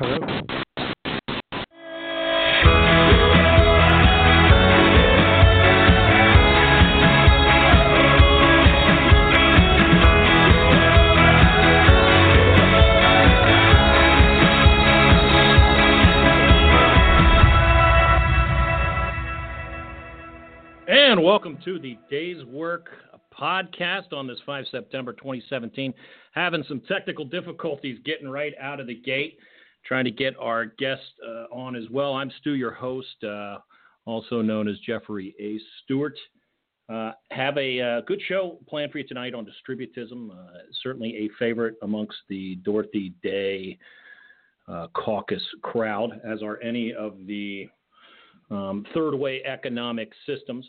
Hello? 0.00 0.16
And 20.88 21.22
welcome 21.22 21.58
to 21.66 21.78
the 21.78 21.98
Day's 22.08 22.42
Work 22.46 22.88
podcast 23.38 24.14
on 24.14 24.26
this 24.26 24.38
5 24.46 24.64
September 24.70 25.12
2017. 25.12 25.92
Having 26.32 26.64
some 26.68 26.80
technical 26.88 27.26
difficulties 27.26 27.98
getting 28.06 28.30
right 28.30 28.54
out 28.58 28.80
of 28.80 28.86
the 28.86 28.94
gate, 28.94 29.38
trying 29.84 30.04
to 30.04 30.10
get 30.10 30.34
our 30.38 30.66
guest 30.66 31.02
uh, 31.26 31.44
on 31.54 31.76
as 31.76 31.84
well. 31.90 32.14
I'm 32.14 32.30
Stu, 32.40 32.54
your 32.54 32.72
host, 32.72 33.24
uh, 33.24 33.58
also 34.04 34.42
known 34.42 34.68
as 34.68 34.76
Jeffrey 34.86 35.34
A. 35.40 35.58
Stewart. 35.82 36.16
Uh, 36.88 37.12
have 37.30 37.56
a 37.56 37.80
uh, 37.80 38.00
good 38.02 38.20
show 38.26 38.58
planned 38.68 38.90
for 38.90 38.98
you 38.98 39.06
tonight 39.06 39.32
on 39.32 39.46
distributism. 39.46 40.30
Uh, 40.30 40.58
certainly 40.82 41.16
a 41.16 41.28
favorite 41.38 41.76
amongst 41.82 42.16
the 42.28 42.56
Dorothy 42.64 43.12
Day 43.22 43.78
uh, 44.66 44.88
caucus 44.92 45.42
crowd, 45.62 46.20
as 46.24 46.42
are 46.42 46.60
any 46.62 46.92
of 46.92 47.16
the 47.26 47.68
um, 48.50 48.84
third 48.92 49.14
way 49.14 49.42
economic 49.44 50.12
systems. 50.26 50.68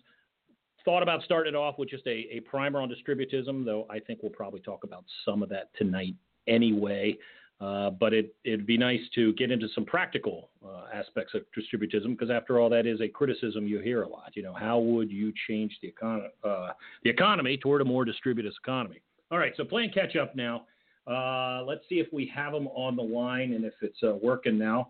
Thought 0.86 1.04
about 1.04 1.24
starting 1.24 1.56
off 1.56 1.78
with 1.80 1.90
just 1.90 2.06
a, 2.08 2.28
a 2.32 2.40
primer 2.42 2.82
on 2.82 2.90
distributism, 2.90 3.66
though 3.66 3.88
I 3.90 4.00
think 4.00 4.20
we'll 4.22 4.32
probably 4.32 4.62
talk 4.62 4.84
about 4.84 5.06
some 5.26 5.42
of 5.42 5.50
that 5.50 5.70
tonight 5.76 6.16
anyway. 6.48 7.18
Uh, 7.62 7.92
but 7.92 8.12
it, 8.12 8.34
it'd 8.44 8.66
be 8.66 8.76
nice 8.78 9.02
to 9.14 9.34
get 9.34 9.52
into 9.52 9.68
some 9.76 9.86
practical 9.86 10.50
uh, 10.66 10.86
aspects 10.92 11.36
of 11.36 11.44
distributism 11.56 12.10
because, 12.18 12.32
after 12.32 12.60
all, 12.60 12.70
that 12.70 12.88
is 12.88 13.00
a 13.02 13.08
criticism 13.08 13.68
you 13.68 13.80
hear 13.80 14.02
a 14.02 14.10
lot. 14.10 14.32
You 14.34 14.42
know, 14.42 14.54
how 14.54 14.80
would 14.80 15.12
you 15.12 15.32
change 15.48 15.78
the, 15.80 15.94
econ- 15.94 16.30
uh, 16.44 16.70
the 17.04 17.10
economy 17.12 17.58
toward 17.58 17.82
a 17.82 17.86
more 17.86 18.04
distributist 18.04 18.58
economy? 18.64 19.00
All 19.30 19.38
right, 19.38 19.54
so 19.58 19.64
playing 19.64 19.92
catch 19.92 20.16
up 20.16 20.36
now. 20.36 20.66
Uh, 21.06 21.64
let's 21.64 21.82
see 21.88 22.00
if 22.00 22.08
we 22.12 22.32
have 22.34 22.52
them 22.52 22.68
on 22.70 22.96
the 22.96 23.04
line 23.04 23.54
and 23.54 23.64
if 23.64 23.74
it's 23.82 24.02
uh, 24.02 24.16
working 24.24 24.58
now. 24.58 24.90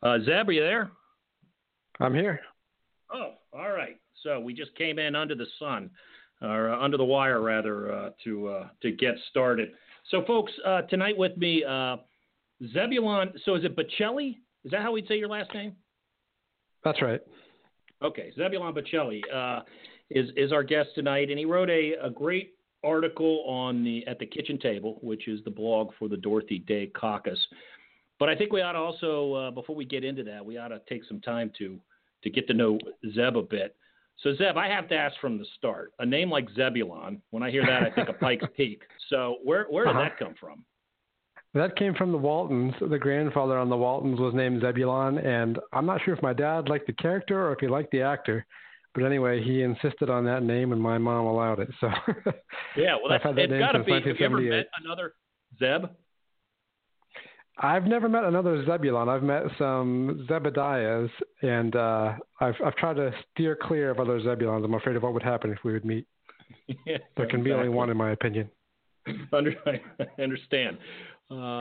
Uh, 0.00 0.18
Zeb, 0.20 0.48
are 0.48 0.52
you 0.52 0.60
there? 0.62 0.92
I'm 1.98 2.14
here. 2.14 2.40
Oh, 3.12 3.32
all 3.52 3.72
right. 3.72 3.98
So 4.22 4.38
we 4.38 4.54
just 4.54 4.74
came 4.76 5.00
in 5.00 5.16
under 5.16 5.34
the 5.34 5.46
sun, 5.58 5.90
or 6.40 6.72
uh, 6.72 6.80
under 6.80 6.96
the 6.96 7.04
wire 7.04 7.40
rather, 7.42 7.92
uh, 7.92 8.10
to 8.24 8.48
uh, 8.48 8.68
to 8.80 8.92
get 8.92 9.14
started. 9.30 9.70
So, 10.10 10.24
folks, 10.26 10.52
uh, 10.64 10.82
tonight 10.82 11.16
with 11.16 11.36
me, 11.36 11.64
uh, 11.64 11.96
Zebulon. 12.72 13.32
So, 13.44 13.54
is 13.54 13.64
it 13.64 13.76
Baccelli? 13.76 14.38
Is 14.64 14.70
that 14.70 14.82
how 14.82 14.92
we'd 14.92 15.08
say 15.08 15.18
your 15.18 15.28
last 15.28 15.52
name? 15.54 15.74
That's 16.84 17.00
right. 17.02 17.20
Okay, 18.02 18.32
Zebulon 18.36 18.74
Baccelli 18.74 19.20
uh, 19.32 19.62
is 20.10 20.30
is 20.36 20.52
our 20.52 20.62
guest 20.62 20.90
tonight, 20.94 21.30
and 21.30 21.38
he 21.38 21.44
wrote 21.44 21.70
a, 21.70 21.92
a 22.02 22.10
great 22.10 22.54
article 22.84 23.44
on 23.46 23.84
the 23.84 24.06
at 24.06 24.18
the 24.18 24.26
kitchen 24.26 24.58
table, 24.58 24.98
which 25.02 25.28
is 25.28 25.42
the 25.44 25.50
blog 25.50 25.90
for 25.98 26.08
the 26.08 26.16
Dorothy 26.16 26.58
Day 26.60 26.86
Caucus. 26.88 27.38
But 28.18 28.28
I 28.28 28.36
think 28.36 28.52
we 28.52 28.60
ought 28.60 28.72
to 28.72 28.78
also, 28.78 29.32
uh, 29.34 29.50
before 29.50 29.74
we 29.74 29.84
get 29.84 30.04
into 30.04 30.22
that, 30.24 30.44
we 30.44 30.56
ought 30.58 30.68
to 30.68 30.80
take 30.88 31.04
some 31.04 31.20
time 31.20 31.50
to 31.58 31.78
to 32.22 32.30
get 32.30 32.46
to 32.48 32.54
know 32.54 32.78
Zeb 33.14 33.36
a 33.36 33.42
bit. 33.42 33.74
So 34.18 34.34
Zeb, 34.34 34.56
I 34.56 34.68
have 34.68 34.88
to 34.90 34.94
ask 34.94 35.18
from 35.20 35.38
the 35.38 35.46
start. 35.58 35.92
A 35.98 36.06
name 36.06 36.30
like 36.30 36.48
Zebulon, 36.54 37.20
when 37.30 37.42
I 37.42 37.50
hear 37.50 37.64
that, 37.66 37.82
I 37.82 37.90
think 37.90 38.08
of 38.08 38.20
Pikes 38.20 38.44
Peak. 38.56 38.82
So 39.10 39.38
where 39.42 39.64
where 39.70 39.84
did 39.86 39.90
Uh-huh. 39.92 40.00
that 40.02 40.18
come 40.18 40.34
from? 40.38 40.64
That 41.54 41.76
came 41.76 41.94
from 41.94 42.12
the 42.12 42.18
Waltons. 42.18 42.72
The 42.80 42.98
grandfather 42.98 43.58
on 43.58 43.68
the 43.68 43.76
Waltons 43.76 44.18
was 44.18 44.32
named 44.34 44.62
Zebulon, 44.62 45.18
and 45.18 45.58
I'm 45.72 45.84
not 45.84 46.00
sure 46.02 46.14
if 46.14 46.22
my 46.22 46.32
dad 46.32 46.68
liked 46.68 46.86
the 46.86 46.94
character 46.94 47.46
or 47.46 47.52
if 47.52 47.58
he 47.60 47.68
liked 47.68 47.90
the 47.90 48.02
actor. 48.02 48.46
But 48.94 49.04
anyway, 49.04 49.42
he 49.42 49.62
insisted 49.62 50.10
on 50.10 50.24
that 50.26 50.42
name, 50.42 50.72
and 50.72 50.80
my 50.80 50.98
mom 50.98 51.26
allowed 51.26 51.60
it. 51.60 51.68
So 51.80 51.88
Yeah, 52.76 52.96
well, 53.02 53.12
I've 53.12 53.22
that's 53.22 53.24
had 53.24 53.36
that 53.36 53.52
it's 53.52 53.58
got 53.58 53.72
to 53.72 53.84
be. 53.84 53.92
Have 53.92 54.04
you 54.04 54.12
ever 54.24 54.36
1978. 54.36 54.50
met 54.50 54.66
another 54.82 55.14
Zeb? 55.58 55.90
I've 57.58 57.84
never 57.84 58.08
met 58.08 58.24
another 58.24 58.64
Zebulon. 58.64 59.08
I've 59.08 59.22
met 59.22 59.42
some 59.58 60.26
Zebediahs, 60.28 61.10
and 61.42 61.76
uh, 61.76 62.14
I've 62.40 62.54
I've 62.64 62.76
tried 62.76 62.96
to 62.96 63.12
steer 63.32 63.56
clear 63.60 63.90
of 63.90 64.00
other 64.00 64.20
Zebulons. 64.20 64.64
I'm 64.64 64.74
afraid 64.74 64.96
of 64.96 65.02
what 65.02 65.12
would 65.12 65.22
happen 65.22 65.50
if 65.50 65.58
we 65.64 65.72
would 65.72 65.84
meet. 65.84 66.06
yeah, 66.86 66.98
There 67.16 67.26
can 67.26 67.42
be 67.42 67.52
only 67.52 67.68
one, 67.68 67.90
in 67.90 67.96
my 67.96 68.12
opinion. 68.12 68.50
Under, 69.32 69.54
I 69.66 70.22
understand. 70.22 70.78
Uh, 71.32 71.60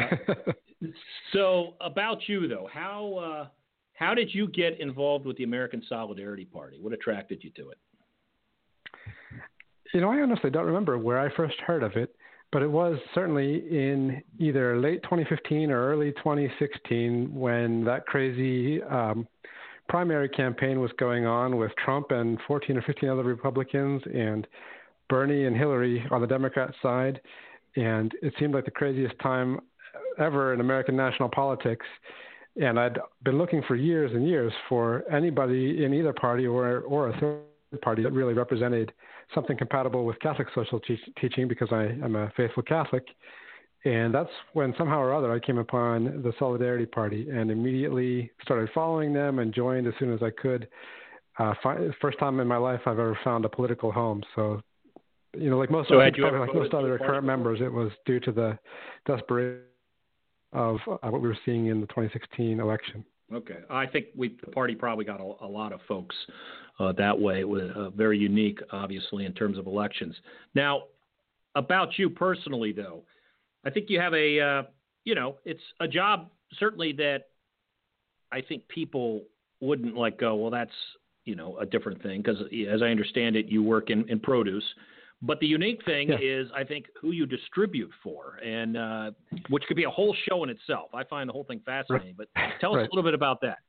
so 1.33 1.73
about 1.81 2.27
you 2.27 2.47
though, 2.47 2.67
how 2.71 3.13
uh, 3.13 3.47
how 3.93 4.13
did 4.13 4.33
you 4.33 4.47
get 4.47 4.79
involved 4.79 5.25
with 5.25 5.37
the 5.37 5.43
American 5.43 5.83
Solidarity 5.87 6.45
Party? 6.45 6.79
What 6.81 6.93
attracted 6.93 7.43
you 7.43 7.51
to 7.51 7.69
it? 7.69 7.77
You 9.93 10.01
know, 10.01 10.11
I 10.11 10.21
honestly 10.21 10.49
don't 10.49 10.65
remember 10.65 10.97
where 10.97 11.19
I 11.19 11.33
first 11.35 11.55
heard 11.65 11.83
of 11.83 11.95
it, 11.95 12.15
but 12.51 12.61
it 12.61 12.71
was 12.71 12.97
certainly 13.13 13.57
in 13.69 14.21
either 14.39 14.79
late 14.79 15.03
2015 15.03 15.69
or 15.69 15.87
early 15.87 16.13
2016 16.13 17.33
when 17.33 17.83
that 17.83 18.05
crazy 18.05 18.81
um, 18.83 19.27
primary 19.89 20.29
campaign 20.29 20.79
was 20.79 20.91
going 20.97 21.25
on 21.25 21.57
with 21.57 21.71
Trump 21.83 22.11
and 22.11 22.39
14 22.47 22.77
or 22.77 22.81
15 22.83 23.09
other 23.09 23.23
Republicans 23.23 24.01
and 24.13 24.47
Bernie 25.09 25.45
and 25.45 25.55
Hillary 25.55 26.05
on 26.09 26.21
the 26.21 26.27
Democrat 26.27 26.73
side. 26.81 27.19
And 27.75 28.11
it 28.21 28.33
seemed 28.39 28.53
like 28.53 28.65
the 28.65 28.71
craziest 28.71 29.17
time 29.19 29.59
ever 30.19 30.53
in 30.53 30.59
American 30.59 30.95
national 30.95 31.29
politics. 31.29 31.85
And 32.61 32.79
I'd 32.79 32.99
been 33.23 33.37
looking 33.37 33.63
for 33.67 33.75
years 33.75 34.11
and 34.13 34.27
years 34.27 34.51
for 34.67 35.03
anybody 35.11 35.85
in 35.85 35.93
either 35.93 36.13
party 36.13 36.45
or, 36.45 36.81
or 36.81 37.09
a 37.09 37.19
third 37.19 37.81
party 37.81 38.03
that 38.03 38.11
really 38.11 38.33
represented 38.33 38.91
something 39.33 39.57
compatible 39.57 40.05
with 40.05 40.19
Catholic 40.19 40.49
social 40.53 40.79
te- 40.81 40.99
teaching 41.19 41.47
because 41.47 41.69
I 41.71 41.83
am 42.03 42.15
a 42.15 42.31
faithful 42.35 42.63
Catholic. 42.63 43.07
And 43.83 44.13
that's 44.13 44.29
when 44.53 44.75
somehow 44.77 44.99
or 44.99 45.13
other 45.13 45.31
I 45.31 45.39
came 45.39 45.57
upon 45.57 46.21
the 46.21 46.33
Solidarity 46.37 46.85
Party 46.85 47.29
and 47.29 47.49
immediately 47.49 48.31
started 48.43 48.69
following 48.75 49.13
them 49.13 49.39
and 49.39 49.53
joined 49.53 49.87
as 49.87 49.93
soon 49.97 50.13
as 50.13 50.21
I 50.21 50.29
could. 50.29 50.67
Uh, 51.39 51.53
fi- 51.63 51.87
first 51.99 52.19
time 52.19 52.39
in 52.39 52.47
my 52.47 52.57
life 52.57 52.81
I've 52.85 52.99
ever 52.99 53.17
found 53.23 53.45
a 53.45 53.49
political 53.49 53.91
home. 53.91 54.21
So, 54.35 54.61
you 55.37 55.49
know, 55.49 55.57
like 55.57 55.71
most, 55.71 55.89
So 55.89 56.01
you 56.01 56.11
probably 56.11 56.39
like 56.39 56.53
most 56.53 56.73
other 56.73 56.97
current 56.97 57.25
members, 57.25 57.61
it 57.61 57.71
was 57.71 57.91
due 58.05 58.19
to 58.21 58.31
the 58.31 58.59
desperation 59.05 59.61
of 60.53 60.77
uh, 60.87 61.09
what 61.09 61.21
we 61.21 61.27
were 61.27 61.37
seeing 61.45 61.67
in 61.67 61.79
the 61.79 61.87
2016 61.87 62.59
election. 62.59 63.05
Okay, 63.33 63.59
I 63.69 63.85
think 63.85 64.07
we 64.15 64.37
the 64.43 64.51
party 64.51 64.75
probably 64.75 65.05
got 65.05 65.21
a, 65.21 65.45
a 65.45 65.47
lot 65.47 65.71
of 65.71 65.79
folks 65.87 66.15
uh, 66.79 66.91
that 66.93 67.17
way. 67.17 67.45
With 67.45 67.71
uh, 67.71 67.89
very 67.91 68.17
unique, 68.17 68.59
obviously, 68.73 69.25
in 69.25 69.33
terms 69.33 69.57
of 69.57 69.67
elections. 69.67 70.15
Now, 70.53 70.83
about 71.55 71.97
you 71.97 72.09
personally, 72.09 72.73
though, 72.73 73.03
I 73.65 73.69
think 73.69 73.89
you 73.89 74.01
have 74.01 74.13
a, 74.13 74.39
uh, 74.39 74.63
you 75.05 75.15
know, 75.15 75.37
it's 75.45 75.61
a 75.79 75.87
job 75.87 76.29
certainly 76.59 76.91
that 76.93 77.29
I 78.33 78.41
think 78.41 78.67
people 78.67 79.23
wouldn't 79.61 79.95
like 79.95 80.19
go. 80.19 80.35
Well, 80.35 80.51
that's 80.51 80.71
you 81.23 81.35
know 81.35 81.57
a 81.57 81.65
different 81.65 82.03
thing 82.03 82.21
because 82.21 82.41
as 82.69 82.81
I 82.81 82.87
understand 82.87 83.37
it, 83.37 83.45
you 83.45 83.63
work 83.63 83.89
in, 83.89 84.09
in 84.09 84.19
produce. 84.19 84.63
But 85.21 85.39
the 85.39 85.45
unique 85.45 85.83
thing 85.85 86.09
yeah. 86.09 86.17
is, 86.19 86.47
I 86.55 86.63
think, 86.63 86.85
who 86.99 87.11
you 87.11 87.25
distribute 87.25 87.91
for, 88.01 88.37
and 88.43 88.75
uh, 88.75 89.11
which 89.49 89.63
could 89.67 89.77
be 89.77 89.83
a 89.83 89.89
whole 89.89 90.15
show 90.27 90.43
in 90.43 90.49
itself. 90.49 90.89
I 90.95 91.03
find 91.03 91.29
the 91.29 91.33
whole 91.33 91.43
thing 91.43 91.61
fascinating. 91.63 92.15
Right. 92.17 92.27
But 92.35 92.41
tell 92.59 92.71
us 92.71 92.77
right. 92.77 92.89
a 92.89 92.95
little 92.95 93.03
bit 93.03 93.13
about 93.13 93.39
that. 93.41 93.59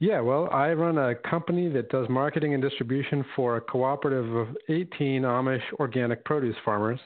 Yeah, 0.00 0.20
well, 0.20 0.48
I 0.50 0.72
run 0.72 0.98
a 0.98 1.14
company 1.14 1.68
that 1.68 1.88
does 1.90 2.08
marketing 2.08 2.54
and 2.54 2.62
distribution 2.62 3.24
for 3.36 3.56
a 3.56 3.60
cooperative 3.60 4.34
of 4.34 4.48
18 4.68 5.22
Amish 5.22 5.62
organic 5.74 6.24
produce 6.24 6.56
farmers, 6.64 6.98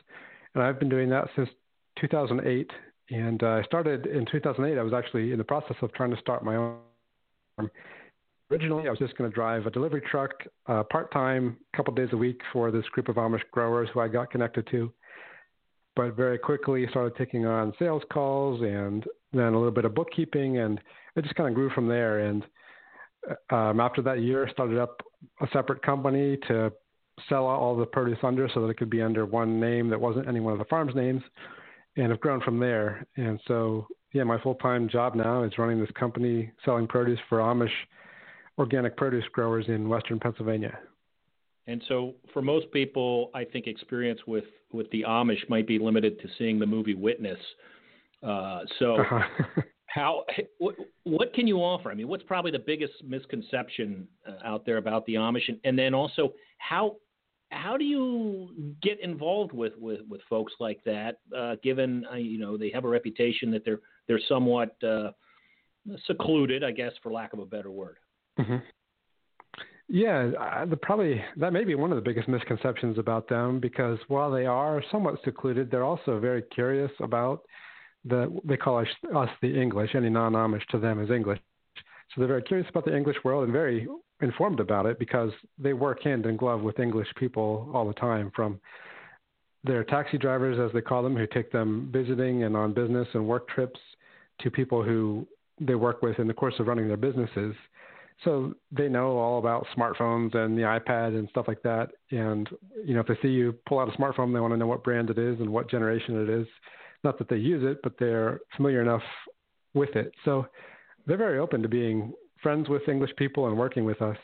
and 0.55 0.65
I've 0.65 0.79
been 0.79 0.89
doing 0.89 1.11
that 1.11 1.29
since 1.37 1.49
2008. 2.01 2.71
And 3.11 3.43
uh, 3.43 3.47
I 3.47 3.63
started 3.63 4.07
in 4.07 4.27
2008. 4.31 4.79
I 4.79 4.83
was 4.83 4.93
actually 4.93 5.33
in 5.33 5.39
the 5.39 5.45
process 5.45 5.77
of 5.83 5.93
trying 5.93 6.11
to 6.11 6.21
start 6.21 6.45
my 6.45 6.57
own. 6.57 7.71
Originally, 8.51 8.87
I 8.87 8.91
was 8.91 8.99
just 8.99 9.17
going 9.19 9.31
to 9.31 9.35
drive 9.35 9.67
a 9.67 9.71
delivery 9.71 10.01
truck 10.01 10.31
uh, 10.67 10.83
part 10.85 11.13
time, 11.13 11.59
a 11.73 11.77
couple 11.77 11.93
days 11.93 12.09
a 12.13 12.17
week 12.17 12.41
for 12.51 12.71
this 12.71 12.85
group 12.93 13.09
of 13.09 13.17
Amish 13.17 13.43
growers 13.53 13.91
who 13.93 14.01
I 14.01 14.09
got 14.09 14.31
connected 14.31 14.67
to. 14.71 14.91
But 15.95 16.17
very 16.17 16.39
quickly 16.39 16.87
started 16.89 17.15
taking 17.17 17.45
on 17.45 17.75
sales 17.79 18.03
calls 18.11 18.63
and 18.63 19.05
then 19.33 19.53
a 19.53 19.59
little 19.59 19.71
bit 19.71 19.85
of 19.85 19.95
bookkeeping, 19.95 20.59
and 20.59 20.81
it 21.15 21.23
just 21.23 21.35
kind 21.35 21.49
of 21.49 21.55
grew 21.55 21.69
from 21.71 21.89
there. 21.89 22.21
And 22.21 22.47
uh, 23.51 23.55
um, 23.55 23.81
after 23.81 24.01
that 24.03 24.21
year, 24.21 24.49
started 24.51 24.79
up 24.79 25.03
a 25.43 25.47
separate 25.53 25.83
company 25.83 26.39
to 26.49 26.73
sell 27.29 27.45
all 27.45 27.77
the 27.77 27.85
produce 27.85 28.19
under 28.23 28.49
so 28.55 28.63
that 28.63 28.69
it 28.69 28.79
could 28.79 28.89
be 28.89 29.03
under 29.03 29.27
one 29.27 29.61
name 29.61 29.91
that 29.91 30.01
wasn't 30.01 30.27
any 30.27 30.41
one 30.41 30.55
of 30.55 30.59
the 30.59 30.65
farm's 30.67 30.95
names 30.95 31.23
and 31.97 32.11
have 32.11 32.21
grown 32.21 32.41
from 32.41 32.59
there. 32.59 33.05
And 33.17 33.39
so, 33.47 33.89
yeah, 34.15 34.23
my 34.25 34.41
full 34.41 34.55
time 34.55 34.89
job 34.89 35.15
now 35.15 35.43
is 35.43 35.59
running 35.59 35.81
this 35.81 35.91
company 35.99 36.51
selling 36.65 36.87
produce 36.87 37.19
for 37.29 37.41
Amish 37.41 37.69
organic 38.59 38.97
produce 38.97 39.25
growers 39.33 39.67
in 39.69 39.89
Western 39.89 40.19
Pennsylvania. 40.19 40.79
And 41.67 41.83
so, 41.87 42.15
for 42.33 42.43
most 42.43 42.71
people, 42.73 43.31
I 43.35 43.45
think 43.45 43.67
experience 43.67 44.21
with 44.27 44.45
with 44.73 44.91
the 44.91 45.03
Amish 45.03 45.49
might 45.49 45.67
be 45.67 45.79
limited 45.79 46.21
to 46.21 46.29
seeing 46.39 46.59
the 46.59 46.67
movie 46.67 46.95
Witness. 46.95 47.39
Uh, 48.23 48.61
so, 48.79 48.97
uh-huh. 48.97 49.63
how 49.87 50.25
what, 50.59 50.77
what, 51.05 51.33
can 51.35 51.47
you 51.47 51.59
offer? 51.59 51.91
I 51.91 51.95
mean, 51.95 52.09
what's 52.09 52.23
probably 52.25 52.51
the 52.51 52.59
biggest 52.59 52.93
misconception 53.05 54.09
uh, 54.27 54.47
out 54.47 54.65
there 54.67 54.79
about 54.79 55.05
the 55.07 55.15
Amish, 55.15 55.49
and, 55.49 55.59
and 55.65 55.79
then 55.79 55.95
also 55.95 56.33
how 56.59 56.97
how 57.51 57.77
do 57.77 57.85
you 57.85 58.75
get 58.83 59.01
involved 59.01 59.53
with, 59.53 59.73
with, 59.79 60.01
with 60.09 60.21
folks 60.29 60.53
like 60.61 60.83
that, 60.85 61.21
uh, 61.37 61.57
given 61.63 62.05
uh, 62.13 62.17
you 62.17 62.39
know 62.39 62.57
they 62.57 62.71
have 62.71 62.85
a 62.85 62.89
reputation 62.89 63.51
that 63.51 63.65
they're 63.65 63.81
they're 64.07 64.21
somewhat 64.29 64.77
uh, 64.83 65.11
secluded, 66.07 66.65
I 66.65 66.73
guess, 66.73 66.93
for 67.03 67.13
lack 67.13 67.33
of 67.33 67.39
a 67.39 67.47
better 67.47 67.71
word. 67.71 67.97
Mm-hmm. 68.39 68.57
Yeah, 69.91 70.65
the 70.69 70.77
probably 70.77 71.23
that 71.37 71.53
may 71.53 71.65
be 71.65 71.75
one 71.75 71.91
of 71.91 71.97
the 71.97 72.03
biggest 72.03 72.29
misconceptions 72.29 72.99
about 72.99 73.29
them 73.29 73.59
because 73.59 73.99
while 74.09 74.31
they 74.31 74.45
are 74.45 74.83
somewhat 74.93 75.19
secluded, 75.25 75.71
they're 75.71 75.85
also 75.85 76.21
very 76.21 76.43
curious 76.43 76.91
about 77.01 77.43
the 78.05 78.39
they 78.45 78.59
call 78.59 78.79
us, 78.79 78.87
us 79.15 79.31
the 79.41 79.61
English. 79.61 79.95
Any 79.95 80.11
non-Amish 80.11 80.67
to 80.67 80.79
them 80.79 81.03
is 81.03 81.11
English, 81.11 81.39
so 81.75 82.21
they're 82.21 82.29
very 82.29 82.43
curious 82.43 82.69
about 82.69 82.85
the 82.85 82.95
English 82.95 83.17
world 83.25 83.45
and 83.45 83.53
very 83.53 83.89
informed 84.21 84.61
about 84.61 84.85
it 84.85 84.99
because 84.99 85.31
they 85.59 85.73
work 85.73 86.03
hand 86.03 86.27
in 86.27 86.37
glove 86.37 86.61
with 86.61 86.81
English 86.81 87.09
people 87.17 87.71
all 87.73 87.87
the 87.87 87.95
time 87.95 88.31
from 88.37 88.61
their 89.65 89.85
taxi 89.85 90.19
drivers, 90.19 90.59
as 90.59 90.73
they 90.73 90.81
call 90.81 91.03
them, 91.03 91.17
who 91.17 91.27
take 91.27 91.51
them 91.51 91.89
visiting 91.93 92.45
and 92.45 92.57
on 92.57 92.73
business 92.75 93.09
and 93.15 93.27
work 93.27 93.49
trips, 93.49 93.81
to 94.41 94.51
people 94.51 94.83
who 94.83 95.27
they 95.61 95.75
work 95.75 96.03
with 96.03 96.19
in 96.19 96.29
the 96.29 96.35
course 96.35 96.55
of 96.59 96.67
running 96.67 96.89
their 96.89 96.97
businesses. 96.97 97.55
So 98.25 98.55
they 98.73 98.89
know 98.89 99.17
all 99.17 99.39
about 99.39 99.67
smartphones 99.77 100.35
and 100.35 100.59
the 100.59 100.63
iPad 100.63 101.17
and 101.17 101.29
stuff 101.29 101.47
like 101.47 101.63
that. 101.63 101.91
And 102.11 102.49
you 102.85 102.95
know, 102.95 103.01
if 103.01 103.07
they 103.07 103.19
see 103.23 103.29
you 103.29 103.55
pull 103.67 103.79
out 103.79 103.93
a 103.93 103.97
smartphone, 103.97 104.33
they 104.33 104.41
want 104.41 104.53
to 104.53 104.57
know 104.57 104.67
what 104.67 104.83
brand 104.83 105.11
it 105.11 105.19
is 105.19 105.39
and 105.41 105.51
what 105.51 105.71
generation 105.71 106.21
it 106.23 106.29
is. 106.29 106.47
Not 107.05 107.19
that 107.19 107.29
they 107.29 107.37
use 107.37 107.63
it, 107.65 107.79
but 107.83 107.93
they're 107.99 108.41
familiar 108.57 108.83
enough 108.83 109.03
with 109.75 109.95
it. 109.95 110.13
So 110.25 110.47
they're 111.07 111.17
very 111.17 111.39
open 111.39 111.63
to 111.63 111.69
being 111.69 112.13
friends 112.43 112.69
with 112.69 112.89
English 112.89 113.11
people 113.17 113.47
and 113.47 113.57
working 113.57 113.85
with 113.85 114.03
us. 114.03 114.17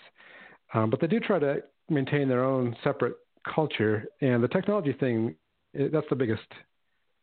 Um, 0.72 0.90
but 0.90 1.00
they 1.00 1.06
do 1.06 1.20
try 1.20 1.38
to 1.38 1.62
maintain 1.88 2.28
their 2.28 2.44
own 2.44 2.74
separate 2.82 3.14
culture. 3.54 4.06
And 4.20 4.42
the 4.42 4.48
technology 4.48 4.92
thing, 4.92 5.36
that's 5.72 6.06
the 6.10 6.16
biggest 6.16 6.42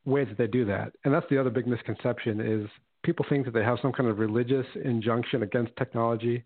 way 0.05 0.23
that 0.23 0.37
they 0.37 0.47
do 0.47 0.63
that. 0.65 0.93
And 1.03 1.13
that's 1.13 1.25
the 1.29 1.37
other 1.37 1.49
big 1.49 1.67
misconception 1.67 2.39
is 2.39 2.69
people 3.03 3.25
think 3.29 3.45
that 3.45 3.53
they 3.53 3.63
have 3.63 3.79
some 3.81 3.91
kind 3.91 4.09
of 4.09 4.19
religious 4.19 4.65
injunction 4.83 5.43
against 5.43 5.75
technology 5.77 6.43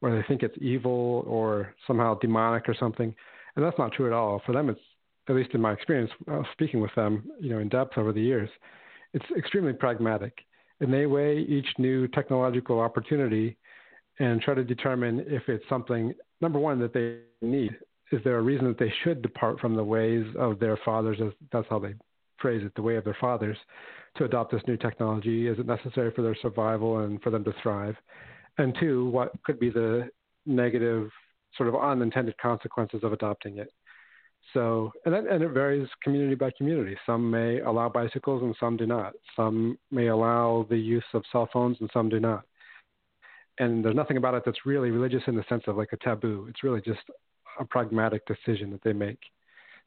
or 0.00 0.14
they 0.14 0.22
think 0.28 0.42
it's 0.42 0.56
evil 0.60 1.24
or 1.26 1.74
somehow 1.86 2.18
demonic 2.18 2.68
or 2.68 2.74
something. 2.74 3.14
And 3.56 3.64
that's 3.64 3.78
not 3.78 3.92
true 3.92 4.06
at 4.06 4.12
all. 4.12 4.40
For 4.46 4.52
them, 4.52 4.68
it's, 4.70 4.80
at 5.28 5.34
least 5.34 5.50
in 5.52 5.60
my 5.60 5.72
experience, 5.72 6.10
uh, 6.30 6.42
speaking 6.52 6.80
with 6.80 6.94
them, 6.94 7.24
you 7.40 7.50
know, 7.50 7.58
in 7.58 7.68
depth 7.68 7.98
over 7.98 8.12
the 8.12 8.20
years, 8.20 8.48
it's 9.12 9.24
extremely 9.36 9.72
pragmatic. 9.72 10.32
And 10.80 10.92
they 10.92 11.06
weigh 11.06 11.40
each 11.40 11.66
new 11.78 12.06
technological 12.08 12.80
opportunity 12.80 13.56
and 14.20 14.40
try 14.40 14.54
to 14.54 14.64
determine 14.64 15.24
if 15.26 15.48
it's 15.48 15.64
something, 15.68 16.14
number 16.40 16.58
one, 16.58 16.78
that 16.80 16.94
they 16.94 17.18
need. 17.46 17.76
Is 18.10 18.20
there 18.24 18.38
a 18.38 18.42
reason 18.42 18.66
that 18.68 18.78
they 18.78 18.92
should 19.04 19.20
depart 19.20 19.60
from 19.60 19.74
the 19.74 19.84
ways 19.84 20.24
of 20.38 20.58
their 20.58 20.78
fathers? 20.84 21.18
That's 21.52 21.66
how 21.68 21.78
they 21.78 21.94
phrase 22.40 22.62
it, 22.64 22.74
the 22.74 22.82
way 22.82 22.96
of 22.96 23.04
their 23.04 23.16
fathers, 23.20 23.56
to 24.16 24.24
adopt 24.24 24.52
this 24.52 24.62
new 24.66 24.76
technology? 24.76 25.48
Is 25.48 25.58
it 25.58 25.66
necessary 25.66 26.12
for 26.14 26.22
their 26.22 26.36
survival 26.40 26.98
and 26.98 27.20
for 27.22 27.30
them 27.30 27.44
to 27.44 27.54
thrive? 27.62 27.96
And 28.58 28.76
two, 28.78 29.08
what 29.10 29.32
could 29.44 29.60
be 29.60 29.70
the 29.70 30.08
negative, 30.46 31.10
sort 31.56 31.68
of 31.68 31.76
unintended 31.76 32.36
consequences 32.38 33.00
of 33.02 33.12
adopting 33.12 33.58
it? 33.58 33.72
So, 34.54 34.92
and, 35.04 35.14
that, 35.14 35.26
and 35.26 35.42
it 35.42 35.50
varies 35.50 35.88
community 36.02 36.34
by 36.34 36.50
community. 36.56 36.96
Some 37.04 37.30
may 37.30 37.60
allow 37.60 37.88
bicycles 37.88 38.42
and 38.42 38.56
some 38.58 38.76
do 38.76 38.86
not. 38.86 39.12
Some 39.36 39.78
may 39.90 40.06
allow 40.06 40.66
the 40.70 40.78
use 40.78 41.04
of 41.12 41.22
cell 41.30 41.48
phones 41.52 41.76
and 41.80 41.90
some 41.92 42.08
do 42.08 42.18
not 42.18 42.44
and 43.58 43.84
there's 43.84 43.96
nothing 43.96 44.16
about 44.16 44.34
it 44.34 44.42
that's 44.44 44.66
really 44.66 44.90
religious 44.90 45.22
in 45.26 45.36
the 45.36 45.44
sense 45.48 45.64
of 45.66 45.76
like 45.76 45.92
a 45.92 45.96
taboo. 45.98 46.46
It's 46.48 46.62
really 46.62 46.80
just 46.80 47.00
a 47.58 47.64
pragmatic 47.64 48.22
decision 48.26 48.70
that 48.70 48.82
they 48.82 48.92
make. 48.92 49.18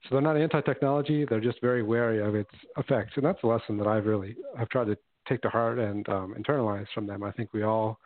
So 0.03 0.15
they're 0.15 0.21
not 0.21 0.37
anti-technology; 0.37 1.25
they're 1.25 1.39
just 1.39 1.61
very 1.61 1.83
wary 1.83 2.21
of 2.21 2.35
its 2.35 2.51
effects, 2.77 3.13
and 3.15 3.25
that's 3.25 3.41
a 3.43 3.47
lesson 3.47 3.77
that 3.77 3.87
I've 3.87 4.05
really 4.05 4.35
I've 4.57 4.69
tried 4.69 4.85
to 4.85 4.97
take 5.27 5.41
to 5.41 5.49
heart 5.49 5.79
and 5.79 6.07
um, 6.09 6.35
internalize 6.37 6.87
from 6.93 7.05
them. 7.05 7.23
I 7.23 7.31
think 7.31 7.53
we 7.53 7.63
all 7.63 7.99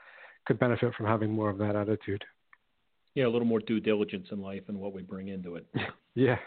could 0.46 0.60
benefit 0.60 0.94
from 0.96 1.06
having 1.06 1.32
more 1.32 1.50
of 1.50 1.58
that 1.60 1.76
attitude. 1.76 2.24
Yeah, 3.14 3.28
a 3.28 3.30
little 3.30 3.48
more 3.48 3.62
due 3.62 3.80
diligence 3.80 4.28
in 4.32 4.42
life 4.42 4.64
and 4.68 4.78
what 4.78 4.94
we 4.94 5.02
bring 5.02 5.30
into 5.30 5.56
it. 5.56 5.66
yeah, 6.16 6.38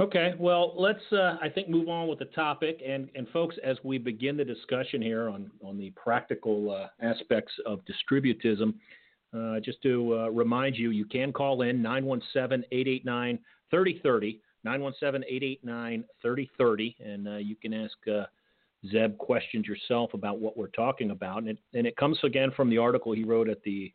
Okay, 0.00 0.34
well, 0.40 0.74
let's 0.76 1.04
uh, 1.12 1.36
I 1.40 1.48
think 1.48 1.68
move 1.68 1.88
on 1.88 2.08
with 2.08 2.18
the 2.18 2.24
topic, 2.24 2.80
and 2.84 3.08
and 3.14 3.28
folks, 3.28 3.54
as 3.62 3.76
we 3.84 3.96
begin 3.96 4.36
the 4.36 4.44
discussion 4.44 5.00
here 5.00 5.28
on 5.28 5.52
on 5.62 5.78
the 5.78 5.90
practical 5.90 6.72
uh, 6.72 6.88
aspects 7.00 7.52
of 7.64 7.80
distributism, 7.84 8.74
uh, 9.32 9.60
just 9.60 9.80
to 9.82 10.18
uh, 10.18 10.28
remind 10.30 10.74
you, 10.76 10.90
you 10.90 11.04
can 11.04 11.32
call 11.32 11.62
in 11.62 11.80
917-889-3030, 13.74 14.38
917-889-3030, 14.66 16.94
and 17.04 17.28
uh, 17.28 17.36
you 17.36 17.56
can 17.56 17.74
ask 17.74 17.96
uh, 18.10 18.24
Zeb 18.90 19.18
questions 19.18 19.66
yourself 19.66 20.14
about 20.14 20.40
what 20.40 20.56
we're 20.56 20.68
talking 20.68 21.10
about, 21.10 21.38
and 21.38 21.48
it 21.48 21.58
and 21.72 21.86
it 21.86 21.96
comes 21.96 22.18
again 22.22 22.50
from 22.54 22.70
the 22.70 22.78
article 22.78 23.12
he 23.12 23.24
wrote 23.24 23.48
at 23.48 23.62
the 23.62 23.92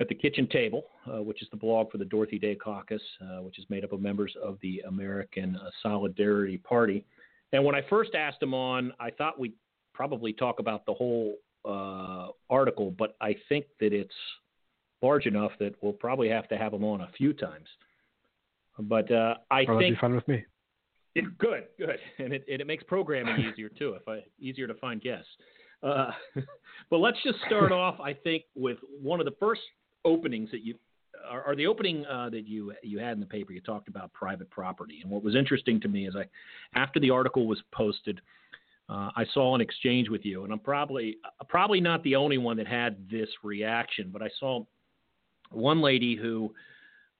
at 0.00 0.08
the 0.08 0.14
kitchen 0.14 0.48
table, 0.48 0.84
uh, 1.06 1.22
which 1.22 1.42
is 1.42 1.48
the 1.50 1.56
blog 1.56 1.90
for 1.90 1.98
the 1.98 2.04
Dorothy 2.04 2.38
Day 2.38 2.54
Caucus, 2.54 3.02
uh, 3.22 3.42
which 3.42 3.58
is 3.58 3.64
made 3.70 3.84
up 3.84 3.92
of 3.92 4.00
members 4.00 4.34
of 4.42 4.58
the 4.60 4.82
American 4.86 5.56
uh, 5.56 5.70
Solidarity 5.82 6.58
Party. 6.58 7.04
And 7.52 7.64
when 7.64 7.74
I 7.74 7.82
first 7.88 8.14
asked 8.14 8.42
him 8.42 8.54
on, 8.54 8.92
I 8.98 9.10
thought 9.10 9.38
we'd 9.38 9.54
probably 9.94 10.32
talk 10.32 10.58
about 10.58 10.86
the 10.86 10.94
whole 10.94 11.36
uh, 11.64 12.28
article, 12.50 12.94
but 12.98 13.16
I 13.20 13.36
think 13.48 13.66
that 13.80 13.92
it's 13.92 14.14
large 15.02 15.26
enough 15.26 15.52
that 15.60 15.74
we'll 15.82 15.92
probably 15.92 16.28
have 16.28 16.48
to 16.48 16.56
have 16.56 16.72
him 16.72 16.84
on 16.84 17.02
a 17.02 17.10
few 17.16 17.32
times. 17.32 17.68
But 18.78 19.10
uh, 19.10 19.34
I 19.50 19.64
oh, 19.68 19.78
think 19.78 19.96
be 19.96 20.00
fun 20.00 20.14
with 20.14 20.26
me. 20.28 20.44
It, 21.14 21.36
good, 21.38 21.64
good, 21.78 21.98
and 22.18 22.32
it, 22.32 22.44
it 22.48 22.66
makes 22.66 22.82
programming 22.84 23.36
easier 23.38 23.68
too. 23.68 23.94
If 23.94 24.08
I 24.08 24.20
easier 24.40 24.66
to 24.66 24.74
find 24.74 25.00
guests. 25.00 25.28
Uh, 25.82 26.10
but 26.90 26.98
let's 26.98 27.18
just 27.22 27.38
start 27.46 27.72
off, 27.72 28.00
I 28.00 28.14
think, 28.14 28.44
with 28.54 28.78
one 29.00 29.20
of 29.20 29.26
the 29.26 29.34
first 29.38 29.60
openings 30.04 30.50
that 30.52 30.64
you 30.64 30.74
are, 31.30 31.42
are 31.42 31.56
the 31.56 31.66
opening 31.66 32.06
uh, 32.06 32.30
that 32.30 32.46
you 32.46 32.72
you 32.82 32.98
had 32.98 33.12
in 33.12 33.20
the 33.20 33.26
paper. 33.26 33.52
You 33.52 33.60
talked 33.60 33.88
about 33.88 34.12
private 34.12 34.50
property, 34.50 35.00
and 35.02 35.10
what 35.10 35.22
was 35.22 35.34
interesting 35.34 35.80
to 35.82 35.88
me 35.88 36.06
is 36.06 36.14
I, 36.16 36.24
after 36.78 36.98
the 36.98 37.10
article 37.10 37.46
was 37.46 37.62
posted, 37.72 38.20
uh, 38.88 39.10
I 39.14 39.24
saw 39.32 39.54
an 39.54 39.60
exchange 39.60 40.08
with 40.08 40.24
you, 40.24 40.44
and 40.44 40.52
I'm 40.52 40.58
probably 40.58 41.18
uh, 41.24 41.44
probably 41.48 41.80
not 41.80 42.02
the 42.04 42.16
only 42.16 42.38
one 42.38 42.56
that 42.56 42.66
had 42.66 43.08
this 43.10 43.28
reaction, 43.42 44.10
but 44.12 44.22
I 44.22 44.30
saw 44.38 44.64
one 45.50 45.80
lady 45.80 46.16
who 46.16 46.52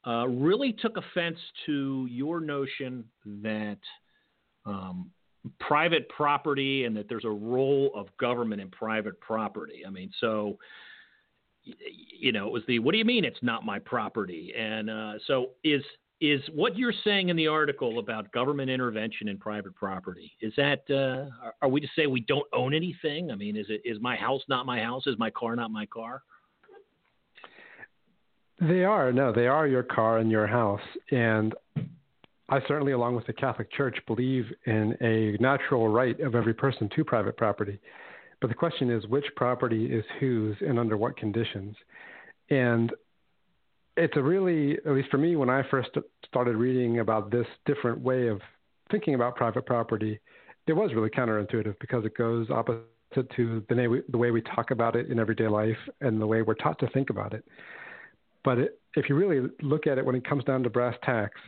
uh, 0.06 0.26
really 0.26 0.72
took 0.72 0.96
offense 0.96 1.38
to 1.66 2.06
your 2.10 2.40
notion 2.40 3.04
that 3.24 3.78
um, 4.66 5.10
private 5.60 6.08
property 6.08 6.84
and 6.84 6.96
that 6.96 7.08
there's 7.08 7.24
a 7.24 7.30
role 7.30 7.90
of 7.94 8.08
government 8.18 8.60
in 8.60 8.70
private 8.70 9.18
property. 9.20 9.82
I 9.86 9.90
mean, 9.90 10.10
so 10.20 10.58
you 11.64 12.32
know, 12.32 12.46
it 12.46 12.52
was 12.52 12.62
the 12.66 12.78
what 12.78 12.92
do 12.92 12.98
you 12.98 13.04
mean 13.04 13.24
it's 13.24 13.42
not 13.42 13.64
my 13.64 13.78
property? 13.78 14.52
And 14.56 14.90
uh, 14.90 15.12
so 15.26 15.50
is 15.62 15.82
is 16.20 16.40
what 16.54 16.76
you're 16.76 16.94
saying 17.04 17.30
in 17.30 17.36
the 17.36 17.48
article 17.48 17.98
about 17.98 18.30
government 18.32 18.70
intervention 18.70 19.26
in 19.28 19.38
private 19.38 19.74
property 19.74 20.32
is 20.40 20.52
that 20.56 20.88
uh, 20.88 21.50
are 21.60 21.68
we 21.68 21.80
to 21.80 21.88
say 21.96 22.06
we 22.06 22.20
don't 22.20 22.46
own 22.52 22.74
anything? 22.74 23.30
I 23.30 23.34
mean, 23.34 23.56
is 23.56 23.66
it 23.68 23.82
is 23.84 23.98
my 24.00 24.16
house 24.16 24.42
not 24.48 24.66
my 24.66 24.80
house? 24.80 25.06
Is 25.06 25.18
my 25.18 25.30
car 25.30 25.56
not 25.56 25.70
my 25.70 25.86
car? 25.86 26.22
They 28.68 28.84
are 28.84 29.12
no, 29.12 29.32
they 29.32 29.48
are 29.48 29.66
your 29.66 29.82
car 29.82 30.18
and 30.18 30.30
your 30.30 30.46
house, 30.46 30.80
and 31.10 31.52
I 32.48 32.60
certainly, 32.68 32.92
along 32.92 33.16
with 33.16 33.26
the 33.26 33.32
Catholic 33.32 33.72
Church, 33.72 33.98
believe 34.06 34.44
in 34.66 34.96
a 35.00 35.36
natural 35.42 35.88
right 35.88 36.18
of 36.20 36.36
every 36.36 36.54
person 36.54 36.88
to 36.94 37.04
private 37.04 37.36
property. 37.36 37.80
But 38.40 38.48
the 38.48 38.54
question 38.54 38.88
is, 38.88 39.04
which 39.06 39.24
property 39.34 39.86
is 39.86 40.04
whose 40.20 40.56
and 40.60 40.78
under 40.78 40.96
what 40.96 41.16
conditions? 41.16 41.74
And 42.50 42.92
it's 43.96 44.16
a 44.16 44.22
really, 44.22 44.78
at 44.86 44.92
least 44.92 45.10
for 45.10 45.18
me, 45.18 45.34
when 45.34 45.50
I 45.50 45.62
first 45.68 45.90
started 46.24 46.54
reading 46.54 47.00
about 47.00 47.32
this 47.32 47.46
different 47.66 48.00
way 48.00 48.28
of 48.28 48.40
thinking 48.92 49.14
about 49.14 49.34
private 49.34 49.66
property, 49.66 50.20
it 50.68 50.72
was 50.72 50.92
really 50.94 51.10
counterintuitive 51.10 51.74
because 51.80 52.04
it 52.04 52.16
goes 52.16 52.48
opposite 52.48 52.84
to 53.34 53.64
the 53.68 53.74
way 53.74 53.88
we, 53.88 54.02
the 54.10 54.18
way 54.18 54.30
we 54.30 54.42
talk 54.42 54.70
about 54.70 54.94
it 54.94 55.10
in 55.10 55.18
everyday 55.18 55.48
life 55.48 55.78
and 56.00 56.20
the 56.20 56.26
way 56.26 56.42
we're 56.42 56.54
taught 56.54 56.78
to 56.78 56.86
think 56.90 57.10
about 57.10 57.34
it. 57.34 57.44
But 58.44 58.58
it, 58.58 58.80
if 58.96 59.08
you 59.08 59.14
really 59.14 59.48
look 59.62 59.86
at 59.86 59.98
it 59.98 60.04
when 60.04 60.14
it 60.14 60.28
comes 60.28 60.44
down 60.44 60.62
to 60.62 60.70
brass 60.70 60.96
tacks, 61.04 61.40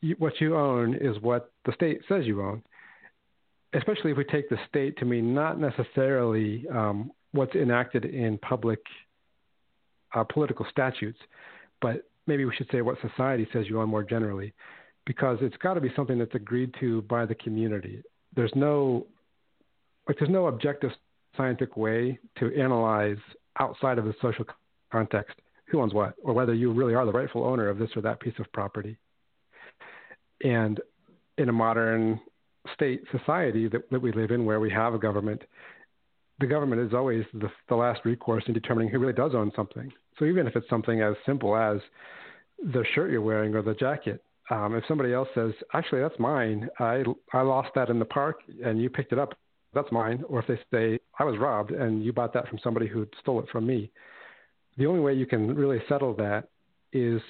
you, 0.00 0.16
what 0.18 0.40
you 0.40 0.56
own 0.56 0.94
is 0.94 1.20
what 1.20 1.52
the 1.64 1.72
state 1.72 2.00
says 2.08 2.26
you 2.26 2.42
own. 2.42 2.62
Especially 3.72 4.10
if 4.10 4.16
we 4.16 4.24
take 4.24 4.48
the 4.48 4.58
state 4.68 4.96
to 4.98 5.04
mean 5.04 5.32
not 5.32 5.60
necessarily 5.60 6.64
um, 6.74 7.12
what's 7.32 7.54
enacted 7.54 8.04
in 8.04 8.38
public 8.38 8.80
uh, 10.14 10.24
political 10.24 10.66
statutes, 10.70 11.18
but 11.80 12.08
maybe 12.26 12.44
we 12.44 12.54
should 12.56 12.68
say 12.72 12.82
what 12.82 12.96
society 13.00 13.46
says 13.52 13.66
you 13.68 13.80
own 13.80 13.88
more 13.88 14.02
generally, 14.02 14.52
because 15.06 15.38
it's 15.40 15.56
got 15.58 15.74
to 15.74 15.80
be 15.80 15.92
something 15.94 16.18
that's 16.18 16.34
agreed 16.34 16.74
to 16.80 17.02
by 17.02 17.24
the 17.24 17.34
community. 17.36 18.02
There's 18.34 18.52
no 18.56 19.06
like 20.08 20.18
there's 20.18 20.30
no 20.30 20.46
objective 20.46 20.90
scientific 21.36 21.76
way 21.76 22.18
to 22.38 22.52
analyze 22.60 23.18
outside 23.60 23.98
of 23.98 24.04
the 24.04 24.14
social 24.20 24.44
context 24.90 25.36
who 25.70 25.80
owns 25.80 25.94
what, 25.94 26.14
or 26.22 26.32
whether 26.34 26.54
you 26.54 26.72
really 26.72 26.94
are 26.94 27.06
the 27.06 27.12
rightful 27.12 27.44
owner 27.44 27.68
of 27.68 27.78
this 27.78 27.90
or 27.96 28.02
that 28.02 28.20
piece 28.20 28.38
of 28.38 28.52
property. 28.52 28.96
And 30.42 30.80
in 31.38 31.48
a 31.48 31.52
modern 31.52 32.20
state 32.74 33.02
society 33.12 33.68
that, 33.68 33.88
that 33.90 34.02
we 34.02 34.12
live 34.12 34.30
in, 34.30 34.44
where 34.44 34.60
we 34.60 34.70
have 34.70 34.94
a 34.94 34.98
government, 34.98 35.42
the 36.40 36.46
government 36.46 36.82
is 36.82 36.94
always 36.94 37.24
the, 37.34 37.50
the 37.68 37.76
last 37.76 38.00
recourse 38.04 38.44
in 38.46 38.54
determining 38.54 38.90
who 38.90 38.98
really 38.98 39.12
does 39.12 39.34
own 39.34 39.52
something. 39.54 39.92
So 40.18 40.24
even 40.24 40.46
if 40.46 40.56
it's 40.56 40.68
something 40.68 41.00
as 41.02 41.14
simple 41.24 41.56
as 41.56 41.78
the 42.62 42.84
shirt 42.94 43.10
you're 43.10 43.22
wearing 43.22 43.54
or 43.54 43.62
the 43.62 43.74
jacket, 43.74 44.22
um, 44.50 44.74
if 44.74 44.84
somebody 44.88 45.12
else 45.12 45.28
says, 45.34 45.52
"Actually, 45.74 46.00
that's 46.00 46.18
mine. 46.18 46.68
I 46.80 47.04
I 47.32 47.42
lost 47.42 47.70
that 47.76 47.88
in 47.88 47.98
the 47.98 48.04
park, 48.04 48.40
and 48.64 48.80
you 48.82 48.90
picked 48.90 49.12
it 49.12 49.18
up. 49.18 49.38
That's 49.72 49.90
mine," 49.92 50.24
or 50.28 50.40
if 50.40 50.46
they 50.48 50.58
say, 50.72 50.98
"I 51.18 51.24
was 51.24 51.38
robbed, 51.38 51.70
and 51.70 52.02
you 52.02 52.12
bought 52.12 52.32
that 52.32 52.48
from 52.48 52.58
somebody 52.58 52.88
who 52.88 53.06
stole 53.20 53.38
it 53.40 53.48
from 53.50 53.66
me," 53.66 53.92
the 54.76 54.86
only 54.86 55.00
way 55.00 55.14
you 55.14 55.26
can 55.26 55.54
really 55.54 55.80
settle 55.88 56.14
that 56.14 56.48
is 56.92 57.20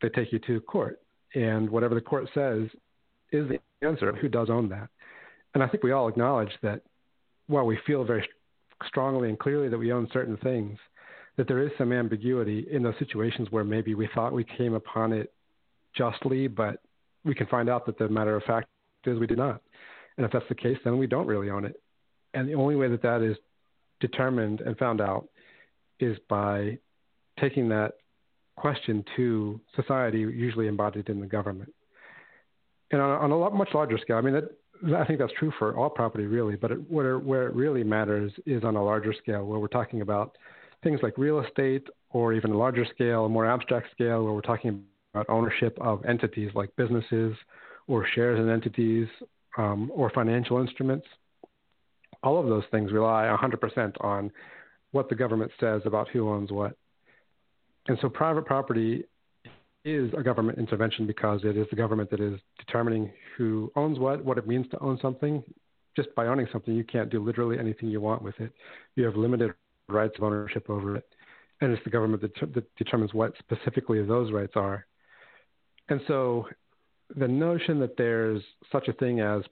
they 0.00 0.08
take 0.10 0.32
you 0.32 0.38
to 0.40 0.60
court 0.60 1.00
and 1.34 1.68
whatever 1.68 1.94
the 1.94 2.00
court 2.00 2.28
says 2.34 2.68
is 3.32 3.48
the 3.48 3.58
answer 3.86 4.08
of 4.08 4.16
who 4.16 4.28
does 4.28 4.50
own 4.50 4.68
that. 4.68 4.88
And 5.54 5.62
I 5.62 5.68
think 5.68 5.82
we 5.82 5.92
all 5.92 6.08
acknowledge 6.08 6.52
that 6.62 6.82
while 7.46 7.64
we 7.64 7.78
feel 7.86 8.04
very 8.04 8.26
strongly 8.86 9.28
and 9.28 9.38
clearly 9.38 9.68
that 9.68 9.78
we 9.78 9.92
own 9.92 10.08
certain 10.12 10.36
things, 10.38 10.78
that 11.36 11.48
there 11.48 11.62
is 11.62 11.70
some 11.78 11.92
ambiguity 11.92 12.66
in 12.70 12.82
those 12.82 12.94
situations 12.98 13.48
where 13.50 13.64
maybe 13.64 13.94
we 13.94 14.08
thought 14.14 14.32
we 14.32 14.44
came 14.44 14.74
upon 14.74 15.12
it 15.12 15.32
justly, 15.96 16.46
but 16.46 16.80
we 17.24 17.34
can 17.34 17.46
find 17.46 17.68
out 17.68 17.86
that 17.86 17.98
the 17.98 18.08
matter 18.08 18.36
of 18.36 18.42
fact 18.44 18.68
is 19.06 19.18
we 19.18 19.26
did 19.26 19.38
not. 19.38 19.62
And 20.16 20.26
if 20.26 20.32
that's 20.32 20.48
the 20.48 20.54
case, 20.54 20.76
then 20.84 20.98
we 20.98 21.06
don't 21.06 21.26
really 21.26 21.50
own 21.50 21.64
it. 21.64 21.80
And 22.34 22.48
the 22.48 22.54
only 22.54 22.76
way 22.76 22.88
that 22.88 23.02
that 23.02 23.22
is 23.22 23.36
determined 24.00 24.60
and 24.60 24.76
found 24.76 25.00
out 25.00 25.28
is 26.02 26.18
by 26.28 26.78
taking 27.40 27.68
that 27.70 27.92
question 28.56 29.04
to 29.16 29.60
society, 29.74 30.18
usually 30.18 30.66
embodied 30.66 31.08
in 31.08 31.20
the 31.20 31.26
government. 31.26 31.72
And 32.90 33.00
on, 33.00 33.10
on 33.10 33.30
a 33.30 33.36
lot, 33.36 33.54
much 33.54 33.70
larger 33.74 33.98
scale, 33.98 34.16
I 34.16 34.20
mean, 34.20 34.34
that, 34.34 34.96
I 34.96 35.04
think 35.04 35.18
that's 35.18 35.32
true 35.38 35.52
for 35.58 35.76
all 35.76 35.88
property, 35.88 36.26
really. 36.26 36.56
But 36.56 36.72
it, 36.72 36.90
where, 36.90 37.18
where 37.18 37.46
it 37.46 37.54
really 37.54 37.84
matters 37.84 38.32
is 38.46 38.64
on 38.64 38.76
a 38.76 38.84
larger 38.84 39.14
scale, 39.14 39.44
where 39.46 39.58
we're 39.58 39.68
talking 39.68 40.02
about 40.02 40.36
things 40.82 41.00
like 41.02 41.16
real 41.16 41.40
estate, 41.40 41.86
or 42.10 42.34
even 42.34 42.50
a 42.50 42.56
larger 42.56 42.84
scale, 42.84 43.24
a 43.24 43.28
more 43.28 43.46
abstract 43.46 43.90
scale, 43.92 44.24
where 44.24 44.32
we're 44.32 44.40
talking 44.42 44.82
about 45.14 45.26
ownership 45.28 45.76
of 45.80 46.04
entities 46.04 46.50
like 46.54 46.74
businesses, 46.76 47.34
or 47.86 48.06
shares 48.14 48.38
in 48.38 48.50
entities, 48.50 49.08
um, 49.56 49.90
or 49.94 50.10
financial 50.10 50.60
instruments. 50.60 51.06
All 52.22 52.38
of 52.38 52.46
those 52.46 52.64
things 52.70 52.92
rely 52.92 53.24
100% 53.24 53.92
on 54.00 54.30
what 54.92 55.08
the 55.08 55.14
government 55.14 55.50
says 55.58 55.82
about 55.84 56.08
who 56.08 56.28
owns 56.28 56.52
what. 56.52 56.76
And 57.88 57.98
so 58.00 58.08
private 58.08 58.46
property 58.46 59.04
is 59.84 60.12
a 60.16 60.22
government 60.22 60.58
intervention 60.58 61.06
because 61.06 61.40
it 61.44 61.56
is 61.56 61.66
the 61.70 61.76
government 61.76 62.10
that 62.10 62.20
is 62.20 62.38
determining 62.58 63.10
who 63.36 63.72
owns 63.74 63.98
what, 63.98 64.24
what 64.24 64.38
it 64.38 64.46
means 64.46 64.66
to 64.70 64.78
own 64.80 64.98
something. 65.02 65.42
Just 65.96 66.14
by 66.14 66.26
owning 66.26 66.46
something, 66.52 66.74
you 66.74 66.84
can't 66.84 67.10
do 67.10 67.22
literally 67.22 67.58
anything 67.58 67.90
you 67.90 68.00
want 68.00 68.22
with 68.22 68.38
it. 68.38 68.52
You 68.94 69.04
have 69.04 69.16
limited 69.16 69.52
rights 69.88 70.14
of 70.16 70.24
ownership 70.24 70.70
over 70.70 70.96
it. 70.96 71.06
And 71.60 71.72
it's 71.72 71.82
the 71.84 71.90
government 71.90 72.22
that, 72.22 72.54
that 72.54 72.76
determines 72.76 73.12
what 73.12 73.34
specifically 73.38 74.02
those 74.04 74.32
rights 74.32 74.54
are. 74.56 74.86
And 75.88 76.00
so 76.06 76.46
the 77.16 77.28
notion 77.28 77.78
that 77.80 77.96
there's 77.96 78.42
such 78.70 78.88
a 78.88 78.92
thing 78.94 79.20
as 79.20 79.42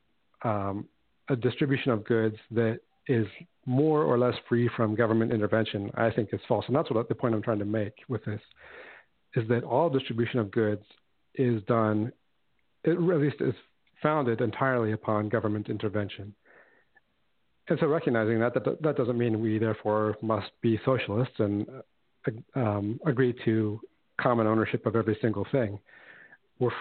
um, 0.42 0.86
a 1.28 1.36
distribution 1.36 1.92
of 1.92 2.04
goods 2.04 2.36
that 2.52 2.80
is 3.06 3.26
more 3.66 4.02
or 4.02 4.18
less 4.18 4.34
free 4.48 4.68
from 4.76 4.94
government 4.94 5.32
intervention, 5.32 5.90
I 5.94 6.10
think 6.10 6.30
is 6.32 6.40
false. 6.48 6.64
And 6.66 6.76
that's 6.76 6.90
what 6.90 7.08
the 7.08 7.14
point 7.14 7.34
I'm 7.34 7.42
trying 7.42 7.58
to 7.58 7.64
make 7.64 7.94
with 8.08 8.24
this 8.24 8.40
is 9.34 9.46
that 9.48 9.64
all 9.64 9.88
distribution 9.88 10.40
of 10.40 10.50
goods 10.50 10.84
is 11.34 11.62
done, 11.64 12.12
at 12.86 13.00
least 13.00 13.36
is 13.40 13.54
founded 14.02 14.40
entirely 14.40 14.92
upon 14.92 15.28
government 15.28 15.68
intervention. 15.68 16.34
And 17.68 17.78
so 17.78 17.86
recognizing 17.86 18.40
that, 18.40 18.54
that, 18.54 18.82
that 18.82 18.96
doesn't 18.96 19.16
mean 19.16 19.40
we 19.40 19.58
therefore 19.58 20.16
must 20.22 20.50
be 20.60 20.80
socialists 20.84 21.34
and 21.38 21.66
um, 22.54 22.98
agree 23.06 23.34
to 23.44 23.80
common 24.20 24.46
ownership 24.46 24.84
of 24.86 24.96
every 24.96 25.16
single 25.22 25.46
thing. 25.52 25.78
We're, 26.58 26.72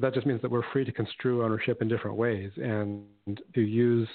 that 0.00 0.14
just 0.14 0.26
means 0.26 0.40
that 0.42 0.50
we're 0.50 0.68
free 0.72 0.84
to 0.84 0.92
construe 0.92 1.44
ownership 1.44 1.82
in 1.82 1.88
different 1.88 2.16
ways 2.16 2.50
and 2.56 3.04
to 3.54 3.60
use 3.60 4.08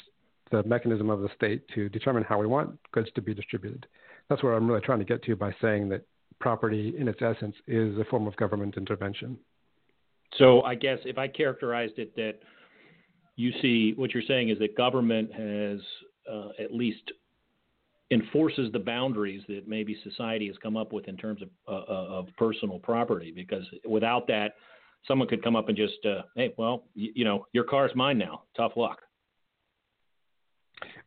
the 0.54 0.64
mechanism 0.64 1.10
of 1.10 1.22
the 1.22 1.30
state 1.36 1.68
to 1.74 1.90
determine 1.90 2.24
how 2.24 2.40
we 2.40 2.46
want 2.46 2.78
goods 2.92 3.10
to 3.16 3.22
be 3.22 3.34
distributed. 3.34 3.88
That's 4.30 4.44
where 4.44 4.54
I'm 4.54 4.68
really 4.68 4.82
trying 4.82 5.00
to 5.00 5.06
get 5.06 5.24
to 5.24 5.36
by 5.36 5.54
saying 5.62 5.90
that 5.90 6.06
property, 6.40 6.94
in 6.98 7.08
its 7.08 7.22
essence, 7.22 7.56
is 7.68 7.98
a 7.98 8.06
form 8.06 8.28
of 8.28 8.36
government 8.36 8.78
intervention. 8.78 9.38
So 10.38 10.62
I 10.62 10.76
guess 10.76 11.00
if 11.06 11.18
I 11.18 11.28
characterized 11.28 11.98
it 11.98 12.16
that 12.16 12.34
you 13.36 13.52
see 13.62 13.94
what 13.96 14.14
you're 14.14 14.24
saying 14.28 14.50
is 14.50 14.60
that 14.60 14.78
government 14.78 15.34
has 15.34 15.80
uh, 16.32 16.50
at 16.64 16.74
least 16.74 17.12
enforces 18.12 18.72
the 18.72 18.80
boundaries 18.80 19.42
that 19.48 19.68
maybe 19.68 19.98
society 20.04 20.48
has 20.48 20.56
come 20.62 20.78
up 20.78 20.94
with 20.94 21.08
in 21.08 21.18
terms 21.18 21.42
of, 21.42 21.50
uh, 21.68 21.92
uh 21.92 22.06
of 22.20 22.28
personal 22.38 22.78
property. 22.78 23.32
Because 23.36 23.66
without 23.88 24.28
that, 24.28 24.54
someone 25.08 25.28
could 25.28 25.44
come 25.44 25.56
up 25.56 25.68
and 25.68 25.78
just, 25.78 26.06
uh, 26.06 26.22
hey, 26.36 26.54
well, 26.58 26.84
y- 26.96 27.10
you 27.16 27.26
know, 27.26 27.48
your 27.54 27.64
car's 27.64 27.92
mine 27.96 28.20
now. 28.20 28.44
Tough 28.56 28.74
luck. 28.76 29.00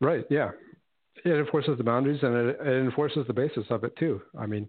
Right. 0.01 0.25
Yeah. 0.31 0.51
It 1.25 1.33
enforces 1.33 1.79
the 1.79 1.85
boundaries 1.85 2.21
and 2.23 2.35
it, 2.35 2.59
it 2.61 2.85
enforces 2.85 3.27
the 3.27 3.33
basis 3.33 3.65
of 3.71 3.85
it 3.85 3.97
too. 3.97 4.21
I 4.39 4.47
mean, 4.47 4.69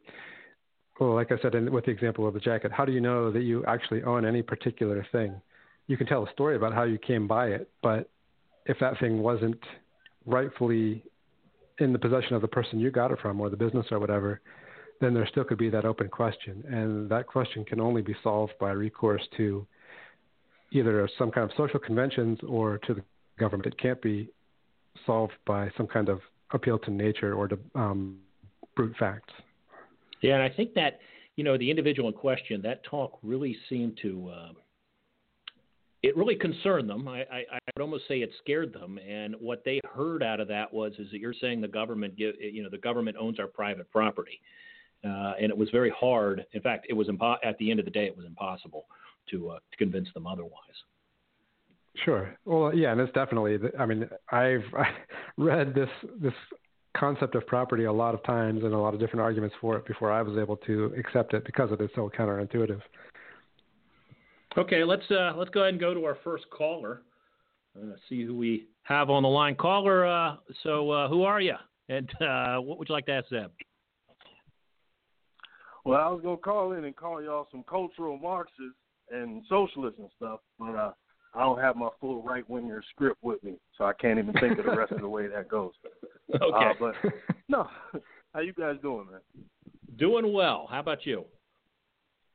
well, 0.99 1.13
like 1.13 1.31
I 1.31 1.39
said, 1.41 1.55
in, 1.55 1.71
with 1.71 1.85
the 1.85 1.91
example 1.91 2.27
of 2.27 2.33
the 2.33 2.39
jacket, 2.39 2.71
how 2.71 2.85
do 2.85 2.91
you 2.91 3.01
know 3.01 3.31
that 3.31 3.43
you 3.43 3.63
actually 3.65 4.03
own 4.03 4.25
any 4.25 4.41
particular 4.41 5.05
thing? 5.11 5.39
You 5.87 5.97
can 5.97 6.07
tell 6.07 6.25
a 6.25 6.31
story 6.31 6.55
about 6.55 6.73
how 6.73 6.83
you 6.83 6.97
came 6.97 7.27
by 7.27 7.47
it, 7.47 7.69
but 7.83 8.09
if 8.65 8.77
that 8.79 8.99
thing 8.99 9.19
wasn't 9.19 9.61
rightfully 10.25 11.03
in 11.79 11.93
the 11.93 11.99
possession 11.99 12.35
of 12.35 12.41
the 12.41 12.47
person 12.47 12.79
you 12.79 12.91
got 12.91 13.11
it 13.11 13.19
from 13.21 13.39
or 13.39 13.49
the 13.49 13.57
business 13.57 13.85
or 13.91 13.99
whatever, 13.99 14.41
then 14.99 15.13
there 15.13 15.27
still 15.27 15.43
could 15.43 15.59
be 15.59 15.69
that 15.69 15.85
open 15.85 16.09
question. 16.09 16.63
And 16.67 17.09
that 17.09 17.27
question 17.27 17.63
can 17.63 17.79
only 17.79 18.01
be 18.01 18.15
solved 18.23 18.53
by 18.59 18.71
recourse 18.71 19.21
to 19.37 19.67
either 20.71 21.07
some 21.17 21.31
kind 21.31 21.49
of 21.49 21.55
social 21.55 21.79
conventions 21.79 22.39
or 22.47 22.79
to 22.79 22.95
the 22.95 23.03
government. 23.39 23.67
It 23.67 23.79
can't 23.79 24.01
be 24.01 24.29
solved 25.05 25.33
by 25.45 25.69
some 25.77 25.87
kind 25.87 26.09
of 26.09 26.19
appeal 26.51 26.79
to 26.79 26.91
nature 26.91 27.33
or 27.33 27.47
to 27.47 27.59
um, 27.75 28.17
brute 28.75 28.95
facts. 28.97 29.33
Yeah, 30.21 30.35
and 30.35 30.43
I 30.43 30.49
think 30.49 30.73
that 30.75 30.99
you 31.37 31.43
know, 31.43 31.57
the 31.57 31.69
individual 31.69 32.09
in 32.09 32.15
question, 32.15 32.61
that 32.63 32.83
talk 32.83 33.17
really 33.23 33.55
seemed 33.69 33.97
to. 34.01 34.29
Uh, 34.35 34.49
it 36.03 36.15
really 36.15 36.35
concerned 36.35 36.89
them. 36.89 37.07
I, 37.07 37.21
I, 37.21 37.43
I 37.51 37.59
would 37.75 37.81
almost 37.81 38.07
say 38.07 38.19
it 38.19 38.31
scared 38.41 38.71
them. 38.71 38.99
And 38.99 39.35
what 39.39 39.63
they 39.65 39.79
heard 39.91 40.21
out 40.21 40.39
of 40.39 40.47
that 40.47 40.71
was, 40.71 40.93
is 40.99 41.09
that 41.11 41.19
you're 41.19 41.33
saying 41.33 41.59
the 41.59 41.67
government, 41.67 42.15
give, 42.15 42.35
you 42.39 42.61
know, 42.61 42.69
the 42.69 42.77
government 42.77 43.17
owns 43.19 43.39
our 43.39 43.47
private 43.47 43.89
property, 43.91 44.39
uh, 45.03 45.33
and 45.39 45.49
it 45.49 45.57
was 45.57 45.69
very 45.71 45.89
hard. 45.89 46.45
In 46.53 46.61
fact, 46.61 46.87
it 46.89 46.93
was 46.93 47.07
impo- 47.07 47.37
at 47.43 47.57
the 47.57 47.71
end 47.71 47.79
of 47.79 47.85
the 47.85 47.91
day, 47.91 48.05
it 48.05 48.15
was 48.15 48.25
impossible 48.25 48.85
to 49.29 49.49
uh, 49.51 49.59
to 49.71 49.77
convince 49.77 50.07
them 50.13 50.27
otherwise. 50.27 50.51
Sure. 52.05 52.35
Well, 52.45 52.73
yeah, 52.73 52.91
and 52.91 53.01
it's 53.01 53.13
definitely. 53.13 53.57
I 53.79 53.85
mean, 53.85 54.07
I've 54.31 54.63
I 54.77 54.85
read 55.37 55.73
this 55.73 55.89
this 56.21 56.33
concept 56.97 57.35
of 57.35 57.45
property 57.47 57.85
a 57.85 57.93
lot 57.93 58.13
of 58.13 58.23
times 58.23 58.63
and 58.63 58.73
a 58.73 58.77
lot 58.77 58.93
of 58.93 58.99
different 58.99 59.21
arguments 59.21 59.55
for 59.61 59.77
it 59.77 59.85
before 59.85 60.11
I 60.11 60.21
was 60.21 60.37
able 60.37 60.57
to 60.57 60.93
accept 60.97 61.33
it 61.33 61.45
because 61.45 61.71
it 61.71 61.79
is 61.81 61.89
so 61.95 62.09
counterintuitive. 62.17 62.81
Okay, 64.57 64.83
let's 64.83 65.03
uh, 65.11 65.33
let's 65.35 65.51
go 65.51 65.61
ahead 65.61 65.73
and 65.73 65.79
go 65.79 65.93
to 65.93 66.05
our 66.05 66.17
first 66.23 66.45
caller. 66.49 67.01
Uh, 67.77 67.93
see 68.09 68.23
who 68.23 68.35
we 68.35 68.67
have 68.83 69.09
on 69.09 69.23
the 69.23 69.29
line. 69.29 69.55
Caller, 69.55 70.05
uh, 70.05 70.35
so 70.63 70.89
uh, 70.89 71.07
who 71.07 71.23
are 71.23 71.39
you, 71.39 71.55
and 71.89 72.09
uh, 72.21 72.57
what 72.57 72.79
would 72.79 72.89
you 72.89 72.93
like 72.93 73.05
to 73.05 73.11
ask 73.11 73.29
Zeb? 73.29 73.51
Well, 75.85 75.99
I 75.99 76.09
was 76.09 76.21
gonna 76.23 76.37
call 76.37 76.73
in 76.73 76.85
and 76.85 76.95
call 76.95 77.21
y'all 77.21 77.47
some 77.51 77.63
cultural 77.69 78.17
Marxists 78.17 78.79
and 79.11 79.43
socialists 79.47 79.99
and 79.99 80.09
stuff, 80.17 80.39
but 80.57 80.75
uh, 80.75 80.91
I 81.37 81.41
don't 81.41 81.59
have 81.59 81.75
my 81.75 81.89
full 82.01 82.23
right 82.23 82.47
winger 82.49 82.83
script 82.89 83.23
with 83.23 83.43
me, 83.43 83.53
so 83.77 83.83
I 83.85 83.93
can't 83.93 84.17
even 84.17 84.33
think 84.33 84.57
of 84.57 84.65
the 84.65 84.75
rest 84.75 84.91
of 84.91 85.01
the 85.01 85.09
way 85.09 85.27
that 85.27 85.47
goes. 85.47 85.73
Okay. 86.29 86.43
Uh, 86.43 86.73
but 86.77 86.93
no, 87.47 87.69
how 88.33 88.41
you 88.41 88.51
guys 88.51 88.75
doing, 88.81 89.07
man? 89.09 89.21
Doing 89.97 90.33
well. 90.33 90.67
How 90.69 90.81
about 90.81 91.05
you? 91.05 91.23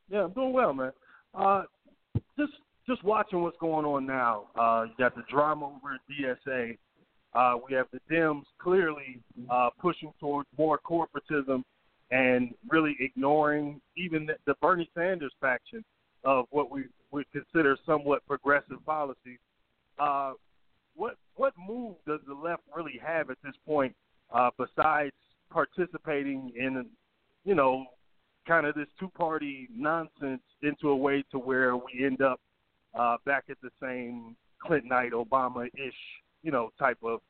Yeah, 0.09 0.25
I'm 0.25 0.32
doing 0.32 0.54
well, 0.54 0.73
man. 0.73 0.92
Uh, 1.35 1.64
just 2.38 2.54
just 2.88 3.04
watching 3.04 3.42
what's 3.42 3.59
going 3.59 3.85
on 3.85 4.06
now. 4.06 4.44
Uh, 4.59 4.85
you 4.85 4.92
got 4.99 5.14
the 5.14 5.23
drama 5.30 5.66
over 5.66 5.94
at 5.94 6.00
DSA. 6.49 6.78
Uh, 7.35 7.59
we 7.68 7.75
have 7.75 7.87
the 7.92 8.00
Dems 8.11 8.44
clearly 8.59 9.21
uh, 9.50 9.68
pushing 9.78 10.11
towards 10.18 10.49
more 10.56 10.78
corporatism 10.78 11.62
and 12.11 12.54
really 12.71 12.97
ignoring 12.99 13.78
even 13.94 14.25
the, 14.25 14.37
the 14.47 14.54
Bernie 14.62 14.88
Sanders 14.94 15.35
faction 15.38 15.85
of 16.25 16.47
what 16.49 16.71
we 16.71 16.85
would 17.12 17.26
consider 17.33 17.76
somewhat 17.87 18.26
progressive 18.26 18.85
policies. 18.85 19.38
Uh, 19.99 20.33
what 20.95 21.16
what 21.37 21.52
move 21.57 21.95
does 22.07 22.21
the 22.26 22.35
left 22.35 22.62
really 22.75 23.00
have 23.04 23.31
at 23.31 23.37
this 23.45 23.54
point 23.66 23.95
uh, 24.33 24.50
besides 24.59 25.12
participating 25.50 26.52
in, 26.57 26.87
you 27.45 27.54
know, 27.54 27.85
kind 28.47 28.66
of 28.66 28.75
this 28.75 28.88
two 28.99 29.09
party 29.11 29.69
nonsense 29.75 30.42
into 30.62 30.88
a 30.88 30.97
way 30.97 31.25
to 31.31 31.38
where 31.38 31.76
we 31.76 32.04
end 32.04 32.23
up 32.23 32.40
uh, 32.99 33.16
back 33.25 33.45
at 33.50 33.57
the 33.62 33.71
same 33.81 34.37
Clintonite, 34.64 35.12
Obama 35.12 35.66
ish, 35.66 35.95
you 36.42 36.50
know, 36.50 36.71
type 36.78 36.99
of 37.02 37.21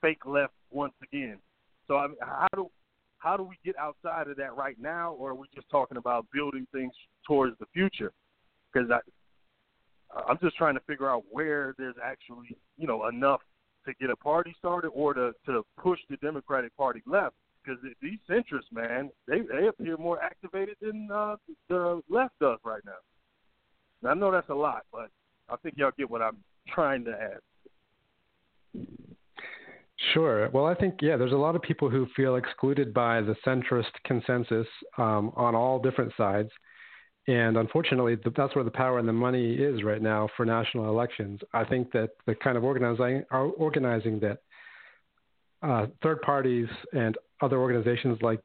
fake 0.00 0.24
left 0.26 0.54
once 0.70 0.94
again. 1.02 1.38
So 1.86 1.96
I 1.96 2.06
mean, 2.08 2.16
how 2.20 2.48
do 2.54 2.70
how 3.18 3.36
do 3.36 3.42
we 3.42 3.56
get 3.64 3.76
outside 3.78 4.28
of 4.28 4.36
that 4.36 4.56
right 4.56 4.76
now, 4.78 5.12
or 5.14 5.30
are 5.30 5.34
we 5.34 5.46
just 5.54 5.68
talking 5.70 5.96
about 5.96 6.26
building 6.32 6.66
things 6.72 6.92
towards 7.26 7.58
the 7.58 7.66
future? 7.72 8.12
Because 8.72 8.88
I'm 10.28 10.38
just 10.42 10.56
trying 10.56 10.74
to 10.74 10.80
figure 10.80 11.10
out 11.10 11.24
where 11.30 11.74
there's 11.78 11.96
actually 12.02 12.56
you 12.76 12.86
know 12.86 13.08
enough 13.08 13.40
to 13.86 13.94
get 14.00 14.10
a 14.10 14.16
party 14.16 14.54
started 14.58 14.88
or 14.88 15.14
to 15.14 15.32
to 15.46 15.64
push 15.78 16.00
the 16.10 16.16
Democratic 16.18 16.76
Party 16.76 17.02
left 17.06 17.34
because 17.66 17.80
these 18.00 18.18
centrists, 18.28 18.70
man, 18.72 19.10
they 19.26 19.40
they 19.40 19.68
appear 19.68 19.96
more 19.96 20.22
activated 20.22 20.76
than 20.80 21.08
uh, 21.12 21.36
the 21.68 22.00
left 22.08 22.38
does 22.40 22.58
right 22.64 22.82
now. 22.84 24.08
I 24.08 24.14
know 24.14 24.30
that's 24.30 24.48
a 24.50 24.54
lot, 24.54 24.84
but 24.92 25.08
I 25.48 25.56
think 25.56 25.76
y'all 25.76 25.92
get 25.96 26.10
what 26.10 26.22
I'm 26.22 26.38
trying 26.68 27.04
to 27.04 27.12
add. 27.12 28.86
Sure. 30.12 30.50
Well, 30.50 30.66
I 30.66 30.74
think 30.74 30.96
yeah, 31.00 31.16
there's 31.16 31.32
a 31.32 31.36
lot 31.36 31.56
of 31.56 31.62
people 31.62 31.88
who 31.88 32.06
feel 32.14 32.36
excluded 32.36 32.92
by 32.92 33.22
the 33.22 33.34
centrist 33.46 33.92
consensus 34.04 34.66
um, 34.98 35.32
on 35.36 35.54
all 35.54 35.78
different 35.78 36.12
sides, 36.16 36.50
and 37.28 37.56
unfortunately, 37.56 38.16
that's 38.36 38.54
where 38.54 38.64
the 38.64 38.70
power 38.70 38.98
and 38.98 39.08
the 39.08 39.12
money 39.12 39.54
is 39.54 39.82
right 39.82 40.00
now 40.00 40.28
for 40.36 40.44
national 40.46 40.88
elections. 40.88 41.40
I 41.52 41.64
think 41.64 41.90
that 41.92 42.10
the 42.26 42.34
kind 42.36 42.56
of 42.56 42.64
organizing 42.64 43.24
organizing 43.30 44.20
that 44.20 44.42
uh, 45.62 45.86
third 46.02 46.22
parties 46.22 46.68
and 46.92 47.16
other 47.40 47.58
organizations 47.58 48.18
like 48.22 48.40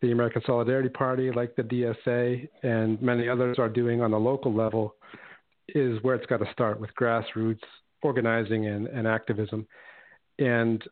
the 0.00 0.12
American 0.12 0.42
Solidarity 0.46 0.90
Party, 0.90 1.32
like 1.32 1.56
the 1.56 1.62
DSA, 1.62 2.48
and 2.62 3.00
many 3.02 3.28
others 3.28 3.58
are 3.58 3.68
doing 3.68 4.00
on 4.00 4.10
the 4.10 4.18
local 4.18 4.54
level 4.54 4.94
is 5.68 6.00
where 6.02 6.14
it's 6.14 6.26
got 6.26 6.38
to 6.38 6.52
start 6.52 6.78
with 6.78 6.90
grassroots 7.00 7.62
organizing 8.02 8.66
and, 8.66 8.86
and 8.88 9.08
activism 9.08 9.66
and 10.38 10.84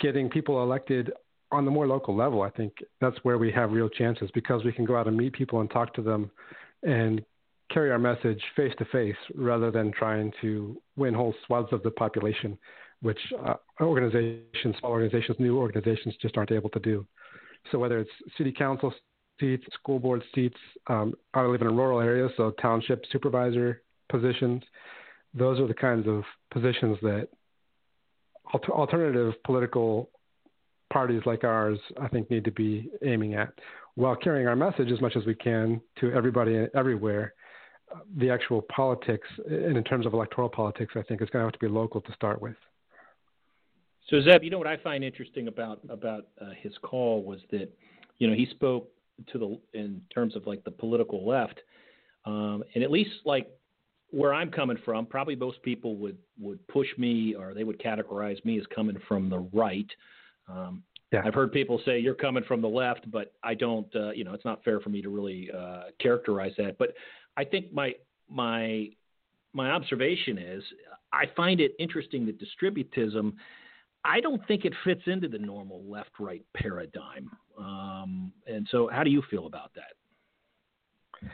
getting 0.00 0.30
people 0.30 0.62
elected 0.62 1.12
on 1.54 1.64
the 1.64 1.70
more 1.70 1.86
local 1.86 2.16
level. 2.16 2.42
I 2.42 2.50
think 2.50 2.72
that's 3.00 3.16
where 3.22 3.38
we 3.38 3.50
have 3.52 3.72
real 3.72 3.88
chances 3.88 4.30
because 4.34 4.64
we 4.64 4.72
can 4.72 4.84
go 4.84 4.96
out 4.96 5.08
and 5.08 5.16
meet 5.16 5.32
people 5.32 5.60
and 5.60 5.70
talk 5.70 5.94
to 5.94 6.02
them 6.02 6.30
and 6.82 7.24
carry 7.72 7.90
our 7.90 7.98
message 7.98 8.42
face 8.56 8.72
to 8.78 8.84
face 8.86 9.16
rather 9.34 9.70
than 9.70 9.92
trying 9.92 10.32
to 10.40 10.76
win 10.96 11.14
whole 11.14 11.34
swaths 11.46 11.72
of 11.72 11.82
the 11.82 11.90
population 11.90 12.58
which 13.04 13.18
uh, 13.46 13.54
organizations, 13.82 14.74
small 14.80 14.92
organizations, 14.92 15.36
new 15.38 15.58
organizations 15.58 16.14
just 16.22 16.38
aren't 16.38 16.50
able 16.50 16.70
to 16.70 16.80
do. 16.80 17.06
So 17.70 17.78
whether 17.78 17.98
it's 17.98 18.10
city 18.38 18.50
council 18.50 18.94
seats, 19.38 19.64
school 19.74 19.98
board 19.98 20.22
seats, 20.34 20.56
um, 20.86 21.12
I 21.34 21.42
live 21.42 21.60
in 21.60 21.66
a 21.66 21.72
rural 21.72 22.00
area, 22.00 22.28
so 22.36 22.52
township 22.52 23.04
supervisor 23.12 23.82
positions, 24.08 24.62
those 25.34 25.60
are 25.60 25.66
the 25.66 25.74
kinds 25.74 26.08
of 26.08 26.22
positions 26.50 26.96
that 27.02 27.28
alter- 28.54 28.72
alternative 28.72 29.34
political 29.44 30.08
parties 30.94 31.22
like 31.26 31.42
ours, 31.42 31.78
I 32.00 32.06
think, 32.06 32.30
need 32.30 32.44
to 32.44 32.52
be 32.52 32.88
aiming 33.04 33.34
at, 33.34 33.52
while 33.96 34.14
carrying 34.14 34.46
our 34.46 34.54
message 34.54 34.90
as 34.92 35.00
much 35.00 35.16
as 35.16 35.26
we 35.26 35.34
can 35.34 35.80
to 36.00 36.12
everybody 36.12 36.66
everywhere. 36.74 37.34
The 38.16 38.30
actual 38.30 38.62
politics, 38.74 39.28
and 39.46 39.76
in 39.76 39.84
terms 39.84 40.06
of 40.06 40.14
electoral 40.14 40.48
politics, 40.48 40.92
I 40.96 41.02
think 41.02 41.20
is 41.20 41.28
going 41.30 41.42
to 41.42 41.46
have 41.46 41.52
to 41.52 41.58
be 41.58 41.68
local 41.68 42.00
to 42.00 42.12
start 42.12 42.40
with. 42.40 42.54
So 44.08 44.20
Zeb, 44.22 44.44
you 44.44 44.50
know 44.50 44.58
what 44.58 44.68
I 44.68 44.76
find 44.76 45.02
interesting 45.02 45.48
about 45.48 45.80
about 45.88 46.28
uh, 46.40 46.50
his 46.62 46.72
call 46.82 47.24
was 47.24 47.40
that, 47.50 47.68
you 48.18 48.28
know, 48.28 48.34
he 48.34 48.46
spoke 48.46 48.88
to 49.32 49.38
the 49.38 49.78
in 49.80 50.00
terms 50.14 50.36
of 50.36 50.46
like 50.46 50.62
the 50.62 50.70
political 50.70 51.26
left, 51.26 51.58
um, 52.24 52.62
and 52.74 52.84
at 52.84 52.90
least 52.90 53.10
like 53.24 53.48
where 54.10 54.32
I'm 54.32 54.50
coming 54.50 54.78
from, 54.84 55.06
probably 55.06 55.34
most 55.34 55.60
people 55.62 55.96
would 55.96 56.18
would 56.38 56.60
push 56.68 56.88
me 56.98 57.34
or 57.34 57.52
they 57.52 57.64
would 57.64 57.80
categorize 57.80 58.44
me 58.44 58.58
as 58.60 58.66
coming 58.74 58.98
from 59.08 59.28
the 59.28 59.40
right. 59.52 59.90
Um, 60.48 60.82
yeah. 61.12 61.22
I've 61.24 61.34
heard 61.34 61.52
people 61.52 61.80
say 61.84 61.98
you're 61.98 62.14
coming 62.14 62.42
from 62.44 62.60
the 62.60 62.68
left, 62.68 63.10
but 63.10 63.32
I 63.42 63.54
don't. 63.54 63.86
Uh, 63.94 64.10
you 64.10 64.24
know, 64.24 64.34
it's 64.34 64.44
not 64.44 64.64
fair 64.64 64.80
for 64.80 64.88
me 64.88 65.00
to 65.02 65.08
really 65.08 65.50
uh, 65.56 65.84
characterize 66.00 66.52
that. 66.58 66.76
But 66.78 66.94
I 67.36 67.44
think 67.44 67.72
my 67.72 67.92
my 68.28 68.88
my 69.52 69.70
observation 69.70 70.38
is 70.38 70.62
I 71.12 71.26
find 71.36 71.60
it 71.60 71.72
interesting 71.78 72.26
that 72.26 72.40
distributism 72.40 73.34
I 74.04 74.20
don't 74.20 74.46
think 74.46 74.64
it 74.64 74.74
fits 74.84 75.00
into 75.06 75.28
the 75.28 75.38
normal 75.38 75.82
left 75.88 76.10
right 76.20 76.44
paradigm. 76.54 77.30
Um, 77.58 78.32
and 78.46 78.68
so, 78.70 78.88
how 78.92 79.02
do 79.02 79.10
you 79.10 79.22
feel 79.30 79.46
about 79.46 79.72
that? 79.74 81.30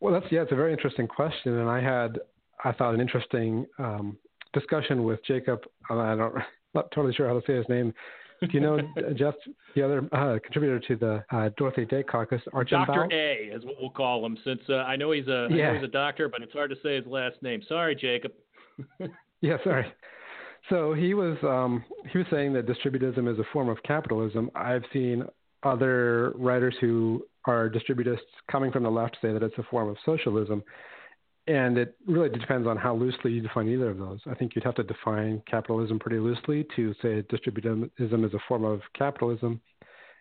Well, 0.00 0.14
that's 0.14 0.26
yeah, 0.32 0.42
it's 0.42 0.52
a 0.52 0.56
very 0.56 0.72
interesting 0.72 1.06
question, 1.06 1.58
and 1.58 1.68
I 1.68 1.80
had 1.80 2.18
I 2.64 2.72
thought 2.72 2.94
an 2.94 3.00
interesting 3.00 3.66
um, 3.78 4.16
discussion 4.54 5.04
with 5.04 5.20
Jacob. 5.26 5.60
I 5.90 6.14
don't 6.14 6.34
not 6.74 6.90
totally 6.92 7.14
sure 7.14 7.28
how 7.28 7.38
to 7.38 7.46
say 7.46 7.56
his 7.56 7.68
name. 7.68 7.92
Do 8.40 8.48
you 8.52 8.60
know 8.60 8.78
Jeff, 9.16 9.34
the 9.74 9.82
other 9.82 10.08
uh, 10.12 10.38
contributor 10.42 10.80
to 10.80 10.96
the 10.96 11.24
uh, 11.30 11.50
Dorothy 11.56 11.84
Day 11.84 12.02
Caucus, 12.02 12.42
Doctor 12.68 13.08
A 13.12 13.50
is 13.54 13.64
what 13.64 13.76
we'll 13.80 13.90
call 13.90 14.24
him, 14.24 14.36
since 14.44 14.60
uh, 14.68 14.74
I 14.76 14.96
know 14.96 15.12
he's 15.12 15.28
a 15.28 15.48
yeah. 15.50 15.68
know 15.68 15.74
he's 15.74 15.84
a 15.84 15.92
doctor, 15.92 16.28
but 16.28 16.42
it's 16.42 16.52
hard 16.52 16.70
to 16.70 16.76
say 16.82 16.96
his 16.96 17.06
last 17.06 17.36
name. 17.42 17.62
Sorry, 17.68 17.94
Jacob. 17.94 18.32
yeah, 19.40 19.56
sorry. 19.64 19.86
So 20.70 20.94
he 20.94 21.14
was 21.14 21.36
um, 21.42 21.84
he 22.10 22.18
was 22.18 22.26
saying 22.30 22.52
that 22.54 22.66
distributism 22.66 23.32
is 23.32 23.38
a 23.38 23.44
form 23.52 23.68
of 23.68 23.82
capitalism. 23.82 24.50
I've 24.54 24.84
seen 24.92 25.24
other 25.62 26.32
writers 26.36 26.74
who 26.80 27.24
are 27.46 27.68
distributists 27.68 28.18
coming 28.50 28.72
from 28.72 28.82
the 28.82 28.90
left 28.90 29.16
say 29.20 29.32
that 29.32 29.42
it's 29.42 29.56
a 29.58 29.62
form 29.64 29.88
of 29.88 29.96
socialism, 30.04 30.62
and 31.46 31.76
it 31.76 31.96
really 32.06 32.30
depends 32.30 32.66
on 32.66 32.76
how 32.76 32.94
loosely 32.94 33.32
you 33.32 33.40
define 33.42 33.68
either 33.68 33.90
of 33.90 33.98
those. 33.98 34.20
I 34.26 34.34
think 34.34 34.54
you'd 34.54 34.64
have 34.64 34.76
to 34.76 34.82
define 34.82 35.42
capitalism 35.46 35.98
pretty 35.98 36.18
loosely 36.18 36.66
to 36.76 36.94
say 37.02 37.22
distributism 37.22 37.90
is 37.98 38.34
a 38.34 38.38
form 38.48 38.64
of 38.64 38.80
capitalism, 38.94 39.60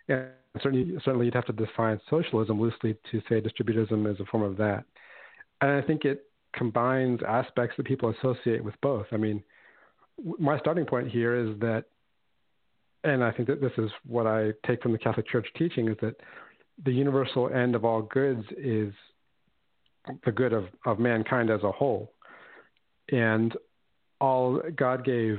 and 0.09 0.27
certainly 0.61 0.97
certainly 1.03 1.25
you'd 1.25 1.35
have 1.35 1.45
to 1.45 1.53
define 1.53 1.99
socialism 2.09 2.59
loosely 2.59 2.97
to 3.11 3.21
say 3.29 3.41
distributism 3.41 4.11
is 4.11 4.19
a 4.19 4.25
form 4.25 4.43
of 4.43 4.57
that. 4.57 4.83
And 5.61 5.71
I 5.71 5.81
think 5.81 6.03
it 6.03 6.25
combines 6.53 7.21
aspects 7.27 7.77
that 7.77 7.85
people 7.85 8.09
associate 8.09 8.63
with 8.63 8.75
both. 8.81 9.07
I 9.11 9.17
mean 9.17 9.43
my 10.39 10.59
starting 10.59 10.85
point 10.85 11.09
here 11.09 11.35
is 11.35 11.57
that, 11.59 11.85
and 13.03 13.23
I 13.23 13.31
think 13.31 13.47
that 13.47 13.61
this 13.61 13.71
is 13.77 13.89
what 14.05 14.27
I 14.27 14.51
take 14.65 14.81
from 14.81 14.91
the 14.91 14.97
Catholic 14.97 15.27
Church 15.27 15.47
teaching, 15.57 15.87
is 15.87 15.97
that 16.01 16.15
the 16.85 16.91
universal 16.91 17.49
end 17.49 17.75
of 17.75 17.85
all 17.85 18.01
goods 18.01 18.45
is 18.57 18.93
the 20.25 20.31
good 20.31 20.53
of, 20.53 20.65
of 20.85 20.99
mankind 20.99 21.49
as 21.49 21.63
a 21.63 21.71
whole. 21.71 22.11
And 23.11 23.53
all 24.19 24.61
God 24.75 25.03
gave 25.05 25.37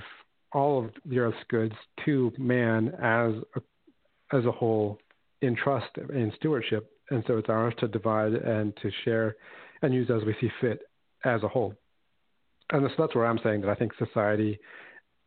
all 0.53 0.85
of 0.85 0.91
the 1.05 1.19
earth's 1.19 1.37
goods 1.49 1.75
to 2.05 2.33
man 2.39 2.89
as 3.03 3.33
a, 3.57 4.37
as 4.37 4.45
a 4.45 4.53
whole 4.53 4.99
in 5.43 5.57
trust 5.57 5.91
in 5.97 6.33
stewardship, 6.37 6.91
and 7.11 7.23
so 7.27 7.37
it's 7.37 7.49
ours 7.49 7.75
to 7.79 7.89
divide 7.89 8.33
and 8.33 8.75
to 8.81 8.91
share 9.05 9.37
and 9.83 9.93
use 9.93 10.11
as 10.11 10.25
we 10.25 10.35
see 10.41 10.51
fit 10.61 10.81
as 11.25 11.43
a 11.43 11.49
whole. 11.49 11.75
And 12.73 12.89
so 12.89 13.03
that's 13.03 13.15
where 13.15 13.27
I'm 13.27 13.41
saying 13.43 13.61
that 13.63 13.71
I 13.71 13.75
think 13.75 13.93
society 13.99 14.59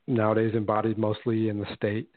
nowadays 0.08 0.54
embodied 0.56 0.98
mostly 0.98 1.50
in 1.50 1.60
the 1.60 1.76
state 1.76 2.10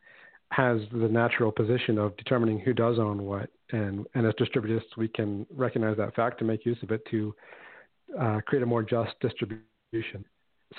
has 0.51 0.81
the 0.93 1.09
natural 1.09 1.53
position 1.53 1.97
of 1.99 2.17
determining 2.17 2.59
who 2.59 2.73
does 2.73 2.99
own 2.99 3.25
what, 3.25 3.51
and 3.73 4.07
and 4.15 4.27
as 4.27 4.35
distributists 4.35 4.97
we 4.97 5.09
can 5.09 5.47
recognize 5.55 5.97
that 5.97 6.15
fact 6.15 6.41
and 6.41 6.49
make 6.49 6.67
use 6.67 6.79
of 6.83 6.91
it 6.91 7.03
to 7.11 7.35
uh, 8.21 8.41
create 8.47 8.63
a 8.63 8.67
more 8.67 8.83
just 8.83 9.13
distribution. 9.21 10.25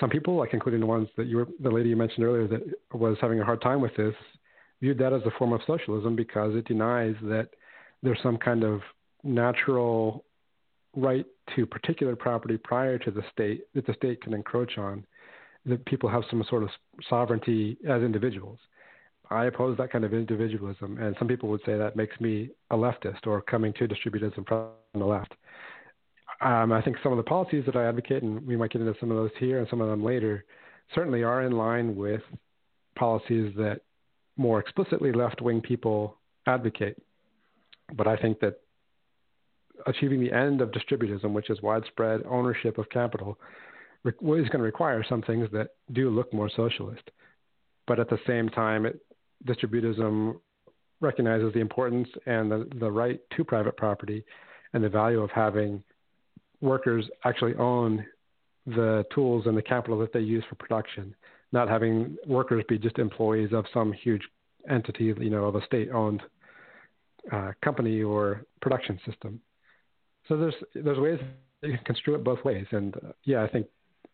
Some 0.00 0.10
people, 0.10 0.36
like 0.36 0.54
including 0.54 0.80
the 0.80 0.86
ones 0.86 1.08
that 1.16 1.26
you 1.26 1.38
were, 1.38 1.48
the 1.60 1.70
lady 1.70 1.88
you 1.88 1.96
mentioned 1.96 2.24
earlier 2.24 2.46
that 2.48 2.62
was 2.92 3.16
having 3.20 3.40
a 3.40 3.44
hard 3.44 3.60
time 3.60 3.80
with 3.80 3.94
this, 3.96 4.14
viewed 4.80 4.98
that 4.98 5.12
as 5.12 5.22
a 5.26 5.30
form 5.38 5.52
of 5.52 5.60
socialism 5.66 6.16
because 6.16 6.54
it 6.54 6.66
denies 6.66 7.14
that 7.22 7.48
there's 8.02 8.18
some 8.22 8.36
kind 8.36 8.64
of 8.64 8.80
natural 9.22 10.24
right 10.94 11.26
to 11.56 11.64
particular 11.64 12.16
property 12.16 12.58
prior 12.58 12.98
to 12.98 13.10
the 13.10 13.22
state 13.32 13.62
that 13.74 13.86
the 13.86 13.94
state 13.94 14.20
can 14.20 14.34
encroach 14.34 14.76
on, 14.76 15.06
that 15.64 15.84
people 15.86 16.08
have 16.08 16.22
some 16.28 16.44
sort 16.48 16.62
of 16.62 16.68
sovereignty 17.08 17.78
as 17.88 18.02
individuals. 18.02 18.58
I 19.32 19.46
oppose 19.46 19.76
that 19.78 19.90
kind 19.90 20.04
of 20.04 20.12
individualism, 20.12 20.98
and 20.98 21.16
some 21.18 21.28
people 21.28 21.48
would 21.48 21.62
say 21.64 21.76
that 21.76 21.96
makes 21.96 22.20
me 22.20 22.50
a 22.70 22.76
leftist 22.76 23.26
or 23.26 23.40
coming 23.40 23.72
to 23.74 23.88
distributism 23.88 24.46
from 24.46 24.68
the 24.94 25.04
left. 25.04 25.34
Um, 26.40 26.72
I 26.72 26.82
think 26.82 26.96
some 27.02 27.12
of 27.12 27.18
the 27.18 27.24
policies 27.24 27.64
that 27.66 27.76
I 27.76 27.86
advocate, 27.86 28.22
and 28.22 28.44
we 28.46 28.56
might 28.56 28.72
get 28.72 28.80
into 28.80 28.94
some 28.98 29.10
of 29.10 29.16
those 29.16 29.30
here 29.38 29.58
and 29.58 29.68
some 29.68 29.80
of 29.80 29.88
them 29.88 30.04
later, 30.04 30.44
certainly 30.94 31.22
are 31.22 31.42
in 31.42 31.52
line 31.52 31.96
with 31.96 32.22
policies 32.96 33.52
that 33.56 33.80
more 34.36 34.58
explicitly 34.58 35.12
left 35.12 35.40
wing 35.40 35.60
people 35.60 36.16
advocate. 36.46 36.96
But 37.94 38.06
I 38.06 38.16
think 38.16 38.40
that 38.40 38.60
achieving 39.86 40.20
the 40.20 40.32
end 40.32 40.60
of 40.60 40.70
distributism, 40.70 41.32
which 41.32 41.50
is 41.50 41.62
widespread 41.62 42.22
ownership 42.28 42.78
of 42.78 42.88
capital, 42.90 43.38
is 44.04 44.14
going 44.20 44.48
to 44.50 44.58
require 44.58 45.04
some 45.08 45.22
things 45.22 45.48
that 45.52 45.68
do 45.92 46.10
look 46.10 46.32
more 46.32 46.50
socialist. 46.54 47.08
But 47.86 48.00
at 48.00 48.10
the 48.10 48.18
same 48.26 48.48
time, 48.48 48.86
it, 48.86 49.00
distributism 49.46 50.38
recognizes 51.00 51.52
the 51.52 51.60
importance 51.60 52.08
and 52.26 52.50
the, 52.50 52.68
the 52.78 52.90
right 52.90 53.20
to 53.36 53.44
private 53.44 53.76
property 53.76 54.24
and 54.72 54.82
the 54.82 54.88
value 54.88 55.20
of 55.20 55.30
having 55.30 55.82
workers 56.60 57.04
actually 57.24 57.54
own 57.56 58.04
the 58.66 59.04
tools 59.12 59.46
and 59.46 59.56
the 59.56 59.62
capital 59.62 59.98
that 59.98 60.12
they 60.12 60.20
use 60.20 60.44
for 60.48 60.54
production, 60.54 61.14
not 61.50 61.68
having 61.68 62.16
workers 62.26 62.64
be 62.68 62.78
just 62.78 62.98
employees 62.98 63.50
of 63.52 63.64
some 63.74 63.92
huge 63.92 64.22
entity, 64.70 65.04
you 65.04 65.30
know, 65.30 65.44
of 65.44 65.56
a 65.56 65.64
state-owned 65.66 66.22
uh, 67.32 67.50
company 67.64 68.02
or 68.02 68.44
production 68.60 68.98
system. 69.04 69.40
So 70.28 70.36
there's 70.36 70.54
there's 70.74 70.98
ways 70.98 71.18
you 71.62 71.76
can 71.76 71.84
construe 71.84 72.14
it 72.14 72.24
both 72.24 72.44
ways, 72.44 72.66
and 72.70 72.96
uh, 72.96 73.12
yeah, 73.24 73.42
I 73.42 73.48
think 73.48 73.66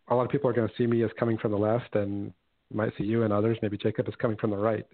a 0.09 0.15
lot 0.15 0.25
of 0.25 0.31
people 0.31 0.49
are 0.49 0.55
going 0.55 0.69
to 0.69 0.75
see 0.77 0.87
me 0.87 1.03
as 1.05 1.11
coming 1.19 1.37
from 1.37 1.53
the 1.53 1.59
left, 1.59 1.95
and 1.95 2.33
might 2.73 2.93
see 2.97 3.05
you 3.05 3.23
and 3.25 3.33
others, 3.33 3.59
maybe 3.63 3.77
Jacob, 3.77 4.09
as 4.09 4.15
coming 4.17 4.37
from 4.37 4.51
the 4.51 4.57
right. 4.57 4.87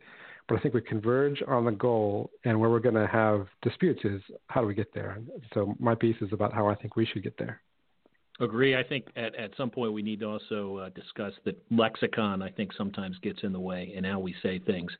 But 0.49 0.59
I 0.59 0.61
think 0.61 0.75
we 0.75 0.83
converge 0.83 1.43
on 1.49 1.65
the 1.65 1.73
goal, 1.73 2.31
and 2.45 2.61
where 2.61 2.69
we're 2.69 2.81
going 2.81 2.95
to 2.97 3.07
have 3.07 3.47
disputes 3.63 4.01
is 4.05 4.21
how 4.49 4.61
do 4.61 4.67
we 4.67 4.75
get 4.75 4.93
there. 4.93 5.13
And 5.13 5.29
so 5.55 5.75
my 5.79 5.95
piece 5.95 6.17
is 6.21 6.33
about 6.33 6.53
how 6.53 6.67
I 6.69 6.75
think 6.75 6.97
we 6.97 7.07
should 7.07 7.23
get 7.23 7.39
there. 7.39 7.63
Agree. 8.41 8.77
I 8.77 8.83
think 8.83 9.07
at, 9.17 9.35
at 9.37 9.53
some 9.57 9.71
point 9.71 9.93
we 9.93 10.03
need 10.03 10.21
to 10.21 10.27
also 10.27 10.79
uh, 10.79 10.89
discuss 10.91 11.33
that 11.45 11.57
lexicon, 11.71 12.43
I 12.43 12.51
think, 12.51 12.73
sometimes 12.77 13.17
gets 13.23 13.45
in 13.45 13.53
the 13.53 13.61
way 13.61 13.93
in 13.95 14.03
how 14.03 14.19
we 14.19 14.35
say 14.43 14.59
things. 14.59 14.91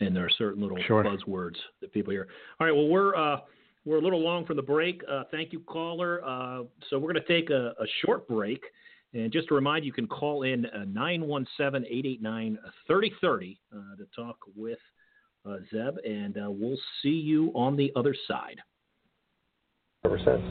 And 0.00 0.14
there 0.14 0.24
are 0.24 0.30
certain 0.36 0.60
little 0.60 0.78
sure. 0.86 1.04
buzzwords 1.04 1.56
that 1.80 1.92
people 1.92 2.10
hear. 2.10 2.26
All 2.58 2.66
right. 2.66 2.74
Well, 2.74 2.88
we're. 2.88 3.14
Uh, 3.16 3.40
we're 3.86 3.96
a 3.96 4.02
little 4.02 4.22
long 4.22 4.44
for 4.44 4.52
the 4.52 4.62
break. 4.62 5.00
Uh, 5.10 5.22
thank 5.30 5.54
you, 5.54 5.60
caller. 5.60 6.22
Uh, 6.22 6.64
so 6.90 6.98
we're 6.98 7.12
going 7.12 7.24
to 7.24 7.40
take 7.40 7.48
a, 7.48 7.68
a, 7.80 7.86
short 8.04 8.28
break. 8.28 8.60
And 9.14 9.32
just 9.32 9.48
to 9.48 9.54
remind 9.54 9.84
you, 9.84 9.88
you 9.88 9.92
can 9.92 10.06
call 10.06 10.42
in 10.42 10.66
uh, 10.66 10.84
917 10.86 11.84
889 11.90 12.58
3030 12.86 13.60
uh, 13.72 13.96
to 13.96 14.06
talk 14.14 14.36
with 14.54 14.78
uh, 15.46 15.56
Zeb, 15.70 15.96
and 16.04 16.36
uh, 16.36 16.50
we'll 16.50 16.78
see 17.02 17.08
you 17.08 17.50
on 17.54 17.76
the 17.76 17.92
other 17.96 18.14
side. 18.28 18.60
Ever 20.04 20.18
since. 20.18 20.42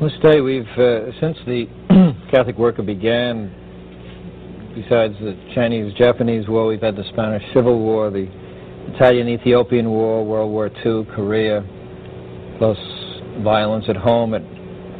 Well, 0.00 0.10
today 0.20 0.40
we've, 0.40 0.66
since 1.20 1.36
the 1.46 1.66
Catholic 2.30 2.58
worker 2.58 2.82
began, 2.82 3.52
besides 4.74 5.14
the 5.20 5.36
Chinese 5.54 5.92
Japanese 5.94 6.48
War, 6.48 6.66
we've 6.66 6.80
had 6.80 6.96
the 6.96 7.04
Spanish 7.12 7.42
Civil 7.54 7.78
War, 7.78 8.10
the 8.10 8.28
Italian 8.94 9.28
Ethiopian 9.28 9.90
War, 9.90 10.24
World 10.24 10.50
War 10.50 10.68
II, 10.84 11.04
Korea, 11.14 11.62
plus 12.58 12.78
violence 13.42 13.84
at 13.88 13.96
home 13.96 14.34
at 14.34 14.42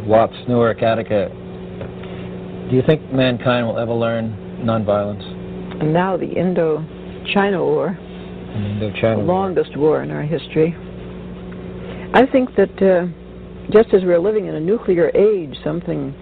Watts, 0.06 0.34
Newark, 0.48 0.82
Attica. 0.82 1.28
Do 2.70 2.76
you 2.76 2.82
think 2.86 3.12
mankind 3.12 3.66
will 3.66 3.78
ever 3.78 3.92
learn 3.92 4.62
nonviolence? 4.64 5.22
And 5.80 5.92
now 5.92 6.16
the 6.16 6.28
Indo-China 6.28 7.64
War, 7.64 7.98
The 9.16 9.22
longest 9.22 9.76
war 9.76 10.02
in 10.02 10.10
our 10.10 10.22
history. 10.22 10.76
I 12.14 12.26
think 12.26 12.54
that 12.56 12.82
uh, 12.82 13.06
just 13.72 13.94
as 13.94 14.02
we're 14.04 14.18
living 14.18 14.46
in 14.46 14.54
a 14.54 14.60
nuclear 14.60 15.10
age, 15.14 15.56
something 15.64 16.14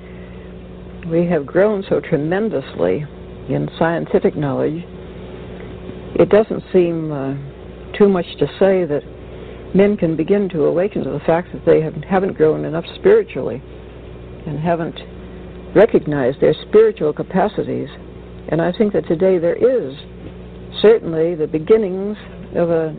we 1.11 1.27
have 1.27 1.45
grown 1.45 1.85
so 1.89 2.01
tremendously 2.01 3.05
in 3.49 3.69
scientific 3.79 4.37
knowledge, 4.37 4.85
it 6.15 6.29
doesn't 6.29 6.63
seem 6.73 7.11
uh, 7.11 7.35
too 7.97 8.09
much 8.09 8.27
to 8.39 8.47
say 8.59 8.85
that 8.85 9.03
men 9.75 9.97
can 9.97 10.17
begin 10.17 10.49
to 10.51 10.65
awaken 10.65 11.03
to 11.05 11.11
the 11.11 11.21
fact 11.21 11.53
that 11.53 11.65
they 11.65 11.81
have, 11.81 11.95
haven't 12.05 12.35
grown 12.35 12.65
enough 12.65 12.85
spiritually 12.97 13.63
and 14.47 14.59
haven't 14.59 14.99
recognized 15.75 16.41
their 16.41 16.55
spiritual 16.69 17.13
capacities. 17.13 17.89
And 18.49 18.61
I 18.61 18.73
think 18.73 18.93
that 18.93 19.07
today 19.07 19.39
there 19.39 19.57
is 19.57 19.95
certainly 20.81 21.35
the 21.35 21.47
beginnings 21.47 22.17
of 22.55 22.71
a 22.71 22.93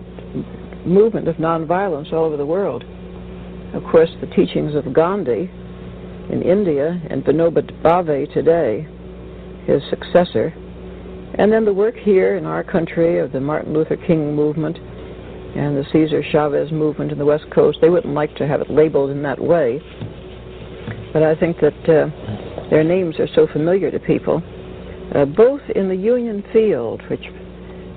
movement 0.85 1.27
of 1.27 1.35
nonviolence 1.37 2.11
all 2.13 2.25
over 2.25 2.37
the 2.37 2.45
world. 2.45 2.83
Of 3.73 3.83
course, 3.83 4.09
the 4.19 4.27
teachings 4.27 4.75
of 4.75 4.93
Gandhi 4.93 5.49
in 6.31 6.41
India 6.41 7.01
and 7.09 7.23
Vinoba 7.23 7.61
Bhave 7.81 8.33
today, 8.33 8.87
his 9.65 9.81
successor, 9.89 10.53
and 11.37 11.51
then 11.51 11.65
the 11.65 11.73
work 11.73 11.95
here 11.95 12.35
in 12.35 12.45
our 12.45 12.63
country 12.63 13.19
of 13.19 13.31
the 13.31 13.39
Martin 13.39 13.73
Luther 13.73 13.95
King 13.95 14.35
movement 14.35 14.77
and 14.77 15.77
the 15.77 15.85
Cesar 15.91 16.23
Chavez 16.31 16.71
movement 16.71 17.11
in 17.11 17.17
the 17.17 17.25
West 17.25 17.45
Coast, 17.53 17.77
they 17.81 17.89
wouldn't 17.89 18.13
like 18.13 18.35
to 18.37 18.47
have 18.47 18.61
it 18.61 18.69
labeled 18.69 19.09
in 19.09 19.21
that 19.23 19.39
way. 19.39 19.81
But 21.13 21.23
I 21.23 21.35
think 21.35 21.57
that 21.59 21.89
uh, 21.89 22.69
their 22.69 22.83
names 22.83 23.19
are 23.19 23.27
so 23.35 23.47
familiar 23.47 23.91
to 23.91 23.99
people, 23.99 24.41
uh, 25.13 25.25
both 25.25 25.61
in 25.75 25.89
the 25.89 25.95
union 25.95 26.43
field, 26.53 27.01
which 27.09 27.23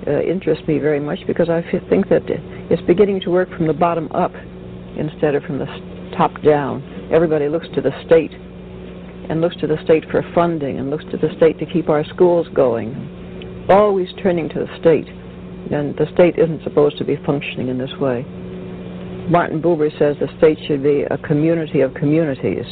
uh, 0.07 0.21
interests 0.21 0.67
me 0.67 0.77
very 0.77 0.99
much 0.99 1.19
because 1.27 1.49
I 1.49 1.61
think 1.89 2.09
that 2.09 2.23
it's 2.69 2.81
beginning 2.83 3.21
to 3.21 3.31
work 3.31 3.49
from 3.49 3.67
the 3.67 3.73
bottom 3.73 4.11
up 4.11 4.33
instead 4.97 5.35
of 5.35 5.43
from 5.43 5.59
the 5.59 5.65
top 6.17 6.41
down. 6.41 6.83
Everybody 7.11 7.49
looks 7.49 7.67
to 7.75 7.81
the 7.81 7.91
state 8.05 8.31
and 8.31 9.41
looks 9.41 9.55
to 9.57 9.67
the 9.67 9.81
state 9.83 10.05
for 10.11 10.23
funding 10.33 10.79
and 10.79 10.89
looks 10.89 11.05
to 11.11 11.17
the 11.17 11.33
state 11.37 11.57
to 11.59 11.65
keep 11.65 11.89
our 11.89 12.05
schools 12.05 12.47
going, 12.53 13.65
always 13.69 14.09
turning 14.21 14.49
to 14.49 14.59
the 14.59 14.79
state. 14.79 15.07
And 15.07 15.95
the 15.97 16.05
state 16.13 16.37
isn't 16.37 16.63
supposed 16.63 16.97
to 16.99 17.05
be 17.05 17.17
functioning 17.25 17.69
in 17.69 17.77
this 17.77 17.93
way. 17.99 18.23
Martin 19.29 19.59
Buber 19.61 19.89
says 19.97 20.15
the 20.19 20.29
state 20.37 20.59
should 20.67 20.83
be 20.83 21.01
a 21.09 21.17
community 21.17 21.81
of 21.81 21.93
communities. 21.95 22.65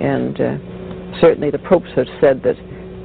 And 0.00 0.40
uh, 0.40 1.20
certainly 1.20 1.50
the 1.50 1.58
popes 1.58 1.90
have 1.96 2.06
said 2.20 2.42
that 2.44 2.56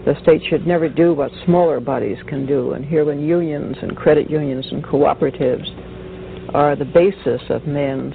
the 0.06 0.16
state 0.22 0.42
should 0.50 0.68
never 0.68 0.90
do 0.90 1.14
what 1.14 1.32
smaller 1.46 1.80
bodies 1.80 2.18
can 2.28 2.46
do. 2.46 2.74
And 2.74 2.84
here, 2.84 3.06
when 3.06 3.22
unions 3.22 3.78
and 3.82 3.96
credit 3.96 4.30
unions 4.30 4.66
and 4.72 4.84
cooperatives 4.84 5.68
are 6.54 6.76
the 6.76 6.86
basis 6.86 7.42
of 7.50 7.66
men's 7.66 8.14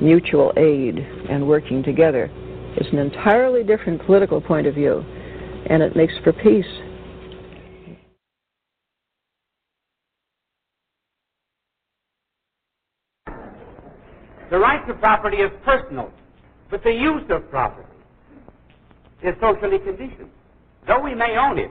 mutual 0.00 0.52
aid 0.56 0.98
and 0.98 1.46
working 1.46 1.82
together, 1.82 2.30
it's 2.76 2.88
an 2.92 2.98
entirely 2.98 3.64
different 3.64 4.04
political 4.06 4.40
point 4.40 4.68
of 4.68 4.74
view, 4.74 5.04
and 5.68 5.82
it 5.82 5.96
makes 5.96 6.14
for 6.22 6.32
peace. 6.32 6.64
The 14.50 14.58
right 14.58 14.86
to 14.86 14.94
property 14.94 15.38
is 15.38 15.50
personal, 15.64 16.10
but 16.70 16.82
the 16.84 16.92
use 16.92 17.24
of 17.28 17.50
property 17.50 17.88
is 19.22 19.34
socially 19.40 19.78
conditioned. 19.80 20.30
Though 20.86 21.00
we 21.00 21.14
may 21.14 21.36
own 21.36 21.58
it, 21.58 21.70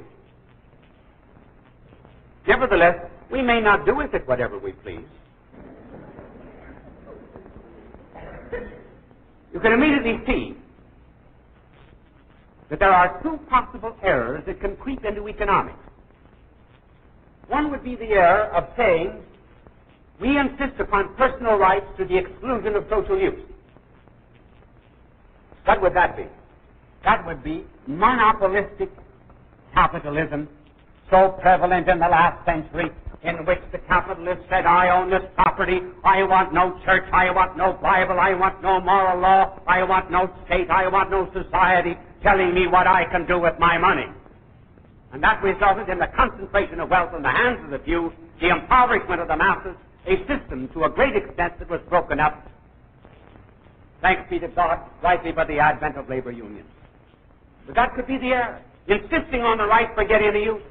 nevertheless, 2.47 2.95
we 3.31 3.41
may 3.41 3.59
not 3.61 3.85
do 3.85 3.95
with 3.95 4.13
it 4.13 4.27
whatever 4.27 4.59
we 4.59 4.71
please. 4.73 5.05
you 9.53 9.59
can 9.59 9.73
immediately 9.73 10.19
see 10.27 10.57
that 12.69 12.79
there 12.79 12.91
are 12.91 13.21
two 13.23 13.39
possible 13.49 13.95
errors 14.03 14.43
that 14.45 14.59
can 14.61 14.75
creep 14.75 15.03
into 15.03 15.27
economics. 15.27 15.79
One 17.47 17.71
would 17.71 17.83
be 17.83 17.95
the 17.95 18.05
error 18.05 18.51
of 18.53 18.65
saying, 18.77 19.13
we 20.19 20.37
insist 20.37 20.79
upon 20.79 21.15
personal 21.15 21.57
rights 21.57 21.85
to 21.97 22.05
the 22.05 22.17
exclusion 22.17 22.75
of 22.75 22.85
social 22.89 23.19
use. 23.19 23.39
What 25.65 25.81
would 25.81 25.95
that 25.95 26.17
be? 26.17 26.23
That 27.03 27.25
would 27.25 27.43
be 27.43 27.65
monopolistic 27.87 28.89
capitalism 29.73 30.49
so 31.09 31.37
prevalent 31.41 31.87
in 31.87 31.99
the 31.99 32.07
last 32.07 32.43
century 32.45 32.91
in 33.23 33.45
which 33.45 33.59
the 33.71 33.79
capitalist 33.79 34.41
said, 34.49 34.65
I 34.65 34.89
own 34.89 35.09
this 35.09 35.23
property, 35.35 35.81
I 36.03 36.23
want 36.23 36.53
no 36.53 36.79
church, 36.85 37.03
I 37.11 37.31
want 37.31 37.57
no 37.57 37.73
Bible, 37.73 38.19
I 38.19 38.33
want 38.33 38.61
no 38.61 38.79
moral 38.79 39.19
law, 39.19 39.59
I 39.67 39.83
want 39.83 40.11
no 40.11 40.29
state, 40.45 40.69
I 40.69 40.87
want 40.87 41.09
no 41.09 41.29
society 41.33 41.97
telling 42.21 42.53
me 42.53 42.67
what 42.67 42.87
I 42.87 43.05
can 43.05 43.25
do 43.25 43.39
with 43.39 43.57
my 43.59 43.77
money. 43.77 44.05
And 45.13 45.23
that 45.23 45.41
resulted 45.41 45.89
in 45.89 45.99
the 45.99 46.07
concentration 46.07 46.79
of 46.79 46.89
wealth 46.89 47.13
in 47.15 47.23
the 47.23 47.31
hands 47.31 47.59
of 47.63 47.71
the 47.71 47.79
few, 47.79 48.13
the 48.39 48.49
impoverishment 48.49 49.21
of 49.21 49.27
the 49.27 49.37
masses, 49.37 49.75
a 50.05 50.17
system 50.27 50.69
to 50.73 50.83
a 50.83 50.89
great 50.89 51.15
extent 51.15 51.57
that 51.59 51.69
was 51.69 51.81
broken 51.89 52.19
up, 52.19 52.47
thanks 54.01 54.29
be 54.29 54.39
to 54.39 54.47
God, 54.49 54.79
rightly 55.01 55.31
by 55.31 55.45
the 55.45 55.59
advent 55.59 55.97
of 55.97 56.07
labor 56.07 56.31
unions. 56.31 56.69
But 57.67 57.75
that 57.75 57.95
could 57.95 58.07
be 58.07 58.17
the 58.17 58.29
error, 58.29 58.61
insisting 58.87 59.41
on 59.41 59.57
the 59.57 59.67
right 59.67 59.93
for 59.93 60.05
getting 60.05 60.33
the 60.33 60.39
use 60.39 60.63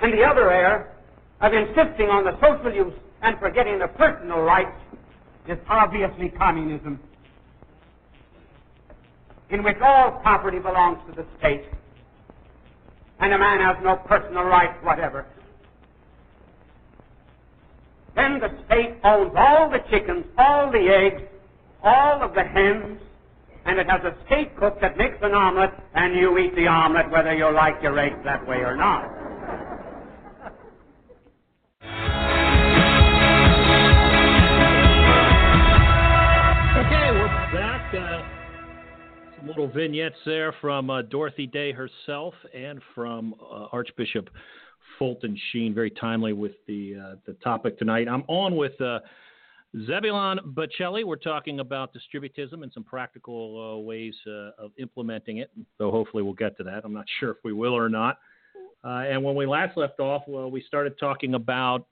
and 0.00 0.12
the 0.12 0.22
other 0.22 0.50
error 0.50 0.88
of 1.40 1.52
insisting 1.52 2.08
on 2.08 2.24
the 2.24 2.38
social 2.40 2.72
use 2.72 2.94
and 3.22 3.38
forgetting 3.38 3.78
the 3.78 3.88
personal 3.88 4.40
rights 4.40 4.76
is 5.48 5.58
obviously 5.68 6.28
communism, 6.30 7.00
in 9.50 9.62
which 9.62 9.76
all 9.82 10.12
property 10.22 10.58
belongs 10.58 10.98
to 11.08 11.14
the 11.14 11.26
state 11.38 11.64
and 13.20 13.32
a 13.32 13.38
man 13.38 13.60
has 13.60 13.76
no 13.82 13.96
personal 13.96 14.44
rights 14.44 14.76
whatever. 14.82 15.26
Then 18.14 18.38
the 18.38 18.50
state 18.66 18.96
owns 19.04 19.32
all 19.36 19.70
the 19.70 19.78
chickens, 19.90 20.24
all 20.38 20.70
the 20.70 20.88
eggs, 20.88 21.22
all 21.82 22.22
of 22.22 22.34
the 22.34 22.44
hens, 22.44 23.00
and 23.66 23.80
it 23.80 23.86
has 23.90 24.00
a 24.04 24.14
state 24.26 24.56
cook 24.56 24.80
that 24.80 24.96
makes 24.96 25.16
an 25.22 25.32
omelet, 25.32 25.70
and 25.94 26.14
you 26.14 26.38
eat 26.38 26.54
the 26.54 26.66
omelet 26.68 27.10
whether 27.10 27.34
you 27.34 27.52
like 27.52 27.74
your 27.82 27.98
eggs 27.98 28.18
that 28.24 28.46
way 28.46 28.58
or 28.58 28.76
not. 28.76 29.04
Okay, 36.78 37.10
we're 37.10 37.26
back. 37.52 37.92
Uh, 37.92 38.22
some 39.36 39.48
little 39.48 39.68
vignettes 39.68 40.16
there 40.24 40.54
from 40.60 40.88
uh, 40.88 41.02
Dorothy 41.02 41.48
Day 41.48 41.72
herself 41.72 42.34
and 42.54 42.80
from 42.94 43.34
uh, 43.40 43.66
Archbishop 43.72 44.30
Fulton 44.96 45.36
Sheen. 45.50 45.74
Very 45.74 45.90
timely 45.90 46.32
with 46.32 46.52
the 46.68 46.94
uh, 46.94 47.16
the 47.26 47.32
topic 47.42 47.78
tonight. 47.78 48.06
I'm 48.08 48.22
on 48.28 48.54
with 48.54 48.80
uh, 48.80 49.00
Zebulon 49.84 50.38
Baccelli. 50.54 51.04
We're 51.04 51.16
talking 51.16 51.60
about 51.60 51.92
distributism 51.94 52.62
and 52.62 52.72
some 52.72 52.84
practical 52.84 53.76
uh, 53.76 53.80
ways 53.80 54.14
uh, 54.26 54.50
of 54.58 54.70
implementing 54.78 55.38
it. 55.38 55.50
So 55.78 55.90
hopefully 55.90 56.22
we'll 56.22 56.32
get 56.32 56.56
to 56.58 56.64
that. 56.64 56.82
I'm 56.84 56.94
not 56.94 57.06
sure 57.20 57.30
if 57.30 57.38
we 57.44 57.52
will 57.52 57.76
or 57.76 57.88
not. 57.88 58.18
and 58.84 59.22
when 59.22 59.34
we 59.34 59.46
last 59.46 59.76
left 59.76 60.00
off, 60.00 60.22
well, 60.26 60.50
we 60.50 60.62
started 60.62 60.98
talking 60.98 61.34
about 61.34 61.86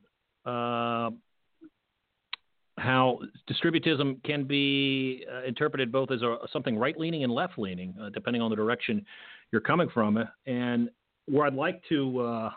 how 2.79 3.18
distributism 3.49 4.23
can 4.25 4.44
be 4.44 5.25
uh, 5.33 5.44
interpreted 5.44 5.92
both 5.92 6.11
as 6.11 6.23
a, 6.23 6.37
something 6.53 6.77
right 6.77 6.99
leaning 6.99 7.25
and 7.25 7.33
left 7.33 7.59
leaning, 7.59 7.94
uh, 8.01 8.09
depending 8.11 8.42
on 8.42 8.51
the 8.51 8.57
direction 8.57 9.05
you're 9.53 9.61
coming 9.61 9.88
from. 9.92 10.23
And 10.47 10.90
where 11.27 11.47
I'd 11.47 11.55
like 11.55 11.83
to 11.88 12.20
uh, 12.20 12.51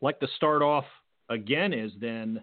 like 0.00 0.20
to 0.20 0.28
start 0.36 0.62
off 0.62 0.84
again 1.30 1.72
is 1.72 1.92
then, 2.00 2.38
uh, 2.38 2.42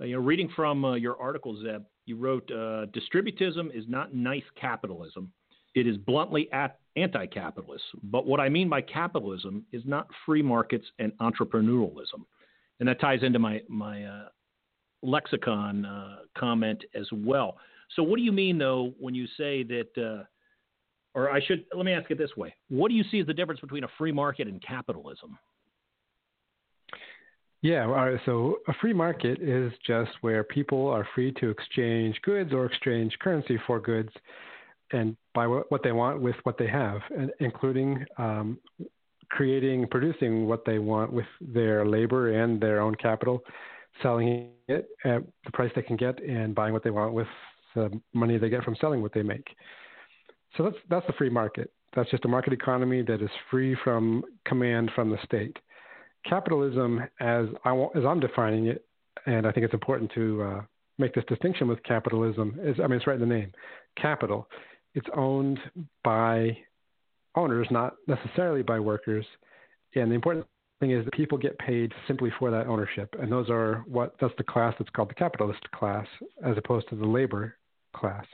you 0.00 0.16
know, 0.16 0.22
reading 0.22 0.48
from 0.54 0.84
uh, 0.84 0.94
your 0.94 1.20
article, 1.20 1.60
Zeb, 1.62 1.82
you 2.06 2.16
wrote, 2.16 2.50
uh, 2.50 2.86
"Distributism 2.86 3.74
is 3.76 3.84
not 3.88 4.14
nice 4.14 4.44
capitalism; 4.60 5.32
it 5.74 5.86
is 5.86 5.96
bluntly 5.96 6.48
anti-capitalist. 6.96 7.84
But 8.04 8.26
what 8.26 8.40
I 8.40 8.48
mean 8.48 8.68
by 8.68 8.80
capitalism 8.82 9.64
is 9.72 9.82
not 9.84 10.08
free 10.26 10.42
markets 10.42 10.86
and 10.98 11.12
entrepreneurialism." 11.18 12.24
And 12.80 12.88
that 12.88 13.00
ties 13.00 13.22
into 13.22 13.38
my 13.38 13.60
my 13.68 14.26
lexicon 15.02 15.84
uh, 15.84 16.16
comment 16.36 16.84
as 16.94 17.06
well. 17.12 17.56
So, 17.96 18.02
what 18.02 18.16
do 18.16 18.22
you 18.22 18.32
mean, 18.32 18.58
though, 18.58 18.92
when 18.98 19.14
you 19.14 19.26
say 19.36 19.62
that, 19.64 19.88
uh, 19.96 20.24
or 21.14 21.30
I 21.30 21.40
should, 21.44 21.64
let 21.74 21.84
me 21.84 21.92
ask 21.92 22.10
it 22.10 22.18
this 22.18 22.36
way 22.36 22.54
what 22.68 22.88
do 22.88 22.94
you 22.94 23.04
see 23.10 23.20
as 23.20 23.26
the 23.26 23.34
difference 23.34 23.60
between 23.60 23.84
a 23.84 23.88
free 23.98 24.12
market 24.12 24.46
and 24.46 24.62
capitalism? 24.62 25.38
Yeah, 27.62 27.84
all 27.84 27.90
right, 27.90 28.20
so 28.24 28.56
a 28.68 28.72
free 28.80 28.94
market 28.94 29.38
is 29.42 29.70
just 29.86 30.10
where 30.22 30.42
people 30.42 30.88
are 30.88 31.06
free 31.14 31.30
to 31.40 31.50
exchange 31.50 32.18
goods 32.22 32.54
or 32.54 32.64
exchange 32.64 33.14
currency 33.20 33.58
for 33.66 33.78
goods 33.80 34.08
and 34.92 35.14
buy 35.34 35.46
what 35.46 35.82
they 35.84 35.92
want 35.92 36.20
with 36.20 36.36
what 36.44 36.56
they 36.58 36.66
have, 36.66 37.00
including 37.38 38.04
um, 38.18 38.58
creating, 39.28 39.86
producing 39.88 40.46
what 40.46 40.64
they 40.64 40.78
want 40.78 41.12
with 41.12 41.26
their 41.40 41.86
labor 41.86 42.42
and 42.42 42.60
their 42.60 42.80
own 42.80 42.94
capital 42.94 43.42
selling 44.02 44.50
it 44.68 44.88
at 45.04 45.22
the 45.44 45.50
price 45.52 45.70
they 45.74 45.82
can 45.82 45.96
get 45.96 46.22
and 46.22 46.54
buying 46.54 46.72
what 46.72 46.82
they 46.82 46.90
want 46.90 47.12
with 47.12 47.26
the 47.74 47.90
money 48.14 48.38
they 48.38 48.48
get 48.48 48.64
from 48.64 48.76
selling 48.80 49.02
what 49.02 49.12
they 49.12 49.22
make. 49.22 49.46
So 50.56 50.64
that's 50.64 50.76
that's 50.88 51.06
the 51.06 51.12
free 51.12 51.30
market. 51.30 51.72
That's 51.94 52.10
just 52.10 52.24
a 52.24 52.28
market 52.28 52.52
economy 52.52 53.02
that 53.02 53.22
is 53.22 53.30
free 53.50 53.76
from 53.84 54.24
command 54.46 54.90
from 54.94 55.10
the 55.10 55.18
state. 55.24 55.56
Capitalism, 56.28 57.00
as 57.20 57.46
I 57.64 57.74
as 57.96 58.04
I'm 58.06 58.20
defining 58.20 58.66
it, 58.66 58.84
and 59.26 59.46
I 59.46 59.52
think 59.52 59.64
it's 59.64 59.74
important 59.74 60.10
to 60.14 60.42
uh, 60.42 60.60
make 60.98 61.14
this 61.14 61.24
distinction 61.28 61.68
with 61.68 61.82
capitalism. 61.82 62.58
Is 62.62 62.76
I 62.82 62.86
mean 62.86 62.98
it's 62.98 63.06
right 63.06 63.20
in 63.20 63.28
the 63.28 63.34
name, 63.34 63.52
capital. 63.96 64.48
It's 64.94 65.08
owned 65.16 65.58
by 66.04 66.56
owners, 67.36 67.68
not 67.70 67.94
necessarily 68.06 68.62
by 68.62 68.80
workers. 68.80 69.24
And 69.94 70.10
the 70.10 70.14
important 70.14 70.46
thing 70.80 70.90
is 70.92 71.04
that 71.04 71.14
people 71.14 71.38
get 71.38 71.58
paid 71.58 71.92
simply 72.06 72.32
for 72.38 72.50
that 72.50 72.66
ownership, 72.66 73.14
and 73.20 73.30
those 73.30 73.48
are 73.50 73.84
what 73.86 74.14
that's 74.20 74.34
the 74.36 74.44
class 74.44 74.74
that's 74.78 74.90
called 74.90 75.10
the 75.10 75.14
capitalist 75.14 75.70
class, 75.72 76.06
as 76.44 76.56
opposed 76.56 76.88
to 76.90 76.96
the 76.96 77.06
labor 77.06 77.56
class. 77.94 78.24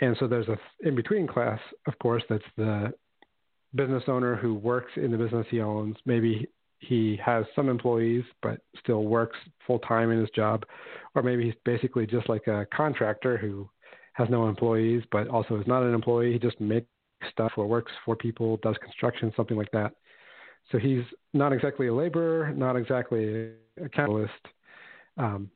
And 0.00 0.16
so 0.18 0.26
there's 0.26 0.48
a 0.48 0.58
in 0.86 0.94
between 0.94 1.26
class, 1.26 1.60
of 1.86 1.98
course, 1.98 2.22
that's 2.28 2.42
the 2.56 2.92
business 3.74 4.02
owner 4.08 4.34
who 4.34 4.54
works 4.54 4.92
in 4.96 5.10
the 5.10 5.18
business 5.18 5.46
he 5.50 5.60
owns. 5.60 5.96
Maybe 6.04 6.48
he 6.80 7.18
has 7.24 7.44
some 7.54 7.68
employees, 7.68 8.24
but 8.42 8.60
still 8.82 9.04
works 9.04 9.36
full 9.66 9.78
time 9.80 10.10
in 10.10 10.18
his 10.18 10.30
job, 10.30 10.64
or 11.14 11.22
maybe 11.22 11.44
he's 11.44 11.54
basically 11.64 12.06
just 12.06 12.28
like 12.28 12.46
a 12.46 12.66
contractor 12.74 13.36
who 13.36 13.68
has 14.14 14.28
no 14.28 14.48
employees, 14.48 15.02
but 15.12 15.28
also 15.28 15.60
is 15.60 15.66
not 15.66 15.82
an 15.82 15.94
employee. 15.94 16.32
He 16.32 16.38
just 16.38 16.60
makes 16.60 16.86
stuff 17.30 17.52
or 17.56 17.66
works 17.66 17.92
for 18.04 18.16
people, 18.16 18.58
does 18.62 18.76
construction, 18.82 19.32
something 19.36 19.56
like 19.56 19.70
that. 19.72 19.92
So 20.72 20.78
he's 20.78 21.04
not 21.34 21.52
exactly 21.52 21.88
a 21.88 21.94
laborer, 21.94 22.52
not 22.54 22.76
exactly 22.76 23.52
a 23.82 23.88
capitalist. 23.88 24.32
Um, 25.16 25.50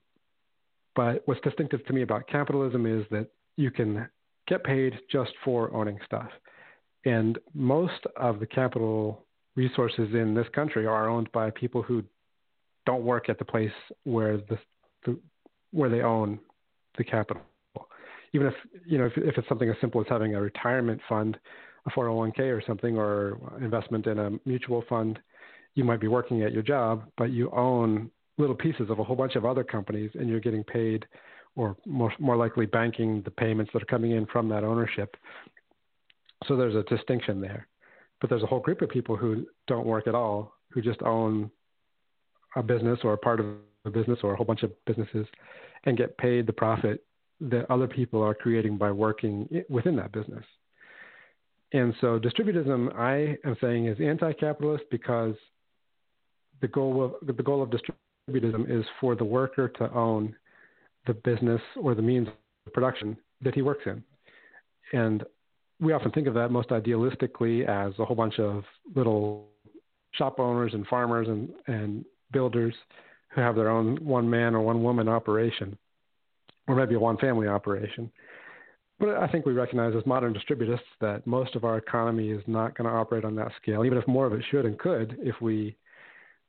but 0.95 1.23
what's 1.27 1.41
distinctive 1.41 1.85
to 1.87 1.93
me 1.93 2.03
about 2.03 2.29
capitalism 2.29 2.87
is 2.87 3.07
that 3.11 3.29
you 3.57 3.71
can 3.71 4.09
get 4.47 4.63
paid 4.63 4.95
just 5.11 5.33
for 5.45 5.75
owning 5.75 5.99
stuff. 6.05 6.29
And 7.05 7.39
most 7.55 8.05
of 8.17 8.41
the 8.41 8.47
capital 8.47 9.24
resources 9.57 10.09
in 10.15 10.35
this 10.35 10.47
country 10.55 10.87
are 10.87 11.09
owned 11.09 11.31
by 11.33 11.51
people 11.51 11.83
who 11.83 12.03
don't 12.87 13.05
work 13.05 13.29
at 13.29 13.39
the 13.39 13.45
place 13.45 13.73
where 14.05 14.37
the, 14.37 14.59
the 15.07 15.19
where 15.71 15.91
they 15.91 16.03
own 16.03 16.39
the 16.99 17.05
capital. 17.05 17.43
Even 18.33 18.49
if 18.49 18.55
you 18.87 18.99
know 18.99 19.07
if, 19.07 19.13
if 19.17 19.39
it's 19.39 19.49
something 19.49 19.69
as 19.69 19.77
simple 19.81 20.01
as 20.01 20.07
having 20.09 20.35
a 20.35 20.41
retirement 20.41 21.01
fund 21.09 21.39
a 21.87 21.91
401k 21.91 22.41
or 22.41 22.63
something 22.67 22.97
or 22.97 23.39
investment 23.61 24.07
in 24.07 24.19
a 24.19 24.31
mutual 24.45 24.85
fund, 24.89 25.19
you 25.75 25.85
might 25.85 26.01
be 26.01 26.09
working 26.09 26.43
at 26.43 26.53
your 26.53 26.63
job, 26.63 27.05
but 27.17 27.31
you 27.31 27.51
own 27.51 28.11
little 28.39 28.55
pieces 28.55 28.91
of 28.91 28.99
a 28.99 29.05
whole 29.05 29.17
bunch 29.17 29.37
of 29.37 29.45
other 29.45 29.63
companies 29.63 30.11
and 30.15 30.29
you're 30.29 30.41
getting 30.41 30.65
paid 30.65 31.07
or 31.57 31.77
more, 31.87 32.13
more 32.19 32.37
likely 32.37 32.67
banking 32.67 33.23
the 33.23 33.31
payments 33.31 33.71
that 33.73 33.83
are 33.83 33.87
coming 33.87 34.13
in 34.13 34.27
from 34.27 34.49
that 34.49 34.65
ownership. 34.65 35.17
So 36.47 36.57
there's 36.57 36.75
a 36.75 36.83
distinction 36.85 37.41
there. 37.41 37.67
But 38.21 38.31
there's 38.31 38.43
a 38.43 38.47
whole 38.47 38.61
group 38.61 38.81
of 38.81 38.89
people 38.89 39.17
who 39.17 39.47
don't 39.67 39.87
work 39.87 40.07
at 40.07 40.15
all, 40.15 40.55
who 40.71 40.81
just 40.81 41.03
own 41.03 41.51
a 42.57 42.63
business 42.63 42.99
or 43.05 43.13
a 43.13 43.19
part 43.19 43.41
of 43.41 43.47
a 43.85 43.91
business 43.91 44.19
or 44.23 44.33
a 44.33 44.37
whole 44.37 44.47
bunch 44.47 44.63
of 44.63 44.73
businesses 44.87 45.27
and 45.85 45.99
get 45.99 46.17
paid 46.17 46.47
the 46.47 46.53
profit 46.53 47.05
that 47.41 47.71
other 47.71 47.87
people 47.87 48.23
are 48.23 48.35
creating 48.35 48.79
by 48.79 48.91
working 48.91 49.49
within 49.69 49.97
that 49.97 50.13
business. 50.13 50.45
And 51.73 51.95
so 52.01 52.19
distributism, 52.19 52.95
I 52.97 53.37
am 53.47 53.57
saying, 53.61 53.87
is 53.87 53.99
anti-capitalist 54.01 54.85
because 54.91 55.35
the 56.61 56.69
goal 56.69 57.05
of 57.05 57.27
the 57.27 57.43
goal 57.43 57.63
of 57.63 57.71
distributism 57.71 58.71
is 58.71 58.87
for 59.01 59.17
the 59.17 59.25
worker 59.25 59.69
to 59.69 59.93
own 59.93 60.35
the 61.07 61.15
business 61.15 61.61
or 61.81 61.95
the 61.95 62.03
means 62.03 62.29
of 62.29 62.73
production 62.73 63.17
that 63.43 63.55
he 63.55 63.63
works 63.63 63.83
in. 63.87 64.03
And 64.93 65.25
we 65.81 65.93
often 65.93 66.11
think 66.13 66.27
of 66.27 66.35
that 66.35 66.51
most 66.51 66.69
idealistically 66.69 67.67
as 67.67 67.93
a 67.99 68.05
whole 68.05 68.17
bunch 68.17 68.39
of 68.39 68.65
little 68.95 69.49
shop 70.13 70.39
owners 70.39 70.73
and 70.75 70.87
farmers 70.87 71.29
and, 71.29 71.51
and 71.67 72.05
builders 72.33 72.75
who 73.31 73.41
have 73.41 73.57
their 73.57 73.69
own 73.69 73.97
one 74.05 74.29
man 74.29 74.55
or 74.55 74.61
one 74.61 74.83
woman 74.83 75.09
operation, 75.09 75.77
or 76.69 76.77
maybe 76.77 76.95
a 76.95 76.99
one 76.99 77.17
family 77.19 77.49
operation. 77.49 78.11
But 79.01 79.17
I 79.17 79.27
think 79.27 79.45
we 79.45 79.53
recognize 79.53 79.95
as 79.97 80.07
modern 80.07 80.35
distributists 80.35 80.81
that 81.01 81.27
most 81.27 81.57
of 81.57 81.65
our 81.65 81.79
economy 81.79 82.31
is 82.31 82.43
not 82.47 82.77
going 82.77 82.89
to 82.89 82.95
operate 82.95 83.25
on 83.25 83.35
that 83.37 83.51
scale, 83.61 83.85
even 83.85 83.99
if 83.99 84.07
more 84.07 84.27
of 84.27 84.33
it 84.33 84.45
should 84.51 84.65
and 84.65 84.79
could 84.79 85.19
if 85.21 85.35
we 85.41 85.77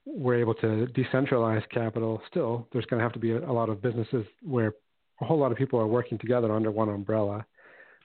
were 0.05 0.35
able 0.35 0.53
to 0.55 0.87
decentralize 0.95 1.67
capital. 1.71 2.21
Still, 2.29 2.67
there's 2.71 2.85
going 2.85 2.99
to 2.99 3.03
have 3.03 3.13
to 3.13 3.19
be 3.19 3.31
a, 3.31 3.39
a 3.39 3.51
lot 3.51 3.69
of 3.69 3.81
businesses 3.81 4.25
where 4.43 4.73
a 5.21 5.25
whole 5.25 5.39
lot 5.39 5.51
of 5.51 5.57
people 5.57 5.79
are 5.79 5.87
working 5.87 6.19
together 6.19 6.51
under 6.51 6.69
one 6.69 6.89
umbrella. 6.89 7.43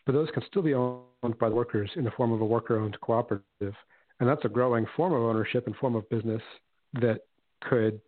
But 0.06 0.12
those 0.12 0.30
can 0.33 0.42
still 0.48 0.62
be 0.62 0.72
owned 0.72 1.02
by 1.38 1.48
the 1.48 1.54
workers 1.54 1.90
in 1.96 2.04
the 2.04 2.11
form 2.12 2.33
of 2.33 2.40
a 2.40 2.46
worker 2.46 2.78
owned 2.78 2.98
cooperative. 3.00 3.74
And 4.18 4.28
that's 4.28 4.44
a 4.44 4.48
growing 4.48 4.87
form 4.96 5.12
of 5.12 5.22
ownership 5.22 5.66
and 5.66 5.76
form 5.76 5.94
of 5.94 6.09
business 6.11 6.42
that 6.94 7.20
could 7.62 8.00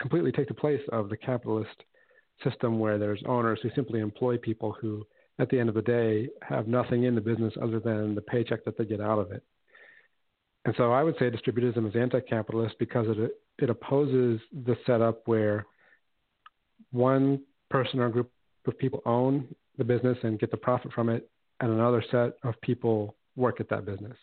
completely 0.00 0.32
take 0.32 0.48
the 0.48 0.54
place 0.54 0.80
of 0.90 1.08
the 1.08 1.16
capitalist 1.16 1.84
system 2.44 2.78
where 2.78 2.98
there's 2.98 3.22
owners 3.26 3.58
who 3.62 3.70
simply 3.74 4.00
employ 4.00 4.36
people 4.36 4.76
who, 4.80 5.06
at 5.38 5.48
the 5.50 5.58
end 5.58 5.68
of 5.68 5.74
the 5.74 5.82
day, 5.82 6.28
have 6.42 6.66
nothing 6.66 7.04
in 7.04 7.14
the 7.14 7.20
business 7.20 7.54
other 7.60 7.80
than 7.80 8.14
the 8.14 8.20
paycheck 8.20 8.64
that 8.64 8.76
they 8.76 8.84
get 8.84 9.00
out 9.00 9.18
of 9.18 9.32
it. 9.32 9.42
And 10.64 10.74
so 10.76 10.92
I 10.92 11.02
would 11.02 11.16
say 11.18 11.30
distributism 11.30 11.88
is 11.88 11.96
anti 11.96 12.20
capitalist 12.20 12.76
because 12.78 13.06
it, 13.08 13.32
it 13.58 13.70
opposes 13.70 14.40
the 14.64 14.76
setup 14.86 15.22
where 15.26 15.66
one 16.92 17.40
person 17.70 18.00
or 18.00 18.08
group 18.10 18.30
of 18.66 18.78
people 18.78 19.02
own 19.06 19.48
the 19.78 19.84
business 19.84 20.18
and 20.22 20.38
get 20.38 20.50
the 20.50 20.56
profit 20.56 20.92
from 20.92 21.08
it, 21.08 21.28
and 21.62 21.70
another 21.70 22.04
set 22.10 22.34
of 22.42 22.60
people 22.60 23.14
work 23.36 23.60
at 23.60 23.70
that 23.70 23.86
business. 23.86 24.16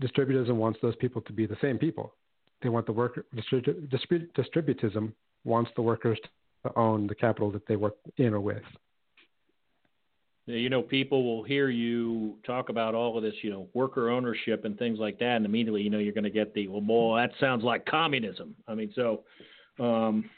Distributism 0.00 0.56
wants 0.56 0.80
those 0.82 0.96
people 0.96 1.20
to 1.22 1.32
be 1.32 1.46
the 1.46 1.56
same 1.62 1.78
people. 1.78 2.14
They 2.62 2.70
want 2.70 2.86
the 2.86 2.92
worker 2.92 3.26
distrib- 3.36 4.28
distributism 4.36 5.12
wants 5.44 5.70
the 5.76 5.82
workers 5.82 6.18
to 6.64 6.76
own 6.76 7.06
the 7.06 7.14
capital 7.14 7.52
that 7.52 7.68
they 7.68 7.76
work 7.76 7.94
in 8.16 8.32
or 8.32 8.40
with. 8.40 8.62
You 10.46 10.68
know, 10.68 10.82
people 10.82 11.24
will 11.24 11.42
hear 11.42 11.68
you 11.68 12.36
talk 12.46 12.70
about 12.70 12.94
all 12.94 13.16
of 13.16 13.22
this, 13.22 13.34
you 13.42 13.50
know, 13.50 13.68
worker 13.72 14.10
ownership 14.10 14.64
and 14.64 14.78
things 14.78 14.98
like 14.98 15.18
that, 15.18 15.36
and 15.36 15.46
immediately, 15.46 15.82
you 15.82 15.90
know, 15.90 15.98
you're 15.98 16.12
going 16.12 16.24
to 16.24 16.30
get 16.30 16.52
the 16.54 16.68
well, 16.68 16.82
boy, 16.82 17.18
that 17.18 17.30
sounds 17.40 17.62
like 17.62 17.86
communism. 17.86 18.54
I 18.68 18.74
mean, 18.74 18.92
so, 18.94 19.22
um, 19.78 20.28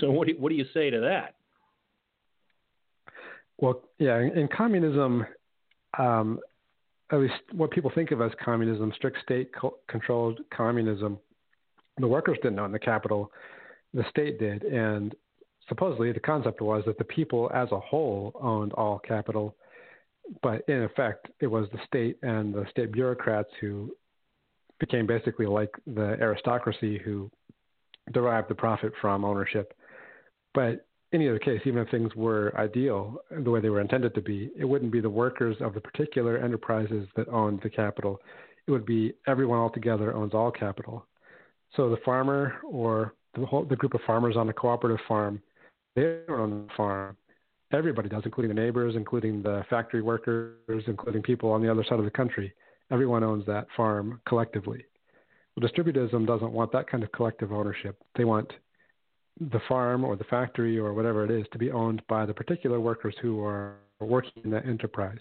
so 0.00 0.10
what 0.10 0.26
do 0.26 0.34
you, 0.34 0.40
what 0.40 0.48
do 0.48 0.56
you 0.56 0.64
say 0.74 0.90
to 0.90 1.00
that? 1.00 1.34
Well, 3.58 3.82
yeah, 3.98 4.18
in, 4.18 4.36
in 4.36 4.48
communism, 4.48 5.24
um, 5.98 6.40
at 7.10 7.18
least 7.18 7.34
what 7.52 7.70
people 7.70 7.92
think 7.94 8.10
of 8.10 8.20
as 8.20 8.32
communism, 8.42 8.92
strict 8.96 9.18
state 9.22 9.50
co- 9.54 9.78
controlled 9.88 10.40
communism, 10.54 11.18
the 11.98 12.08
workers 12.08 12.38
didn't 12.42 12.58
own 12.58 12.72
the 12.72 12.78
capital, 12.78 13.30
the 13.92 14.04
state 14.08 14.38
did. 14.38 14.64
And 14.64 15.14
supposedly 15.68 16.12
the 16.12 16.20
concept 16.20 16.60
was 16.60 16.82
that 16.86 16.98
the 16.98 17.04
people 17.04 17.50
as 17.54 17.70
a 17.70 17.80
whole 17.80 18.32
owned 18.40 18.72
all 18.72 18.98
capital. 18.98 19.54
But 20.42 20.62
in 20.68 20.82
effect, 20.84 21.28
it 21.40 21.46
was 21.46 21.68
the 21.72 21.80
state 21.86 22.16
and 22.22 22.54
the 22.54 22.66
state 22.70 22.92
bureaucrats 22.92 23.50
who 23.60 23.94
became 24.80 25.06
basically 25.06 25.46
like 25.46 25.70
the 25.86 26.16
aristocracy 26.20 26.98
who 26.98 27.30
derived 28.12 28.48
the 28.48 28.54
profit 28.54 28.92
from 29.00 29.24
ownership. 29.24 29.74
But 30.54 30.86
any 31.12 31.28
other 31.28 31.38
case, 31.38 31.60
even 31.64 31.80
if 31.82 31.90
things 31.90 32.14
were 32.14 32.52
ideal 32.56 33.18
the 33.30 33.50
way 33.50 33.60
they 33.60 33.68
were 33.68 33.80
intended 33.80 34.14
to 34.14 34.22
be, 34.22 34.50
it 34.56 34.64
wouldn't 34.64 34.92
be 34.92 35.00
the 35.00 35.10
workers 35.10 35.56
of 35.60 35.74
the 35.74 35.80
particular 35.80 36.38
enterprises 36.38 37.06
that 37.16 37.28
owned 37.28 37.60
the 37.62 37.70
capital. 37.70 38.20
It 38.66 38.70
would 38.70 38.86
be 38.86 39.14
everyone 39.26 39.58
altogether 39.58 40.14
owns 40.14 40.34
all 40.34 40.50
capital. 40.50 41.06
So 41.76 41.90
the 41.90 41.98
farmer 42.04 42.56
or 42.64 43.14
the 43.34 43.46
whole 43.46 43.64
the 43.64 43.76
group 43.76 43.94
of 43.94 44.00
farmers 44.06 44.36
on 44.36 44.48
a 44.48 44.52
cooperative 44.52 45.04
farm, 45.06 45.42
they 45.96 46.20
don't 46.26 46.40
own 46.40 46.66
the 46.66 46.72
farm. 46.76 47.16
Everybody 47.72 48.08
does, 48.08 48.22
including 48.24 48.54
the 48.54 48.60
neighbors, 48.60 48.94
including 48.96 49.42
the 49.42 49.64
factory 49.70 50.02
workers, 50.02 50.84
including 50.86 51.22
people 51.22 51.50
on 51.50 51.62
the 51.62 51.70
other 51.70 51.84
side 51.84 51.98
of 51.98 52.04
the 52.04 52.10
country. 52.10 52.52
Everyone 52.90 53.24
owns 53.24 53.46
that 53.46 53.66
farm 53.76 54.20
collectively. 54.26 54.84
Well, 55.56 55.68
distributism 55.68 56.26
doesn't 56.26 56.52
want 56.52 56.72
that 56.72 56.88
kind 56.90 57.02
of 57.02 57.12
collective 57.12 57.52
ownership. 57.52 57.96
They 58.16 58.24
want 58.24 58.52
the 59.40 59.60
farm 59.68 60.04
or 60.04 60.16
the 60.16 60.24
factory 60.24 60.78
or 60.78 60.92
whatever 60.92 61.24
it 61.24 61.30
is 61.30 61.46
to 61.52 61.58
be 61.58 61.70
owned 61.70 62.02
by 62.08 62.26
the 62.26 62.34
particular 62.34 62.80
workers 62.80 63.14
who 63.20 63.42
are 63.44 63.76
working 64.00 64.42
in 64.44 64.50
that 64.50 64.66
enterprise. 64.66 65.18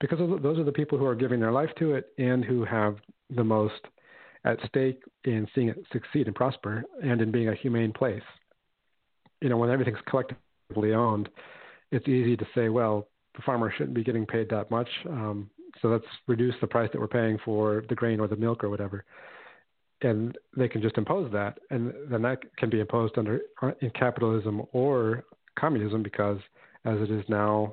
Because 0.00 0.18
those 0.42 0.58
are 0.58 0.64
the 0.64 0.72
people 0.72 0.98
who 0.98 1.06
are 1.06 1.14
giving 1.14 1.40
their 1.40 1.52
life 1.52 1.70
to 1.78 1.94
it 1.94 2.08
and 2.18 2.44
who 2.44 2.64
have 2.64 2.96
the 3.34 3.44
most 3.44 3.80
at 4.44 4.58
stake 4.66 5.00
in 5.24 5.48
seeing 5.54 5.68
it 5.68 5.82
succeed 5.92 6.26
and 6.26 6.34
prosper 6.34 6.84
and 7.02 7.22
in 7.22 7.30
being 7.30 7.48
a 7.48 7.54
humane 7.54 7.92
place. 7.92 8.22
You 9.40 9.48
know, 9.48 9.56
when 9.56 9.70
everything's 9.70 9.98
collectively 10.08 10.92
owned, 10.92 11.28
it's 11.92 12.08
easy 12.08 12.36
to 12.36 12.46
say, 12.54 12.68
well, 12.68 13.08
the 13.36 13.42
farmer 13.42 13.72
shouldn't 13.76 13.94
be 13.94 14.04
getting 14.04 14.26
paid 14.26 14.50
that 14.50 14.70
much, 14.70 14.88
um, 15.08 15.48
so 15.80 15.88
let's 15.88 16.04
reduce 16.28 16.54
the 16.60 16.66
price 16.66 16.88
that 16.92 17.00
we're 17.00 17.08
paying 17.08 17.38
for 17.44 17.84
the 17.88 17.94
grain 17.94 18.20
or 18.20 18.28
the 18.28 18.36
milk 18.36 18.62
or 18.62 18.70
whatever 18.70 19.04
and 20.04 20.36
they 20.56 20.68
can 20.68 20.82
just 20.82 20.98
impose 20.98 21.32
that, 21.32 21.58
and 21.70 21.92
then 22.10 22.22
that 22.22 22.38
can 22.56 22.70
be 22.70 22.80
imposed 22.80 23.16
under 23.16 23.40
in 23.80 23.90
capitalism 23.90 24.62
or 24.72 25.24
communism 25.58 26.02
because, 26.02 26.38
as 26.84 27.00
it 27.00 27.10
is 27.10 27.24
now, 27.28 27.72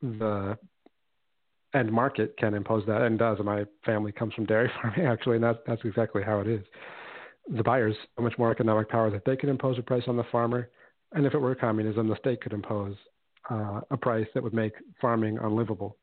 the 0.00 0.56
end 1.74 1.92
market 1.92 2.36
can 2.38 2.54
impose 2.54 2.84
that 2.86 3.02
and 3.02 3.18
does. 3.18 3.36
And 3.36 3.46
my 3.46 3.64
family 3.84 4.12
comes 4.12 4.34
from 4.34 4.46
dairy 4.46 4.70
farming 4.82 5.06
actually, 5.06 5.36
and 5.36 5.44
that's 5.44 5.58
that's 5.66 5.82
exactly 5.84 6.22
how 6.22 6.40
it 6.40 6.48
is. 6.48 6.64
The 7.54 7.62
buyers 7.62 7.96
so 8.16 8.22
much 8.22 8.38
more 8.38 8.50
economic 8.50 8.88
power 8.88 9.10
that 9.10 9.24
they 9.24 9.36
can 9.36 9.48
impose 9.48 9.78
a 9.78 9.82
price 9.82 10.04
on 10.06 10.16
the 10.16 10.24
farmer, 10.32 10.70
and 11.12 11.26
if 11.26 11.34
it 11.34 11.38
were 11.38 11.54
communism, 11.54 12.08
the 12.08 12.16
state 12.16 12.40
could 12.40 12.52
impose 12.52 12.96
uh, 13.50 13.80
a 13.90 13.96
price 13.96 14.26
that 14.34 14.42
would 14.42 14.54
make 14.54 14.72
farming 15.00 15.38
unlivable. 15.38 15.96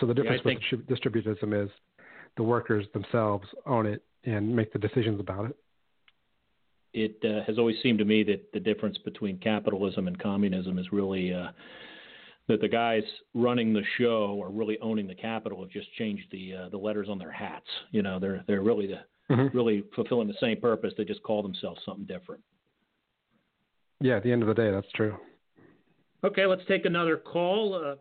So 0.00 0.06
the 0.06 0.14
difference 0.14 0.42
yeah, 0.44 0.78
with 0.78 0.88
distributism 0.88 1.64
is 1.64 1.70
the 2.36 2.42
workers 2.42 2.86
themselves 2.92 3.46
own 3.66 3.86
it 3.86 4.02
and 4.26 4.54
make 4.54 4.72
the 4.72 4.78
decisions 4.78 5.20
about 5.20 5.46
it. 5.46 5.56
It 6.92 7.18
uh, 7.24 7.44
has 7.46 7.58
always 7.58 7.76
seemed 7.82 7.98
to 7.98 8.04
me 8.04 8.22
that 8.24 8.52
the 8.52 8.60
difference 8.60 8.98
between 8.98 9.38
capitalism 9.38 10.08
and 10.08 10.18
communism 10.18 10.78
is 10.78 10.92
really 10.92 11.32
uh, 11.32 11.48
that 12.48 12.60
the 12.60 12.68
guys 12.68 13.02
running 13.34 13.72
the 13.72 13.82
show 13.98 14.36
or 14.38 14.50
really 14.50 14.78
owning 14.80 15.06
the 15.06 15.14
capital 15.14 15.60
have 15.60 15.70
just 15.70 15.92
changed 15.94 16.24
the 16.30 16.54
uh, 16.54 16.68
the 16.68 16.78
letters 16.78 17.08
on 17.08 17.18
their 17.18 17.30
hats. 17.30 17.66
You 17.90 18.02
know, 18.02 18.18
they're 18.18 18.44
they're 18.46 18.62
really 18.62 18.86
the 18.86 19.34
mm-hmm. 19.34 19.56
really 19.56 19.84
fulfilling 19.94 20.28
the 20.28 20.34
same 20.40 20.60
purpose. 20.60 20.92
They 20.96 21.04
just 21.04 21.22
call 21.22 21.42
themselves 21.42 21.80
something 21.84 22.06
different. 22.06 22.42
Yeah, 24.00 24.16
at 24.16 24.22
the 24.22 24.32
end 24.32 24.42
of 24.42 24.48
the 24.48 24.54
day, 24.54 24.70
that's 24.70 24.90
true. 24.94 25.16
Okay, 26.24 26.46
let's 26.46 26.62
take 26.66 26.84
another 26.84 27.16
call. 27.16 27.74
Uh, 27.74 27.94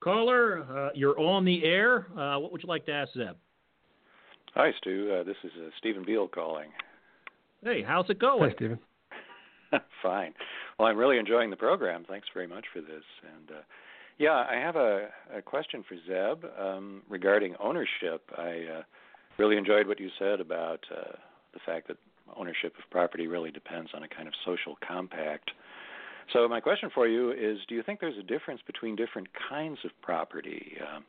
caller, 0.00 0.62
uh, 0.62 0.90
you're 0.94 1.18
on 1.18 1.44
the 1.44 1.64
air. 1.64 2.06
Uh, 2.16 2.38
what 2.38 2.52
would 2.52 2.62
you 2.62 2.68
like 2.68 2.86
to 2.86 2.92
ask 2.92 3.12
Zeb? 3.14 3.36
Hi, 4.54 4.70
Stu. 4.78 5.18
Uh, 5.20 5.24
this 5.24 5.36
is 5.44 5.50
uh, 5.58 5.68
Stephen 5.78 6.04
Beal 6.04 6.26
calling. 6.26 6.70
Hey, 7.62 7.82
how's 7.86 8.08
it 8.08 8.18
going? 8.18 8.50
Hey, 8.50 8.56
Stephen. 8.56 8.78
Fine. 10.02 10.32
Well, 10.78 10.88
I'm 10.88 10.96
really 10.96 11.18
enjoying 11.18 11.50
the 11.50 11.56
program. 11.56 12.04
Thanks 12.08 12.28
very 12.32 12.46
much 12.46 12.64
for 12.72 12.80
this. 12.80 13.04
And 13.22 13.50
uh, 13.50 13.62
yeah, 14.18 14.44
I 14.50 14.56
have 14.56 14.76
a, 14.76 15.08
a 15.34 15.42
question 15.42 15.84
for 15.86 15.96
Zeb 16.06 16.44
um, 16.58 17.02
regarding 17.08 17.56
ownership. 17.60 18.22
I 18.36 18.78
uh, 18.78 18.82
really 19.38 19.56
enjoyed 19.56 19.86
what 19.86 20.00
you 20.00 20.08
said 20.18 20.40
about 20.40 20.80
uh, 20.90 21.12
the 21.52 21.60
fact 21.66 21.88
that 21.88 21.98
ownership 22.36 22.74
of 22.78 22.90
property 22.90 23.26
really 23.26 23.50
depends 23.50 23.90
on 23.94 24.02
a 24.02 24.08
kind 24.08 24.28
of 24.28 24.34
social 24.44 24.76
compact. 24.86 25.50
So 26.32 26.46
my 26.48 26.60
question 26.60 26.90
for 26.94 27.06
you 27.06 27.32
is: 27.32 27.58
Do 27.68 27.74
you 27.74 27.82
think 27.82 28.00
there's 28.00 28.18
a 28.18 28.22
difference 28.22 28.60
between 28.66 28.96
different 28.96 29.28
kinds 29.48 29.78
of 29.84 29.90
property? 30.02 30.76
Uh, 30.80 31.00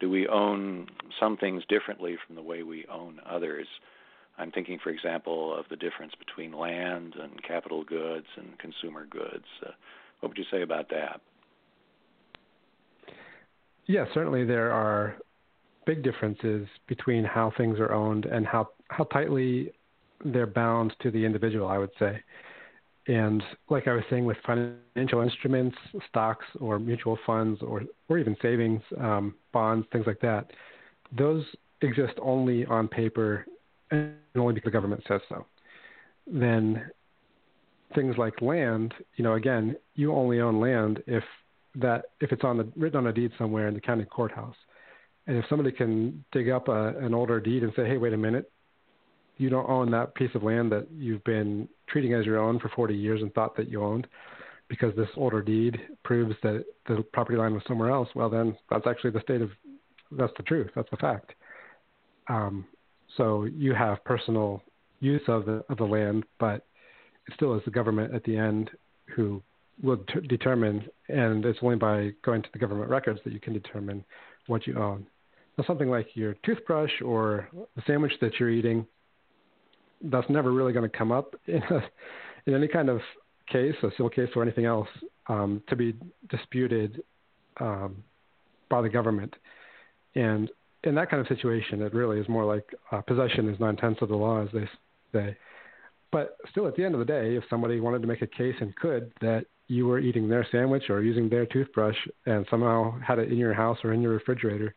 do 0.00 0.10
we 0.10 0.26
own 0.28 0.86
some 1.20 1.36
things 1.36 1.62
differently 1.68 2.16
from 2.26 2.36
the 2.36 2.42
way 2.42 2.62
we 2.62 2.86
own 2.92 3.20
others? 3.28 3.66
I'm 4.36 4.50
thinking, 4.50 4.78
for 4.82 4.90
example, 4.90 5.56
of 5.56 5.66
the 5.70 5.76
difference 5.76 6.12
between 6.18 6.52
land 6.52 7.14
and 7.20 7.42
capital 7.42 7.84
goods 7.84 8.26
and 8.36 8.58
consumer 8.58 9.06
goods. 9.06 9.44
Uh, 9.64 9.70
what 10.20 10.30
would 10.30 10.38
you 10.38 10.44
say 10.50 10.62
about 10.62 10.88
that? 10.90 11.20
Yeah, 13.86 14.06
certainly 14.14 14.44
there 14.44 14.72
are 14.72 15.16
big 15.86 16.02
differences 16.02 16.66
between 16.88 17.24
how 17.24 17.52
things 17.56 17.78
are 17.78 17.92
owned 17.92 18.24
and 18.24 18.46
how, 18.46 18.70
how 18.88 19.04
tightly 19.04 19.72
they're 20.24 20.46
bound 20.46 20.94
to 21.02 21.10
the 21.10 21.24
individual, 21.24 21.68
I 21.68 21.78
would 21.78 21.90
say. 21.98 22.20
And 23.06 23.42
like 23.68 23.86
I 23.86 23.92
was 23.92 24.04
saying, 24.08 24.24
with 24.24 24.38
financial 24.46 25.20
instruments, 25.20 25.76
stocks 26.08 26.46
or 26.60 26.78
mutual 26.78 27.18
funds 27.26 27.60
or, 27.62 27.82
or 28.08 28.18
even 28.18 28.36
savings, 28.40 28.80
um, 28.98 29.34
bonds, 29.52 29.86
things 29.92 30.06
like 30.06 30.20
that, 30.20 30.50
those 31.16 31.44
exist 31.82 32.14
only 32.22 32.64
on 32.66 32.88
paper 32.88 33.44
and 33.90 34.14
only 34.36 34.54
because 34.54 34.68
the 34.68 34.72
government 34.72 35.02
says 35.06 35.20
so. 35.28 35.44
Then 36.26 36.90
things 37.94 38.16
like 38.16 38.40
land, 38.40 38.94
you 39.16 39.24
know, 39.24 39.34
again, 39.34 39.76
you 39.94 40.12
only 40.12 40.40
own 40.40 40.60
land 40.60 41.02
if 41.06 41.24
that 41.76 42.06
if 42.20 42.32
it's 42.32 42.44
on 42.44 42.56
the 42.56 42.68
written 42.76 42.98
on 42.98 43.06
a 43.08 43.12
deed 43.12 43.32
somewhere 43.36 43.68
in 43.68 43.74
the 43.74 43.80
county 43.80 44.04
courthouse, 44.04 44.56
and 45.26 45.36
if 45.36 45.44
somebody 45.48 45.72
can 45.72 46.24
dig 46.32 46.48
up 46.48 46.68
a, 46.68 46.96
an 46.98 47.14
older 47.14 47.40
deed 47.40 47.62
and 47.62 47.72
say, 47.76 47.86
hey, 47.86 47.96
wait 47.96 48.12
a 48.12 48.16
minute, 48.16 48.50
you 49.36 49.50
don't 49.50 49.68
own 49.68 49.90
that 49.90 50.14
piece 50.14 50.30
of 50.34 50.42
land 50.42 50.70
that 50.72 50.86
you've 50.96 51.24
been 51.24 51.68
treating 51.88 52.14
as 52.14 52.24
your 52.24 52.38
own 52.38 52.58
for 52.58 52.68
40 52.70 52.94
years 52.94 53.20
and 53.22 53.32
thought 53.34 53.56
that 53.56 53.68
you 53.68 53.82
owned 53.82 54.06
because 54.68 54.94
this 54.96 55.08
older 55.16 55.42
deed 55.42 55.78
proves 56.04 56.34
that 56.42 56.64
the 56.88 57.04
property 57.12 57.36
line 57.36 57.52
was 57.52 57.62
somewhere 57.68 57.90
else, 57.90 58.08
well, 58.14 58.30
then 58.30 58.56
that's 58.70 58.86
actually 58.86 59.10
the 59.10 59.20
state 59.20 59.42
of, 59.42 59.50
that's 60.12 60.32
the 60.36 60.42
truth, 60.42 60.70
that's 60.74 60.90
the 60.90 60.96
fact. 60.96 61.32
Um, 62.28 62.64
so 63.16 63.44
you 63.44 63.74
have 63.74 64.02
personal 64.04 64.62
use 65.00 65.22
of 65.28 65.44
the 65.44 65.64
of 65.68 65.76
the 65.76 65.84
land, 65.84 66.24
but 66.38 66.66
it 67.26 67.34
still 67.34 67.54
is 67.54 67.62
the 67.64 67.70
government 67.70 68.14
at 68.14 68.24
the 68.24 68.36
end 68.36 68.70
who 69.14 69.42
will 69.82 69.98
t- 70.12 70.26
determine, 70.26 70.84
and 71.08 71.44
it's 71.44 71.58
only 71.62 71.76
by 71.76 72.10
going 72.24 72.42
to 72.42 72.48
the 72.52 72.58
government 72.58 72.88
records 72.88 73.20
that 73.24 73.32
you 73.32 73.40
can 73.40 73.52
determine 73.52 74.04
what 74.46 74.66
you 74.66 74.76
own. 74.78 75.06
Now, 75.58 75.64
something 75.66 75.90
like 75.90 76.08
your 76.14 76.34
toothbrush 76.44 77.02
or 77.04 77.48
the 77.76 77.82
sandwich 77.86 78.12
that 78.20 78.38
you're 78.38 78.50
eating, 78.50 78.86
that's 80.02 80.28
never 80.28 80.52
really 80.52 80.72
going 80.72 80.88
to 80.88 80.96
come 80.96 81.12
up 81.12 81.34
in, 81.46 81.62
a, 81.62 81.82
in 82.46 82.54
any 82.54 82.68
kind 82.68 82.88
of 82.88 83.00
case, 83.50 83.74
a 83.82 83.90
civil 83.92 84.10
case 84.10 84.28
or 84.34 84.42
anything 84.42 84.64
else, 84.64 84.88
um, 85.28 85.62
to 85.68 85.76
be 85.76 85.94
disputed 86.30 87.02
um, 87.60 88.02
by 88.70 88.80
the 88.82 88.88
government. 88.88 89.34
And 90.14 90.50
in 90.84 90.94
that 90.94 91.10
kind 91.10 91.20
of 91.20 91.28
situation, 91.28 91.82
it 91.82 91.94
really 91.94 92.20
is 92.20 92.28
more 92.28 92.44
like 92.44 92.64
uh, 92.92 93.00
possession 93.00 93.48
is 93.48 93.58
nine 93.58 93.76
tenths 93.76 94.02
of 94.02 94.08
the 94.08 94.16
law, 94.16 94.42
as 94.42 94.48
they 94.52 94.68
say. 95.12 95.36
But 96.12 96.36
still, 96.50 96.68
at 96.68 96.76
the 96.76 96.84
end 96.84 96.94
of 96.94 97.00
the 97.00 97.06
day, 97.06 97.34
if 97.34 97.44
somebody 97.50 97.80
wanted 97.80 98.02
to 98.02 98.08
make 98.08 98.22
a 98.22 98.26
case 98.26 98.54
and 98.60 98.74
could 98.76 99.12
that 99.20 99.46
you 99.66 99.86
were 99.86 99.98
eating 99.98 100.28
their 100.28 100.46
sandwich 100.52 100.84
or 100.90 101.02
using 101.02 101.28
their 101.28 101.46
toothbrush 101.46 101.96
and 102.26 102.46
somehow 102.50 102.98
had 103.00 103.18
it 103.18 103.32
in 103.32 103.38
your 103.38 103.54
house 103.54 103.78
or 103.82 103.92
in 103.92 104.02
your 104.02 104.12
refrigerator, 104.12 104.74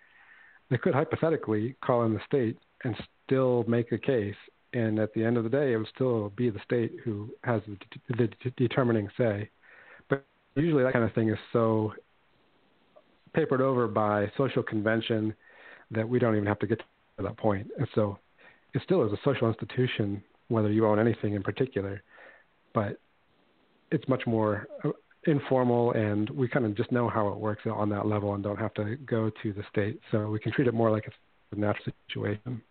they 0.69 0.77
could 0.77 0.93
hypothetically 0.93 1.75
call 1.83 2.03
in 2.05 2.13
the 2.13 2.21
state 2.25 2.57
and 2.83 2.95
still 3.25 3.63
make 3.67 3.91
a 3.91 3.97
case. 3.97 4.35
And 4.73 4.99
at 4.99 5.13
the 5.13 5.23
end 5.23 5.37
of 5.37 5.43
the 5.43 5.49
day, 5.49 5.73
it 5.73 5.77
would 5.77 5.87
still 5.93 6.29
be 6.35 6.49
the 6.49 6.59
state 6.63 6.91
who 7.03 7.29
has 7.43 7.61
the, 7.67 8.27
the, 8.43 8.51
determining 8.57 9.09
say. 9.17 9.49
But 10.09 10.25
usually, 10.55 10.83
that 10.83 10.93
kind 10.93 11.05
of 11.05 11.13
thing 11.13 11.29
is 11.29 11.37
so 11.53 11.93
papered 13.33 13.61
over 13.61 13.87
by 13.87 14.31
social 14.37 14.63
convention 14.63 15.33
that 15.91 16.07
we 16.07 16.19
don't 16.19 16.35
even 16.35 16.47
have 16.47 16.59
to 16.59 16.67
get 16.67 16.79
to 16.79 17.23
that 17.23 17.37
point. 17.37 17.67
And 17.77 17.87
so 17.95 18.19
it 18.73 18.81
still 18.83 19.05
is 19.05 19.11
a 19.11 19.17
social 19.23 19.47
institution, 19.47 20.21
whether 20.49 20.71
you 20.71 20.85
own 20.85 20.99
anything 20.99 21.33
in 21.33 21.43
particular, 21.43 22.01
but 22.73 22.99
it's 23.91 24.07
much 24.07 24.23
more 24.27 24.67
uh, 24.83 24.89
informal 25.25 25.91
and 25.91 26.29
we 26.31 26.47
kind 26.47 26.65
of 26.65 26.75
just 26.75 26.91
know 26.91 27.09
how 27.09 27.27
it 27.29 27.37
works 27.37 27.63
on 27.65 27.89
that 27.89 28.05
level 28.05 28.33
and 28.33 28.43
don't 28.43 28.59
have 28.59 28.73
to 28.75 28.95
go 29.05 29.31
to 29.43 29.53
the 29.53 29.63
state. 29.69 29.99
So 30.11 30.29
we 30.29 30.39
can 30.39 30.51
treat 30.51 30.67
it 30.67 30.73
more 30.73 30.91
like 30.91 31.05
it's 31.05 31.15
a 31.51 31.59
natural 31.59 31.93
situation. 32.09 32.61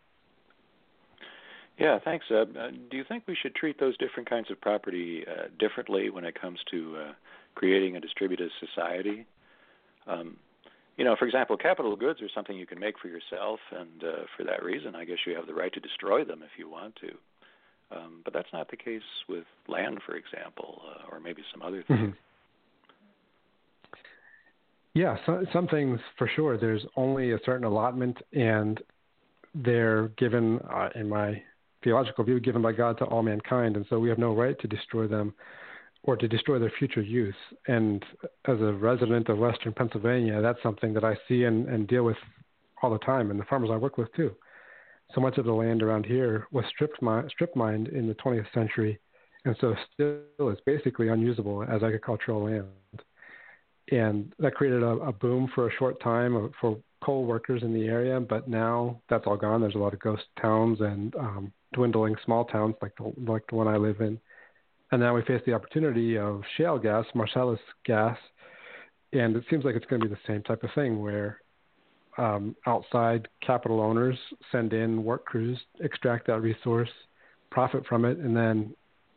Yeah, 1.78 1.98
thanks. 2.02 2.24
Uh, 2.30 2.44
do 2.90 2.96
you 2.96 3.04
think 3.04 3.24
we 3.26 3.36
should 3.40 3.54
treat 3.54 3.78
those 3.78 3.96
different 3.98 4.28
kinds 4.28 4.50
of 4.50 4.60
property 4.60 5.24
uh, 5.28 5.48
differently 5.58 6.08
when 6.08 6.24
it 6.24 6.40
comes 6.40 6.58
to 6.70 6.96
uh, 6.96 7.12
creating 7.54 7.96
a 7.96 8.00
distributed 8.00 8.50
society? 8.60 9.26
Um, 10.06 10.36
you 10.96 11.04
know, 11.04 11.16
for 11.18 11.26
example, 11.26 11.56
capital 11.58 11.94
goods 11.94 12.22
are 12.22 12.30
something 12.34 12.56
you 12.56 12.66
can 12.66 12.80
make 12.80 12.98
for 12.98 13.08
yourself, 13.08 13.60
and 13.70 14.02
uh, 14.02 14.24
for 14.36 14.44
that 14.44 14.64
reason, 14.64 14.94
I 14.94 15.04
guess 15.04 15.18
you 15.26 15.34
have 15.36 15.46
the 15.46 15.52
right 15.52 15.72
to 15.74 15.80
destroy 15.80 16.24
them 16.24 16.42
if 16.42 16.58
you 16.58 16.70
want 16.70 16.96
to. 16.96 17.10
Um, 17.94 18.22
but 18.24 18.32
that's 18.32 18.48
not 18.52 18.70
the 18.70 18.76
case 18.76 19.02
with 19.28 19.44
land, 19.68 20.00
for 20.06 20.16
example, 20.16 20.80
uh, 20.88 21.14
or 21.14 21.20
maybe 21.20 21.42
some 21.52 21.62
other 21.62 21.84
things. 21.86 22.00
Mm-hmm. 22.00 22.10
Yeah, 24.94 25.18
so, 25.26 25.44
some 25.52 25.68
things 25.68 26.00
for 26.16 26.26
sure. 26.34 26.56
There's 26.56 26.84
only 26.96 27.32
a 27.32 27.38
certain 27.44 27.64
allotment, 27.64 28.16
and 28.32 28.80
they're 29.54 30.08
given, 30.16 30.58
uh, 30.72 30.88
in 30.94 31.10
my 31.10 31.42
theological 31.86 32.24
view, 32.24 32.40
given 32.40 32.62
by 32.62 32.72
God 32.72 32.98
to 32.98 33.04
all 33.04 33.22
mankind, 33.22 33.76
and 33.76 33.86
so 33.88 34.00
we 34.00 34.08
have 34.08 34.18
no 34.18 34.34
right 34.34 34.58
to 34.58 34.66
destroy 34.66 35.06
them 35.06 35.32
or 36.02 36.16
to 36.16 36.26
destroy 36.26 36.58
their 36.58 36.72
future 36.80 37.00
use. 37.00 37.36
And 37.68 38.04
as 38.46 38.60
a 38.60 38.72
resident 38.72 39.28
of 39.28 39.38
Western 39.38 39.72
Pennsylvania, 39.72 40.42
that's 40.42 40.60
something 40.64 40.92
that 40.94 41.04
I 41.04 41.16
see 41.28 41.44
and, 41.44 41.68
and 41.68 41.86
deal 41.86 42.02
with 42.02 42.16
all 42.82 42.90
the 42.90 42.98
time, 42.98 43.30
and 43.30 43.38
the 43.38 43.44
farmers 43.44 43.70
I 43.72 43.76
work 43.76 43.98
with 43.98 44.12
too. 44.14 44.34
So 45.14 45.20
much 45.20 45.38
of 45.38 45.44
the 45.44 45.52
land 45.52 45.80
around 45.80 46.06
here 46.06 46.48
was 46.50 46.64
stripped, 46.68 47.00
mi- 47.00 47.28
strip 47.28 47.54
mined 47.54 47.86
in 47.86 48.08
the 48.08 48.14
20th 48.14 48.52
century, 48.52 48.98
and 49.44 49.56
so 49.60 49.76
still 49.94 50.50
it's 50.50 50.60
basically 50.66 51.06
unusable 51.06 51.62
as 51.62 51.84
agricultural 51.84 52.46
land. 52.46 52.66
And 53.92 54.34
that 54.40 54.56
created 54.56 54.82
a, 54.82 54.88
a 54.88 55.12
boom 55.12 55.48
for 55.54 55.68
a 55.68 55.72
short 55.78 56.02
time 56.02 56.50
for 56.60 56.78
coal 57.00 57.24
workers 57.24 57.62
in 57.62 57.72
the 57.72 57.86
area, 57.86 58.18
but 58.18 58.48
now 58.48 59.00
that's 59.08 59.24
all 59.28 59.36
gone. 59.36 59.60
There's 59.60 59.76
a 59.76 59.78
lot 59.78 59.94
of 59.94 60.00
ghost 60.00 60.24
towns 60.42 60.80
and 60.80 61.14
um, 61.14 61.52
dwindling 61.74 62.16
small 62.24 62.44
towns 62.44 62.74
like 62.80 62.92
the, 62.96 63.12
like 63.30 63.42
the 63.48 63.56
one 63.56 63.68
I 63.68 63.76
live 63.76 64.00
in 64.00 64.18
and 64.92 65.00
now 65.00 65.14
we 65.14 65.22
face 65.22 65.42
the 65.46 65.52
opportunity 65.52 66.16
of 66.16 66.42
shale 66.56 66.78
gas, 66.78 67.04
Marcellus 67.14 67.60
gas, 67.84 68.16
and 69.12 69.36
it 69.36 69.44
seems 69.50 69.64
like 69.64 69.74
it's 69.74 69.86
going 69.86 70.00
to 70.00 70.08
be 70.08 70.14
the 70.14 70.20
same 70.26 70.42
type 70.42 70.62
of 70.62 70.70
thing 70.74 71.00
where 71.02 71.40
um, 72.18 72.54
outside 72.66 73.28
capital 73.44 73.80
owners 73.80 74.16
send 74.52 74.72
in 74.72 75.02
work 75.02 75.24
crews, 75.24 75.58
extract 75.80 76.26
that 76.28 76.40
resource, 76.40 76.88
profit 77.50 77.84
from 77.86 78.04
it, 78.04 78.18
and 78.18 78.36
then 78.36 78.74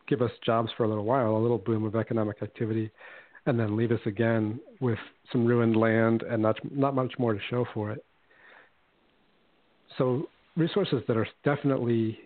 give 0.08 0.22
us 0.22 0.30
jobs 0.44 0.70
for 0.76 0.84
a 0.84 0.88
little 0.88 1.04
while, 1.04 1.36
a 1.36 1.38
little 1.38 1.58
boom 1.58 1.84
of 1.84 1.94
economic 1.94 2.42
activity, 2.42 2.90
and 3.46 3.58
then 3.58 3.76
leave 3.76 3.92
us 3.92 4.00
again 4.06 4.60
with 4.80 4.98
some 5.30 5.46
ruined 5.46 5.76
land 5.76 6.22
and 6.22 6.42
not 6.42 6.58
not 6.70 6.94
much 6.94 7.12
more 7.18 7.32
to 7.32 7.40
show 7.48 7.64
for 7.72 7.90
it. 7.90 8.04
So 9.96 10.28
resources 10.56 11.02
that 11.06 11.16
are 11.16 11.28
definitely 11.44 12.18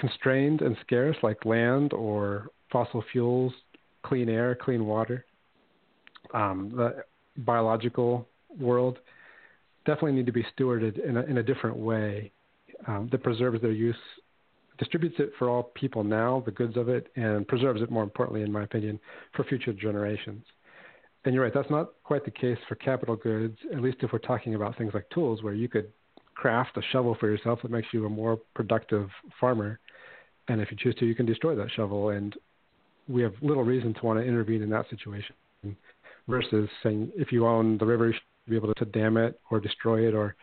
constrained 0.00 0.62
and 0.62 0.76
scarce, 0.80 1.16
like 1.22 1.44
land 1.44 1.92
or 1.92 2.48
fossil 2.70 3.02
fuels, 3.12 3.52
clean 4.02 4.28
air, 4.28 4.54
clean 4.54 4.86
water, 4.86 5.24
um, 6.34 6.72
the 6.74 7.04
biological 7.38 8.26
world, 8.58 8.98
definitely 9.84 10.12
need 10.12 10.26
to 10.26 10.32
be 10.32 10.44
stewarded 10.56 11.02
in 11.04 11.16
a, 11.16 11.22
in 11.22 11.38
a 11.38 11.42
different 11.42 11.76
way. 11.76 12.32
Um, 12.86 13.08
that 13.10 13.24
preserves 13.24 13.60
their 13.60 13.72
use, 13.72 13.96
distributes 14.78 15.16
it 15.18 15.32
for 15.36 15.48
all 15.48 15.64
people 15.74 16.04
now, 16.04 16.44
the 16.46 16.52
goods 16.52 16.76
of 16.76 16.88
it, 16.88 17.08
and 17.16 17.46
preserves 17.48 17.82
it, 17.82 17.90
more 17.90 18.04
importantly, 18.04 18.42
in 18.42 18.52
my 18.52 18.62
opinion, 18.62 19.00
for 19.34 19.42
future 19.42 19.72
generations. 19.72 20.44
And 21.24 21.34
you're 21.34 21.42
right, 21.42 21.52
that's 21.52 21.70
not 21.70 21.94
quite 22.04 22.24
the 22.24 22.30
case 22.30 22.58
for 22.68 22.76
capital 22.76 23.16
goods, 23.16 23.58
at 23.74 23.82
least 23.82 23.96
if 24.02 24.12
we're 24.12 24.20
talking 24.20 24.54
about 24.54 24.78
things 24.78 24.94
like 24.94 25.10
tools, 25.10 25.42
where 25.42 25.54
you 25.54 25.68
could 25.68 25.90
craft 26.36 26.76
a 26.76 26.82
shovel 26.92 27.16
for 27.18 27.28
yourself 27.28 27.58
that 27.62 27.70
makes 27.72 27.88
you 27.92 28.06
a 28.06 28.08
more 28.08 28.38
productive 28.54 29.08
farmer 29.40 29.80
and 30.48 30.60
if 30.60 30.70
you 30.70 30.76
choose 30.78 30.94
to, 30.96 31.06
you 31.06 31.14
can 31.14 31.26
destroy 31.26 31.54
that 31.54 31.70
shovel. 31.70 32.10
And 32.10 32.34
we 33.08 33.22
have 33.22 33.32
little 33.40 33.64
reason 33.64 33.94
to 33.94 34.00
want 34.04 34.18
to 34.18 34.24
intervene 34.24 34.62
in 34.62 34.70
that 34.70 34.88
situation 34.90 35.34
versus 36.26 36.68
saying 36.82 37.10
if 37.16 37.32
you 37.32 37.46
own 37.46 37.78
the 37.78 37.86
river, 37.86 38.08
you 38.08 38.12
should 38.12 38.50
be 38.50 38.56
able 38.56 38.74
to 38.74 38.84
dam 38.86 39.16
it 39.16 39.40
or 39.50 39.60
destroy 39.60 40.06
it 40.06 40.14
or 40.14 40.34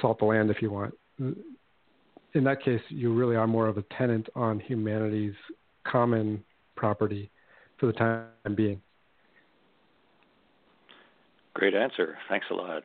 salt 0.00 0.18
the 0.18 0.24
land 0.24 0.50
if 0.50 0.60
you 0.62 0.70
want. 0.70 0.94
In 1.18 2.44
that 2.44 2.62
case, 2.62 2.80
you 2.88 3.14
really 3.14 3.36
are 3.36 3.46
more 3.46 3.68
of 3.68 3.78
a 3.78 3.82
tenant 3.96 4.28
on 4.34 4.58
humanity's 4.60 5.34
common 5.86 6.42
property 6.76 7.30
for 7.78 7.86
the 7.86 7.92
time 7.92 8.54
being. 8.54 8.80
Great 11.54 11.74
answer. 11.74 12.18
Thanks 12.28 12.46
a 12.50 12.54
lot. 12.54 12.82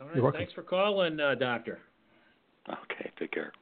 All 0.00 0.22
right. 0.22 0.34
Thanks 0.34 0.52
for 0.52 0.62
calling, 0.62 1.18
uh, 1.18 1.34
Doctor. 1.34 1.80
Okay. 2.68 3.10
Take 3.18 3.32
care. 3.32 3.52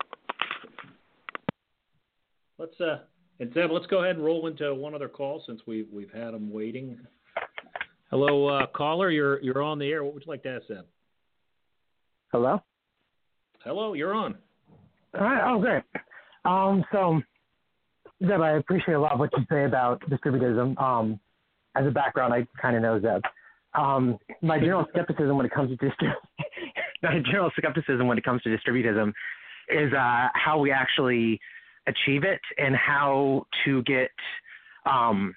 Let's 2.58 2.80
uh, 2.80 2.98
and 3.40 3.52
Zeb, 3.52 3.70
let's 3.70 3.86
go 3.86 4.04
ahead 4.04 4.16
and 4.16 4.24
roll 4.24 4.46
into 4.46 4.74
one 4.74 4.94
other 4.94 5.08
call 5.08 5.42
since 5.46 5.60
we've 5.66 5.88
we've 5.92 6.12
had 6.12 6.32
them 6.32 6.52
waiting. 6.52 6.98
Hello, 8.10 8.46
uh, 8.46 8.66
caller. 8.66 9.10
You're 9.10 9.40
you're 9.40 9.62
on 9.62 9.78
the 9.78 9.90
air. 9.90 10.04
What 10.04 10.14
would 10.14 10.24
you 10.24 10.30
like 10.30 10.42
to 10.44 10.50
ask 10.50 10.66
Zeb? 10.68 10.84
Hello. 12.30 12.62
Hello, 13.64 13.94
you're 13.94 14.14
on. 14.14 14.36
All 15.18 15.24
right. 15.24 15.52
Oh, 15.52 15.58
great. 15.58 15.82
Um, 16.44 16.84
so, 16.92 17.20
Zeb, 18.22 18.40
I 18.40 18.52
appreciate 18.52 18.94
a 18.94 19.00
lot 19.00 19.12
of 19.12 19.18
what 19.18 19.30
you 19.36 19.44
say 19.50 19.64
about 19.64 20.00
distributism. 20.10 20.80
Um, 20.80 21.18
as 21.76 21.86
a 21.86 21.90
background, 21.90 22.34
I 22.34 22.46
kind 22.60 22.76
of 22.76 22.82
know 22.82 23.00
Zeb. 23.00 23.22
Um, 23.74 24.18
my 24.42 24.58
general 24.58 24.86
skepticism 24.92 25.36
when 25.36 25.46
it 25.46 25.52
comes 25.52 25.70
to 25.70 25.76
distri- 25.76 26.12
my 27.02 27.20
general 27.24 27.50
skepticism 27.56 28.06
when 28.06 28.18
it 28.18 28.24
comes 28.24 28.42
to 28.42 28.56
distributism 28.56 29.12
is 29.70 29.92
uh, 29.92 30.28
how 30.34 30.58
we 30.58 30.70
actually 30.70 31.40
achieve 31.86 32.24
it 32.24 32.40
and 32.58 32.74
how 32.74 33.46
to 33.64 33.82
get 33.82 34.10
um, 34.86 35.34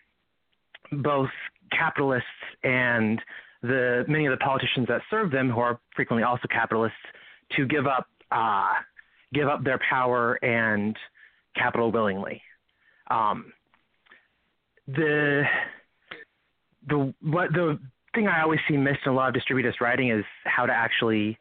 both 0.91 1.29
capitalists 1.71 2.27
and 2.63 3.21
the 3.61 4.05
many 4.07 4.25
of 4.25 4.31
the 4.31 4.43
politicians 4.43 4.87
that 4.87 5.01
serve 5.09 5.31
them, 5.31 5.49
who 5.49 5.59
are 5.59 5.79
frequently 5.95 6.23
also 6.23 6.47
capitalists, 6.49 6.97
to 7.55 7.65
give 7.65 7.87
up 7.87 8.07
uh, 8.31 8.73
give 9.33 9.47
up 9.47 9.63
their 9.63 9.79
power 9.89 10.33
and 10.43 10.95
capital 11.55 11.91
willingly. 11.91 12.41
Um, 13.09 13.51
the 14.87 15.43
the 16.87 17.13
what 17.21 17.51
the 17.53 17.79
thing 18.13 18.27
I 18.27 18.41
always 18.41 18.59
see 18.67 18.77
missed 18.77 18.99
in 19.05 19.11
a 19.11 19.15
lot 19.15 19.35
of 19.35 19.41
distributist 19.41 19.81
writing 19.81 20.11
is 20.11 20.23
how 20.45 20.65
to 20.65 20.73
actually 20.73 21.37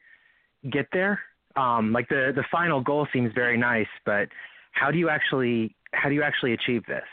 get 0.71 0.87
there. 0.93 1.21
Um, 1.55 1.93
like 1.93 2.09
the 2.09 2.33
the 2.35 2.45
final 2.51 2.81
goal 2.81 3.07
seems 3.13 3.33
very 3.35 3.57
nice, 3.57 3.87
but 4.05 4.29
how 4.77 4.91
do 4.91 4.99
you 4.99 5.09
actually 5.09 5.75
how 5.93 6.09
do 6.09 6.15
you 6.15 6.23
actually 6.23 6.53
achieve 6.53 6.85
this? 6.87 7.05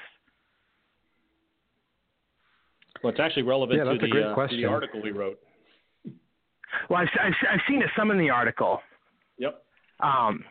Well, 3.02 3.12
it's 3.12 3.20
actually 3.20 3.44
relevant 3.44 3.80
Yeah, 3.80 3.92
to, 3.92 3.98
the, 3.98 4.32
uh, 4.32 4.48
to 4.48 4.56
the 4.56 4.66
article 4.66 5.02
we 5.02 5.12
wrote. 5.12 5.40
Well, 6.90 7.00
I've 7.02 7.08
I've, 7.22 7.34
I've 7.52 7.60
seen 7.68 7.82
it 7.82 7.90
some 7.98 8.12
in 8.12 8.18
the 8.18 8.30
article. 8.30 8.82
Yep. 9.38 9.64
Um, 10.00 10.44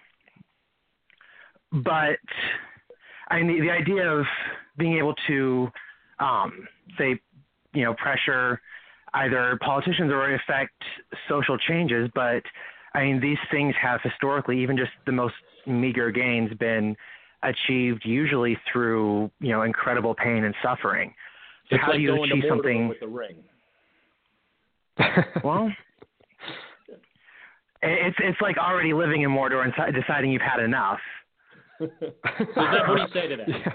but 1.73 2.19
I 3.29 3.43
mean, 3.43 3.49
the, 3.49 3.67
the 3.67 3.71
idea 3.71 4.11
of 4.11 4.25
being 4.77 4.99
able 4.99 5.15
to, 5.27 5.69
um, 6.19 6.67
say, 6.99 7.19
you 7.75 7.85
know, 7.85 7.95
pressure 7.95 8.61
either 9.15 9.59
politicians 9.63 10.11
or 10.11 10.35
affect 10.35 10.75
social 11.29 11.59
changes, 11.59 12.11
but 12.15 12.43
I 12.95 13.05
mean, 13.05 13.21
these 13.21 13.39
things 13.51 13.75
have 13.81 14.01
historically, 14.03 14.61
even 14.63 14.77
just 14.77 14.91
the 15.07 15.13
most 15.13 15.35
meager 15.67 16.11
gains, 16.11 16.53
been 16.55 16.97
achieved 17.43 18.03
usually 18.05 18.59
through, 18.71 19.31
you 19.41 19.51
know, 19.51 19.63
incredible 19.63 20.15
pain 20.15 20.45
and 20.45 20.55
suffering. 20.63 21.15
So 21.71 21.77
It's 21.77 21.85
how 21.85 21.91
like 21.91 21.99
do 21.99 22.03
you 22.03 22.09
going 22.09 22.31
achieve 22.31 22.45
something? 22.49 22.89
with 22.89 23.01
the 23.01 23.09
ring. 23.09 23.43
well, 25.45 25.71
it's 27.83 28.17
it's 28.21 28.41
like 28.41 28.59
already 28.59 28.93
living 28.93 29.23
in 29.23 29.31
Mordor 29.31 29.65
and 29.65 29.95
deciding 29.95 30.31
you've 30.33 30.43
had 30.43 30.63
enough. 30.63 31.01
So 31.81 31.89
Zeb, 31.89 32.89
what 32.89 32.97
do 32.97 33.03
you 33.03 33.09
say 33.13 33.27
to 33.29 33.37
that? 33.37 33.75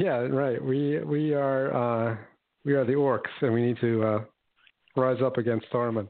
yeah, 0.00 0.16
right. 0.20 0.62
We 0.62 1.00
we 1.00 1.34
are 1.34 1.74
uh, 2.12 2.16
we 2.64 2.72
are 2.74 2.84
the 2.84 2.94
orcs, 2.94 3.30
and 3.42 3.52
we 3.52 3.62
need 3.62 3.78
to 3.80 4.02
uh, 4.02 4.24
rise 4.96 5.20
up 5.22 5.36
against 5.36 5.66
Saruman. 5.70 6.08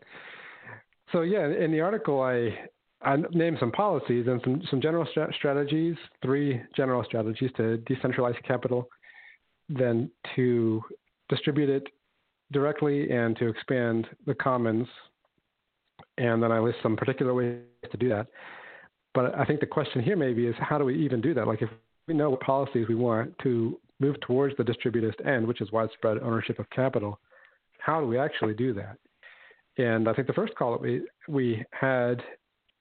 So 1.12 1.22
yeah, 1.22 1.46
in 1.46 1.70
the 1.70 1.80
article, 1.80 2.22
I 2.22 2.58
I 3.02 3.16
named 3.32 3.58
some 3.60 3.72
policies 3.72 4.26
and 4.26 4.40
some 4.42 4.62
some 4.70 4.80
general 4.80 5.06
stra- 5.10 5.32
strategies, 5.34 5.96
three 6.22 6.60
general 6.74 7.04
strategies 7.04 7.50
to 7.56 7.78
decentralize 7.88 8.42
capital, 8.44 8.88
then 9.68 10.10
to 10.36 10.82
distribute 11.28 11.68
it 11.68 11.84
directly 12.52 13.10
and 13.10 13.36
to 13.36 13.48
expand 13.48 14.06
the 14.26 14.34
commons, 14.34 14.86
and 16.18 16.42
then 16.42 16.52
I 16.52 16.58
list 16.58 16.78
some 16.82 16.96
particular 16.96 17.34
ways 17.34 17.60
to 17.90 17.96
do 17.96 18.08
that. 18.10 18.26
But 19.14 19.34
I 19.38 19.44
think 19.44 19.60
the 19.60 19.66
question 19.66 20.02
here 20.02 20.16
maybe 20.16 20.46
is 20.46 20.54
how 20.58 20.78
do 20.78 20.84
we 20.84 20.96
even 21.04 21.20
do 21.20 21.34
that? 21.34 21.46
Like 21.46 21.62
if 21.62 21.68
we 22.08 22.14
know 22.14 22.30
what 22.30 22.40
policies 22.40 22.88
we 22.88 22.94
want 22.94 23.34
to 23.42 23.78
move 24.00 24.16
towards 24.20 24.56
the 24.56 24.64
distributist 24.64 25.26
end, 25.26 25.46
which 25.46 25.60
is 25.60 25.70
widespread 25.70 26.18
ownership 26.18 26.58
of 26.58 26.68
capital, 26.70 27.20
how 27.78 28.00
do 28.00 28.06
we 28.06 28.18
actually 28.18 28.54
do 28.54 28.72
that? 28.74 28.96
And 29.78 30.08
I 30.08 30.12
think 30.12 30.26
the 30.26 30.34
first 30.34 30.54
call 30.54 30.72
that 30.72 30.80
we 30.80 31.02
we 31.28 31.64
had, 31.72 32.22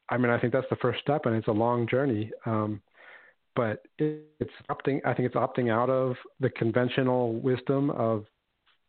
I 0.09 0.17
mean, 0.17 0.29
I 0.29 0.39
think 0.39 0.51
that's 0.53 0.67
the 0.69 0.75
first 0.77 0.99
step, 1.01 1.25
and 1.25 1.35
it's 1.35 1.47
a 1.47 1.51
long 1.51 1.87
journey. 1.87 2.31
Um, 2.45 2.81
but 3.55 3.83
it, 3.97 4.25
it's 4.39 4.51
opting. 4.69 4.99
I 5.05 5.13
think 5.13 5.27
it's 5.27 5.35
opting 5.35 5.71
out 5.71 5.89
of 5.89 6.15
the 6.39 6.49
conventional 6.49 7.33
wisdom 7.33 7.89
of 7.91 8.25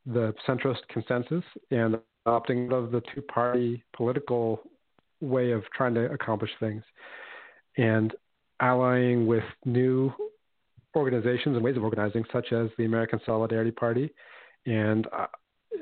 the 0.06 0.34
centrist 0.48 0.80
consensus 0.88 1.44
and 1.70 1.98
opting 2.26 2.68
out 2.68 2.74
of 2.74 2.90
the 2.90 3.02
two-party 3.14 3.84
political 3.96 4.60
way 5.20 5.52
of 5.52 5.62
trying 5.76 5.94
to 5.94 6.10
accomplish 6.12 6.50
things, 6.58 6.82
and 7.76 8.14
allying 8.60 9.26
with 9.26 9.44
new 9.64 10.12
organizations 10.96 11.56
and 11.56 11.64
ways 11.64 11.76
of 11.76 11.84
organizing, 11.84 12.24
such 12.32 12.52
as 12.52 12.68
the 12.78 12.84
American 12.84 13.20
Solidarity 13.24 13.70
Party. 13.70 14.12
And 14.66 15.06
uh, 15.16 15.26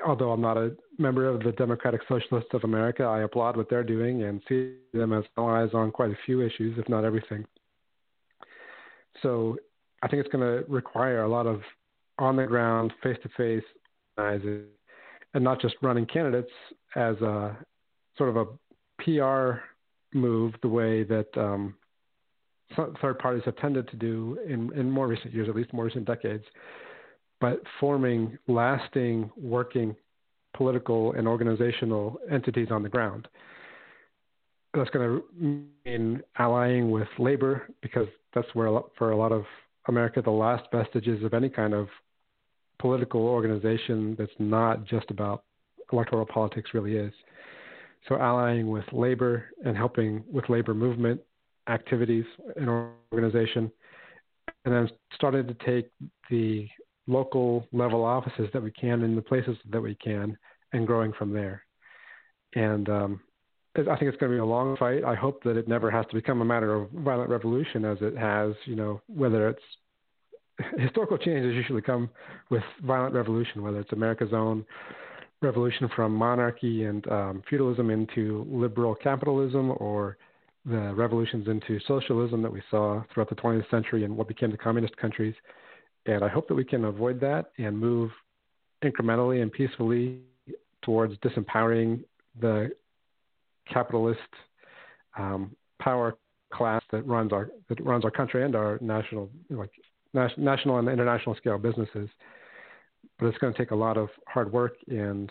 although 0.06 0.32
I'm 0.32 0.40
not 0.40 0.56
a 0.56 0.76
member 0.98 1.28
of 1.28 1.42
the 1.42 1.52
Democratic 1.52 2.00
Socialists 2.08 2.50
of 2.52 2.64
America, 2.64 3.04
I 3.04 3.22
applaud 3.22 3.56
what 3.56 3.68
they're 3.68 3.84
doing 3.84 4.22
and 4.24 4.40
see 4.48 4.76
them 4.92 5.12
as 5.12 5.24
allies 5.36 5.70
on 5.74 5.90
quite 5.90 6.10
a 6.10 6.18
few 6.26 6.42
issues, 6.42 6.78
if 6.78 6.88
not 6.88 7.04
everything. 7.04 7.44
So 9.22 9.56
I 10.02 10.08
think 10.08 10.24
it's 10.24 10.32
going 10.32 10.44
to 10.44 10.70
require 10.70 11.22
a 11.22 11.28
lot 11.28 11.46
of 11.46 11.60
on 12.18 12.36
the 12.36 12.46
ground, 12.46 12.92
face 13.02 13.16
to 13.22 13.28
face 13.30 13.64
organizing, 14.16 14.64
and 15.34 15.42
not 15.42 15.60
just 15.60 15.74
running 15.82 16.06
candidates 16.06 16.50
as 16.96 17.16
a 17.16 17.56
sort 18.16 18.28
of 18.30 18.36
a 18.36 18.46
PR 19.02 19.60
move, 20.12 20.54
the 20.62 20.68
way 20.68 21.02
that 21.04 21.28
um, 21.36 21.74
third 23.00 23.18
parties 23.18 23.42
have 23.44 23.56
tended 23.56 23.88
to 23.88 23.96
do 23.96 24.38
in, 24.46 24.72
in 24.78 24.90
more 24.90 25.08
recent 25.08 25.32
years, 25.32 25.48
at 25.48 25.54
least 25.54 25.72
more 25.72 25.84
recent 25.84 26.04
decades, 26.04 26.44
but 27.40 27.62
forming 27.78 28.38
lasting, 28.46 29.30
working 29.36 29.96
political 30.54 31.12
and 31.12 31.26
organizational 31.26 32.18
entities 32.30 32.68
on 32.70 32.82
the 32.82 32.88
ground. 32.88 33.28
That's 34.74 34.90
going 34.90 35.20
to 35.20 35.64
mean 35.84 36.22
allying 36.38 36.90
with 36.90 37.08
labor 37.18 37.68
because 37.82 38.06
that's 38.34 38.48
where, 38.54 38.80
for 38.96 39.10
a 39.10 39.16
lot 39.16 39.32
of 39.32 39.44
America, 39.88 40.22
the 40.22 40.30
last 40.30 40.64
vestiges 40.70 41.24
of 41.24 41.34
any 41.34 41.48
kind 41.48 41.74
of 41.74 41.88
political 42.78 43.22
organization 43.22 44.14
that's 44.18 44.32
not 44.38 44.84
just 44.84 45.10
about 45.10 45.44
electoral 45.92 46.26
politics 46.26 46.70
really 46.72 46.96
is. 46.96 47.12
So, 48.08 48.16
allying 48.16 48.70
with 48.70 48.84
labor 48.92 49.46
and 49.64 49.76
helping 49.76 50.24
with 50.30 50.48
labor 50.48 50.72
movement 50.72 51.20
activities 51.68 52.24
and 52.56 52.68
organization, 53.12 53.70
and 54.64 54.74
then 54.74 54.90
starting 55.14 55.46
to 55.46 55.54
take 55.64 55.90
the 56.30 56.68
local 57.06 57.66
level 57.72 58.04
offices 58.04 58.48
that 58.52 58.62
we 58.62 58.70
can 58.70 59.02
in 59.02 59.16
the 59.16 59.22
places 59.22 59.56
that 59.70 59.80
we 59.80 59.94
can 59.96 60.36
and 60.72 60.86
growing 60.86 61.12
from 61.12 61.32
there. 61.32 61.62
And 62.54 62.88
um, 62.88 63.20
I 63.76 63.82
think 63.96 64.02
it's 64.02 64.16
going 64.18 64.32
to 64.32 64.36
be 64.36 64.38
a 64.38 64.44
long 64.44 64.76
fight. 64.76 65.04
I 65.04 65.14
hope 65.14 65.42
that 65.44 65.56
it 65.56 65.68
never 65.68 65.90
has 65.90 66.06
to 66.10 66.14
become 66.14 66.40
a 66.40 66.44
matter 66.44 66.74
of 66.74 66.90
violent 66.90 67.30
revolution 67.30 67.84
as 67.84 67.98
it 68.00 68.16
has, 68.16 68.54
you 68.64 68.76
know, 68.76 69.00
whether 69.06 69.48
it's 69.48 69.62
historical 70.78 71.18
changes 71.18 71.54
usually 71.54 71.82
come 71.82 72.10
with 72.50 72.62
violent 72.84 73.14
revolution, 73.14 73.62
whether 73.62 73.80
it's 73.80 73.92
America's 73.92 74.32
own 74.32 74.64
revolution 75.42 75.88
from 75.96 76.14
monarchy 76.14 76.84
and 76.84 77.06
um, 77.10 77.42
feudalism 77.48 77.90
into 77.90 78.46
liberal 78.50 78.94
capitalism 78.94 79.72
or 79.78 80.18
the 80.66 80.92
revolutions 80.94 81.48
into 81.48 81.80
socialism 81.88 82.42
that 82.42 82.52
we 82.52 82.62
saw 82.70 83.02
throughout 83.12 83.30
the 83.30 83.36
20th 83.36 83.68
century 83.70 84.04
and 84.04 84.14
what 84.14 84.28
became 84.28 84.50
the 84.50 84.56
communist 84.56 84.94
countries. 84.98 85.34
And 86.06 86.24
I 86.24 86.28
hope 86.28 86.48
that 86.48 86.54
we 86.54 86.64
can 86.64 86.86
avoid 86.86 87.20
that 87.20 87.52
and 87.58 87.78
move 87.78 88.10
incrementally 88.82 89.42
and 89.42 89.52
peacefully 89.52 90.20
towards 90.82 91.14
disempowering 91.18 92.02
the 92.40 92.70
capitalist 93.70 94.20
um, 95.18 95.54
power 95.80 96.16
class 96.52 96.82
that 96.90 97.06
runs 97.06 97.32
our 97.32 97.50
that 97.68 97.84
runs 97.84 98.04
our 98.04 98.10
country 98.10 98.44
and 98.44 98.56
our 98.56 98.78
national 98.80 99.30
like 99.50 99.70
nas- 100.14 100.32
national 100.36 100.78
and 100.78 100.88
international 100.88 101.34
scale 101.36 101.58
businesses. 101.58 102.08
But 103.18 103.26
it's 103.26 103.38
going 103.38 103.52
to 103.52 103.58
take 103.58 103.70
a 103.70 103.76
lot 103.76 103.96
of 103.96 104.08
hard 104.26 104.50
work 104.52 104.72
and 104.88 105.30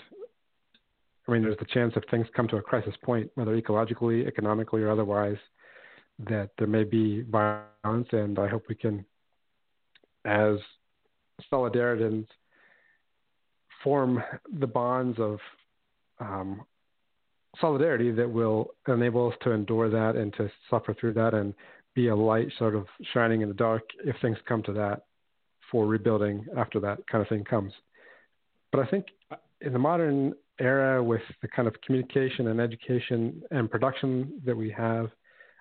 I 1.29 1.33
mean, 1.33 1.43
there's 1.43 1.57
the 1.57 1.65
chance 1.65 1.93
if 1.95 2.03
things 2.09 2.25
come 2.35 2.47
to 2.47 2.57
a 2.57 2.61
crisis 2.61 2.95
point, 3.03 3.29
whether 3.35 3.59
ecologically, 3.59 4.27
economically, 4.27 4.81
or 4.81 4.89
otherwise, 4.89 5.37
that 6.27 6.49
there 6.57 6.67
may 6.67 6.83
be 6.83 7.21
violence. 7.21 8.07
And 8.11 8.39
I 8.39 8.47
hope 8.47 8.63
we 8.67 8.73
can, 8.73 9.05
as 10.25 10.57
Solidaritans, 11.51 12.27
form 13.83 14.21
the 14.59 14.67
bonds 14.67 15.17
of 15.19 15.39
um, 16.19 16.61
solidarity 17.59 18.11
that 18.11 18.29
will 18.29 18.71
enable 18.87 19.29
us 19.29 19.35
to 19.41 19.51
endure 19.51 19.89
that 19.89 20.15
and 20.15 20.33
to 20.33 20.49
suffer 20.69 20.93
through 20.93 21.13
that 21.13 21.33
and 21.33 21.53
be 21.95 22.09
a 22.09 22.15
light 22.15 22.47
sort 22.57 22.75
of 22.75 22.85
shining 23.13 23.41
in 23.41 23.47
the 23.47 23.53
dark 23.53 23.83
if 24.05 24.15
things 24.21 24.37
come 24.47 24.61
to 24.63 24.73
that 24.73 25.03
for 25.71 25.85
rebuilding 25.85 26.45
after 26.57 26.79
that 26.79 27.05
kind 27.07 27.21
of 27.21 27.27
thing 27.27 27.43
comes. 27.43 27.73
But 28.71 28.81
I 28.81 28.85
think 28.87 29.05
in 29.61 29.73
the 29.73 29.79
modern 29.79 30.33
era 30.59 31.03
with 31.03 31.21
the 31.41 31.47
kind 31.47 31.67
of 31.67 31.75
communication 31.81 32.47
and 32.47 32.59
education 32.59 33.41
and 33.51 33.69
production 33.69 34.41
that 34.45 34.55
we 34.55 34.69
have, 34.71 35.09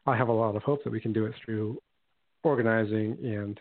I 0.06 0.16
have 0.16 0.28
a 0.28 0.32
lot 0.32 0.56
of 0.56 0.62
hope 0.62 0.84
that 0.84 0.90
we 0.90 1.00
can 1.00 1.12
do 1.12 1.26
it 1.26 1.34
through 1.44 1.80
organizing 2.42 3.16
and 3.22 3.60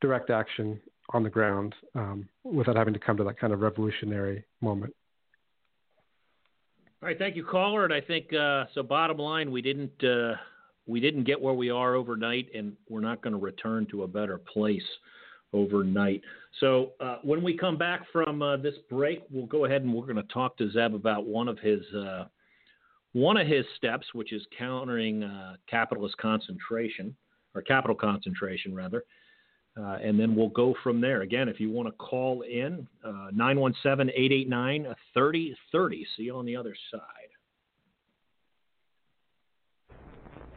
direct 0.00 0.30
action 0.30 0.80
on 1.10 1.22
the 1.22 1.30
ground 1.30 1.74
um, 1.94 2.28
without 2.44 2.76
having 2.76 2.94
to 2.94 3.00
come 3.00 3.16
to 3.16 3.24
that 3.24 3.38
kind 3.38 3.52
of 3.52 3.60
revolutionary 3.60 4.44
moment. 4.60 4.94
All 7.02 7.08
right, 7.08 7.18
thank 7.18 7.36
you, 7.36 7.44
caller. 7.44 7.84
And 7.84 7.92
I 7.92 8.00
think 8.00 8.32
uh, 8.32 8.64
so. 8.74 8.82
Bottom 8.82 9.18
line, 9.18 9.50
we 9.50 9.60
didn't 9.60 10.02
uh, 10.02 10.34
we 10.86 11.00
didn't 11.00 11.24
get 11.24 11.40
where 11.40 11.52
we 11.52 11.68
are 11.68 11.94
overnight, 11.94 12.48
and 12.54 12.72
we're 12.88 13.00
not 13.00 13.20
going 13.20 13.34
to 13.34 13.38
return 13.38 13.86
to 13.90 14.04
a 14.04 14.08
better 14.08 14.38
place 14.38 14.82
overnight. 15.52 16.22
So 16.60 16.92
uh, 17.00 17.18
when 17.22 17.42
we 17.42 17.56
come 17.56 17.76
back 17.76 18.02
from 18.12 18.42
uh, 18.42 18.56
this 18.56 18.74
break, 18.90 19.22
we'll 19.30 19.46
go 19.46 19.64
ahead 19.64 19.82
and 19.82 19.92
we're 19.92 20.06
going 20.06 20.16
to 20.16 20.32
talk 20.32 20.56
to 20.58 20.70
Zeb 20.70 20.94
about 20.94 21.26
one 21.26 21.48
of 21.48 21.58
his 21.58 21.82
uh, 21.94 22.24
one 23.12 23.36
of 23.36 23.46
his 23.46 23.64
steps, 23.76 24.06
which 24.12 24.32
is 24.32 24.42
countering 24.56 25.22
uh, 25.22 25.56
capitalist 25.68 26.16
concentration 26.18 27.14
or 27.54 27.62
capital 27.62 27.94
concentration 27.94 28.74
rather. 28.74 29.04
Uh, 29.76 29.98
and 30.02 30.18
then 30.18 30.36
we'll 30.36 30.50
go 30.50 30.74
from 30.84 31.00
there. 31.00 31.22
Again, 31.22 31.48
if 31.48 31.58
you 31.58 31.68
want 31.68 31.88
to 31.88 31.92
call 31.92 32.42
in, 32.42 32.86
uh, 33.04 33.30
917 33.32 34.08
889 34.14 34.94
3030. 35.12 36.06
See 36.16 36.22
you 36.24 36.36
on 36.36 36.46
the 36.46 36.54
other 36.54 36.76
side. 36.92 37.00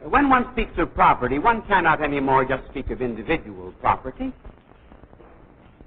When 0.08 0.28
one 0.28 0.46
speaks 0.52 0.70
of 0.78 0.94
property, 0.94 1.40
one 1.40 1.62
cannot 1.62 2.00
anymore 2.00 2.44
just 2.44 2.62
speak 2.70 2.90
of 2.90 3.02
individual 3.02 3.72
property. 3.80 4.32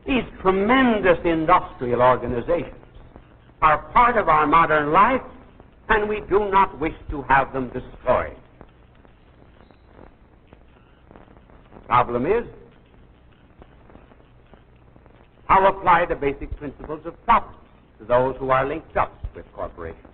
These 0.06 0.24
tremendous 0.42 1.18
industrial 1.24 2.02
organizations 2.02 2.76
are 3.62 3.78
part 3.94 4.18
of 4.18 4.28
our 4.28 4.46
modern 4.46 4.92
life, 4.92 5.22
and 5.88 6.10
we 6.10 6.20
do 6.30 6.52
not 6.52 6.78
wish 6.82 6.96
to 7.12 7.22
have 7.30 7.54
them 7.54 7.70
destroyed. 7.70 8.36
The 11.74 11.80
problem 11.88 12.26
is 12.26 12.44
how 15.52 15.68
apply 15.68 16.06
the 16.06 16.16
basic 16.16 16.56
principles 16.56 17.02
of 17.06 17.14
property 17.26 17.58
to 18.00 18.06
those 18.06 18.38
who 18.40 18.52
are 18.52 18.66
linked 18.66 18.96
up 18.96 19.12
with 19.36 19.46
corporations. 19.54 20.08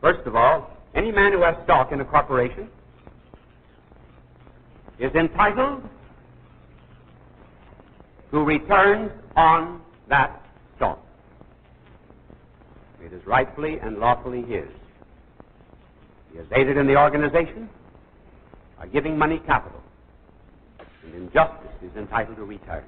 First 0.00 0.24
of 0.28 0.36
all, 0.36 0.70
any 0.94 1.10
man 1.10 1.32
who 1.32 1.42
has 1.42 1.56
stock 1.64 1.90
in 1.90 2.00
a 2.00 2.04
corporation 2.04 2.68
is 5.00 5.12
entitled 5.16 5.82
to 8.30 8.38
returns 8.38 9.10
on 9.34 9.80
that 10.08 10.40
stock. 10.76 11.04
It 13.04 13.12
is 13.12 13.26
rightfully 13.26 13.78
and 13.82 13.98
lawfully 13.98 14.42
his. 14.42 14.68
He 16.30 16.38
has 16.38 16.46
aided 16.54 16.76
in 16.76 16.86
the 16.86 16.96
organization 16.96 17.68
by 18.78 18.86
giving 18.86 19.18
money 19.18 19.40
capital, 19.44 19.80
and 21.04 21.14
in 21.14 21.32
justice 21.32 21.70
is 21.82 21.96
entitled 21.96 22.36
to 22.36 22.44
return. 22.44 22.84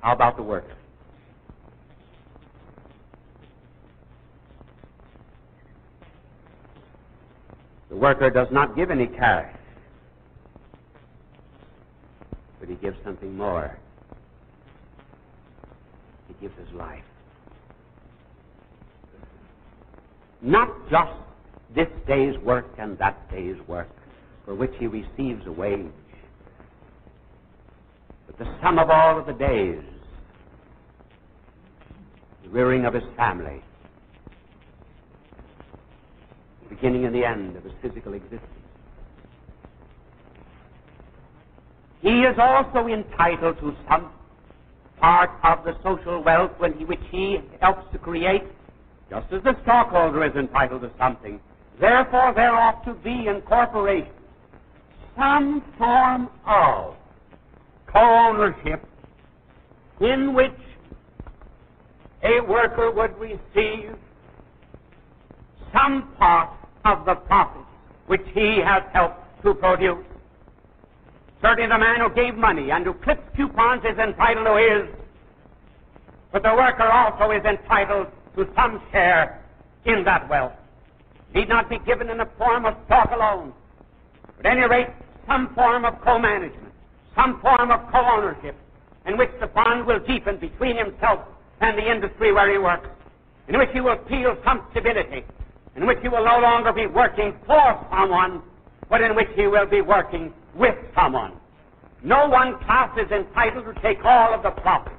How 0.00 0.12
about 0.12 0.36
the 0.36 0.42
worker? 0.42 0.76
The 7.90 7.96
worker 7.96 8.30
does 8.30 8.48
not 8.50 8.74
give 8.74 8.90
any 8.90 9.06
cash, 9.06 9.52
but 12.58 12.68
he 12.68 12.74
gives 12.76 12.96
something 13.04 13.36
more. 13.36 13.76
He 16.26 16.34
gives 16.40 16.58
his 16.58 16.72
life. 16.74 17.04
Not 20.40 20.68
just 20.90 21.12
this 21.74 21.88
day's 22.06 22.36
work 22.38 22.66
and 22.78 22.98
that 22.98 23.30
day's 23.30 23.56
work, 23.68 23.88
for 24.44 24.54
which 24.54 24.72
he 24.78 24.86
receives 24.86 25.46
a 25.46 25.52
wage, 25.52 25.86
but 28.26 28.38
the 28.38 28.56
sum 28.62 28.78
of 28.78 28.90
all 28.90 29.18
of 29.18 29.26
the 29.26 29.32
days, 29.32 29.82
the 32.42 32.48
rearing 32.48 32.84
of 32.84 32.94
his 32.94 33.04
family, 33.16 33.62
the 36.62 36.74
beginning 36.74 37.04
and 37.04 37.14
the 37.14 37.24
end 37.24 37.56
of 37.56 37.64
his 37.64 37.72
physical 37.80 38.14
existence. 38.14 38.48
He 42.00 42.22
is 42.22 42.36
also 42.36 42.88
entitled 42.88 43.58
to 43.60 43.76
some 43.88 44.10
part 45.00 45.30
of 45.44 45.64
the 45.64 45.76
social 45.84 46.22
wealth 46.22 46.50
when 46.58 46.72
he, 46.72 46.84
which 46.84 47.02
he 47.10 47.38
helps 47.60 47.90
to 47.92 47.98
create, 47.98 48.42
just 49.08 49.32
as 49.32 49.42
the 49.44 49.56
stockholder 49.62 50.24
is 50.24 50.34
entitled 50.34 50.82
to 50.82 50.90
something. 50.98 51.38
Therefore, 51.80 52.32
there 52.34 52.54
ought 52.54 52.84
to 52.84 52.94
be 52.94 53.28
in 53.28 53.40
corporations 53.42 54.10
some 55.16 55.62
form 55.78 56.28
of 56.46 56.94
co-ownership 57.86 58.82
in 60.00 60.34
which 60.34 60.52
a 62.22 62.40
worker 62.40 62.90
would 62.90 63.16
receive 63.18 63.96
some 65.72 66.12
part 66.18 66.50
of 66.84 67.04
the 67.04 67.14
profits 67.14 67.64
which 68.06 68.22
he 68.34 68.60
has 68.64 68.82
helped 68.92 69.20
to 69.42 69.54
produce. 69.54 70.04
Certainly 71.40 71.68
the 71.68 71.78
man 71.78 72.00
who 72.00 72.10
gave 72.14 72.34
money 72.36 72.70
and 72.70 72.84
who 72.84 72.94
clipped 72.94 73.36
coupons 73.36 73.82
is 73.84 73.98
entitled 73.98 74.46
to 74.46 74.56
his, 74.56 74.96
but 76.32 76.42
the 76.42 76.54
worker 76.54 76.88
also 76.90 77.30
is 77.32 77.44
entitled 77.44 78.06
to 78.36 78.46
some 78.54 78.80
share 78.92 79.42
in 79.84 80.04
that 80.04 80.28
wealth. 80.28 80.52
Need 81.34 81.48
not 81.48 81.68
be 81.68 81.78
given 81.80 82.10
in 82.10 82.18
the 82.18 82.28
form 82.38 82.64
of 82.64 82.74
stock 82.86 83.10
alone, 83.12 83.52
at 84.44 84.50
any 84.50 84.66
rate, 84.68 84.88
some 85.28 85.54
form 85.54 85.84
of 85.84 85.94
co-management, 86.04 86.72
some 87.14 87.40
form 87.40 87.70
of 87.70 87.80
co-ownership, 87.92 88.56
in 89.06 89.16
which 89.16 89.30
the 89.40 89.46
bond 89.46 89.86
will 89.86 90.00
deepen 90.00 90.38
between 90.38 90.76
himself 90.76 91.20
and 91.60 91.78
the 91.78 91.90
industry 91.90 92.32
where 92.32 92.50
he 92.50 92.58
works, 92.58 92.88
in 93.48 93.58
which 93.58 93.68
he 93.72 93.80
will 93.80 93.98
feel 94.08 94.36
some 94.44 94.66
stability, 94.72 95.24
in 95.76 95.86
which 95.86 95.98
he 96.02 96.08
will 96.08 96.24
no 96.24 96.38
longer 96.40 96.72
be 96.72 96.86
working 96.86 97.34
for 97.46 97.86
someone, 97.90 98.42
but 98.90 99.00
in 99.00 99.14
which 99.14 99.28
he 99.36 99.46
will 99.46 99.66
be 99.66 99.80
working 99.80 100.32
with 100.54 100.74
someone. 100.94 101.32
No 102.02 102.26
one 102.28 102.58
class 102.64 102.90
is 102.98 103.10
entitled 103.12 103.64
to 103.64 103.80
take 103.82 104.04
all 104.04 104.34
of 104.34 104.42
the 104.42 104.50
profit. 104.50 104.92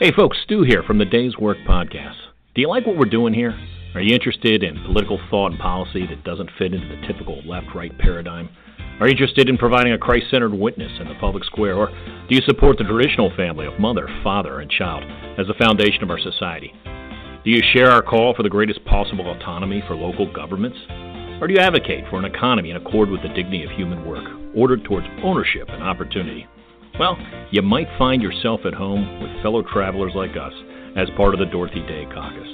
Hey 0.00 0.12
folks, 0.12 0.38
Stu 0.44 0.62
here 0.62 0.84
from 0.84 0.98
the 0.98 1.04
Day's 1.04 1.36
Work 1.38 1.58
Podcast. 1.66 2.14
Do 2.54 2.60
you 2.60 2.68
like 2.68 2.86
what 2.86 2.96
we're 2.96 3.10
doing 3.10 3.34
here? 3.34 3.58
Are 3.96 4.00
you 4.00 4.14
interested 4.14 4.62
in 4.62 4.80
political 4.84 5.18
thought 5.28 5.50
and 5.50 5.58
policy 5.58 6.06
that 6.06 6.22
doesn't 6.22 6.52
fit 6.56 6.72
into 6.72 6.86
the 6.86 7.04
typical 7.04 7.42
left 7.44 7.66
right 7.74 7.90
paradigm? 7.98 8.48
Are 9.00 9.08
you 9.08 9.10
interested 9.10 9.48
in 9.48 9.58
providing 9.58 9.94
a 9.94 9.98
Christ 9.98 10.26
centered 10.30 10.54
witness 10.54 10.92
in 11.00 11.08
the 11.08 11.16
public 11.16 11.42
square? 11.42 11.74
Or 11.74 11.88
do 11.88 12.36
you 12.36 12.40
support 12.42 12.78
the 12.78 12.84
traditional 12.84 13.34
family 13.34 13.66
of 13.66 13.80
mother, 13.80 14.06
father, 14.22 14.60
and 14.60 14.70
child 14.70 15.02
as 15.36 15.48
the 15.48 15.58
foundation 15.58 16.04
of 16.04 16.10
our 16.10 16.20
society? 16.20 16.72
Do 17.42 17.50
you 17.50 17.60
share 17.72 17.90
our 17.90 18.00
call 18.00 18.34
for 18.36 18.44
the 18.44 18.48
greatest 18.48 18.84
possible 18.84 19.28
autonomy 19.28 19.82
for 19.88 19.96
local 19.96 20.32
governments? 20.32 20.78
Or 21.40 21.48
do 21.48 21.54
you 21.54 21.60
advocate 21.60 22.04
for 22.08 22.20
an 22.20 22.24
economy 22.24 22.70
in 22.70 22.76
accord 22.76 23.10
with 23.10 23.22
the 23.22 23.34
dignity 23.34 23.64
of 23.64 23.72
human 23.72 24.06
work, 24.06 24.22
ordered 24.54 24.84
towards 24.84 25.08
ownership 25.24 25.68
and 25.68 25.82
opportunity? 25.82 26.46
Well, 26.98 27.16
you 27.52 27.62
might 27.62 27.86
find 27.96 28.20
yourself 28.20 28.60
at 28.64 28.74
home 28.74 29.22
with 29.22 29.42
fellow 29.42 29.62
travelers 29.62 30.12
like 30.16 30.32
us 30.36 30.52
as 30.96 31.08
part 31.16 31.32
of 31.32 31.38
the 31.38 31.46
Dorothy 31.46 31.80
Day 31.86 32.06
Caucus. 32.12 32.48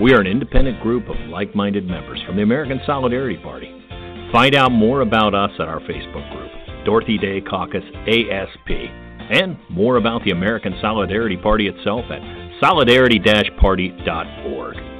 We 0.00 0.12
are 0.12 0.20
an 0.20 0.26
independent 0.26 0.82
group 0.82 1.08
of 1.08 1.16
like 1.28 1.54
minded 1.54 1.86
members 1.86 2.20
from 2.26 2.34
the 2.34 2.42
American 2.42 2.80
Solidarity 2.84 3.38
Party. 3.40 3.70
Find 4.32 4.56
out 4.56 4.72
more 4.72 5.02
about 5.02 5.36
us 5.36 5.52
at 5.60 5.68
our 5.68 5.78
Facebook 5.80 6.30
group, 6.32 6.50
Dorothy 6.84 7.16
Day 7.16 7.40
Caucus 7.40 7.84
ASP, 8.08 8.70
and 9.30 9.56
more 9.70 9.96
about 9.96 10.24
the 10.24 10.32
American 10.32 10.76
Solidarity 10.80 11.36
Party 11.36 11.68
itself 11.68 12.04
at 12.10 12.20
solidarity 12.60 13.20
party.org. 13.60 14.95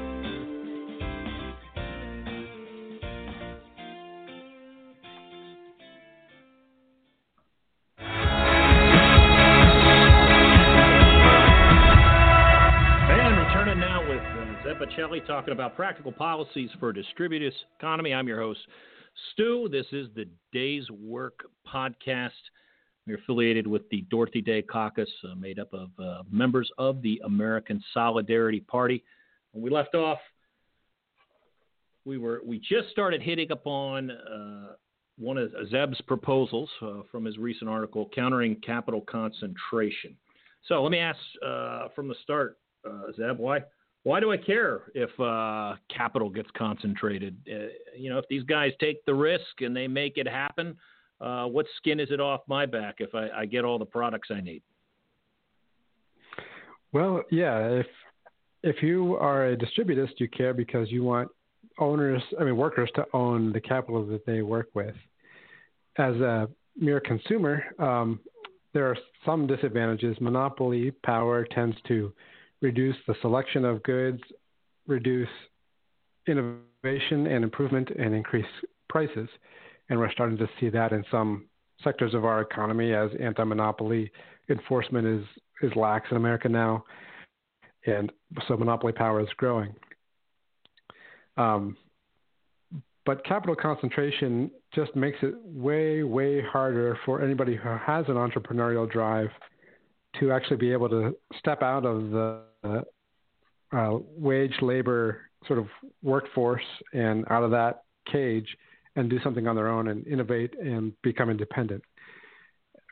Baccelli 14.79 15.27
talking 15.27 15.53
about 15.53 15.74
practical 15.74 16.12
policies 16.12 16.68
for 16.79 16.91
a 16.91 16.93
distributist 16.93 17.55
economy. 17.79 18.12
I'm 18.12 18.29
your 18.29 18.39
host, 18.39 18.61
Stu. 19.33 19.70
This 19.72 19.87
is 19.91 20.09
the 20.14 20.29
Day's 20.53 20.85
Work 20.91 21.47
podcast. 21.66 22.31
We're 23.07 23.16
affiliated 23.16 23.66
with 23.66 23.89
the 23.89 24.03
Dorothy 24.11 24.43
Day 24.43 24.61
Caucus, 24.61 25.09
uh, 25.24 25.35
made 25.35 25.59
up 25.59 25.72
of 25.72 25.89
uh, 25.99 26.24
members 26.31 26.70
of 26.77 27.01
the 27.01 27.22
American 27.24 27.83
Solidarity 27.95 28.61
Party. 28.61 29.03
When 29.53 29.64
we 29.64 29.70
left 29.70 29.95
off, 29.95 30.18
we 32.05 32.18
were 32.18 32.43
we 32.45 32.59
just 32.59 32.91
started 32.91 33.22
hitting 33.22 33.53
upon 33.53 34.11
uh, 34.11 34.72
one 35.16 35.39
of 35.39 35.53
Zeb's 35.70 36.01
proposals 36.03 36.68
uh, 36.83 37.01
from 37.11 37.24
his 37.24 37.39
recent 37.39 37.70
article, 37.70 38.11
countering 38.14 38.57
capital 38.57 39.01
concentration. 39.01 40.14
So 40.68 40.83
let 40.83 40.93
me 40.93 40.99
ask 40.99 41.18
uh, 41.43 41.89
from 41.95 42.09
the 42.09 42.16
start, 42.22 42.59
uh, 42.87 43.12
Zeb, 43.16 43.39
why 43.39 43.62
why 44.07 44.20
do 44.20 44.30
I 44.30 44.36
care 44.36 44.82
if 44.94 45.11
uh, 45.18 45.74
capital 45.92 46.30
gets 46.30 46.48
concentrated? 46.57 47.36
Uh, 47.50 47.66
you 47.96 48.09
know, 48.09 48.18
if 48.18 48.24
these 48.30 48.44
guys 48.44 48.70
take 48.78 49.04
the 49.04 49.12
risk 49.12 49.62
and 49.62 49.74
they 49.74 49.88
make 49.88 50.16
it 50.16 50.28
happen, 50.28 50.76
uh, 51.20 51.46
what 51.46 51.66
skin 51.76 51.98
is 51.98 52.12
it 52.12 52.20
off 52.20 52.42
my 52.46 52.66
back 52.66 52.96
if 53.00 53.16
I, 53.16 53.30
I 53.30 53.46
get 53.46 53.64
all 53.64 53.80
the 53.80 53.84
products 53.84 54.28
I 54.30 54.40
need? 54.40 54.62
Well, 56.92 57.24
yeah, 57.32 57.66
if 57.66 57.86
if 58.62 58.80
you 58.80 59.16
are 59.16 59.48
a 59.48 59.57
distributist, 59.57 60.12
you 60.18 60.28
care 60.28 60.54
because 60.54 60.88
you 60.88 61.02
want 61.02 61.28
owners, 61.80 62.22
I 62.40 62.44
mean 62.44 62.57
workers, 62.57 62.88
to 62.94 63.07
own 63.12 63.52
the 63.52 63.61
capital 63.61 64.07
that 64.07 64.24
they 64.24 64.42
work 64.42 64.68
with. 64.74 64.94
As 65.98 66.14
a 66.14 66.48
mere 66.78 67.00
consumer, 67.00 67.64
um, 67.80 68.20
there 68.72 68.86
are 68.86 68.96
some 69.24 69.48
disadvantages. 69.48 70.16
Monopoly 70.20 70.92
power 71.04 71.44
tends 71.44 71.76
to 71.88 72.12
reduce 72.62 72.96
the 73.07 73.14
selection 73.20 73.64
of 73.64 73.82
goods, 73.82 74.20
reduce 74.86 75.28
innovation 76.26 77.26
and 77.26 77.44
improvement, 77.44 77.90
and 77.98 78.14
increase 78.14 78.46
prices. 78.88 79.28
And 79.88 79.98
we're 79.98 80.12
starting 80.12 80.38
to 80.38 80.48
see 80.59 80.68
that 80.70 80.92
in 80.92 81.04
some 81.11 81.46
sectors 81.84 82.14
of 82.14 82.24
our 82.24 82.40
economy 82.40 82.94
as 82.94 83.11
anti-monopoly 83.20 84.11
enforcement 84.48 85.07
is 85.07 85.24
is 85.62 85.74
lax 85.74 86.07
in 86.11 86.18
America 86.18 86.48
now, 86.48 86.84
and 87.86 88.12
so 88.46 88.57
monopoly 88.57 88.92
power 88.92 89.20
is 89.22 89.28
growing. 89.38 89.74
Um, 91.38 91.76
but 93.07 93.24
capital 93.24 93.54
concentration 93.54 94.50
just 94.74 94.94
makes 94.96 95.18
it 95.22 95.34
way, 95.44 96.02
way 96.02 96.42
harder 96.42 96.98
for 97.07 97.22
anybody 97.22 97.57
who 97.57 97.68
has 97.68 98.04
an 98.09 98.14
entrepreneurial 98.14 98.90
drive 98.90 99.30
to 100.20 100.32
actually 100.32 100.56
be 100.56 100.72
able 100.72 100.88
to 100.88 101.16
step 101.38 101.62
out 101.62 101.84
of 101.84 102.10
the 102.10 102.42
uh, 103.72 103.98
wage 104.16 104.54
labor 104.62 105.22
sort 105.46 105.58
of 105.58 105.66
workforce 106.02 106.62
and 106.92 107.24
out 107.30 107.42
of 107.42 107.50
that 107.50 107.82
cage 108.10 108.56
and 108.96 109.10
do 109.10 109.20
something 109.22 109.46
on 109.46 109.54
their 109.54 109.68
own 109.68 109.88
and 109.88 110.06
innovate 110.06 110.54
and 110.58 110.92
become 111.02 111.30
independent. 111.30 111.82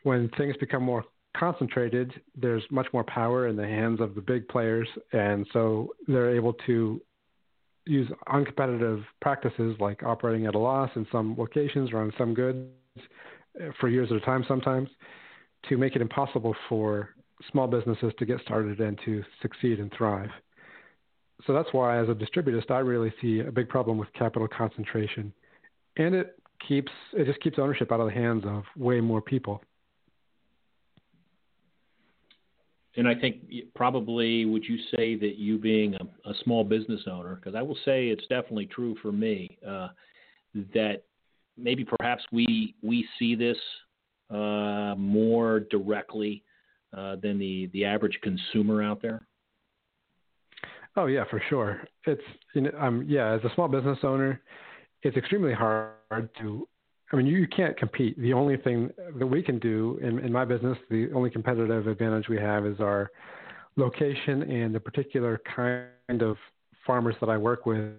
When 0.02 0.28
things 0.36 0.54
become 0.58 0.82
more 0.82 1.04
concentrated, 1.36 2.12
there's 2.36 2.62
much 2.70 2.86
more 2.92 3.04
power 3.04 3.48
in 3.48 3.56
the 3.56 3.66
hands 3.66 4.00
of 4.00 4.14
the 4.14 4.20
big 4.20 4.46
players, 4.48 4.86
and 5.12 5.46
so 5.52 5.94
they're 6.06 6.34
able 6.34 6.52
to 6.66 7.00
use 7.86 8.08
uncompetitive 8.28 9.04
practices 9.20 9.76
like 9.78 10.02
operating 10.02 10.46
at 10.46 10.54
a 10.54 10.58
loss 10.58 10.90
in 10.96 11.06
some 11.10 11.34
locations 11.36 11.92
or 11.92 11.98
on 11.98 12.12
some 12.16 12.34
goods 12.34 12.68
for 13.80 13.88
years 13.88 14.08
at 14.10 14.16
a 14.16 14.20
time 14.20 14.44
sometimes 14.48 14.88
to 15.68 15.76
make 15.76 15.94
it 15.96 16.02
impossible 16.02 16.54
for 16.68 17.10
small 17.50 17.66
businesses 17.66 18.12
to 18.18 18.26
get 18.26 18.40
started 18.40 18.80
and 18.80 18.98
to 19.04 19.22
succeed 19.42 19.80
and 19.80 19.92
thrive. 19.96 20.30
So 21.46 21.52
that's 21.52 21.68
why, 21.72 21.98
as 21.98 22.08
a 22.08 22.14
distributist, 22.14 22.70
I 22.70 22.78
really 22.78 23.12
see 23.20 23.40
a 23.40 23.50
big 23.50 23.68
problem 23.68 23.98
with 23.98 24.12
capital 24.12 24.48
concentration, 24.48 25.32
and 25.96 26.14
it 26.14 26.38
keeps 26.66 26.92
it 27.12 27.26
just 27.26 27.40
keeps 27.40 27.58
ownership 27.58 27.92
out 27.92 28.00
of 28.00 28.06
the 28.06 28.12
hands 28.12 28.44
of 28.46 28.62
way 28.76 29.00
more 29.00 29.20
people. 29.20 29.60
and 32.96 33.08
I 33.08 33.14
think 33.14 33.36
probably 33.74 34.44
would 34.44 34.64
you 34.64 34.78
say 34.96 35.16
that 35.16 35.36
you 35.36 35.58
being 35.58 35.94
a, 35.94 36.30
a 36.30 36.34
small 36.44 36.64
business 36.64 37.02
owner, 37.10 37.36
because 37.36 37.54
I 37.54 37.62
will 37.62 37.78
say 37.84 38.08
it's 38.08 38.26
definitely 38.28 38.66
true 38.66 38.96
for 39.02 39.12
me, 39.12 39.58
uh, 39.66 39.88
that 40.74 41.02
maybe 41.56 41.84
perhaps 41.84 42.24
we 42.30 42.74
we 42.82 43.06
see 43.18 43.34
this 43.34 43.56
uh, 44.30 44.94
more 44.96 45.60
directly 45.70 46.44
uh, 46.96 47.16
than 47.16 47.38
the 47.38 47.70
the 47.72 47.84
average 47.84 48.18
consumer 48.22 48.82
out 48.82 49.02
there. 49.02 49.26
Oh 50.96 51.06
yeah, 51.06 51.24
for 51.28 51.42
sure. 51.48 51.82
It's 52.06 52.22
you 52.54 52.62
know, 52.62 52.70
um, 52.78 53.04
yeah, 53.08 53.32
as 53.32 53.40
a 53.44 53.54
small 53.54 53.68
business 53.68 53.98
owner, 54.02 54.40
it's 55.02 55.16
extremely 55.16 55.52
hard 55.52 56.28
to 56.40 56.68
I 57.14 57.16
mean, 57.16 57.26
you 57.26 57.46
can't 57.46 57.76
compete. 57.76 58.18
The 58.18 58.32
only 58.32 58.56
thing 58.56 58.90
that 59.18 59.26
we 59.26 59.40
can 59.40 59.60
do 59.60 60.00
in, 60.02 60.18
in 60.18 60.32
my 60.32 60.44
business, 60.44 60.76
the 60.90 61.12
only 61.14 61.30
competitive 61.30 61.86
advantage 61.86 62.28
we 62.28 62.38
have 62.38 62.66
is 62.66 62.80
our 62.80 63.10
location 63.76 64.42
and 64.42 64.74
the 64.74 64.80
particular 64.80 65.40
kind 65.54 66.22
of 66.22 66.36
farmers 66.84 67.14
that 67.20 67.28
I 67.28 67.36
work 67.36 67.66
with 67.66 67.92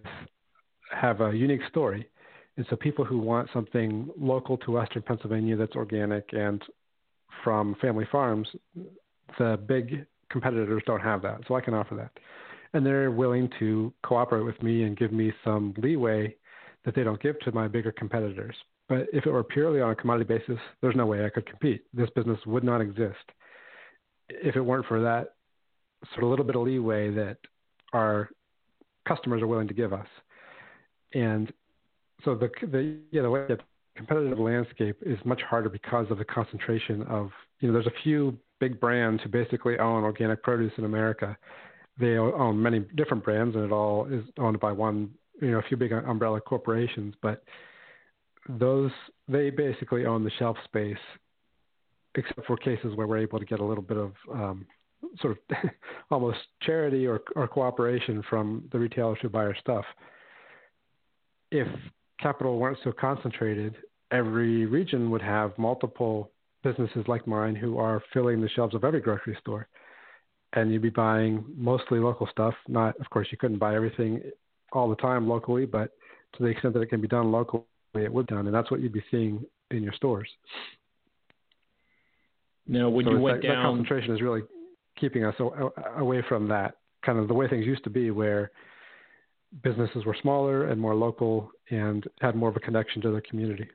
have 0.91 1.21
a 1.21 1.33
unique 1.33 1.61
story. 1.69 2.09
And 2.57 2.65
so 2.69 2.75
people 2.75 3.05
who 3.05 3.17
want 3.17 3.49
something 3.53 4.09
local 4.19 4.57
to 4.57 4.71
Western 4.71 5.01
Pennsylvania 5.01 5.55
that's 5.55 5.75
organic 5.75 6.25
and 6.33 6.61
from 7.45 7.75
family 7.75 8.07
farms, 8.11 8.49
the 9.39 9.57
big 9.67 10.05
competitors 10.29 10.83
don't 10.85 10.99
have 10.99 11.21
that. 11.21 11.39
So 11.47 11.55
I 11.55 11.61
can 11.61 11.73
offer 11.73 11.95
that. 11.95 12.11
And 12.73 12.85
they're 12.85 13.11
willing 13.11 13.49
to 13.59 13.93
cooperate 14.03 14.41
with 14.41 14.61
me 14.61 14.83
and 14.83 14.97
give 14.97 15.13
me 15.13 15.31
some 15.45 15.73
leeway 15.77 16.35
that 16.83 16.95
they 16.95 17.03
don't 17.03 17.21
give 17.21 17.39
to 17.41 17.51
my 17.53 17.69
bigger 17.69 17.91
competitors. 17.91 18.55
But 18.89 19.07
if 19.13 19.25
it 19.25 19.31
were 19.31 19.43
purely 19.43 19.79
on 19.79 19.91
a 19.91 19.95
commodity 19.95 20.25
basis, 20.25 20.59
there's 20.81 20.95
no 20.95 21.05
way 21.05 21.23
I 21.23 21.29
could 21.29 21.45
compete. 21.45 21.85
This 21.93 22.09
business 22.15 22.39
would 22.45 22.63
not 22.63 22.81
exist 22.81 23.31
if 24.29 24.55
it 24.55 24.61
weren't 24.61 24.87
for 24.87 25.01
that 25.01 25.35
sort 26.13 26.23
of 26.23 26.29
little 26.31 26.45
bit 26.45 26.55
of 26.55 26.63
leeway 26.63 27.11
that 27.11 27.37
our 27.93 28.29
customers 29.07 29.41
are 29.41 29.47
willing 29.47 29.67
to 29.67 29.73
give 29.73 29.93
us. 29.93 30.07
And 31.13 31.53
so 32.23 32.35
the 32.35 32.49
the 32.65 32.97
yeah 33.11 33.21
the 33.21 33.29
way 33.29 33.45
the 33.47 33.59
competitive 33.95 34.39
landscape 34.39 34.97
is 35.05 35.17
much 35.25 35.41
harder 35.41 35.69
because 35.69 36.07
of 36.09 36.17
the 36.17 36.25
concentration 36.25 37.03
of 37.03 37.31
you 37.59 37.67
know 37.67 37.73
there's 37.73 37.87
a 37.87 38.03
few 38.03 38.37
big 38.59 38.79
brands 38.79 39.21
who 39.23 39.29
basically 39.29 39.77
own 39.77 40.03
organic 40.03 40.43
produce 40.43 40.71
in 40.77 40.85
America. 40.85 41.37
They 41.99 42.17
own 42.17 42.61
many 42.61 42.79
different 42.95 43.23
brands, 43.23 43.55
and 43.55 43.63
it 43.63 43.71
all 43.71 44.05
is 44.05 44.23
owned 44.37 44.59
by 44.59 44.71
one 44.71 45.11
you 45.41 45.51
know 45.51 45.59
a 45.59 45.63
few 45.63 45.77
big 45.77 45.91
umbrella 45.91 46.41
corporations, 46.41 47.15
but 47.21 47.43
those 48.47 48.91
they 49.27 49.49
basically 49.49 50.05
own 50.05 50.23
the 50.23 50.31
shelf 50.37 50.57
space, 50.65 50.97
except 52.15 52.45
for 52.45 52.57
cases 52.57 52.95
where 52.95 53.07
we're 53.07 53.17
able 53.17 53.39
to 53.39 53.45
get 53.45 53.59
a 53.59 53.65
little 53.65 53.83
bit 53.83 53.97
of 53.97 54.11
um, 54.33 54.65
sort 55.21 55.37
of 55.37 55.69
almost 56.11 56.39
charity 56.61 57.07
or, 57.07 57.21
or 57.35 57.47
cooperation 57.47 58.23
from 58.29 58.67
the 58.71 58.79
retailers 58.79 59.17
who 59.21 59.29
buy 59.29 59.45
our 59.45 59.55
stuff. 59.59 59.85
If 61.51 61.67
capital 62.19 62.57
weren't 62.57 62.77
so 62.83 62.91
concentrated, 62.91 63.75
every 64.11 64.65
region 64.65 65.09
would 65.11 65.21
have 65.21 65.57
multiple 65.57 66.31
businesses 66.63 67.03
like 67.07 67.27
mine 67.27 67.55
who 67.55 67.77
are 67.77 68.01
filling 68.13 68.41
the 68.41 68.49
shelves 68.49 68.75
of 68.75 68.83
every 68.83 69.01
grocery 69.01 69.37
store. 69.39 69.67
And 70.53 70.71
you'd 70.71 70.81
be 70.81 70.89
buying 70.89 71.43
mostly 71.55 71.99
local 71.99 72.27
stuff. 72.31 72.53
Not, 72.67 72.99
of 72.99 73.09
course, 73.09 73.27
you 73.31 73.37
couldn't 73.37 73.57
buy 73.57 73.75
everything 73.75 74.21
all 74.71 74.89
the 74.89 74.95
time 74.95 75.27
locally, 75.27 75.65
but 75.65 75.91
to 76.37 76.43
the 76.43 76.49
extent 76.49 76.73
that 76.73 76.81
it 76.81 76.89
can 76.89 77.01
be 77.01 77.07
done 77.07 77.31
locally, 77.31 77.63
it 77.93 78.11
would 78.11 78.27
be 78.27 78.35
done, 78.35 78.45
and 78.45 78.55
that's 78.55 78.71
what 78.71 78.79
you'd 78.81 78.93
be 78.93 79.03
seeing 79.11 79.43
in 79.71 79.83
your 79.83 79.93
stores. 79.93 80.29
Now, 82.67 82.89
when 82.89 83.05
so 83.05 83.11
you 83.11 83.19
went 83.19 83.41
that, 83.41 83.47
down, 83.47 83.55
that 83.55 83.63
concentration 83.63 84.15
is 84.15 84.21
really 84.21 84.41
keeping 84.99 85.23
us 85.25 85.35
away 85.97 86.23
from 86.27 86.47
that 86.47 86.75
kind 87.05 87.19
of 87.19 87.27
the 87.27 87.33
way 87.33 87.47
things 87.47 87.65
used 87.65 87.83
to 87.83 87.89
be, 87.89 88.11
where 88.11 88.51
businesses 89.63 90.05
were 90.05 90.15
smaller 90.21 90.67
and 90.67 90.79
more 90.79 90.95
local 90.95 91.51
and 91.69 92.05
had 92.21 92.35
more 92.35 92.49
of 92.49 92.55
a 92.55 92.59
connection 92.59 93.01
to 93.01 93.11
the 93.11 93.21
community. 93.21 93.67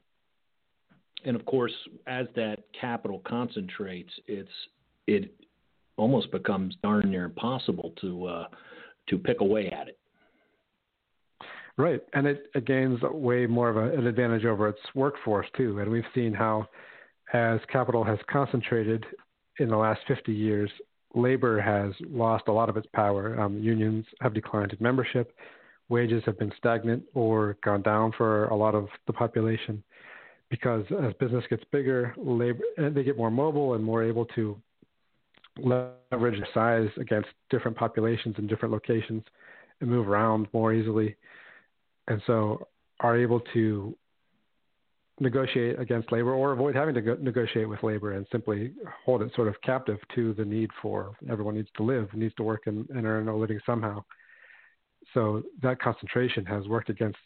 And 1.25 1.37
of 1.37 1.45
course, 1.45 1.73
as 2.07 2.27
that 2.37 2.65
capital 2.79 3.21
concentrates, 3.27 4.13
it's 4.27 4.51
it 5.07 5.35
almost 5.97 6.31
becomes 6.31 6.77
darn 6.83 7.11
near 7.11 7.25
impossible 7.25 7.93
to 8.01 8.27
uh, 8.27 8.45
to 9.09 9.19
pick 9.19 9.41
away 9.41 9.71
at 9.71 9.89
it. 9.89 9.99
Right, 11.77 12.01
and 12.13 12.27
it, 12.27 12.51
it 12.55 12.67
gains 12.67 13.01
way 13.03 13.47
more 13.47 13.71
of 13.71 13.77
a, 13.77 13.97
an 13.97 14.07
advantage 14.07 14.45
over 14.45 14.69
its 14.69 14.81
workforce 14.95 15.47
too. 15.57 15.79
And 15.79 15.91
we've 15.91 16.05
seen 16.15 16.35
how, 16.35 16.69
as 17.33 17.61
capital 17.73 18.05
has 18.05 18.19
concentrated 18.31 19.07
in 19.59 19.69
the 19.69 19.77
last 19.77 20.01
50 20.07 20.33
years, 20.33 20.71
labor 21.15 21.61
has 21.61 21.95
lost 22.11 22.45
a 22.49 22.53
lot 22.53 22.69
of 22.69 22.77
its 22.77 22.87
power. 22.95 23.41
Um, 23.41 23.59
unions 23.59 24.05
have 24.21 24.35
declined 24.35 24.73
in 24.73 24.79
membership, 24.81 25.35
wages 25.91 26.23
have 26.25 26.39
been 26.39 26.53
stagnant 26.57 27.03
or 27.15 27.57
gone 27.63 27.83
down 27.83 28.13
for 28.17 28.47
a 28.47 28.57
lot 28.57 28.75
of 28.75 28.89
the 29.07 29.13
population, 29.13 29.83
because 30.49 30.85
as 31.03 31.13
business 31.21 31.45
gets 31.51 31.63
bigger, 31.71 32.15
labor 32.17 32.63
eh, 32.79 32.89
they 32.89 33.03
get 33.03 33.17
more 33.17 33.31
mobile 33.31 33.75
and 33.75 33.85
more 33.85 34.03
able 34.03 34.25
to 34.25 34.57
leverage 35.59 36.41
size 36.55 36.89
against 36.99 37.29
different 37.51 37.77
populations 37.77 38.37
in 38.39 38.47
different 38.47 38.73
locations 38.73 39.23
and 39.81 39.91
move 39.91 40.09
around 40.09 40.47
more 40.53 40.73
easily 40.73 41.17
and 42.09 42.23
so 42.27 42.67
are 43.01 43.17
able 43.17 43.41
to 43.53 43.95
negotiate 45.21 45.79
against 45.79 46.11
labor 46.13 46.33
or 46.33 46.53
avoid 46.53 46.75
having 46.75 46.95
to 46.95 47.01
go- 47.01 47.17
negotiate 47.21 47.69
with 47.69 47.83
labor 47.83 48.13
and 48.13 48.27
simply 48.33 48.73
hold 49.05 49.23
it 49.23 49.31
sort 49.35 49.49
of 49.49 49.55
captive 49.63 49.99
to 50.15 50.33
the 50.35 50.45
need 50.45 50.71
for 50.81 51.13
everyone 51.31 51.55
needs 51.55 51.69
to 51.77 51.83
live, 51.83 52.09
needs 52.15 52.35
to 52.35 52.43
work 52.43 52.63
and, 52.67 52.89
and 52.91 53.07
earn 53.07 53.29
a 53.29 53.37
living 53.37 53.61
somehow. 53.67 54.03
So 55.15 55.43
that 55.63 55.81
concentration 55.81 56.45
has 56.47 56.67
worked 56.69 56.91
against 56.91 57.19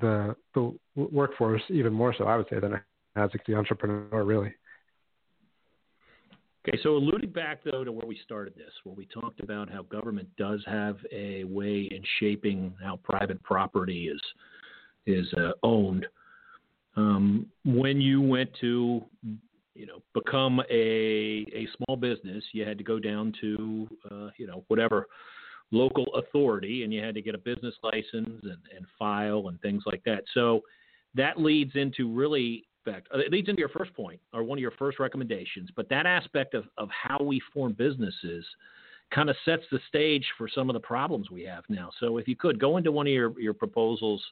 the, 0.00 0.34
the 0.54 0.74
workforce 0.96 1.62
even 1.70 1.92
more 1.92 2.14
so, 2.16 2.24
I 2.24 2.36
would 2.36 2.46
say, 2.50 2.60
than 2.60 2.74
it 2.74 2.82
has 3.16 3.30
the 3.46 3.54
entrepreneur, 3.54 4.24
really. 4.24 4.54
Okay, 6.66 6.78
so 6.82 6.90
alluding 6.90 7.30
back 7.30 7.60
though 7.64 7.84
to 7.84 7.92
where 7.92 8.06
we 8.06 8.18
started 8.24 8.54
this, 8.54 8.72
where 8.84 8.94
we 8.94 9.06
talked 9.06 9.40
about 9.40 9.70
how 9.70 9.82
government 9.82 10.28
does 10.36 10.62
have 10.66 10.98
a 11.12 11.44
way 11.44 11.88
in 11.90 12.02
shaping 12.20 12.74
how 12.82 12.96
private 13.02 13.42
property 13.42 14.08
is 14.08 14.20
is 15.06 15.32
uh, 15.34 15.52
owned. 15.62 16.06
Um, 16.96 17.46
when 17.64 18.00
you 18.00 18.20
went 18.20 18.50
to, 18.60 19.02
you 19.74 19.86
know, 19.86 20.02
become 20.12 20.60
a 20.68 21.46
a 21.54 21.68
small 21.76 21.96
business, 21.96 22.44
you 22.52 22.66
had 22.66 22.76
to 22.76 22.84
go 22.84 22.98
down 22.98 23.32
to, 23.40 23.88
uh, 24.10 24.28
you 24.36 24.46
know, 24.46 24.64
whatever 24.68 25.06
local 25.70 26.06
authority, 26.14 26.84
and 26.84 26.92
you 26.92 27.02
had 27.02 27.14
to 27.14 27.22
get 27.22 27.34
a 27.34 27.38
business 27.38 27.74
license 27.82 28.40
and, 28.42 28.58
and 28.74 28.86
file 28.98 29.48
and 29.48 29.60
things 29.60 29.82
like 29.86 30.02
that. 30.04 30.24
So 30.32 30.62
that 31.14 31.40
leads 31.40 31.72
into 31.74 32.12
really 32.12 32.64
aspect, 32.88 33.08
uh, 33.14 33.18
it 33.18 33.32
leads 33.32 33.48
into 33.48 33.60
your 33.60 33.68
first 33.68 33.94
point 33.94 34.20
or 34.32 34.42
one 34.42 34.58
of 34.58 34.62
your 34.62 34.72
first 34.72 34.98
recommendations, 34.98 35.70
but 35.74 35.88
that 35.88 36.06
aspect 36.06 36.54
of, 36.54 36.64
of 36.76 36.88
how 36.90 37.22
we 37.22 37.40
form 37.52 37.72
businesses 37.72 38.44
kind 39.14 39.30
of 39.30 39.36
sets 39.44 39.62
the 39.70 39.78
stage 39.88 40.24
for 40.36 40.48
some 40.54 40.68
of 40.68 40.74
the 40.74 40.80
problems 40.80 41.30
we 41.30 41.42
have 41.42 41.64
now. 41.68 41.90
So 41.98 42.18
if 42.18 42.28
you 42.28 42.36
could 42.36 42.60
go 42.60 42.76
into 42.76 42.92
one 42.92 43.06
of 43.06 43.12
your, 43.12 43.38
your 43.40 43.54
proposals 43.54 44.22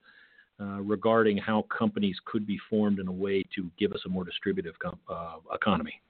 uh, 0.60 0.80
regarding 0.82 1.36
how 1.36 1.66
companies 1.76 2.16
could 2.24 2.46
be 2.46 2.58
formed 2.68 2.98
in 2.98 3.08
a 3.08 3.12
way 3.12 3.42
to 3.54 3.70
give 3.78 3.92
us 3.92 4.00
a 4.06 4.08
more 4.08 4.24
distributive 4.24 4.78
com- 4.78 4.98
uh, 5.08 5.36
economy. 5.54 6.00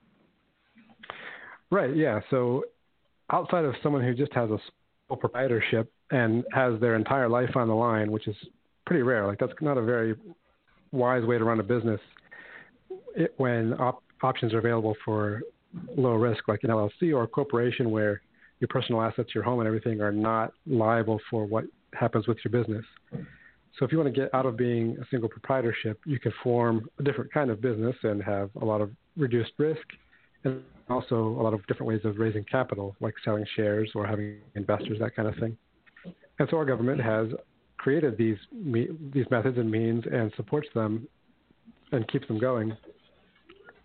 Right. 1.69 1.95
Yeah. 1.95 2.21
So 2.29 2.63
outside 3.29 3.65
of 3.65 3.75
someone 3.83 4.03
who 4.03 4.13
just 4.13 4.33
has 4.33 4.49
a 4.49 4.57
proprietorship 5.15 5.91
and 6.11 6.43
has 6.53 6.79
their 6.79 6.95
entire 6.95 7.29
life 7.29 7.55
on 7.55 7.67
the 7.67 7.73
line, 7.73 8.11
which 8.11 8.27
is 8.27 8.35
pretty 8.85 9.03
rare. 9.03 9.25
Like 9.25 9.39
that's 9.39 9.53
not 9.61 9.77
a 9.77 9.81
very 9.81 10.15
wise 10.91 11.23
way 11.23 11.37
to 11.37 11.43
run 11.43 11.59
a 11.59 11.63
business 11.63 11.99
it, 13.15 13.33
when 13.37 13.73
op- 13.73 14.03
options 14.21 14.53
are 14.53 14.59
available 14.59 14.95
for 15.03 15.41
low 15.95 16.13
risk, 16.13 16.47
like 16.47 16.63
an 16.63 16.69
LLC 16.69 17.13
or 17.13 17.23
a 17.23 17.27
corporation 17.27 17.91
where 17.91 18.21
your 18.59 18.67
personal 18.69 19.01
assets, 19.01 19.29
your 19.35 19.43
home, 19.43 19.59
and 19.59 19.67
everything 19.67 20.01
are 20.01 20.11
not 20.11 20.53
liable 20.65 21.19
for 21.29 21.45
what 21.45 21.65
happens 21.93 22.27
with 22.27 22.37
your 22.43 22.51
business. 22.51 22.85
So 23.77 23.85
if 23.85 23.91
you 23.91 23.99
want 23.99 24.13
to 24.13 24.19
get 24.19 24.33
out 24.33 24.45
of 24.45 24.57
being 24.57 24.97
a 24.99 25.05
single 25.11 25.29
proprietorship, 25.29 25.99
you 26.05 26.19
can 26.19 26.33
form 26.41 26.89
a 26.99 27.03
different 27.03 27.31
kind 27.31 27.51
of 27.51 27.61
business 27.61 27.95
and 28.03 28.23
have 28.23 28.49
a 28.59 28.65
lot 28.65 28.81
of 28.81 28.89
reduced 29.15 29.51
risk 29.59 29.85
and 30.43 30.63
also 30.89 31.15
a 31.15 31.41
lot 31.41 31.53
of 31.53 31.65
different 31.67 31.87
ways 31.87 32.01
of 32.03 32.17
raising 32.17 32.43
capital, 32.45 32.95
like 32.99 33.13
selling 33.23 33.45
shares 33.55 33.91
or 33.95 34.05
having 34.05 34.37
investors, 34.55 34.97
that 34.99 35.15
kind 35.15 35.27
of 35.27 35.35
thing. 35.35 35.57
And 36.39 36.47
so 36.49 36.57
our 36.57 36.65
government 36.65 37.01
has 37.01 37.27
created 37.77 38.17
these 38.17 38.37
these 39.13 39.25
methods 39.29 39.57
and 39.57 39.69
means 39.69 40.03
and 40.11 40.31
supports 40.35 40.67
them 40.73 41.07
and 41.91 42.07
keeps 42.09 42.27
them 42.27 42.39
going 42.39 42.75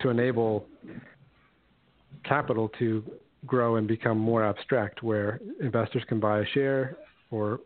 to 0.00 0.08
enable 0.10 0.66
capital 2.24 2.68
to 2.78 3.04
grow 3.46 3.76
and 3.76 3.88
become 3.88 4.18
more 4.18 4.44
abstract, 4.44 5.02
where 5.02 5.40
investors 5.60 6.02
can 6.08 6.20
buy 6.20 6.40
a 6.40 6.46
share 6.46 6.96
or 7.30 7.60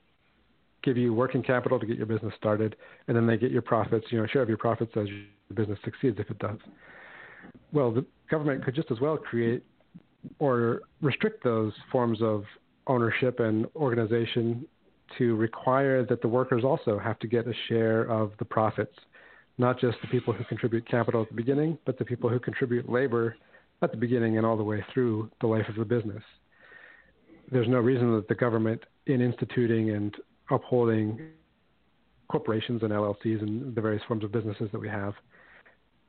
give 0.82 0.96
you 0.96 1.12
working 1.12 1.42
capital 1.42 1.78
to 1.78 1.86
get 1.86 1.96
your 1.96 2.06
business 2.06 2.32
started, 2.38 2.76
and 3.08 3.16
then 3.16 3.26
they 3.26 3.36
get 3.36 3.50
your 3.50 3.62
profits, 3.62 4.06
you 4.10 4.18
know, 4.18 4.26
share 4.26 4.42
of 4.42 4.48
your 4.48 4.58
profits 4.58 4.92
as 4.96 5.08
your 5.08 5.24
business 5.54 5.78
succeeds 5.84 6.18
if 6.18 6.30
it 6.30 6.38
does. 6.38 6.58
Well, 7.72 7.90
the 7.92 8.06
government 8.30 8.64
could 8.64 8.74
just 8.74 8.90
as 8.90 9.00
well 9.00 9.16
create 9.16 9.62
or 10.38 10.82
restrict 11.00 11.44
those 11.44 11.72
forms 11.90 12.20
of 12.22 12.44
ownership 12.86 13.40
and 13.40 13.66
organization 13.76 14.66
to 15.18 15.36
require 15.36 16.04
that 16.04 16.20
the 16.20 16.28
workers 16.28 16.64
also 16.64 16.98
have 16.98 17.18
to 17.20 17.26
get 17.26 17.46
a 17.46 17.52
share 17.68 18.02
of 18.10 18.32
the 18.38 18.44
profits, 18.44 18.94
not 19.58 19.78
just 19.78 19.96
the 20.02 20.08
people 20.08 20.32
who 20.32 20.44
contribute 20.44 20.88
capital 20.88 21.22
at 21.22 21.28
the 21.28 21.34
beginning, 21.34 21.78
but 21.86 21.98
the 21.98 22.04
people 22.04 22.28
who 22.28 22.40
contribute 22.40 22.90
labor 22.90 23.36
at 23.82 23.90
the 23.90 23.96
beginning 23.96 24.36
and 24.36 24.46
all 24.46 24.56
the 24.56 24.64
way 24.64 24.84
through 24.92 25.30
the 25.40 25.46
life 25.46 25.68
of 25.68 25.76
the 25.76 25.84
business. 25.84 26.22
There's 27.50 27.68
no 27.68 27.78
reason 27.78 28.14
that 28.16 28.26
the 28.26 28.34
government, 28.34 28.82
in 29.06 29.20
instituting 29.20 29.90
and 29.90 30.14
upholding 30.50 31.20
corporations 32.28 32.82
and 32.82 32.90
LLCs 32.90 33.42
and 33.42 33.74
the 33.74 33.80
various 33.80 34.02
forms 34.08 34.24
of 34.24 34.32
businesses 34.32 34.68
that 34.72 34.80
we 34.80 34.88
have, 34.88 35.14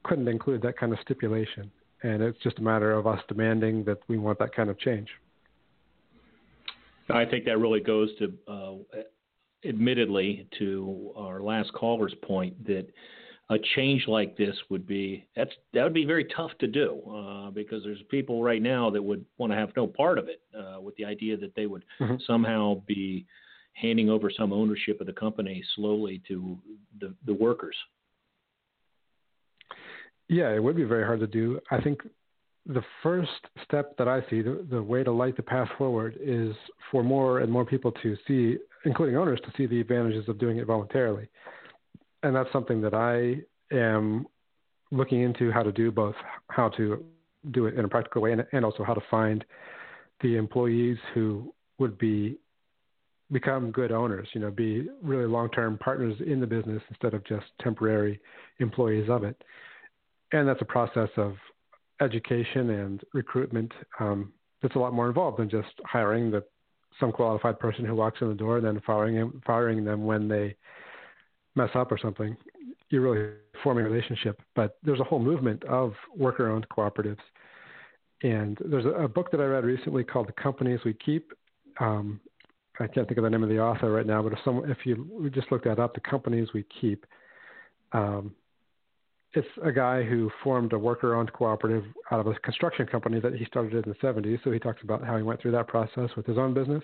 couldn't 0.03 0.27
include 0.27 0.61
that 0.63 0.77
kind 0.77 0.93
of 0.93 0.99
stipulation. 1.01 1.71
And 2.03 2.21
it's 2.21 2.37
just 2.43 2.59
a 2.59 2.61
matter 2.61 2.91
of 2.91 3.07
us 3.07 3.21
demanding 3.27 3.83
that 3.85 3.99
we 4.07 4.17
want 4.17 4.39
that 4.39 4.55
kind 4.55 4.69
of 4.69 4.79
change. 4.79 5.07
I 7.09 7.25
think 7.25 7.45
that 7.45 7.57
really 7.57 7.79
goes 7.79 8.09
to, 8.19 8.33
uh, 8.47 8.97
admittedly, 9.67 10.47
to 10.59 11.11
our 11.15 11.41
last 11.41 11.71
caller's 11.73 12.13
point 12.21 12.65
that 12.67 12.87
a 13.49 13.57
change 13.75 14.07
like 14.07 14.35
this 14.35 14.55
would 14.69 14.85
be 14.85 15.25
that's 15.35 15.51
that 15.73 15.83
would 15.83 15.93
be 15.93 16.03
very 16.03 16.25
tough 16.35 16.51
to 16.59 16.67
do 16.67 17.01
uh, 17.09 17.49
because 17.51 17.81
there's 17.83 18.01
people 18.09 18.43
right 18.43 18.61
now 18.61 18.89
that 18.89 19.01
would 19.01 19.23
want 19.37 19.51
to 19.53 19.57
have 19.57 19.69
no 19.77 19.87
part 19.87 20.17
of 20.17 20.27
it 20.27 20.41
uh, 20.57 20.81
with 20.81 20.95
the 20.97 21.05
idea 21.05 21.37
that 21.37 21.55
they 21.55 21.65
would 21.65 21.85
mm-hmm. 21.99 22.15
somehow 22.25 22.81
be 22.85 23.25
handing 23.73 24.09
over 24.09 24.29
some 24.29 24.51
ownership 24.51 24.99
of 24.99 25.07
the 25.07 25.13
company 25.13 25.63
slowly 25.75 26.21
to 26.27 26.57
the, 26.99 27.13
the 27.25 27.33
workers. 27.33 27.75
Yeah, 30.29 30.53
it 30.53 30.61
would 30.61 30.75
be 30.75 30.83
very 30.83 31.05
hard 31.05 31.19
to 31.21 31.27
do. 31.27 31.59
I 31.71 31.79
think 31.81 32.01
the 32.65 32.83
first 33.01 33.31
step 33.63 33.97
that 33.97 34.07
I 34.07 34.21
see, 34.29 34.41
the, 34.41 34.65
the 34.69 34.81
way 34.81 35.03
to 35.03 35.11
light 35.11 35.37
the 35.37 35.43
path 35.43 35.69
forward, 35.77 36.17
is 36.19 36.53
for 36.91 37.03
more 37.03 37.39
and 37.39 37.51
more 37.51 37.65
people 37.65 37.93
to 38.03 38.17
see, 38.27 38.57
including 38.85 39.15
owners, 39.15 39.39
to 39.45 39.51
see 39.55 39.67
the 39.67 39.79
advantages 39.79 40.27
of 40.27 40.37
doing 40.37 40.57
it 40.57 40.67
voluntarily. 40.67 41.29
And 42.23 42.35
that's 42.35 42.51
something 42.51 42.81
that 42.81 42.93
I 42.93 43.41
am 43.75 44.25
looking 44.91 45.21
into 45.21 45.51
how 45.51 45.63
to 45.63 45.71
do, 45.71 45.91
both 45.91 46.15
how 46.49 46.69
to 46.69 47.03
do 47.51 47.67
it 47.67 47.75
in 47.75 47.85
a 47.85 47.87
practical 47.87 48.21
way 48.21 48.33
and, 48.33 48.45
and 48.51 48.65
also 48.65 48.83
how 48.83 48.93
to 48.93 49.01
find 49.09 49.45
the 50.21 50.35
employees 50.35 50.97
who 51.13 51.53
would 51.79 51.97
be 51.97 52.37
become 53.31 53.71
good 53.71 53.91
owners, 53.91 54.27
you 54.33 54.39
know, 54.39 54.49
be 54.49 54.87
really 55.03 55.25
long-term 55.25 55.77
partners 55.79 56.15
in 56.25 56.39
the 56.39 56.47
business 56.47 56.81
instead 56.89 57.13
of 57.13 57.23
just 57.25 57.45
temporary 57.61 58.19
employees 58.59 59.09
of 59.09 59.23
it. 59.23 59.41
And 60.31 60.47
that's 60.47 60.61
a 60.61 60.65
process 60.65 61.09
of 61.17 61.35
education 62.01 62.69
and 62.71 63.01
recruitment 63.13 63.71
um, 63.99 64.33
that's 64.61 64.75
a 64.75 64.79
lot 64.79 64.93
more 64.93 65.07
involved 65.07 65.39
than 65.39 65.49
just 65.49 65.69
hiring 65.85 66.31
the 66.31 66.43
some 66.99 67.11
qualified 67.11 67.59
person 67.59 67.85
who 67.85 67.95
walks 67.95 68.21
in 68.21 68.27
the 68.27 68.33
door 68.33 68.57
and 68.57 68.65
then 68.65 68.81
firing 68.85 69.15
him, 69.15 69.41
firing 69.45 69.83
them 69.83 70.05
when 70.05 70.27
they 70.27 70.55
mess 71.55 71.69
up 71.75 71.91
or 71.91 71.97
something. 71.97 72.35
You're 72.89 73.01
really 73.01 73.33
forming 73.63 73.85
a 73.85 73.89
relationship. 73.89 74.41
But 74.55 74.77
there's 74.83 74.99
a 74.99 75.03
whole 75.03 75.19
movement 75.19 75.63
of 75.65 75.93
worker-owned 76.15 76.67
cooperatives, 76.69 77.19
and 78.23 78.57
there's 78.65 78.85
a, 78.85 78.89
a 78.89 79.07
book 79.07 79.29
that 79.31 79.41
I 79.41 79.45
read 79.45 79.63
recently 79.65 80.03
called 80.03 80.27
"The 80.27 80.41
Companies 80.41 80.79
We 80.85 80.93
Keep." 80.93 81.33
Um, 81.79 82.19
I 82.79 82.87
can't 82.87 83.07
think 83.07 83.17
of 83.17 83.23
the 83.23 83.29
name 83.29 83.43
of 83.43 83.49
the 83.49 83.59
author 83.59 83.91
right 83.91 84.05
now, 84.05 84.21
but 84.21 84.33
if 84.33 84.39
some 84.43 84.63
if 84.69 84.77
you 84.85 85.29
just 85.33 85.51
look 85.51 85.63
that 85.65 85.79
up, 85.79 85.93
"The 85.93 86.01
Companies 86.01 86.49
We 86.53 86.65
Keep." 86.81 87.05
Um, 87.91 88.33
it's 89.33 89.47
a 89.63 89.71
guy 89.71 90.03
who 90.03 90.31
formed 90.43 90.73
a 90.73 90.79
worker 90.79 91.15
owned 91.15 91.31
cooperative 91.33 91.83
out 92.11 92.19
of 92.19 92.27
a 92.27 92.33
construction 92.39 92.87
company 92.87 93.19
that 93.19 93.35
he 93.35 93.45
started 93.45 93.73
in 93.73 93.91
the 93.91 94.07
70s. 94.07 94.39
So 94.43 94.51
he 94.51 94.59
talks 94.59 94.81
about 94.83 95.03
how 95.03 95.17
he 95.17 95.23
went 95.23 95.41
through 95.41 95.51
that 95.51 95.67
process 95.67 96.09
with 96.15 96.25
his 96.25 96.37
own 96.37 96.53
business. 96.53 96.83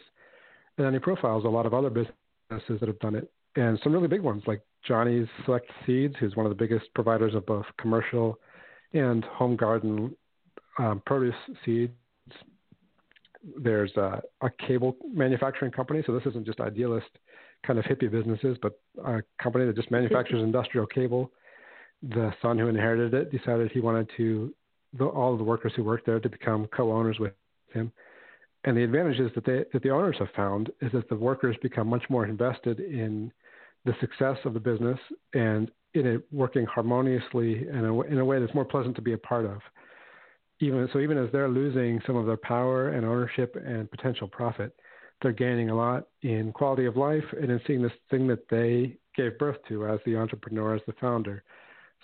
And 0.77 0.85
then 0.85 0.93
he 0.93 0.99
profiles 0.99 1.45
a 1.45 1.49
lot 1.49 1.65
of 1.65 1.73
other 1.73 1.89
businesses 1.89 2.79
that 2.79 2.87
have 2.87 2.99
done 2.99 3.15
it 3.15 3.31
and 3.55 3.79
some 3.83 3.93
really 3.93 4.07
big 4.07 4.21
ones 4.21 4.43
like 4.47 4.61
Johnny's 4.87 5.27
Select 5.45 5.69
Seeds, 5.85 6.15
who's 6.19 6.35
one 6.35 6.45
of 6.45 6.49
the 6.49 6.55
biggest 6.55 6.85
providers 6.95 7.35
of 7.35 7.45
both 7.45 7.65
commercial 7.79 8.39
and 8.93 9.23
home 9.25 9.55
garden 9.55 10.15
um, 10.79 11.01
produce 11.05 11.35
seeds. 11.63 11.93
There's 13.61 13.95
a, 13.95 14.21
a 14.41 14.49
cable 14.65 14.95
manufacturing 15.13 15.71
company. 15.71 16.01
So 16.05 16.13
this 16.13 16.25
isn't 16.25 16.45
just 16.45 16.59
idealist 16.59 17.07
kind 17.65 17.77
of 17.77 17.85
hippie 17.85 18.11
businesses, 18.11 18.57
but 18.61 18.79
a 19.05 19.21
company 19.41 19.65
that 19.65 19.75
just 19.75 19.91
manufactures 19.91 20.41
industrial 20.43 20.87
cable 20.87 21.31
the 22.09 22.33
son 22.41 22.57
who 22.57 22.67
inherited 22.67 23.13
it 23.13 23.31
decided 23.31 23.71
he 23.71 23.79
wanted 23.79 24.09
to 24.17 24.53
the, 24.97 25.05
all 25.05 25.33
of 25.33 25.39
the 25.39 25.43
workers 25.43 25.73
who 25.75 25.83
worked 25.83 26.05
there 26.05 26.19
to 26.19 26.29
become 26.29 26.67
co-owners 26.67 27.17
with 27.19 27.33
him. 27.73 27.91
And 28.65 28.77
the 28.77 28.83
advantages 28.83 29.31
that 29.35 29.45
they 29.45 29.63
that 29.73 29.83
the 29.83 29.89
owners 29.89 30.15
have 30.19 30.29
found 30.35 30.71
is 30.81 30.91
that 30.93 31.09
the 31.09 31.15
workers 31.15 31.55
become 31.61 31.87
much 31.87 32.03
more 32.09 32.25
invested 32.25 32.79
in 32.79 33.31
the 33.85 33.93
success 33.99 34.37
of 34.45 34.53
the 34.53 34.59
business 34.59 34.99
and 35.33 35.71
in 35.93 36.07
it 36.07 36.21
working 36.31 36.65
harmoniously 36.65 37.67
in 37.67 37.85
a, 37.85 38.01
in 38.01 38.19
a 38.19 38.25
way 38.25 38.39
that's 38.39 38.53
more 38.53 38.65
pleasant 38.65 38.95
to 38.95 39.01
be 39.01 39.13
a 39.13 39.17
part 39.17 39.45
of. 39.45 39.59
Even 40.59 40.87
so, 40.93 40.99
even 40.99 41.17
as 41.17 41.29
they're 41.31 41.49
losing 41.49 42.01
some 42.07 42.15
of 42.15 42.25
their 42.25 42.37
power 42.37 42.89
and 42.89 43.05
ownership 43.05 43.55
and 43.65 43.91
potential 43.91 44.27
profit, 44.27 44.73
they're 45.21 45.33
gaining 45.33 45.69
a 45.69 45.75
lot 45.75 46.07
in 46.21 46.51
quality 46.53 46.85
of 46.85 46.95
life 46.95 47.23
and 47.41 47.51
in 47.51 47.59
seeing 47.67 47.81
this 47.81 47.91
thing 48.09 48.27
that 48.27 48.47
they 48.49 48.95
gave 49.15 49.37
birth 49.37 49.57
to 49.67 49.87
as 49.87 49.99
the 50.05 50.15
entrepreneur, 50.15 50.75
as 50.75 50.81
the 50.87 50.93
founder 51.01 51.43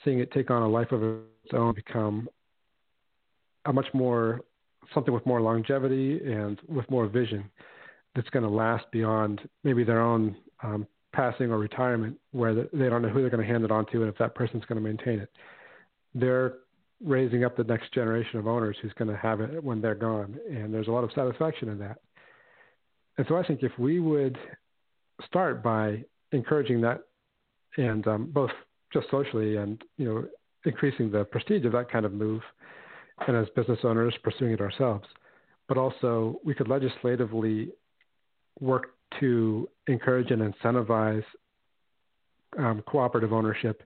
seeing 0.04 0.20
it 0.20 0.32
take 0.32 0.50
on 0.52 0.62
a 0.62 0.68
life 0.68 0.92
of 0.92 1.04
its 1.04 1.54
own, 1.54 1.74
become 1.74 2.30
a 3.66 3.74
much 3.74 3.88
more 3.94 4.42
something 4.94 5.14
with 5.14 5.26
more 5.26 5.42
longevity 5.42 6.20
and 6.26 6.60
with 6.68 6.90
more 6.90 7.08
vision 7.08 7.50
that's 8.16 8.30
going 8.30 8.44
to 8.44 8.50
last 8.50 8.86
beyond 8.92 9.42
maybe 9.64 9.84
their 9.84 10.02
own 10.02 10.36
um, 10.64 10.88
passing 11.14 11.52
or 11.52 11.58
retirement, 11.58 12.18
where 12.32 12.54
they 12.54 12.90
don't 12.90 13.02
know 13.02 13.10
who 13.10 13.22
they're 13.22 13.30
going 13.30 13.46
to 13.46 13.52
hand 13.52 13.64
it 13.64 13.72
on 13.72 13.86
to 13.88 14.02
and 14.02 14.10
if 14.10 14.18
that 14.18 14.36
person's 14.36 14.66
going 14.66 14.82
to 14.82 14.88
maintain 14.88 15.20
it. 15.20 15.30
They're 16.16 16.56
raising 17.04 17.44
up 17.44 17.56
the 17.56 17.64
next 17.64 17.94
generation 17.94 18.40
of 18.40 18.48
owners 18.48 18.78
who's 18.82 18.94
going 18.94 19.10
to 19.10 19.18
have 19.18 19.42
it 19.42 19.64
when 19.64 19.82
they're 19.82 19.96
gone, 19.96 20.38
and 20.50 20.74
there's 20.74 20.88
a 20.88 20.92
lot 20.92 21.04
of 21.04 21.12
satisfaction 21.14 21.70
in 21.70 21.80
that. 21.80 21.98
And 23.18 23.26
so 23.28 23.38
I 23.38 23.46
think 23.46 23.64
if 23.64 23.72
we 23.78 24.00
would 24.00 24.38
start 25.26 25.64
by 25.64 26.04
encouraging 26.32 26.82
that, 26.82 27.02
and 27.78 28.06
um, 28.08 28.32
both 28.32 28.52
just 28.92 29.10
socially 29.10 29.58
and 29.58 29.84
you 29.98 30.06
know 30.06 30.26
increasing 30.66 31.12
the 31.12 31.24
prestige 31.26 31.66
of 31.66 31.72
that 31.72 31.90
kind 31.92 32.06
of 32.06 32.14
move, 32.14 32.42
and 33.28 33.36
as 33.36 33.48
business 33.56 33.80
owners 33.84 34.16
pursuing 34.24 34.52
it 34.52 34.62
ourselves. 34.62 35.06
But 35.68 35.78
also, 35.78 36.40
we 36.44 36.54
could 36.54 36.68
legislatively 36.68 37.70
work 38.60 38.88
to 39.20 39.70
encourage 39.88 40.32
and 40.32 40.54
incentivize 40.54 41.24
um, 42.58 42.84
cooperative 42.88 43.32
ownership 43.32 43.84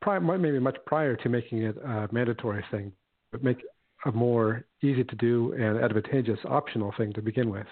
prior, 0.00 0.20
maybe 0.20 0.58
much 0.58 0.76
prior 0.86 1.16
to 1.16 1.28
making 1.28 1.62
it 1.62 1.76
a 1.78 2.08
mandatory 2.12 2.64
thing, 2.70 2.92
but 3.30 3.42
make 3.42 3.58
a 4.04 4.12
more 4.12 4.64
easy 4.82 5.04
to 5.04 5.16
do 5.16 5.52
and 5.52 5.82
advantageous 5.82 6.38
optional 6.44 6.92
thing 6.96 7.12
to 7.12 7.22
begin 7.22 7.50
with. 7.50 7.66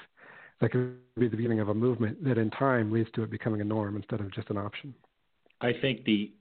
That 0.61 0.73
could 0.73 0.97
be 1.19 1.29
the 1.29 1.37
beginning 1.37 1.61
of 1.61 1.71
a 1.71 1.75
movement 1.75 2.23
that 2.25 2.39
in 2.39 2.51
time 2.51 2.93
leads 2.93 3.11
to 3.13 3.23
it 3.23 3.31
becoming 3.31 3.61
a 3.61 3.65
norm 3.65 3.97
instead 3.97 4.21
of 4.21 4.33
just 4.33 4.51
an 4.51 4.59
option. 4.59 4.95
I 5.61 5.73
think 5.81 6.05
the 6.05 6.33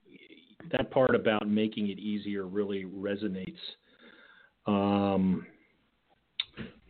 that 0.71 0.91
part 0.91 1.15
about 1.15 1.47
making 1.47 1.89
it 1.89 1.99
easier 1.99 2.45
really 2.45 2.85
resonates 2.85 3.57
um, 4.67 5.45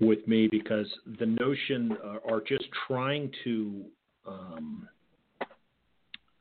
with 0.01 0.27
me 0.27 0.47
because 0.51 0.87
the 1.19 1.25
notion 1.25 1.95
uh, 2.03 2.39
just 2.47 2.65
trying 2.87 3.31
to 3.43 3.85
um, 4.25 4.87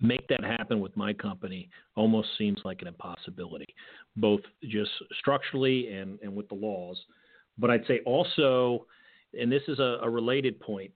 make 0.00 0.26
that 0.28 0.42
happen 0.42 0.80
with 0.80 0.96
my 0.96 1.12
company 1.12 1.68
almost 1.96 2.28
seems 2.38 2.58
like 2.64 2.82
an 2.82 2.88
impossibility, 2.88 3.66
both 4.16 4.40
just 4.64 4.90
structurally 5.18 5.92
and, 5.92 6.18
and 6.22 6.34
with 6.34 6.48
the 6.48 6.54
laws. 6.54 6.98
But 7.58 7.70
I'd 7.70 7.86
say 7.86 8.00
also, 8.06 8.86
and 9.38 9.50
this 9.50 9.62
is 9.68 9.78
a, 9.78 9.98
a 10.02 10.08
related 10.08 10.60
point, 10.60 10.92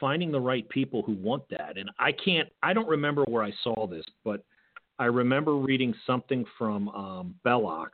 finding 0.00 0.30
the 0.30 0.40
right 0.40 0.68
people 0.68 1.02
who 1.02 1.14
want 1.14 1.42
that. 1.50 1.76
And 1.76 1.90
I 1.98 2.12
can't, 2.12 2.48
I 2.62 2.72
don't 2.72 2.88
remember 2.88 3.24
where 3.24 3.42
I 3.42 3.52
saw 3.62 3.86
this, 3.86 4.04
but 4.24 4.44
I 4.98 5.06
remember 5.06 5.56
reading 5.56 5.94
something 6.06 6.44
from 6.56 6.88
um, 6.90 7.34
Belloc 7.44 7.92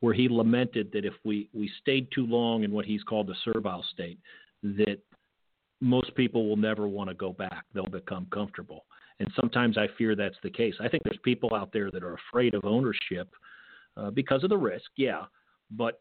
where 0.00 0.14
he 0.14 0.28
lamented 0.28 0.90
that 0.92 1.04
if 1.04 1.14
we, 1.24 1.48
we 1.52 1.70
stayed 1.80 2.08
too 2.14 2.26
long 2.26 2.64
in 2.64 2.72
what 2.72 2.86
he's 2.86 3.02
called 3.02 3.26
the 3.26 3.34
servile 3.44 3.84
state, 3.92 4.18
that 4.62 4.98
most 5.80 6.14
people 6.14 6.48
will 6.48 6.56
never 6.56 6.88
want 6.88 7.08
to 7.08 7.14
go 7.14 7.32
back. 7.32 7.64
They'll 7.74 7.86
become 7.86 8.26
comfortable. 8.32 8.84
And 9.18 9.30
sometimes 9.38 9.76
I 9.76 9.86
fear 9.98 10.16
that's 10.16 10.36
the 10.42 10.50
case. 10.50 10.74
I 10.80 10.88
think 10.88 11.02
there's 11.04 11.18
people 11.22 11.54
out 11.54 11.70
there 11.72 11.90
that 11.90 12.02
are 12.02 12.16
afraid 12.30 12.54
of 12.54 12.64
ownership 12.64 13.28
uh, 13.96 14.10
because 14.10 14.42
of 14.42 14.50
the 14.50 14.56
risk, 14.56 14.90
yeah. 14.96 15.24
But 15.70 16.00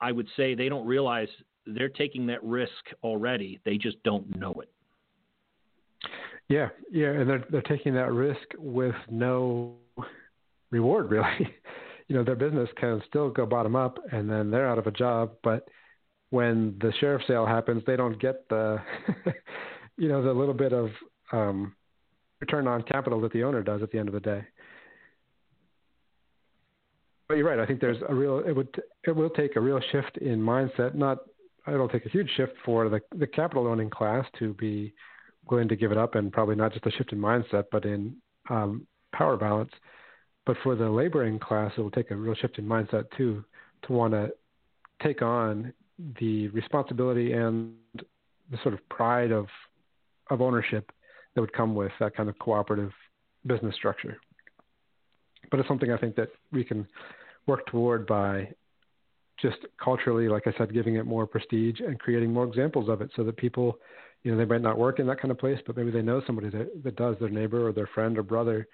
I 0.00 0.12
would 0.12 0.28
say 0.36 0.54
they 0.54 0.68
don't 0.68 0.86
realize 0.86 1.28
they're 1.74 1.88
taking 1.88 2.26
that 2.26 2.42
risk 2.42 2.72
already. 3.02 3.60
They 3.64 3.76
just 3.76 4.02
don't 4.02 4.38
know 4.38 4.54
it. 4.62 4.70
Yeah, 6.48 6.68
yeah, 6.90 7.10
and 7.10 7.28
they're 7.28 7.44
they're 7.50 7.62
taking 7.62 7.94
that 7.94 8.12
risk 8.12 8.40
with 8.56 8.94
no 9.10 9.74
reward 10.70 11.10
really. 11.10 11.54
you 12.08 12.16
know, 12.16 12.24
their 12.24 12.36
business 12.36 12.68
can 12.76 13.02
still 13.06 13.30
go 13.30 13.44
bottom 13.44 13.76
up, 13.76 13.98
and 14.12 14.30
then 14.30 14.50
they're 14.50 14.68
out 14.68 14.78
of 14.78 14.86
a 14.86 14.90
job. 14.90 15.32
But 15.42 15.68
when 16.30 16.76
the 16.80 16.92
sheriff 17.00 17.22
sale 17.26 17.46
happens, 17.46 17.82
they 17.86 17.96
don't 17.96 18.18
get 18.18 18.48
the, 18.48 18.80
you 19.98 20.08
know, 20.08 20.22
the 20.22 20.32
little 20.32 20.54
bit 20.54 20.72
of 20.72 20.90
um, 21.32 21.74
return 22.40 22.66
on 22.66 22.82
capital 22.82 23.20
that 23.20 23.32
the 23.32 23.44
owner 23.44 23.62
does 23.62 23.82
at 23.82 23.90
the 23.90 23.98
end 23.98 24.08
of 24.08 24.14
the 24.14 24.20
day. 24.20 24.42
But 27.28 27.36
you're 27.36 27.46
right. 27.46 27.58
I 27.58 27.66
think 27.66 27.80
there's 27.80 28.02
a 28.08 28.14
real 28.14 28.38
it 28.38 28.52
would 28.52 28.74
it 29.04 29.14
will 29.14 29.28
take 29.28 29.56
a 29.56 29.60
real 29.60 29.80
shift 29.92 30.16
in 30.16 30.40
mindset. 30.40 30.94
Not 30.94 31.18
it'll 31.72 31.88
take 31.88 32.06
a 32.06 32.10
huge 32.10 32.30
shift 32.36 32.52
for 32.64 32.88
the 32.88 33.00
the 33.16 33.26
capital 33.26 33.66
owning 33.66 33.90
class 33.90 34.26
to 34.38 34.54
be 34.54 34.94
willing 35.50 35.68
to 35.68 35.76
give 35.76 35.92
it 35.92 35.98
up, 35.98 36.14
and 36.14 36.32
probably 36.32 36.56
not 36.56 36.72
just 36.72 36.86
a 36.86 36.90
shift 36.92 37.12
in 37.12 37.18
mindset, 37.18 37.64
but 37.70 37.84
in 37.84 38.16
um, 38.50 38.86
power 39.12 39.36
balance. 39.36 39.72
But 40.46 40.56
for 40.62 40.76
the 40.76 40.88
laboring 40.88 41.38
class, 41.38 41.72
it 41.76 41.80
will 41.80 41.90
take 41.90 42.10
a 42.10 42.16
real 42.16 42.34
shift 42.34 42.58
in 42.58 42.66
mindset 42.66 43.04
too 43.16 43.44
to 43.82 43.92
want 43.92 44.12
to 44.14 44.30
take 45.02 45.22
on 45.22 45.72
the 46.20 46.48
responsibility 46.48 47.32
and 47.32 47.74
the 48.50 48.58
sort 48.62 48.74
of 48.74 48.88
pride 48.88 49.32
of 49.32 49.46
of 50.30 50.40
ownership 50.40 50.90
that 51.34 51.40
would 51.40 51.52
come 51.52 51.74
with 51.74 51.92
that 52.00 52.16
kind 52.16 52.28
of 52.28 52.38
cooperative 52.38 52.92
business 53.46 53.74
structure. 53.74 54.18
But 55.50 55.60
it's 55.60 55.68
something 55.68 55.92
I 55.92 55.96
think 55.96 56.16
that 56.16 56.28
we 56.52 56.64
can 56.64 56.86
work 57.46 57.66
toward 57.66 58.06
by 58.06 58.48
just 59.40 59.58
culturally, 59.82 60.28
like 60.28 60.46
I 60.46 60.52
said, 60.58 60.72
giving 60.72 60.96
it 60.96 61.06
more 61.06 61.26
prestige 61.26 61.80
and 61.80 61.98
creating 61.98 62.32
more 62.32 62.44
examples 62.44 62.88
of 62.88 63.00
it 63.00 63.10
so 63.16 63.24
that 63.24 63.36
people, 63.36 63.78
you 64.22 64.32
know, 64.32 64.38
they 64.38 64.44
might 64.44 64.62
not 64.62 64.78
work 64.78 64.98
in 64.98 65.06
that 65.06 65.20
kind 65.20 65.30
of 65.30 65.38
place, 65.38 65.58
but 65.66 65.76
maybe 65.76 65.90
they 65.90 66.02
know 66.02 66.22
somebody 66.26 66.48
that, 66.50 66.82
that 66.82 66.96
does, 66.96 67.16
their 67.20 67.28
neighbor 67.28 67.66
or 67.68 67.72
their 67.72 67.88
friend 67.94 68.18
or 68.18 68.22
brother 68.22 68.66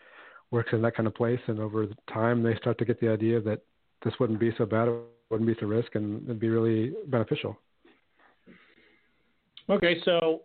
works 0.51 0.71
in 0.73 0.83
that 0.83 0.97
kind 0.97 1.07
of 1.07 1.15
place. 1.15 1.41
And 1.47 1.61
over 1.61 1.87
time, 2.13 2.43
they 2.43 2.57
start 2.57 2.79
to 2.79 2.85
get 2.85 3.01
the 3.01 3.09
idea 3.09 3.41
that 3.43 3.61
this 4.05 4.15
wouldn't 4.19 4.41
be 4.41 4.53
so 4.57 4.67
bad, 4.67 4.89
it 4.89 4.95
wouldn't 5.31 5.49
be 5.49 5.57
so 5.61 5.67
risk, 5.67 5.95
and 5.95 6.23
it'd 6.25 6.41
be 6.41 6.49
really 6.49 6.95
beneficial. 7.09 7.59
Okay, 9.69 10.01
so 10.05 10.43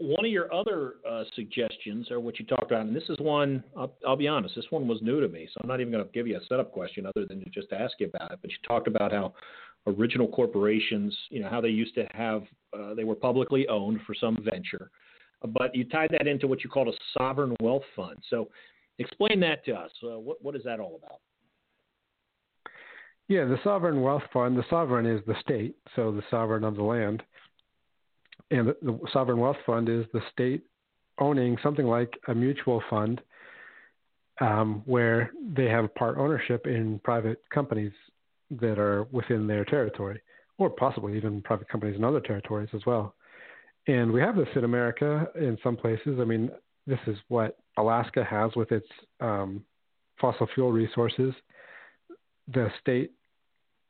one 0.00 0.24
of 0.24 0.30
your 0.30 0.52
other 0.52 0.94
uh, 1.08 1.24
suggestions, 1.34 2.10
or 2.10 2.20
what 2.20 2.38
you 2.38 2.46
talked 2.46 2.70
about, 2.70 2.86
and 2.86 2.96
this 2.96 3.08
is 3.10 3.18
one, 3.18 3.62
I'll, 3.76 3.92
I'll, 4.06 4.16
be 4.16 4.28
honest, 4.28 4.54
this 4.56 4.64
one 4.70 4.88
was 4.88 5.00
new 5.02 5.20
to 5.20 5.28
me, 5.28 5.46
so 5.52 5.60
I'm 5.62 5.68
not 5.68 5.80
even 5.80 5.92
going 5.92 6.04
to 6.04 6.10
give 6.10 6.26
you 6.26 6.38
a 6.38 6.44
setup 6.48 6.72
question 6.72 7.04
other 7.04 7.26
than 7.26 7.44
to 7.44 7.50
just 7.50 7.70
ask 7.72 7.92
you 7.98 8.06
about 8.06 8.32
it. 8.32 8.38
But 8.40 8.50
you 8.50 8.56
talked 8.66 8.88
about 8.88 9.12
how 9.12 9.34
original 9.86 10.26
corporations, 10.26 11.14
you 11.28 11.40
know, 11.40 11.50
how 11.50 11.60
they 11.60 11.68
used 11.68 11.94
to 11.96 12.06
have, 12.12 12.44
uh, 12.72 12.94
they 12.94 13.04
were 13.04 13.14
publicly 13.14 13.68
owned 13.68 14.00
for 14.06 14.14
some 14.14 14.38
venture, 14.42 14.90
but 15.48 15.74
you 15.74 15.84
tied 15.84 16.10
that 16.12 16.26
into 16.26 16.46
what 16.46 16.64
you 16.64 16.70
called 16.70 16.88
a 16.88 16.92
sovereign 17.18 17.54
wealth 17.60 17.84
fund. 17.94 18.16
So 18.30 18.48
explain 18.98 19.38
that 19.40 19.64
to 19.66 19.74
us. 19.74 19.90
Uh, 20.02 20.18
what, 20.18 20.42
what 20.42 20.56
is 20.56 20.62
that 20.64 20.80
all 20.80 20.98
about? 21.02 21.20
Yeah, 23.28 23.44
the 23.44 23.58
sovereign 23.62 24.00
wealth 24.00 24.24
fund, 24.32 24.56
the 24.56 24.64
sovereign 24.70 25.06
is 25.06 25.20
the 25.26 25.36
state, 25.40 25.76
so 25.94 26.10
the 26.10 26.22
sovereign 26.30 26.64
of 26.64 26.76
the 26.76 26.82
land 26.82 27.22
and 28.50 28.68
the, 28.68 28.98
sovereign 29.12 29.38
wealth 29.38 29.56
fund 29.64 29.88
is 29.88 30.04
the 30.12 30.20
state 30.32 30.62
owning 31.18 31.56
something 31.62 31.86
like 31.86 32.18
a 32.28 32.34
mutual 32.34 32.82
fund 32.90 33.20
um, 34.40 34.82
where 34.86 35.30
they 35.54 35.66
have 35.66 35.94
part 35.94 36.16
ownership 36.18 36.66
in 36.66 36.98
private 37.04 37.42
companies 37.52 37.92
that 38.60 38.78
are 38.78 39.04
within 39.12 39.46
their 39.46 39.64
territory, 39.64 40.20
or 40.58 40.70
possibly 40.70 41.16
even 41.16 41.42
private 41.42 41.68
companies 41.68 41.96
in 41.96 42.04
other 42.04 42.20
territories 42.20 42.70
as 42.74 42.80
well. 42.86 43.14
And 43.86 44.10
we 44.10 44.20
have 44.20 44.36
this 44.36 44.48
in 44.56 44.64
America 44.64 45.28
in 45.36 45.58
some 45.62 45.76
places. 45.76 46.18
I 46.20 46.24
mean, 46.24 46.50
this 46.86 46.98
is 47.06 47.16
what 47.28 47.58
Alaska 47.76 48.24
has 48.24 48.50
with 48.56 48.72
its 48.72 48.86
um, 49.20 49.64
fossil 50.20 50.48
fuel 50.54 50.72
resources. 50.72 51.34
The 52.52 52.70
state 52.80 53.12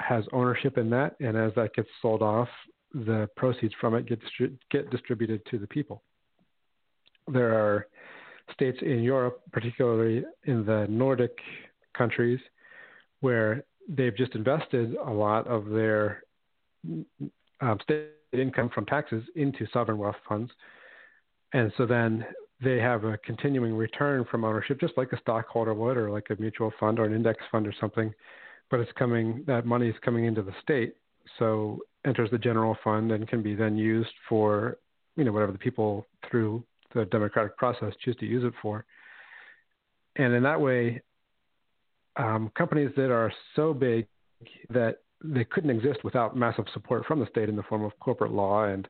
has 0.01 0.25
ownership 0.33 0.79
in 0.79 0.91
that, 0.91 1.17
and 1.21 1.37
as 1.37 1.53
that 1.57 1.75
gets 1.75 1.89
sold 2.03 2.23
off, 2.23 2.49
the 2.95 3.29
proceeds 3.37 3.75
from 3.81 3.95
it 3.95 4.07
get, 4.07 4.21
distri- 4.21 4.57
get 4.71 4.91
distributed 4.91 5.45
to 5.51 5.59
the 5.59 5.67
people. 5.67 6.03
There 7.29 7.53
are 7.55 7.87
states 8.53 8.79
in 8.83 9.03
Europe, 9.03 9.43
particularly 9.53 10.25
in 10.45 10.65
the 10.65 10.87
Nordic 10.89 11.39
countries, 11.97 12.41
where 13.21 13.65
they've 13.89 14.17
just 14.17 14.35
invested 14.35 14.97
a 15.07 15.11
lot 15.11 15.47
of 15.47 15.69
their 15.69 16.23
um, 17.61 17.79
state 17.83 18.09
income 18.33 18.71
from 18.75 18.87
taxes 18.87 19.23
into 19.37 19.67
sovereign 19.73 19.99
wealth 19.99 20.17
funds. 20.29 20.51
And 21.53 21.73
so 21.77 21.87
then 21.87 22.25
they 22.63 22.79
have 22.79 23.05
a 23.05 23.19
continuing 23.19 23.75
return 23.75 24.25
from 24.31 24.45
ownership, 24.45 24.81
just 24.81 24.97
like 24.97 25.13
a 25.13 25.21
stockholder 25.21 25.75
would, 25.75 25.97
or 25.97 26.11
like 26.11 26.29
a 26.31 26.41
mutual 26.41 26.73
fund 26.79 26.99
or 26.99 27.05
an 27.05 27.15
index 27.15 27.43
fund 27.51 27.67
or 27.67 27.75
something. 27.81 28.13
But 28.71 28.81
it's 28.81 28.93
coming, 28.93 29.45
that 29.47 29.67
money 29.67 29.89
is 29.89 29.97
coming 30.05 30.27
into 30.27 30.43
the 30.43 30.55
state. 30.63 30.95
So 31.39 31.81
enters 32.07 32.31
the 32.31 32.39
general 32.39 32.77
fund 32.83 33.13
and 33.13 33.29
can 33.29 33.43
be 33.43 33.55
then 33.55 33.77
used 33.77 34.13
for 34.29 34.79
you 35.17 35.25
know 35.25 35.33
whatever 35.33 35.53
the 35.53 35.59
people 35.59 36.07
through 36.31 36.65
the 36.95 37.05
democratic 37.07 37.57
process 37.57 37.93
choose 38.05 38.17
to 38.17 38.27
use 38.27 38.45
it 38.45 38.55
for. 38.61 38.85
And 40.17 40.35
in 40.35 40.43
that 40.43 40.61
way, 40.61 41.03
um, 42.17 42.51
companies 42.57 42.91
that 42.97 43.11
are 43.11 43.33
so 43.55 43.73
big 43.73 44.07
that 44.71 44.99
they 45.23 45.45
couldn't 45.45 45.71
exist 45.71 46.03
without 46.03 46.37
massive 46.37 46.65
support 46.73 47.05
from 47.07 47.21
the 47.21 47.27
state 47.27 47.49
in 47.49 47.57
the 47.57 47.63
form 47.65 47.85
of 47.85 47.93
corporate 48.01 48.33
law 48.33 48.65
and 48.65 48.89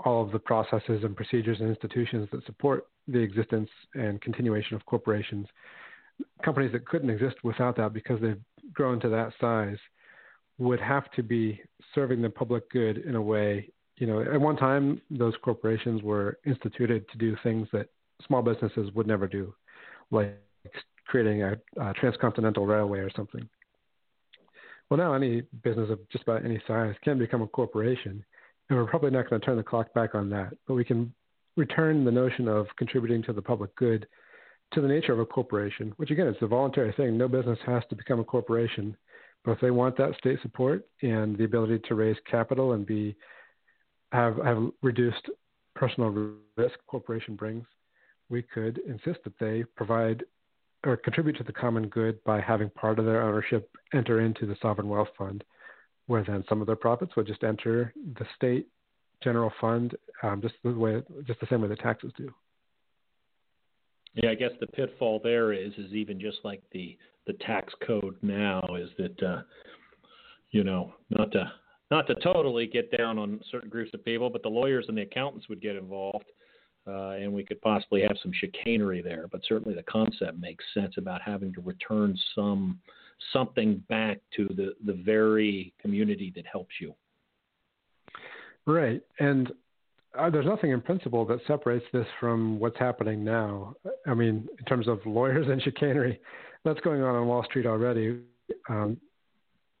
all 0.00 0.24
of 0.24 0.32
the 0.32 0.38
processes 0.38 1.04
and 1.04 1.14
procedures 1.14 1.60
and 1.60 1.68
institutions 1.68 2.28
that 2.32 2.44
support 2.46 2.86
the 3.06 3.18
existence 3.18 3.68
and 3.94 4.20
continuation 4.22 4.74
of 4.74 4.84
corporations. 4.86 5.46
Companies 6.44 6.72
that 6.72 6.86
couldn't 6.86 7.10
exist 7.10 7.36
without 7.44 7.76
that 7.76 7.92
because 7.92 8.20
they've 8.20 8.40
grown 8.72 8.98
to 9.00 9.08
that 9.08 9.32
size 9.40 9.78
would 10.60 10.78
have 10.78 11.10
to 11.12 11.22
be 11.22 11.60
serving 11.94 12.20
the 12.20 12.28
public 12.30 12.70
good 12.70 12.98
in 12.98 13.16
a 13.16 13.22
way. 13.22 13.68
You 13.96 14.06
know, 14.06 14.20
at 14.20 14.40
one 14.40 14.56
time, 14.56 15.00
those 15.10 15.34
corporations 15.42 16.02
were 16.02 16.38
instituted 16.46 17.08
to 17.10 17.18
do 17.18 17.36
things 17.42 17.66
that 17.72 17.88
small 18.26 18.42
businesses 18.42 18.90
would 18.94 19.06
never 19.06 19.26
do, 19.26 19.54
like 20.10 20.38
creating 21.06 21.42
a, 21.42 21.56
a 21.80 21.94
transcontinental 21.94 22.66
railway 22.66 23.00
or 23.00 23.10
something. 23.16 23.48
Well, 24.88 24.98
now 24.98 25.14
any 25.14 25.42
business 25.62 25.90
of 25.90 25.98
just 26.10 26.24
about 26.24 26.44
any 26.44 26.60
size 26.68 26.94
can 27.02 27.18
become 27.18 27.42
a 27.42 27.46
corporation, 27.46 28.22
and 28.68 28.78
we're 28.78 28.86
probably 28.86 29.10
not 29.10 29.30
going 29.30 29.40
to 29.40 29.44
turn 29.44 29.56
the 29.56 29.62
clock 29.62 29.92
back 29.94 30.14
on 30.14 30.28
that. 30.30 30.52
But 30.66 30.74
we 30.74 30.84
can 30.84 31.12
return 31.56 32.04
the 32.04 32.10
notion 32.10 32.48
of 32.48 32.66
contributing 32.76 33.22
to 33.24 33.32
the 33.32 33.42
public 33.42 33.74
good 33.76 34.06
to 34.72 34.80
the 34.80 34.88
nature 34.88 35.12
of 35.12 35.18
a 35.20 35.26
corporation, 35.26 35.92
which 35.96 36.10
again, 36.10 36.26
it's 36.26 36.42
a 36.42 36.46
voluntary 36.46 36.92
thing. 36.92 37.16
No 37.16 37.28
business 37.28 37.58
has 37.66 37.82
to 37.88 37.96
become 37.96 38.20
a 38.20 38.24
corporation 38.24 38.96
but 39.44 39.52
if 39.52 39.60
they 39.60 39.70
want 39.70 39.96
that 39.96 40.16
state 40.18 40.38
support 40.42 40.86
and 41.02 41.36
the 41.36 41.44
ability 41.44 41.80
to 41.88 41.94
raise 41.94 42.16
capital 42.30 42.72
and 42.72 42.86
be 42.86 43.16
have 44.12 44.36
have 44.44 44.70
reduced 44.82 45.30
personal 45.74 46.34
risk 46.56 46.74
corporation 46.86 47.36
brings, 47.36 47.64
we 48.28 48.42
could 48.42 48.78
insist 48.86 49.20
that 49.24 49.38
they 49.38 49.64
provide 49.76 50.24
or 50.84 50.96
contribute 50.96 51.36
to 51.36 51.44
the 51.44 51.52
common 51.52 51.88
good 51.88 52.22
by 52.24 52.40
having 52.40 52.70
part 52.70 52.98
of 52.98 53.04
their 53.04 53.22
ownership 53.22 53.70
enter 53.92 54.20
into 54.20 54.46
the 54.46 54.56
sovereign 54.62 54.88
wealth 54.88 55.08
fund, 55.16 55.44
where 56.06 56.24
then 56.24 56.44
some 56.48 56.60
of 56.60 56.66
their 56.66 56.76
profits 56.76 57.14
would 57.16 57.26
just 57.26 57.44
enter 57.44 57.92
the 58.18 58.26
state 58.34 58.66
general 59.22 59.52
fund, 59.60 59.94
um, 60.22 60.40
just 60.40 60.54
the 60.64 60.72
way, 60.72 61.02
just 61.26 61.38
the 61.40 61.46
same 61.50 61.60
way 61.60 61.68
the 61.68 61.76
taxes 61.76 62.12
do. 62.16 62.32
Yeah, 64.14 64.30
I 64.30 64.34
guess 64.34 64.50
the 64.60 64.66
pitfall 64.66 65.20
there 65.22 65.52
is 65.52 65.72
is 65.74 65.92
even 65.92 66.20
just 66.20 66.38
like 66.44 66.62
the 66.72 66.96
the 67.26 67.34
tax 67.34 67.72
code 67.86 68.16
now 68.22 68.62
is 68.76 68.90
that 68.98 69.22
uh, 69.22 69.42
you 70.50 70.64
know 70.64 70.94
not 71.10 71.30
to 71.32 71.50
not 71.90 72.06
to 72.06 72.14
totally 72.16 72.66
get 72.66 72.96
down 72.96 73.18
on 73.18 73.40
certain 73.50 73.68
groups 73.68 73.90
of 73.94 74.04
people, 74.04 74.30
but 74.30 74.42
the 74.42 74.48
lawyers 74.48 74.86
and 74.88 74.96
the 74.96 75.02
accountants 75.02 75.48
would 75.48 75.60
get 75.60 75.76
involved, 75.76 76.26
uh, 76.86 77.10
and 77.10 77.32
we 77.32 77.44
could 77.44 77.60
possibly 77.62 78.00
have 78.02 78.16
some 78.22 78.32
chicanery 78.32 79.02
there. 79.02 79.26
But 79.30 79.42
certainly 79.48 79.74
the 79.74 79.82
concept 79.84 80.38
makes 80.38 80.64
sense 80.74 80.94
about 80.98 81.20
having 81.22 81.52
to 81.54 81.60
return 81.60 82.18
some 82.34 82.80
something 83.32 83.82
back 83.88 84.18
to 84.36 84.48
the 84.56 84.74
the 84.86 85.00
very 85.04 85.72
community 85.80 86.32
that 86.34 86.46
helps 86.50 86.74
you. 86.80 86.94
Right, 88.66 89.02
and 89.20 89.52
uh, 90.18 90.30
there's 90.30 90.46
nothing 90.46 90.70
in 90.70 90.80
principle 90.80 91.24
that 91.26 91.38
separates 91.46 91.84
this 91.92 92.06
from 92.18 92.58
what's 92.58 92.78
happening 92.78 93.24
now. 93.24 93.74
I 94.06 94.14
mean, 94.14 94.48
in 94.58 94.64
terms 94.66 94.88
of 94.88 94.98
lawyers 95.06 95.46
and 95.50 95.62
chicanery, 95.62 96.20
that's 96.64 96.80
going 96.80 97.02
on 97.02 97.14
on 97.14 97.26
Wall 97.26 97.44
Street 97.44 97.66
already. 97.66 98.20
Um, 98.68 98.98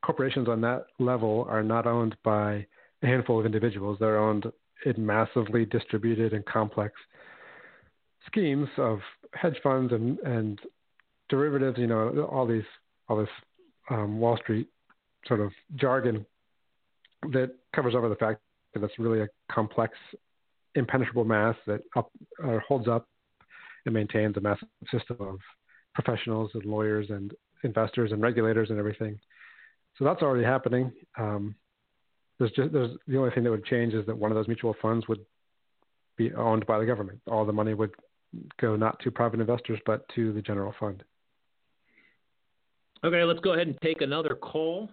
corporations 0.02 0.48
on 0.48 0.60
that 0.62 0.86
level 0.98 1.46
are 1.48 1.62
not 1.62 1.86
owned 1.86 2.16
by 2.24 2.66
a 3.02 3.06
handful 3.06 3.38
of 3.38 3.46
individuals. 3.46 3.98
They're 4.00 4.18
owned 4.18 4.46
in 4.86 5.04
massively 5.04 5.66
distributed 5.66 6.32
and 6.32 6.44
complex 6.46 6.94
schemes 8.26 8.68
of 8.78 9.00
hedge 9.34 9.56
funds 9.62 9.92
and, 9.92 10.18
and 10.20 10.58
derivatives. 11.28 11.78
You 11.78 11.86
know, 11.86 12.28
all 12.30 12.46
these 12.46 12.64
all 13.08 13.18
this 13.18 13.28
um, 13.90 14.20
Wall 14.20 14.38
Street 14.38 14.68
sort 15.26 15.40
of 15.40 15.52
jargon 15.76 16.24
that 17.32 17.50
covers 17.74 17.94
over 17.94 18.08
the 18.08 18.14
fact 18.14 18.40
that 18.74 18.82
it's 18.82 18.98
really 18.98 19.20
a 19.20 19.28
complex, 19.50 19.96
impenetrable 20.74 21.24
mass 21.24 21.56
that 21.66 21.80
up, 21.96 22.10
uh, 22.44 22.58
holds 22.66 22.88
up 22.88 23.06
and 23.86 23.94
maintains 23.94 24.36
a 24.36 24.40
massive 24.40 24.68
system 24.90 25.16
of 25.20 25.38
professionals 25.94 26.50
and 26.54 26.64
lawyers 26.64 27.06
and 27.10 27.34
investors 27.64 28.12
and 28.12 28.22
regulators 28.22 28.70
and 28.70 28.78
everything. 28.78 29.18
So 29.98 30.04
that's 30.04 30.22
already 30.22 30.44
happening. 30.44 30.92
Um, 31.18 31.54
there's 32.38 32.52
just 32.52 32.72
there's 32.72 32.96
the 33.06 33.18
only 33.18 33.30
thing 33.32 33.44
that 33.44 33.50
would 33.50 33.66
change 33.66 33.92
is 33.92 34.06
that 34.06 34.16
one 34.16 34.30
of 34.30 34.34
those 34.34 34.48
mutual 34.48 34.74
funds 34.80 35.06
would 35.08 35.24
be 36.16 36.32
owned 36.34 36.66
by 36.66 36.78
the 36.78 36.86
government. 36.86 37.20
All 37.30 37.44
the 37.44 37.52
money 37.52 37.74
would 37.74 37.90
go 38.60 38.76
not 38.76 38.98
to 39.00 39.10
private 39.10 39.40
investors 39.40 39.78
but 39.84 40.08
to 40.14 40.32
the 40.32 40.40
general 40.40 40.74
fund. 40.80 41.04
Okay, 43.02 43.22
let's 43.24 43.40
go 43.40 43.52
ahead 43.52 43.66
and 43.66 43.78
take 43.82 44.02
another 44.02 44.34
call. 44.34 44.88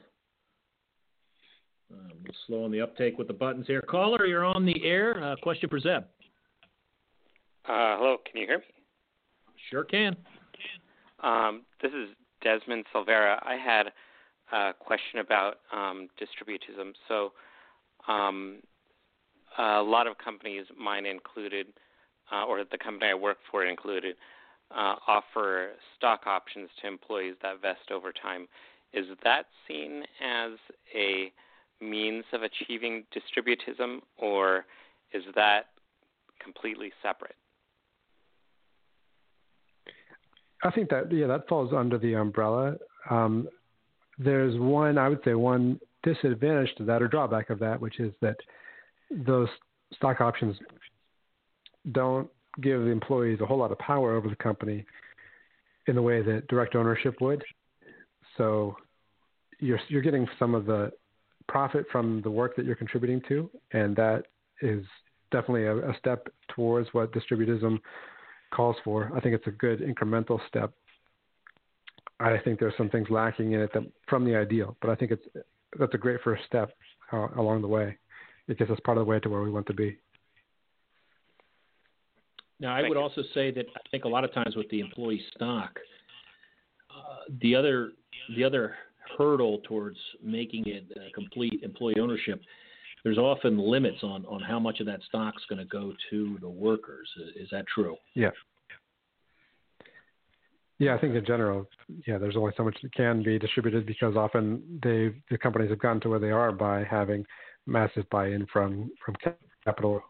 Um, 1.91 2.11
we'll 2.23 2.35
slow 2.45 2.63
on 2.63 2.71
the 2.71 2.81
uptake 2.81 3.17
with 3.17 3.27
the 3.27 3.33
buttons 3.33 3.67
here. 3.67 3.81
Caller, 3.81 4.25
you're 4.25 4.45
on 4.45 4.65
the 4.65 4.83
air. 4.83 5.23
Uh, 5.23 5.35
question 5.41 5.69
for 5.69 5.79
Zeb. 5.79 6.03
Uh, 7.65 7.97
hello, 7.97 8.17
can 8.25 8.41
you 8.41 8.47
hear 8.47 8.59
me? 8.59 8.63
Sure 9.69 9.83
can. 9.83 10.15
Um, 11.21 11.63
this 11.81 11.91
is 11.91 12.09
Desmond 12.41 12.85
Silvera. 12.93 13.39
I 13.43 13.55
had 13.55 13.91
a 14.51 14.73
question 14.73 15.19
about 15.19 15.59
um, 15.73 16.07
distributism. 16.19 16.93
So, 17.07 17.33
um, 18.07 18.59
a 19.57 19.81
lot 19.81 20.07
of 20.07 20.17
companies, 20.17 20.65
mine 20.79 21.05
included, 21.05 21.67
uh, 22.31 22.45
or 22.45 22.63
the 22.63 22.77
company 22.77 23.11
I 23.11 23.15
work 23.15 23.37
for 23.51 23.65
included, 23.65 24.15
uh, 24.71 24.95
offer 25.07 25.71
stock 25.97 26.21
options 26.25 26.69
to 26.81 26.87
employees 26.87 27.35
that 27.41 27.61
vest 27.61 27.91
over 27.91 28.11
time. 28.13 28.47
Is 28.93 29.05
that 29.23 29.47
seen 29.67 30.03
as 30.23 30.51
a 30.95 31.31
means 31.81 32.23
of 32.33 32.41
achieving 32.43 33.03
distributism, 33.13 33.99
or 34.17 34.65
is 35.13 35.23
that 35.35 35.67
completely 36.41 36.91
separate? 37.01 37.35
I 40.63 40.71
think 40.71 40.89
that 40.89 41.11
yeah, 41.11 41.27
that 41.27 41.47
falls 41.47 41.73
under 41.73 41.97
the 41.97 42.15
umbrella. 42.15 42.75
Um, 43.09 43.47
there's 44.17 44.57
one, 44.59 44.97
I 44.97 45.07
would 45.07 45.19
say, 45.23 45.35
one 45.35 45.79
disadvantage 46.03 46.73
to 46.77 46.83
that 46.85 47.01
or 47.01 47.07
drawback 47.07 47.49
of 47.49 47.59
that, 47.59 47.79
which 47.79 47.99
is 47.99 48.11
that 48.21 48.37
those 49.11 49.49
stock 49.93 50.21
options 50.21 50.57
don't 51.91 52.27
give 52.61 52.81
the 52.81 52.89
employees 52.89 53.39
a 53.41 53.45
whole 53.45 53.57
lot 53.57 53.71
of 53.71 53.77
power 53.79 54.15
over 54.15 54.27
the 54.27 54.35
company 54.35 54.85
in 55.87 55.95
the 55.95 56.01
way 56.01 56.21
that 56.21 56.47
direct 56.47 56.75
ownership 56.75 57.21
would. 57.21 57.43
So 58.35 58.75
you're 59.59 59.79
you're 59.87 60.01
getting 60.01 60.27
some 60.39 60.55
of 60.55 60.65
the 60.65 60.91
profit 61.47 61.85
from 61.91 62.21
the 62.23 62.31
work 62.31 62.55
that 62.55 62.65
you're 62.65 62.75
contributing 62.75 63.21
to, 63.27 63.49
and 63.71 63.95
that 63.95 64.23
is 64.61 64.83
definitely 65.31 65.65
a, 65.65 65.77
a 65.89 65.97
step 65.99 66.27
towards 66.49 66.89
what 66.93 67.11
distributism 67.13 67.79
calls 68.53 68.75
for. 68.83 69.11
I 69.15 69.19
think 69.19 69.35
it's 69.35 69.47
a 69.47 69.51
good 69.51 69.81
incremental 69.81 70.39
step. 70.47 70.71
I 72.19 72.37
think 72.39 72.59
there's 72.59 72.73
some 72.77 72.89
things 72.89 73.07
lacking 73.09 73.51
in 73.51 73.61
it 73.61 73.71
that, 73.73 73.83
from 74.07 74.25
the 74.25 74.35
ideal, 74.35 74.75
but 74.81 74.89
I 74.89 74.95
think 74.95 75.11
it's 75.11 75.23
that's 75.77 75.93
a 75.93 75.97
great 75.97 76.21
first 76.23 76.43
step 76.45 76.71
uh, 77.11 77.27
along 77.37 77.61
the 77.61 77.67
way. 77.67 77.97
It 78.47 78.57
gets 78.57 78.71
us 78.71 78.79
part 78.83 78.97
of 78.97 79.05
the 79.05 79.09
way 79.09 79.19
to 79.19 79.29
where 79.29 79.41
we 79.41 79.51
want 79.51 79.67
to 79.67 79.73
be. 79.73 79.97
Now, 82.59 82.75
I 82.75 82.87
would 82.87 82.97
also 82.97 83.21
say 83.33 83.51
that 83.51 83.65
I 83.75 83.79
think 83.91 84.05
a 84.05 84.07
lot 84.07 84.23
of 84.23 84.33
times 84.33 84.55
with 84.55 84.67
the 84.69 84.79
employee 84.79 85.21
stock, 85.35 85.77
uh, 86.89 87.31
the 87.41 87.55
other 87.55 87.91
the 88.35 88.43
other 88.43 88.75
hurdle 89.17 89.59
towards 89.67 89.97
making 90.23 90.67
it 90.67 90.85
a 90.95 91.11
complete 91.13 91.61
employee 91.63 91.99
ownership, 91.99 92.41
there's 93.03 93.17
often 93.17 93.57
limits 93.57 93.99
on 94.03 94.25
on 94.25 94.41
how 94.41 94.59
much 94.59 94.79
of 94.79 94.85
that 94.87 94.99
stock's 95.07 95.43
going 95.49 95.59
to 95.59 95.65
go 95.65 95.93
to 96.09 96.37
the 96.41 96.49
workers. 96.49 97.07
Is 97.35 97.49
that 97.51 97.65
true? 97.73 97.95
Yeah. 98.15 98.31
Yeah, 100.79 100.93
I 100.93 100.99
think 100.99 101.15
in 101.15 101.25
general, 101.25 101.67
yeah, 102.05 102.19
there's 102.19 102.35
only 102.37 102.53
so 102.55 102.63
much 102.63 102.77
that 102.83 102.93
can 102.93 103.23
be 103.23 103.39
distributed 103.39 103.87
because 103.87 104.15
often 104.15 104.79
they 104.83 105.15
the 105.31 105.37
companies 105.37 105.71
have 105.71 105.79
gotten 105.79 105.99
to 106.01 106.09
where 106.09 106.19
they 106.19 106.29
are 106.29 106.51
by 106.51 106.83
having 106.83 107.25
massive 107.65 108.07
buy-in 108.11 108.45
from 108.53 108.91
from 109.03 109.15
capital 109.63 110.01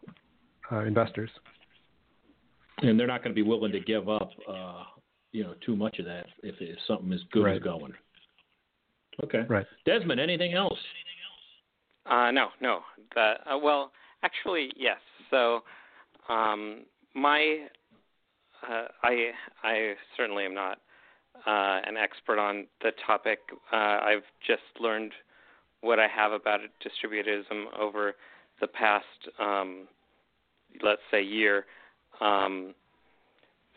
uh, 0.70 0.80
investors. 0.80 1.30
And 2.82 2.98
they're 2.98 3.06
not 3.06 3.22
going 3.22 3.34
to 3.34 3.34
be 3.34 3.48
willing 3.48 3.72
to 3.72 3.80
give 3.80 4.08
up, 4.08 4.30
uh, 4.48 4.84
you 5.32 5.42
know, 5.42 5.54
too 5.64 5.74
much 5.74 5.98
of 5.98 6.04
that 6.04 6.26
if, 6.42 6.54
if 6.60 6.78
something 6.86 7.12
is 7.12 7.20
good 7.32 7.44
right. 7.44 7.56
is 7.56 7.62
going. 7.62 7.92
Okay. 9.24 9.44
Right. 9.48 9.66
Desmond, 9.84 10.20
anything 10.20 10.54
else? 10.54 10.78
Uh, 12.06 12.30
no, 12.30 12.48
no. 12.60 12.80
That 13.14 13.40
uh, 13.50 13.58
well, 13.58 13.92
actually, 14.22 14.70
yes. 14.76 14.98
So, 15.30 15.60
um, 16.28 16.84
my 17.14 17.66
uh, 18.68 18.86
I 19.02 19.30
I 19.62 19.94
certainly 20.16 20.44
am 20.44 20.54
not 20.54 20.78
uh, 21.46 21.80
an 21.86 21.96
expert 21.96 22.38
on 22.38 22.66
the 22.82 22.92
topic. 23.06 23.40
Uh, 23.72 23.76
I've 23.76 24.24
just 24.46 24.62
learned 24.80 25.12
what 25.80 25.98
I 25.98 26.08
have 26.08 26.32
about 26.32 26.60
distributism 26.84 27.66
over 27.78 28.14
the 28.60 28.66
past, 28.66 29.04
um, 29.38 29.86
let's 30.82 31.00
say, 31.10 31.22
year. 31.22 31.66
Um, 32.20 32.74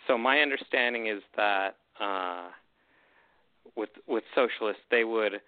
so 0.07 0.17
my 0.17 0.39
understanding 0.39 1.07
is 1.07 1.21
that 1.35 1.75
uh, 1.99 2.47
with 3.75 3.89
with 4.07 4.23
socialists, 4.35 4.83
they 4.89 5.03
would 5.03 5.41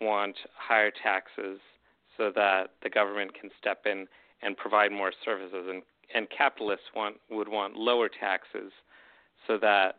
want 0.00 0.36
higher 0.56 0.90
taxes 0.90 1.58
so 2.16 2.30
that 2.34 2.70
the 2.82 2.90
government 2.90 3.32
can 3.38 3.50
step 3.58 3.82
in 3.86 4.06
and 4.42 4.56
provide 4.56 4.92
more 4.92 5.12
services 5.24 5.66
and 5.68 5.82
and 6.14 6.28
capitalists 6.30 6.86
want 6.94 7.16
would 7.30 7.48
want 7.48 7.76
lower 7.76 8.08
taxes 8.08 8.72
so 9.46 9.58
that 9.58 9.96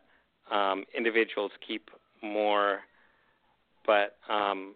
um, 0.50 0.84
individuals 0.96 1.52
keep 1.66 1.90
more. 2.22 2.80
But 3.86 4.16
um, 4.28 4.74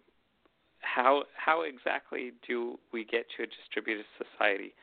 how 0.79 1.23
how 1.35 1.61
exactly 1.63 2.31
do 2.47 2.79
we 2.91 3.03
get 3.03 3.25
to 3.37 3.43
a 3.43 3.47
distributed 3.47 4.05
society? 4.17 4.73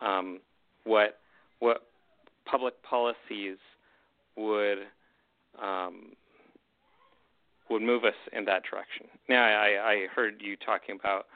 Um, 0.00 0.40
what 0.84 1.18
what 1.58 1.86
public 2.44 2.82
policies 2.82 3.58
would 4.36 4.78
um, 5.62 6.12
would 7.70 7.82
move 7.82 8.04
us 8.04 8.14
in 8.32 8.44
that 8.46 8.62
direction? 8.68 9.06
Now, 9.28 9.44
I, 9.44 9.92
I 9.92 10.06
heard 10.14 10.40
you 10.40 10.56
talking 10.56 10.98
about 10.98 11.26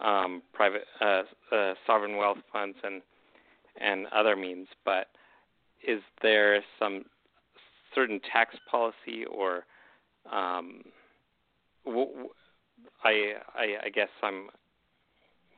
um, 0.00 0.42
private 0.52 0.84
uh, 1.00 1.22
uh, 1.52 1.74
sovereign 1.86 2.16
wealth 2.16 2.38
funds 2.52 2.76
and 2.84 3.02
and 3.80 4.06
other 4.08 4.36
means, 4.36 4.66
but 4.84 5.06
is 5.86 6.00
there 6.22 6.62
some 6.78 7.04
certain 7.94 8.20
tax 8.32 8.54
policy 8.70 9.24
or 9.30 9.64
um, 10.30 10.82
w- 11.86 12.28
I, 13.04 13.32
I, 13.54 13.76
I 13.86 13.88
guess 13.88 14.08
I'm 14.22 14.48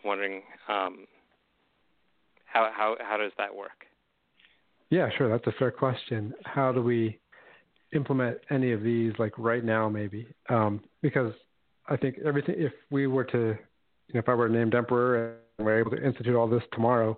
wondering 0.05 0.43
um, 0.69 1.07
how 2.47 2.71
how 2.73 2.97
how 3.01 3.17
does 3.17 3.33
that 3.39 3.55
work? 3.55 3.87
Yeah, 4.91 5.09
sure. 5.17 5.29
That's 5.29 5.47
a 5.47 5.59
fair 5.59 5.71
question. 5.71 6.35
How 6.45 6.71
do 6.71 6.83
we 6.83 7.19
implement 7.93 8.39
any 8.51 8.73
of 8.73 8.83
these 8.83 9.13
like 9.19 9.33
right 9.39 9.65
now, 9.65 9.89
maybe, 9.89 10.27
um, 10.49 10.81
because 11.03 11.33
I 11.89 11.97
think 11.97 12.17
everything. 12.25 12.55
If 12.59 12.73
we 12.91 13.07
were 13.07 13.25
to, 13.25 13.39
you 13.39 14.15
know, 14.15 14.21
if 14.21 14.29
I 14.29 14.35
were 14.35 14.49
named 14.49 14.75
emperor 14.75 15.37
and 15.59 15.67
we're 15.67 15.79
able 15.79 15.91
to 15.93 16.05
institute 16.05 16.35
all 16.35 16.49
this 16.49 16.63
tomorrow, 16.73 17.17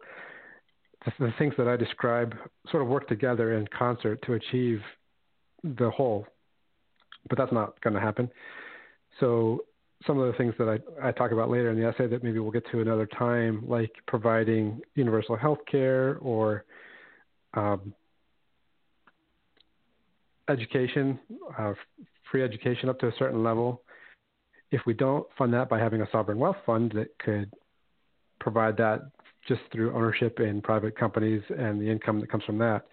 the, 1.05 1.13
the 1.19 1.33
things 1.39 1.55
that 1.59 1.69
I 1.69 1.77
describe 1.77 2.35
sort 2.71 2.83
of 2.83 2.89
work 2.89 3.09
together 3.09 3.57
in 3.57 3.67
concert 3.77 4.21
to 4.27 4.35
achieve 4.35 4.81
the 5.63 5.91
whole. 5.91 6.27
But 7.29 7.39
that's 7.39 7.53
not 7.53 7.81
going 7.81 7.95
to 7.95 8.01
happen. 8.01 8.31
So 9.21 9.65
some 10.07 10.19
of 10.19 10.31
the 10.31 10.37
things 10.37 10.55
that 10.59 10.69
I, 10.69 11.09
I 11.09 11.13
talk 11.13 11.33
about 11.33 11.51
later 11.51 11.71
in 11.71 11.81
the 11.81 11.89
essay 11.89 12.07
that 12.07 12.23
maybe 12.23 12.39
we'll 12.39 12.51
get 12.51 12.69
to 12.73 12.81
another 12.81 13.07
time, 13.07 13.65
like 13.67 13.91
providing 14.07 14.81
universal 14.95 15.37
health 15.37 15.61
care 15.71 16.19
or 16.21 16.65
um, 17.55 17.95
education, 20.49 21.19
uh, 21.59 21.75
free 22.31 22.43
education 22.43 22.89
up 22.89 22.99
to 23.01 23.09
a 23.09 23.13
certain 23.19 23.43
level. 23.43 23.83
If 24.71 24.83
we 24.87 24.95
don't 24.95 25.27
fund 25.39 25.53
that 25.55 25.69
by 25.69 25.79
having 25.79 26.03
a 26.03 26.11
sovereign 26.11 26.39
wealth 26.39 26.57
fund 26.67 26.93
that 26.93 27.19
could 27.19 27.53
provide 28.41 28.77
that 28.79 29.11
just 29.47 29.61
through 29.73 29.95
ownership 29.95 30.41
in 30.41 30.61
private 30.61 30.99
companies 30.99 31.43
and 31.57 31.81
the 31.81 31.91
income 31.91 32.21
that 32.21 32.31
comes 32.31 32.45
from 32.45 32.59
that, 32.59 32.87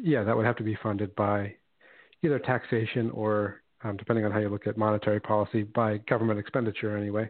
yeah, 0.00 0.22
that 0.22 0.36
would 0.36 0.46
have 0.46 0.56
to 0.56 0.62
be 0.62 0.78
funded 0.82 1.14
by 1.16 1.54
either 2.22 2.38
taxation 2.38 3.10
or 3.10 3.62
um, 3.84 3.96
depending 3.96 4.24
on 4.24 4.30
how 4.30 4.38
you 4.38 4.48
look 4.48 4.66
at 4.66 4.76
monetary 4.76 5.20
policy, 5.20 5.64
by 5.64 5.98
government 6.08 6.38
expenditure 6.38 6.96
anyway. 6.96 7.28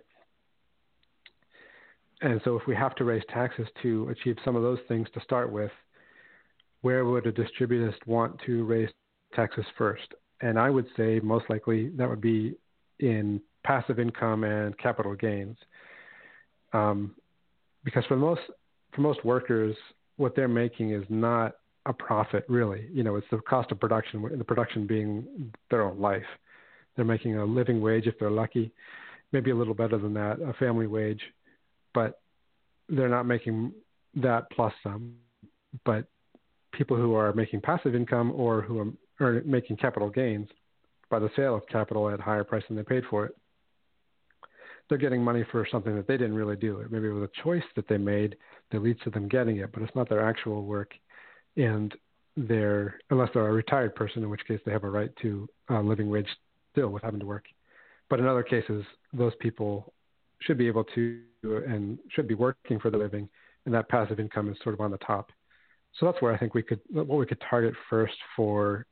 And 2.21 2.41
so, 2.45 2.57
if 2.57 2.67
we 2.67 2.77
have 2.77 2.95
to 2.97 3.05
raise 3.05 3.23
taxes 3.31 3.67
to 3.83 4.09
achieve 4.11 4.37
some 4.45 4.55
of 4.55 4.63
those 4.63 4.79
things 4.87 5.09
to 5.15 5.21
start 5.23 5.51
with, 5.51 5.73
where 6.83 7.05
would 7.05 7.27
a 7.27 7.33
distributist 7.33 8.07
want 8.07 8.39
to 8.47 8.65
raise 8.65 8.91
taxes 9.33 9.65
first? 9.77 10.15
And 10.41 10.59
I 10.59 10.71
would 10.71 10.87
say 10.97 11.21
most 11.21 11.45
likely 11.49 11.89
that 11.91 12.09
would 12.09 12.21
be 12.21 12.57
in 12.99 13.41
passive 13.65 13.99
income 13.99 14.45
and 14.45 14.77
capital 14.79 15.15
gains, 15.15 15.57
um, 16.73 17.15
because 17.85 18.05
for 18.07 18.17
most 18.17 18.41
for 18.95 19.01
most 19.01 19.25
workers, 19.25 19.77
what 20.17 20.37
they're 20.37 20.49
making 20.49 20.93
is 20.93 21.05
not 21.09 21.57
a 21.87 21.93
profit 21.93 22.45
really. 22.49 22.89
You 22.93 23.03
know, 23.03 23.17
it's 23.17 23.27
the 23.31 23.39
cost 23.39 23.73
of 23.73 23.81
production, 23.81 24.23
the 24.37 24.45
production 24.45 24.87
being 24.87 25.53
their 25.71 25.83
own 25.83 26.01
life. 26.01 26.23
They're 26.95 27.05
making 27.05 27.37
a 27.37 27.45
living 27.45 27.81
wage 27.81 28.07
if 28.07 28.19
they're 28.19 28.31
lucky, 28.31 28.71
maybe 29.33 29.51
a 29.51 29.57
little 29.57 29.75
better 29.75 29.99
than 29.99 30.15
that, 30.15 30.41
a 30.41 30.53
family 30.55 30.87
wage, 30.87 31.23
but 31.95 32.21
they're 32.89 33.09
not 33.09 33.25
making 33.25 33.73
that 34.17 34.51
plus 34.51 34.73
some. 34.83 35.15
But 35.85 36.07
people 36.73 36.97
who 36.97 37.15
are 37.15 37.33
making 37.33 37.63
passive 37.63 37.95
income 37.95 38.33
or 38.35 38.61
who 38.61 38.95
are 39.23 39.43
making 39.45 39.77
capital 39.77 40.11
gains 40.11 40.49
by 41.11 41.19
the 41.19 41.31
sale 41.37 41.55
of 41.55 41.67
capital 41.69 42.09
at 42.09 42.21
a 42.21 42.23
higher 42.23 42.45
price 42.45 42.65
than 42.69 42.77
they 42.77 42.83
paid 42.83 43.05
for 43.11 43.27
it, 43.27 43.37
they're 44.89 44.99
getting 44.99 45.23
money 45.23 45.45
for 45.51 45.67
something 45.71 45.95
that 45.97 46.07
they 46.07 46.17
didn't 46.17 46.35
really 46.35 46.57
do. 46.57 46.85
Maybe 46.91 47.09
it 47.09 47.13
was 47.13 47.29
a 47.29 47.43
choice 47.43 47.63
that 47.77 47.89
they 47.89 47.99
made 47.99 48.37
that 48.71 48.83
leads 48.83 49.01
to 49.05 49.11
them 49.11 49.29
getting 49.29 49.59
it, 49.59 49.73
but 49.73 49.83
it's 49.83 49.95
not 49.95 50.09
their 50.09 50.27
actual 50.27 50.65
work. 50.65 50.93
And 51.57 51.95
they're, 52.37 52.99
unless 53.11 53.29
they're 53.33 53.47
a 53.47 53.53
retired 53.53 53.95
person, 53.95 54.23
in 54.23 54.31
which 54.31 54.47
case 54.47 54.61
they 54.65 54.73
have 54.73 54.85
a 54.85 54.91
right 54.91 55.11
to 55.23 55.49
a 55.69 55.81
living 55.81 56.11
wage 56.11 56.27
still 56.73 56.89
with 56.89 57.03
having 57.03 57.21
to 57.21 57.27
work. 57.27 57.45
But 58.11 58.21
in 58.21 58.27
other 58.27 58.43
cases, 58.43 58.85
those 59.13 59.33
people 59.41 59.93
should 60.41 60.59
be 60.59 60.67
able 60.67 60.85
to 60.95 61.21
and 61.45 61.99
should 62.11 62.29
be 62.29 62.35
working 62.35 62.79
for 62.79 62.91
the 62.91 62.99
living, 62.99 63.29
and 63.65 63.75
that 63.75 63.89
passive 63.89 64.21
income 64.21 64.51
is 64.51 64.57
sort 64.63 64.75
of 64.75 64.81
on 64.81 64.91
the 64.91 64.99
top. 64.99 65.31
So 65.99 66.07
that's 66.07 66.21
where 66.23 66.33
I 66.33 66.39
think 66.39 66.55
we 66.55 66.63
could 66.63 66.81
what 66.91 67.09
we 67.09 67.27
could 67.27 67.43
target 67.49 67.75
first 67.91 68.15
for 68.37 68.87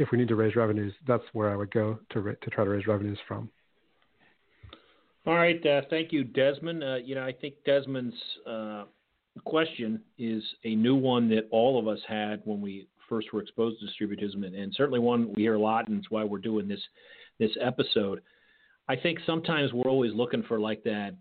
if 0.00 0.10
we 0.10 0.18
need 0.18 0.28
to 0.28 0.34
raise 0.34 0.56
revenues. 0.56 0.94
That's 1.06 1.22
where 1.32 1.50
I 1.50 1.56
would 1.56 1.70
go 1.70 1.98
to 2.12 2.22
to 2.22 2.50
try 2.50 2.64
to 2.64 2.70
raise 2.70 2.86
revenues 2.86 3.18
from. 3.28 3.50
All 5.26 5.34
right, 5.34 5.64
uh, 5.66 5.82
thank 5.90 6.12
you, 6.12 6.24
Desmond. 6.24 6.82
Uh, 6.82 6.96
you 6.96 7.14
know, 7.14 7.22
I 7.22 7.32
think 7.32 7.54
Desmond's 7.66 8.16
uh, 8.46 8.84
question 9.44 10.00
is 10.18 10.42
a 10.64 10.74
new 10.74 10.96
one 10.96 11.28
that 11.28 11.46
all 11.50 11.78
of 11.78 11.86
us 11.86 12.00
had 12.08 12.40
when 12.44 12.62
we 12.62 12.88
first 13.08 13.30
were 13.32 13.42
exposed 13.42 13.76
to 13.80 13.86
distributism, 13.86 14.46
and, 14.46 14.54
and 14.54 14.72
certainly 14.74 14.98
one 14.98 15.32
we 15.34 15.42
hear 15.42 15.54
a 15.54 15.60
lot, 15.60 15.88
and 15.88 15.98
it's 15.98 16.10
why 16.10 16.24
we're 16.24 16.38
doing 16.38 16.66
this 16.66 16.80
this 17.38 17.50
episode. 17.60 18.22
I 18.88 18.96
think 18.96 19.18
sometimes 19.26 19.72
we're 19.72 19.90
always 19.90 20.12
looking 20.14 20.42
for 20.42 20.58
like 20.58 20.82
that, 20.84 21.14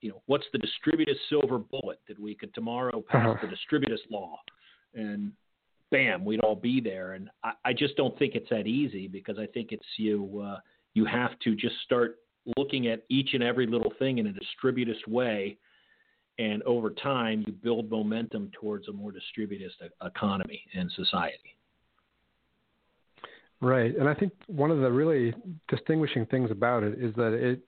you 0.00 0.08
know, 0.10 0.22
what's 0.26 0.46
the 0.52 0.58
distributist 0.58 1.18
silver 1.28 1.58
bullet 1.58 2.00
that 2.08 2.18
we 2.18 2.34
could 2.34 2.52
tomorrow 2.54 3.04
pass 3.08 3.28
uh-huh. 3.28 3.46
the 3.46 3.54
distributist 3.54 4.10
law, 4.10 4.38
and 4.94 5.32
bam, 5.94 6.24
we'd 6.24 6.40
all 6.40 6.56
be 6.56 6.80
there. 6.80 7.12
And 7.12 7.30
I, 7.44 7.52
I 7.66 7.72
just 7.72 7.96
don't 7.96 8.18
think 8.18 8.34
it's 8.34 8.50
that 8.50 8.66
easy 8.66 9.06
because 9.06 9.38
I 9.38 9.46
think 9.46 9.70
it's 9.70 9.86
you 9.96 10.44
uh, 10.44 10.58
you 10.94 11.04
have 11.04 11.38
to 11.44 11.54
just 11.54 11.76
start 11.84 12.16
looking 12.56 12.88
at 12.88 13.04
each 13.08 13.30
and 13.34 13.42
every 13.42 13.66
little 13.66 13.92
thing 13.98 14.18
in 14.18 14.26
a 14.26 14.32
distributist 14.32 15.06
way 15.06 15.56
and 16.38 16.62
over 16.64 16.90
time 16.90 17.44
you 17.46 17.52
build 17.52 17.88
momentum 17.90 18.50
towards 18.60 18.88
a 18.88 18.92
more 18.92 19.12
distributist 19.12 19.74
economy 20.04 20.62
and 20.74 20.90
society. 20.96 21.56
Right, 23.60 23.96
and 23.96 24.08
I 24.08 24.14
think 24.14 24.32
one 24.46 24.70
of 24.70 24.80
the 24.80 24.90
really 24.90 25.32
distinguishing 25.68 26.26
things 26.26 26.50
about 26.50 26.82
it 26.82 26.98
is 26.98 27.14
that 27.14 27.32
it 27.32 27.60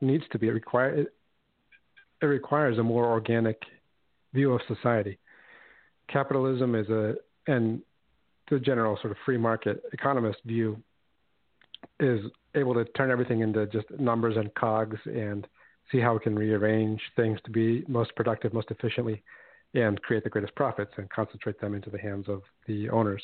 needs 0.00 0.24
to 0.30 0.38
be 0.38 0.50
required. 0.50 1.00
It, 1.00 1.14
it 2.22 2.26
requires 2.26 2.78
a 2.78 2.82
more 2.82 3.06
organic 3.06 3.60
view 4.32 4.52
of 4.52 4.60
society. 4.68 5.18
Capitalism 6.08 6.74
is 6.76 6.88
a 6.88 7.16
and 7.46 7.80
the 8.50 8.58
general 8.58 8.96
sort 9.00 9.10
of 9.10 9.16
free 9.24 9.36
market 9.38 9.82
economist 9.92 10.38
view 10.44 10.80
is 12.00 12.20
able 12.54 12.74
to 12.74 12.84
turn 12.92 13.10
everything 13.10 13.40
into 13.40 13.66
just 13.66 13.86
numbers 13.98 14.36
and 14.36 14.54
cogs 14.54 14.98
and 15.06 15.46
see 15.90 16.00
how 16.00 16.14
we 16.14 16.20
can 16.20 16.36
rearrange 16.36 17.00
things 17.14 17.38
to 17.44 17.50
be 17.50 17.84
most 17.86 18.14
productive, 18.16 18.52
most 18.52 18.70
efficiently, 18.70 19.22
and 19.74 20.00
create 20.02 20.24
the 20.24 20.30
greatest 20.30 20.54
profits 20.54 20.92
and 20.96 21.08
concentrate 21.10 21.60
them 21.60 21.74
into 21.74 21.90
the 21.90 21.98
hands 21.98 22.28
of 22.28 22.42
the 22.66 22.88
owners. 22.90 23.22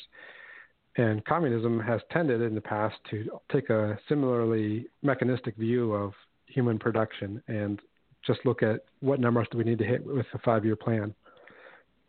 And 0.97 1.25
communism 1.25 1.79
has 1.79 2.01
tended 2.11 2.41
in 2.41 2.53
the 2.53 2.61
past 2.61 2.95
to 3.09 3.39
take 3.51 3.69
a 3.69 3.97
similarly 4.07 4.87
mechanistic 5.01 5.55
view 5.57 5.93
of 5.93 6.13
human 6.45 6.77
production 6.77 7.41
and 7.47 7.81
just 8.25 8.39
look 8.45 8.61
at 8.61 8.85
what 8.99 9.19
numbers 9.19 9.47
do 9.51 9.57
we 9.57 9.63
need 9.63 9.79
to 9.79 9.85
hit 9.85 10.05
with 10.05 10.27
a 10.33 10.39
five 10.39 10.63
year 10.63 10.75
plan. 10.75 11.13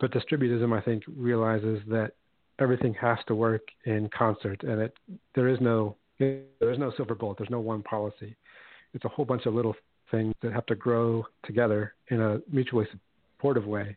But 0.00 0.12
distributism, 0.12 0.76
I 0.76 0.80
think, 0.80 1.04
realizes 1.16 1.80
that 1.88 2.12
everything 2.58 2.94
has 2.94 3.18
to 3.26 3.34
work 3.34 3.62
in 3.84 4.08
concert 4.16 4.62
and 4.62 4.80
it, 4.80 4.96
there 5.34 5.48
is 5.48 5.60
no 5.60 5.96
there 6.20 6.70
is 6.70 6.78
no 6.78 6.92
silver 6.96 7.16
bullet, 7.16 7.38
there's 7.38 7.50
no 7.50 7.58
one 7.58 7.82
policy. 7.82 8.36
It's 8.92 9.04
a 9.04 9.08
whole 9.08 9.24
bunch 9.24 9.46
of 9.46 9.54
little 9.54 9.74
things 10.12 10.32
that 10.42 10.52
have 10.52 10.66
to 10.66 10.76
grow 10.76 11.24
together 11.44 11.94
in 12.08 12.20
a 12.20 12.38
mutually 12.50 12.86
supportive 13.36 13.66
way 13.66 13.96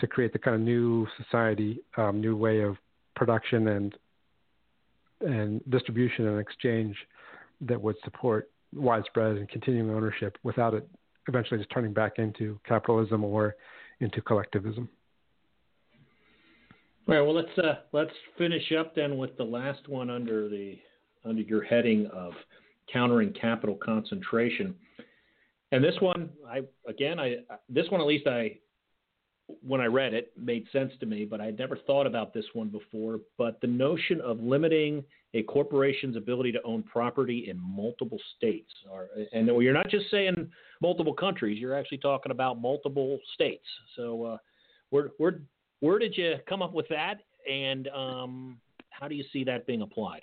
to 0.00 0.06
create 0.06 0.32
the 0.34 0.38
kind 0.38 0.54
of 0.54 0.60
new 0.60 1.06
society, 1.16 1.80
um, 1.96 2.20
new 2.20 2.36
way 2.36 2.60
of 2.60 2.76
production 3.16 3.68
and 3.68 3.94
and 5.20 5.60
distribution 5.70 6.28
and 6.28 6.38
exchange 6.38 6.96
that 7.60 7.80
would 7.80 7.96
support 8.04 8.50
widespread 8.72 9.36
and 9.36 9.48
continuing 9.48 9.90
ownership 9.90 10.38
without 10.44 10.74
it 10.74 10.86
eventually 11.26 11.58
just 11.58 11.70
turning 11.70 11.92
back 11.92 12.18
into 12.18 12.58
capitalism 12.68 13.24
or 13.24 13.56
into 14.00 14.20
collectivism. 14.20 14.88
All 17.08 17.14
right. 17.14 17.22
Well, 17.22 17.34
let's 17.34 17.58
uh, 17.58 17.76
let's 17.92 18.10
finish 18.36 18.70
up 18.78 18.94
then 18.94 19.16
with 19.16 19.34
the 19.38 19.44
last 19.44 19.88
one 19.88 20.10
under 20.10 20.46
the 20.48 20.78
under 21.24 21.40
your 21.40 21.62
heading 21.62 22.06
of 22.12 22.32
countering 22.92 23.32
capital 23.32 23.78
concentration. 23.82 24.74
And 25.72 25.82
this 25.82 25.94
one, 26.00 26.28
I 26.46 26.60
again, 26.86 27.18
I 27.18 27.36
this 27.70 27.86
one 27.88 28.02
at 28.02 28.06
least 28.06 28.26
I 28.26 28.58
when 29.66 29.80
I 29.80 29.86
read 29.86 30.12
it 30.12 30.32
made 30.36 30.66
sense 30.70 30.92
to 31.00 31.06
me, 31.06 31.24
but 31.24 31.40
I 31.40 31.46
had 31.46 31.58
never 31.58 31.78
thought 31.86 32.06
about 32.06 32.34
this 32.34 32.44
one 32.52 32.68
before. 32.68 33.20
But 33.38 33.58
the 33.62 33.68
notion 33.68 34.20
of 34.20 34.40
limiting 34.40 35.02
a 35.32 35.44
corporation's 35.44 36.16
ability 36.16 36.52
to 36.52 36.62
own 36.62 36.82
property 36.82 37.48
in 37.48 37.58
multiple 37.58 38.18
states, 38.36 38.70
or, 38.90 39.08
and 39.32 39.46
you're 39.46 39.72
not 39.72 39.88
just 39.88 40.10
saying 40.10 40.50
multiple 40.82 41.14
countries, 41.14 41.58
you're 41.58 41.74
actually 41.74 41.98
talking 41.98 42.32
about 42.32 42.60
multiple 42.60 43.18
states. 43.32 43.64
So, 43.96 44.24
uh, 44.24 44.36
where 44.90 45.12
where 45.16 45.40
where 45.80 45.98
did 45.98 46.16
you 46.16 46.36
come 46.48 46.62
up 46.62 46.72
with 46.72 46.86
that, 46.88 47.20
and 47.50 47.88
um, 47.88 48.58
how 48.90 49.08
do 49.08 49.14
you 49.14 49.24
see 49.32 49.44
that 49.44 49.66
being 49.66 49.82
applied? 49.82 50.22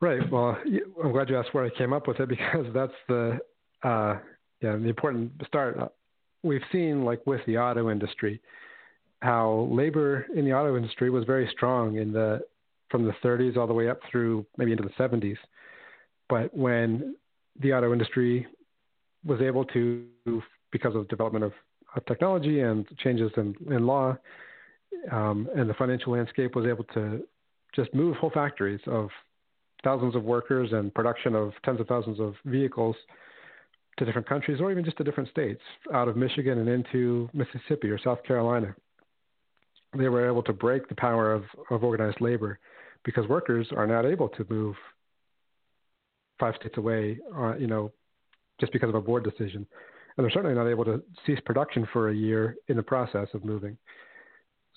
Right. 0.00 0.20
Well, 0.30 0.58
I'm 1.02 1.12
glad 1.12 1.30
you 1.30 1.38
asked 1.38 1.54
where 1.54 1.64
I 1.64 1.70
came 1.70 1.92
up 1.92 2.06
with 2.06 2.20
it 2.20 2.28
because 2.28 2.66
that's 2.74 2.92
the 3.08 3.38
uh, 3.82 4.18
yeah 4.60 4.76
the 4.76 4.88
important 4.88 5.32
start. 5.46 5.78
Uh, 5.78 5.88
we've 6.42 6.62
seen 6.70 7.04
like 7.04 7.26
with 7.26 7.40
the 7.46 7.56
auto 7.58 7.90
industry 7.90 8.40
how 9.22 9.68
labor 9.70 10.26
in 10.34 10.44
the 10.44 10.52
auto 10.52 10.76
industry 10.76 11.10
was 11.10 11.24
very 11.24 11.48
strong 11.52 11.96
in 11.96 12.12
the 12.12 12.40
from 12.90 13.04
the 13.04 13.12
30s 13.24 13.56
all 13.56 13.66
the 13.66 13.72
way 13.72 13.88
up 13.88 13.98
through 14.10 14.46
maybe 14.56 14.72
into 14.72 14.84
the 14.84 14.90
70s. 14.90 15.36
But 16.28 16.54
when 16.56 17.16
the 17.60 17.72
auto 17.72 17.92
industry 17.92 18.46
was 19.24 19.40
able 19.40 19.64
to, 19.66 20.06
because 20.70 20.94
of 20.94 21.08
development 21.08 21.44
of, 21.44 21.52
of 21.96 22.04
technology 22.06 22.60
and 22.60 22.86
changes 22.98 23.30
in, 23.36 23.54
in 23.70 23.86
law, 23.86 24.16
um, 25.10 25.48
and 25.56 25.68
the 25.68 25.74
financial 25.74 26.12
landscape 26.12 26.54
was 26.54 26.66
able 26.66 26.84
to 26.84 27.24
just 27.74 27.92
move 27.94 28.16
whole 28.16 28.30
factories 28.30 28.80
of 28.86 29.08
thousands 29.82 30.14
of 30.14 30.22
workers 30.22 30.70
and 30.72 30.92
production 30.94 31.34
of 31.34 31.52
tens 31.64 31.80
of 31.80 31.86
thousands 31.86 32.18
of 32.20 32.34
vehicles 32.44 32.96
to 33.98 34.04
different 34.04 34.28
countries 34.28 34.60
or 34.60 34.70
even 34.70 34.84
just 34.84 34.96
to 34.96 35.04
different 35.04 35.28
states 35.30 35.60
out 35.92 36.08
of 36.08 36.16
Michigan 36.16 36.58
and 36.58 36.68
into 36.68 37.28
Mississippi 37.32 37.88
or 37.88 37.98
South 37.98 38.22
Carolina. 38.24 38.74
They 39.96 40.08
were 40.08 40.26
able 40.26 40.42
to 40.42 40.52
break 40.52 40.88
the 40.88 40.94
power 40.94 41.32
of, 41.32 41.44
of 41.70 41.82
organized 41.84 42.20
labor 42.20 42.58
because 43.04 43.26
workers 43.28 43.68
are 43.74 43.86
not 43.86 44.04
able 44.04 44.28
to 44.30 44.46
move 44.50 44.74
five 46.38 46.54
states 46.60 46.76
away, 46.76 47.18
uh, 47.34 47.56
you 47.56 47.66
know, 47.66 47.92
just 48.60 48.72
because 48.72 48.88
of 48.88 48.94
a 48.94 49.00
board 49.00 49.24
decision. 49.24 49.66
And 50.16 50.24
they're 50.24 50.30
certainly 50.30 50.56
not 50.56 50.68
able 50.68 50.84
to 50.86 51.02
cease 51.26 51.38
production 51.44 51.86
for 51.92 52.08
a 52.08 52.14
year 52.14 52.56
in 52.68 52.76
the 52.76 52.82
process 52.82 53.28
of 53.34 53.44
moving. 53.44 53.76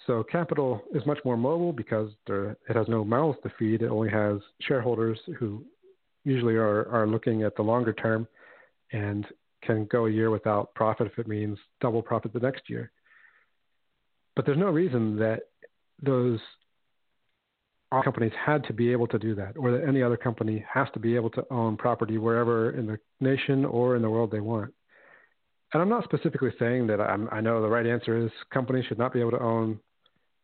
So 0.07 0.24
capital 0.24 0.82
is 0.94 1.06
much 1.06 1.20
more 1.24 1.38
mobile 1.38 1.72
because 1.72 2.11
there, 2.26 2.57
it 2.70 2.76
has 2.76 2.88
no 2.88 3.03
mouths 3.03 3.38
to 3.44 3.52
feed. 3.57 3.82
It 3.82 3.90
only 3.90 4.10
has 4.10 4.40
shareholders 4.61 5.20
who 5.38 5.64
usually 6.24 6.56
are, 6.56 6.88
are 6.90 7.07
looking 7.07 7.44
at 7.44 7.56
the 7.56 7.61
longer 7.61 7.94
term 7.94 8.28
and 8.91 9.26
can 9.61 9.86
go 9.86 10.06
a 10.06 10.11
year 10.11 10.30
without 10.30 10.74
profit 10.74 11.07
if 11.07 11.20
it 11.20 11.28
means 11.28 11.57
double 11.82 12.02
profit 12.02 12.34
the 12.34 12.40
next 12.40 12.70
year. 12.70 12.91
But 14.36 14.45
there's 14.45 14.57
no 14.57 14.70
reason 14.70 15.18
that 15.20 15.41
those 16.02 16.40
companies 18.03 18.32
had 18.45 18.64
to 18.66 18.74
be 18.74 18.91
able 18.91 19.07
to 19.07 19.20
do 19.20 19.36
that, 19.36 19.57
or 19.57 19.72
that 19.72 19.88
any 19.88 20.02
other 20.02 20.18
company 20.18 20.64
has 20.72 20.88
to 20.94 20.99
be 20.99 21.16
able 21.16 21.30
to 21.32 21.45
own 21.52 21.76
property 21.76 22.18
wherever 22.18 22.72
in 22.72 22.86
the 22.86 22.99
nation 23.20 23.66
or 23.66 23.95
in 23.95 24.02
the 24.02 24.10
world 24.10 24.32
they 24.32 24.40
want. 24.40 24.74
And 25.74 25.82
I'm 25.82 25.90
not 25.90 26.04
specifically 26.04 26.52
saying 26.58 26.88
that 26.88 27.00
I'm, 27.00 27.30
i 27.32 27.41
know 27.41 27.62
the 27.62 27.68
right 27.68 27.86
answer 27.86 28.26
is 28.26 28.32
companies 28.52 28.86
should 28.86 28.98
not 28.98 29.14
be 29.14 29.20
able 29.20 29.32
to 29.32 29.41
own 29.41 29.80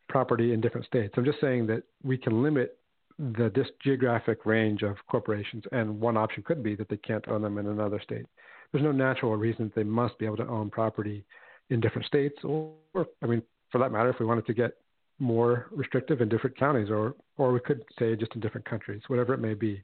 property 0.07 0.53
in 0.53 0.61
different 0.61 0.85
states. 0.85 1.13
I'm 1.17 1.25
just 1.25 1.41
saying 1.41 1.67
that 1.67 1.83
we 2.03 2.17
can 2.17 2.43
limit 2.43 2.77
the 3.17 3.51
geographic 3.83 4.45
range 4.45 4.83
of 4.83 4.97
corporations, 5.09 5.63
and 5.71 5.99
one 5.99 6.17
option 6.17 6.43
could 6.43 6.61
be 6.61 6.75
that 6.75 6.89
they 6.89 6.97
can't 6.97 7.27
own 7.27 7.41
them 7.41 7.57
in 7.57 7.67
another 7.67 7.99
state. 8.03 8.25
There's 8.71 8.83
no 8.83 8.91
natural 8.91 9.35
reason 9.37 9.65
that 9.65 9.75
they 9.75 9.83
must 9.83 10.17
be 10.19 10.25
able 10.25 10.37
to 10.37 10.47
own 10.47 10.69
property 10.69 11.25
in 11.69 11.79
different 11.79 12.07
states, 12.07 12.35
or, 12.43 12.73
or 12.93 13.07
I 13.23 13.27
mean, 13.27 13.41
for 13.71 13.79
that 13.79 13.91
matter, 13.91 14.09
if 14.09 14.19
we 14.19 14.25
wanted 14.25 14.45
to 14.47 14.53
get 14.53 14.73
more 15.17 15.67
restrictive 15.71 16.19
in 16.19 16.27
different 16.27 16.57
counties, 16.57 16.89
or 16.89 17.15
or 17.37 17.53
we 17.53 17.61
could 17.61 17.81
say 17.97 18.15
just 18.15 18.35
in 18.35 18.41
different 18.41 18.69
countries, 18.69 19.01
whatever 19.07 19.33
it 19.33 19.39
may 19.39 19.53
be, 19.53 19.81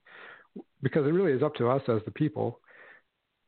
because 0.84 1.08
it 1.08 1.12
really 1.12 1.32
is 1.32 1.42
up 1.42 1.56
to 1.56 1.70
us 1.70 1.82
as 1.88 2.02
the 2.06 2.12
people 2.12 2.60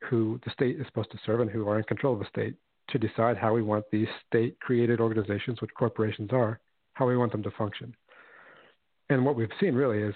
who 0.08 0.40
the 0.44 0.50
state 0.50 0.80
is 0.80 0.86
supposed 0.86 1.10
to 1.12 1.18
serve 1.24 1.40
and 1.40 1.50
who 1.50 1.68
are 1.68 1.78
in 1.78 1.84
control 1.84 2.14
of 2.14 2.20
the 2.20 2.26
state 2.26 2.54
to 2.88 2.98
decide 2.98 3.36
how 3.36 3.54
we 3.54 3.62
want 3.62 3.84
these 3.90 4.08
state-created 4.26 5.00
organizations, 5.00 5.60
which 5.60 5.70
corporations 5.76 6.30
are, 6.32 6.60
how 6.94 7.06
we 7.06 7.16
want 7.16 7.32
them 7.32 7.42
to 7.42 7.50
function. 7.52 7.94
And 9.10 9.24
what 9.24 9.36
we've 9.36 9.48
seen 9.60 9.74
really 9.74 10.02
is 10.02 10.14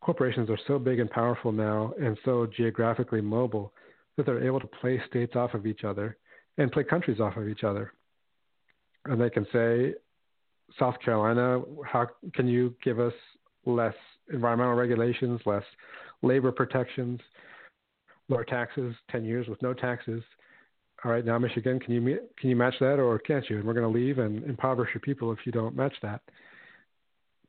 corporations 0.00 0.50
are 0.50 0.58
so 0.66 0.78
big 0.78 0.98
and 0.98 1.10
powerful 1.10 1.52
now 1.52 1.92
and 2.00 2.18
so 2.24 2.46
geographically 2.46 3.20
mobile 3.20 3.72
that 4.16 4.26
they're 4.26 4.44
able 4.44 4.60
to 4.60 4.66
play 4.66 5.00
states 5.08 5.36
off 5.36 5.54
of 5.54 5.66
each 5.66 5.84
other 5.84 6.16
and 6.58 6.70
play 6.72 6.84
countries 6.84 7.20
off 7.20 7.36
of 7.36 7.48
each 7.48 7.64
other. 7.64 7.92
And 9.06 9.20
they 9.20 9.30
can 9.30 9.46
say, 9.52 9.94
South 10.78 10.98
Carolina, 11.04 11.62
how 11.84 12.08
can 12.34 12.46
you 12.46 12.74
give 12.82 13.00
us 13.00 13.14
less 13.64 13.94
environmental 14.32 14.74
regulations, 14.74 15.40
less 15.44 15.64
labor 16.22 16.52
protections, 16.52 17.20
lower 18.32 18.44
taxes, 18.44 18.94
10 19.10 19.24
years 19.24 19.48
with 19.48 19.60
no 19.62 19.74
taxes? 19.74 20.22
All 21.04 21.10
right, 21.10 21.24
now 21.24 21.38
Michigan, 21.38 21.80
can 21.80 21.94
you 21.94 22.18
can 22.38 22.50
you 22.50 22.56
match 22.56 22.74
that 22.80 23.00
or 23.00 23.18
can't 23.18 23.48
you? 23.50 23.56
And 23.56 23.64
we're 23.64 23.74
going 23.74 23.92
to 23.92 23.98
leave 23.98 24.18
and 24.18 24.44
impoverish 24.44 24.90
your 24.94 25.00
people 25.00 25.32
if 25.32 25.38
you 25.44 25.52
don't 25.52 25.74
match 25.74 25.94
that. 26.02 26.20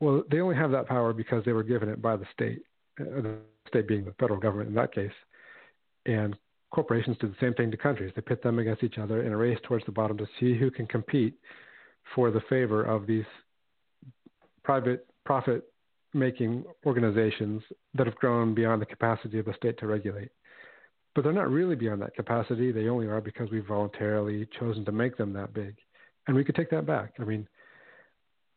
Well, 0.00 0.24
they 0.30 0.40
only 0.40 0.56
have 0.56 0.72
that 0.72 0.88
power 0.88 1.12
because 1.12 1.44
they 1.44 1.52
were 1.52 1.62
given 1.62 1.88
it 1.88 2.02
by 2.02 2.16
the 2.16 2.26
state, 2.32 2.62
uh, 3.00 3.04
the 3.04 3.36
state 3.68 3.86
being 3.86 4.04
the 4.04 4.14
federal 4.18 4.40
government 4.40 4.68
in 4.68 4.74
that 4.74 4.92
case. 4.92 5.12
And 6.04 6.36
corporations 6.72 7.16
do 7.20 7.28
the 7.28 7.36
same 7.40 7.54
thing 7.54 7.70
to 7.70 7.76
countries. 7.76 8.12
They 8.16 8.22
pit 8.22 8.42
them 8.42 8.58
against 8.58 8.82
each 8.82 8.98
other 8.98 9.22
in 9.22 9.32
a 9.32 9.36
race 9.36 9.58
towards 9.62 9.86
the 9.86 9.92
bottom 9.92 10.18
to 10.18 10.26
see 10.40 10.58
who 10.58 10.70
can 10.70 10.86
compete 10.86 11.34
for 12.14 12.32
the 12.32 12.40
favor 12.50 12.82
of 12.82 13.06
these 13.06 13.24
private 14.64 15.06
profit 15.24 15.64
making 16.12 16.64
organizations 16.86 17.62
that 17.94 18.06
have 18.06 18.16
grown 18.16 18.54
beyond 18.54 18.82
the 18.82 18.86
capacity 18.86 19.38
of 19.38 19.46
the 19.46 19.54
state 19.54 19.78
to 19.78 19.86
regulate. 19.86 20.30
But 21.14 21.22
they're 21.22 21.32
not 21.32 21.50
really 21.50 21.76
beyond 21.76 22.02
that 22.02 22.14
capacity. 22.14 22.72
They 22.72 22.88
only 22.88 23.06
are 23.06 23.20
because 23.20 23.50
we've 23.50 23.66
voluntarily 23.66 24.48
chosen 24.58 24.84
to 24.84 24.92
make 24.92 25.16
them 25.16 25.32
that 25.34 25.54
big. 25.54 25.76
And 26.26 26.34
we 26.34 26.44
could 26.44 26.56
take 26.56 26.70
that 26.70 26.86
back. 26.86 27.14
I 27.20 27.24
mean, 27.24 27.46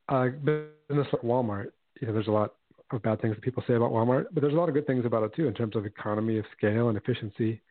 uh, 0.10 0.28
business 0.30 1.08
like 1.12 1.22
Walmart, 1.22 1.68
you 2.02 2.08
know, 2.08 2.14
there's 2.14 2.28
a 2.28 2.32
lot 2.32 2.54
of 2.92 3.02
bad 3.02 3.22
things 3.22 3.36
that 3.36 3.42
people 3.42 3.64
say 3.68 3.74
about 3.74 3.92
Walmart, 3.92 4.26
but 4.32 4.42
there's 4.42 4.54
a 4.54 4.58
lot 4.58 4.70
of 4.70 4.76
good 4.76 4.88
things 4.88 5.06
about 5.06 5.24
it 5.24 5.36
too 5.36 5.48
in 5.48 5.54
terms 5.54 5.76
of 5.76 5.86
economy 5.86 6.38
of 6.38 6.46
scale 6.58 6.90
and 6.90 6.98
efficiency. 6.98 7.62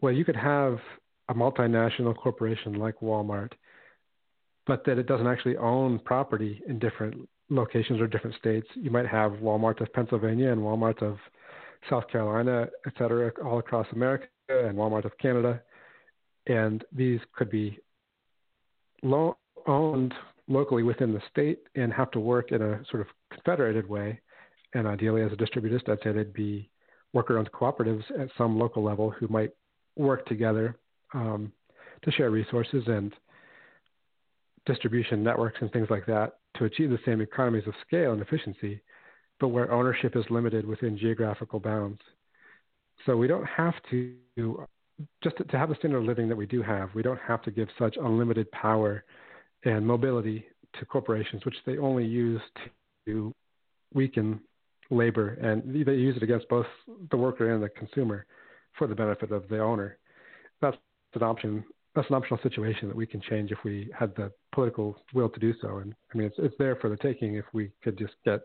Well, 0.00 0.12
you 0.12 0.24
could 0.24 0.36
have 0.36 0.78
a 1.28 1.34
multinational 1.34 2.16
corporation 2.16 2.74
like 2.74 3.00
Walmart, 3.00 3.52
but 4.66 4.84
that 4.84 4.98
it 4.98 5.06
doesn't 5.06 5.26
actually 5.26 5.56
own 5.56 6.00
property 6.00 6.62
in 6.68 6.78
different 6.78 7.28
locations 7.48 8.00
or 8.00 8.06
different 8.06 8.36
states. 8.36 8.66
You 8.74 8.90
might 8.90 9.06
have 9.06 9.32
Walmart 9.32 9.80
of 9.80 9.92
Pennsylvania 9.92 10.50
and 10.50 10.60
Walmart 10.60 11.02
of 11.02 11.18
South 11.88 12.08
Carolina, 12.08 12.68
et 12.86 12.92
cetera, 12.98 13.32
all 13.44 13.58
across 13.58 13.86
America, 13.92 14.26
and 14.48 14.76
Walmart 14.76 15.04
of 15.04 15.16
Canada. 15.18 15.62
And 16.46 16.84
these 16.92 17.20
could 17.34 17.50
be 17.50 17.78
lo- 19.02 19.36
owned 19.66 20.14
locally 20.48 20.82
within 20.82 21.12
the 21.12 21.22
state 21.30 21.60
and 21.74 21.92
have 21.92 22.10
to 22.12 22.20
work 22.20 22.52
in 22.52 22.62
a 22.62 22.80
sort 22.90 23.00
of 23.00 23.08
confederated 23.32 23.88
way. 23.88 24.20
And 24.74 24.86
ideally, 24.86 25.22
as 25.22 25.32
a 25.32 25.36
distributist, 25.36 25.88
I'd 25.88 26.02
say 26.02 26.12
they'd 26.12 26.32
be 26.32 26.68
worker 27.12 27.38
owned 27.38 27.50
cooperatives 27.52 28.04
at 28.20 28.28
some 28.36 28.58
local 28.58 28.82
level 28.82 29.10
who 29.10 29.26
might 29.28 29.50
work 29.96 30.26
together 30.26 30.76
um, 31.14 31.52
to 32.02 32.12
share 32.12 32.30
resources 32.30 32.84
and 32.86 33.12
distribution 34.66 35.22
networks 35.22 35.58
and 35.60 35.72
things 35.72 35.88
like 35.90 36.04
that 36.06 36.38
to 36.58 36.64
achieve 36.64 36.90
the 36.90 36.98
same 37.06 37.20
economies 37.20 37.66
of 37.66 37.74
scale 37.86 38.12
and 38.12 38.20
efficiency, 38.20 38.82
but 39.40 39.48
where 39.48 39.70
ownership 39.72 40.16
is 40.16 40.24
limited 40.30 40.66
within 40.66 40.96
geographical 40.98 41.60
bounds. 41.60 42.00
So 43.04 43.16
we 43.16 43.26
don't 43.26 43.46
have 43.46 43.74
to, 43.90 44.14
just 45.22 45.36
to, 45.36 45.56
have 45.56 45.68
the 45.68 45.74
standard 45.76 45.98
of 45.98 46.04
living 46.04 46.28
that 46.28 46.36
we 46.36 46.46
do 46.46 46.62
have, 46.62 46.94
we 46.94 47.02
don't 47.02 47.20
have 47.20 47.42
to 47.42 47.50
give 47.50 47.68
such 47.78 47.96
unlimited 47.96 48.50
power 48.52 49.04
and 49.64 49.86
mobility 49.86 50.46
to 50.78 50.86
corporations, 50.86 51.44
which 51.44 51.56
they 51.66 51.78
only 51.78 52.04
use 52.04 52.40
to 53.06 53.32
weaken 53.94 54.40
labor, 54.90 55.34
and 55.34 55.86
they 55.86 55.92
use 55.92 56.16
it 56.16 56.22
against 56.22 56.48
both 56.48 56.66
the 57.10 57.16
worker 57.16 57.52
and 57.52 57.62
the 57.62 57.68
consumer 57.68 58.26
for 58.78 58.86
the 58.86 58.94
benefit 58.94 59.32
of 59.32 59.48
the 59.48 59.60
owner. 59.60 59.98
That's 60.60 60.76
an 61.14 61.22
option. 61.22 61.64
That's 61.94 62.08
an 62.08 62.16
optional 62.16 62.40
situation 62.42 62.88
that 62.88 62.96
we 62.96 63.06
can 63.06 63.20
change 63.22 63.50
if 63.50 63.58
we 63.64 63.90
had 63.98 64.14
the 64.16 64.30
political 64.52 64.96
will 65.14 65.30
to 65.30 65.40
do 65.40 65.54
so. 65.60 65.78
And 65.78 65.94
I 66.12 66.16
mean, 66.16 66.26
it's 66.26 66.36
it's 66.38 66.54
there 66.58 66.76
for 66.76 66.90
the 66.90 66.96
taking 66.96 67.36
if 67.36 67.44
we 67.52 67.70
could 67.82 67.98
just 67.98 68.14
get 68.24 68.42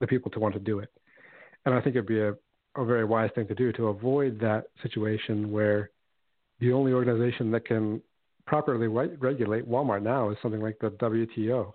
the 0.00 0.06
people 0.06 0.30
to 0.32 0.40
want 0.40 0.54
to 0.54 0.60
do 0.60 0.78
it. 0.78 0.90
And 1.64 1.74
I 1.74 1.80
think 1.80 1.96
it'd 1.96 2.06
be 2.06 2.20
a, 2.20 2.34
a 2.76 2.84
very 2.84 3.04
wise 3.04 3.30
thing 3.34 3.46
to 3.48 3.54
do 3.54 3.72
to 3.72 3.88
avoid 3.88 4.40
that 4.40 4.66
situation 4.82 5.50
where 5.50 5.90
the 6.60 6.72
only 6.72 6.92
organization 6.92 7.50
that 7.52 7.66
can 7.66 8.00
properly 8.46 8.86
re- 8.86 9.16
regulate 9.18 9.68
Walmart 9.68 10.02
now 10.02 10.30
is 10.30 10.36
something 10.42 10.60
like 10.60 10.78
the 10.80 10.90
WTO. 10.90 11.72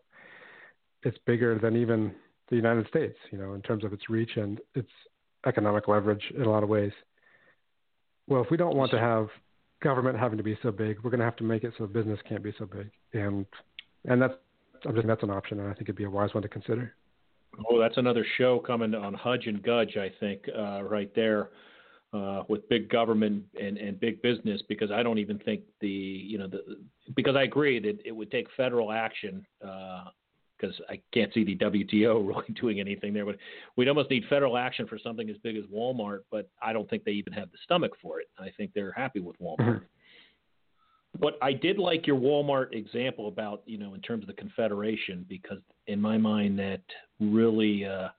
It's 1.04 1.18
bigger 1.26 1.60
than 1.60 1.76
even 1.76 2.14
the 2.50 2.56
United 2.56 2.88
States, 2.88 3.18
you 3.32 3.38
know, 3.38 3.54
in 3.54 3.62
terms 3.62 3.84
of 3.84 3.94
its 3.94 4.10
reach 4.10 4.32
and 4.36 4.60
its 4.76 4.90
economic 5.46 5.88
leverage 5.88 6.24
in 6.36 6.44
a 6.44 6.50
lot 6.50 6.64
of 6.64 6.70
ways. 6.70 6.92
Well, 8.28 8.42
if 8.42 8.50
we 8.50 8.58
don't 8.58 8.76
want 8.76 8.92
to 8.92 9.00
have 9.00 9.28
government 9.82 10.18
having 10.18 10.38
to 10.38 10.44
be 10.44 10.58
so 10.64 10.72
big, 10.72 10.98
we're 11.04 11.12
going 11.12 11.20
to 11.20 11.26
have 11.26 11.36
to 11.38 11.44
make 11.44 11.64
it 11.64 11.74
so 11.78 11.86
business 11.86 12.20
can't 12.28 12.44
be 12.44 12.54
so 12.58 12.66
big, 12.66 12.90
and 13.14 13.46
and 14.06 14.22
that's 14.22 14.34
I'm 14.86 14.96
just 14.96 15.08
that's 15.08 15.24
an 15.24 15.30
option, 15.30 15.60
and 15.60 15.70
I 15.70 15.74
think 15.74 15.84
it'd 15.84 15.96
be 15.96 16.06
a 16.06 16.10
wise 16.10 16.34
one 16.34 16.44
to 16.44 16.50
consider. 16.50 16.94
Oh, 17.70 17.80
that's 17.80 17.98
another 17.98 18.26
show 18.38 18.60
coming 18.60 18.96
on 18.96 19.14
Hudge 19.14 19.48
and 19.48 19.62
Gudge, 19.62 19.96
I 19.98 20.12
think, 20.20 20.42
uh, 20.58 20.84
right 20.84 21.14
there 21.16 21.50
uh, 22.14 22.44
with 22.48 22.68
big 22.70 22.90
government 22.90 23.44
and, 23.60 23.78
and 23.78 24.00
big 24.00 24.22
business 24.22 24.62
because 24.70 24.92
I 24.92 25.04
don't 25.04 25.18
even 25.18 25.40
think 25.40 25.62
the 25.82 25.88
you 25.88 26.38
know 26.38 26.48
the 26.48 26.62
because 27.16 27.36
I 27.36 27.44
agree 27.44 27.80
that 27.80 28.00
it 28.06 28.12
would 28.12 28.32
take 28.32 28.48
federal 28.56 28.92
action 28.92 29.46
because 29.60 30.80
uh, 30.80 30.92
I 30.94 31.02
can't 31.14 31.34
see 31.34 31.44
the 31.44 31.58
WTO 31.58 32.28
really 32.28 32.54
doing 32.60 32.80
anything 32.80 33.14
there. 33.14 33.26
But 33.26 33.38
we'd 33.76 33.88
almost 33.88 34.10
need 34.10 34.24
federal 34.30 34.58
action 34.58 34.88
for 34.88 35.00
something 35.00 35.30
as 35.30 35.38
big 35.44 35.58
as 35.58 35.64
Walmart. 35.66 36.20
But 36.32 36.50
I 36.62 36.72
don't 36.72 36.90
think 36.90 37.04
they 37.04 37.12
even 37.12 37.34
have 37.34 37.52
the 37.52 37.58
stomach 37.64 37.92
for 38.02 38.20
it. 38.20 38.28
I 38.40 38.50
think 38.58 38.72
they're 38.74 38.94
happy 38.94 39.20
with 39.20 39.40
Walmart. 39.40 39.60
Mm-hmm. 39.60 39.86
But 41.20 41.38
I 41.44 41.54
did 41.54 41.78
like 41.78 42.08
your 42.08 42.20
Walmart 42.20 42.74
example 42.74 43.28
about 43.28 43.64
you 43.66 43.78
know 43.78 43.96
in 43.96 44.02
terms 44.02 44.24
of 44.24 44.28
the 44.28 44.34
confederation 44.34 45.26
because 45.28 45.60
in 45.88 46.00
my 46.00 46.18
mind 46.18 46.60
that 46.60 46.82
really 47.32 47.86
uh, 47.86 48.10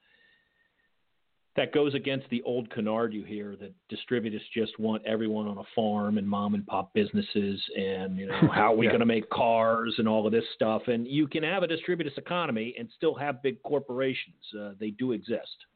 that 1.57 1.73
goes 1.73 1.95
against 1.95 2.29
the 2.31 2.43
old 2.43 2.69
canard 2.71 3.13
you 3.13 3.23
hear 3.25 3.57
that 3.57 3.73
distributists 3.93 4.51
just 4.53 4.79
want 4.79 5.05
everyone 5.07 5.47
on 5.47 5.59
a 5.59 5.63
farm 5.75 6.19
and 6.19 6.29
mom 6.29 6.55
and 6.55 6.67
pop 6.67 6.93
businesses 6.95 7.61
and 7.77 8.19
you 8.19 8.27
know 8.27 8.49
how 8.53 8.73
are 8.73 8.77
we 8.77 8.87
Yeah. 8.87 8.91
going 8.93 9.01
to 9.01 9.07
make 9.07 9.29
cars 9.31 9.95
and 9.99 10.09
all 10.09 10.27
of 10.27 10.33
this 10.33 10.45
stuff 10.55 10.83
and 10.89 11.07
you 11.07 11.27
can 11.29 11.43
have 11.43 11.63
a 11.63 11.69
distributist 11.69 12.19
economy 12.19 12.75
and 12.79 12.89
still 12.97 13.15
have 13.15 13.43
big 13.43 13.63
corporations 13.63 14.35
uh, 14.61 14.71
they 14.81 14.91
do 14.91 15.13
exist 15.13 15.67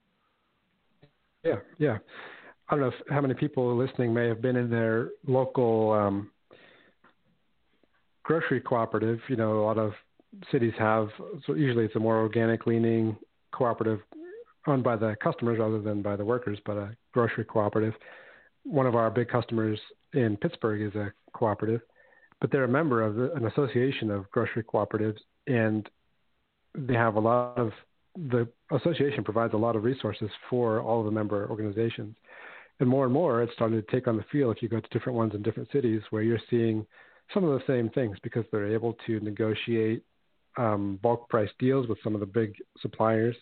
Yeah, 1.45 1.57
yeah. 1.79 1.99
I 2.69 2.75
don't 2.75 2.81
know 2.81 2.89
if, 2.89 2.95
how 3.09 3.21
many 3.21 3.35
people 3.35 3.75
listening 3.77 4.13
may 4.13 4.27
have 4.27 4.43
been 4.43 4.57
in 4.57 4.69
their 4.69 5.11
local 5.27 5.93
um, 5.93 6.31
grocery 8.25 8.61
cooperative. 8.61 9.21
You 9.29 9.37
know, 9.37 9.61
a 9.61 9.65
lot 9.65 9.79
of 9.79 9.93
cities 10.51 10.75
have. 10.79 11.09
So 11.47 11.55
usually, 11.55 11.85
it's 11.85 11.97
a 11.97 12.01
more 12.01 12.19
organic 12.19 12.67
leaning 12.67 13.17
cooperative 13.53 14.01
owned 14.67 14.85
by 14.85 14.97
the 14.97 15.17
customers 15.23 15.59
rather 15.59 15.81
than 15.81 16.03
by 16.03 16.17
the 16.17 16.25
workers, 16.25 16.59
but 16.67 16.77
a 16.77 16.97
grocery 17.13 17.45
cooperative. 17.45 17.95
One 18.65 18.87
of 18.87 18.95
our 18.95 19.11
big 19.11 19.29
customers 19.29 19.79
in 20.13 20.37
Pittsburgh 20.37 20.83
is 20.83 20.95
a 20.95 21.13
cooperative, 21.33 21.81
but 22.41 22.51
they're 22.51 22.65
a 22.65 22.69
member 22.69 23.03
of 23.03 23.19
an 23.37 23.47
association 23.47 24.11
of 24.11 24.31
grocery 24.31 24.65
cooperatives, 24.65 25.19
and 25.47 25.89
they 26.75 26.95
have 26.95 27.15
a 27.15 27.21
lot 27.21 27.57
of 27.57 27.73
the 28.31 28.49
association 28.73 29.23
provides 29.23 29.55
a 29.55 29.57
lot 29.57 29.77
of 29.77 29.85
resources 29.85 30.29
for 30.51 30.81
all 30.81 31.01
of 31.01 31.05
the 31.07 31.11
member 31.11 31.49
organizations. 31.49 32.17
And 32.81 32.89
more 32.89 33.05
and 33.05 33.13
more, 33.13 33.43
it's 33.43 33.53
starting 33.55 33.81
to 33.81 33.91
take 33.91 34.07
on 34.07 34.17
the 34.17 34.25
feel 34.31 34.51
if 34.51 34.63
you 34.63 34.69
go 34.69 34.81
to 34.81 34.89
different 34.91 35.17
ones 35.17 35.35
in 35.35 35.43
different 35.43 35.71
cities 35.73 36.01
where 36.11 36.23
you're 36.23 36.41
seeing 36.51 36.87
some 37.33 37.45
of 37.45 37.59
the 37.59 37.67
same 37.67 37.91
things 37.91 38.17
because 38.23 38.45
they're 38.51 38.73
able 38.73 38.97
to 39.07 39.21
negotiate 39.21 40.03
um, 40.59 40.99
bulk 41.03 41.29
price 41.29 41.51
deals 41.59 41.89
with 41.89 41.99
some 42.03 42.15
of 42.15 42.21
the 42.21 42.27
big 42.27 42.55
suppliers. 42.81 43.37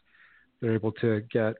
They're 0.61 0.75
able 0.75 0.93
to 0.93 1.23
get 1.33 1.55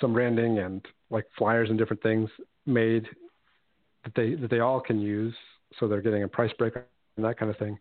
some 0.00 0.12
branding 0.12 0.58
and 0.58 0.84
like 1.10 1.24
flyers 1.36 1.70
and 1.70 1.78
different 1.78 2.02
things 2.02 2.28
made 2.66 3.06
that 4.04 4.14
they 4.14 4.34
that 4.34 4.50
they 4.50 4.60
all 4.60 4.80
can 4.80 5.00
use. 5.00 5.34
So 5.78 5.86
they're 5.86 6.02
getting 6.02 6.22
a 6.22 6.28
price 6.28 6.52
break 6.58 6.74
and 7.16 7.24
that 7.24 7.38
kind 7.38 7.50
of 7.50 7.58
thing. 7.58 7.78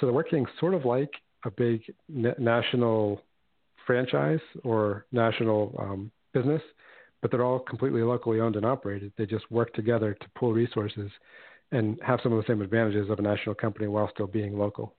So 0.00 0.06
they're 0.06 0.14
working 0.14 0.46
sort 0.58 0.74
of 0.74 0.84
like 0.84 1.10
a 1.44 1.50
big 1.50 1.82
na- 2.08 2.34
national 2.38 3.22
franchise 3.86 4.40
or 4.64 5.06
national 5.12 5.76
um, 5.78 6.10
business, 6.32 6.62
but 7.20 7.30
they're 7.30 7.44
all 7.44 7.58
completely 7.58 8.02
locally 8.02 8.40
owned 8.40 8.56
and 8.56 8.64
operated. 8.64 9.12
They 9.16 9.26
just 9.26 9.50
work 9.50 9.72
together 9.74 10.14
to 10.14 10.26
pool 10.36 10.52
resources 10.52 11.10
and 11.72 11.98
have 12.02 12.20
some 12.22 12.32
of 12.32 12.38
the 12.42 12.50
same 12.50 12.62
advantages 12.62 13.10
of 13.10 13.18
a 13.18 13.22
national 13.22 13.54
company 13.54 13.88
while 13.88 14.10
still 14.12 14.26
being 14.26 14.58
local. 14.58 14.94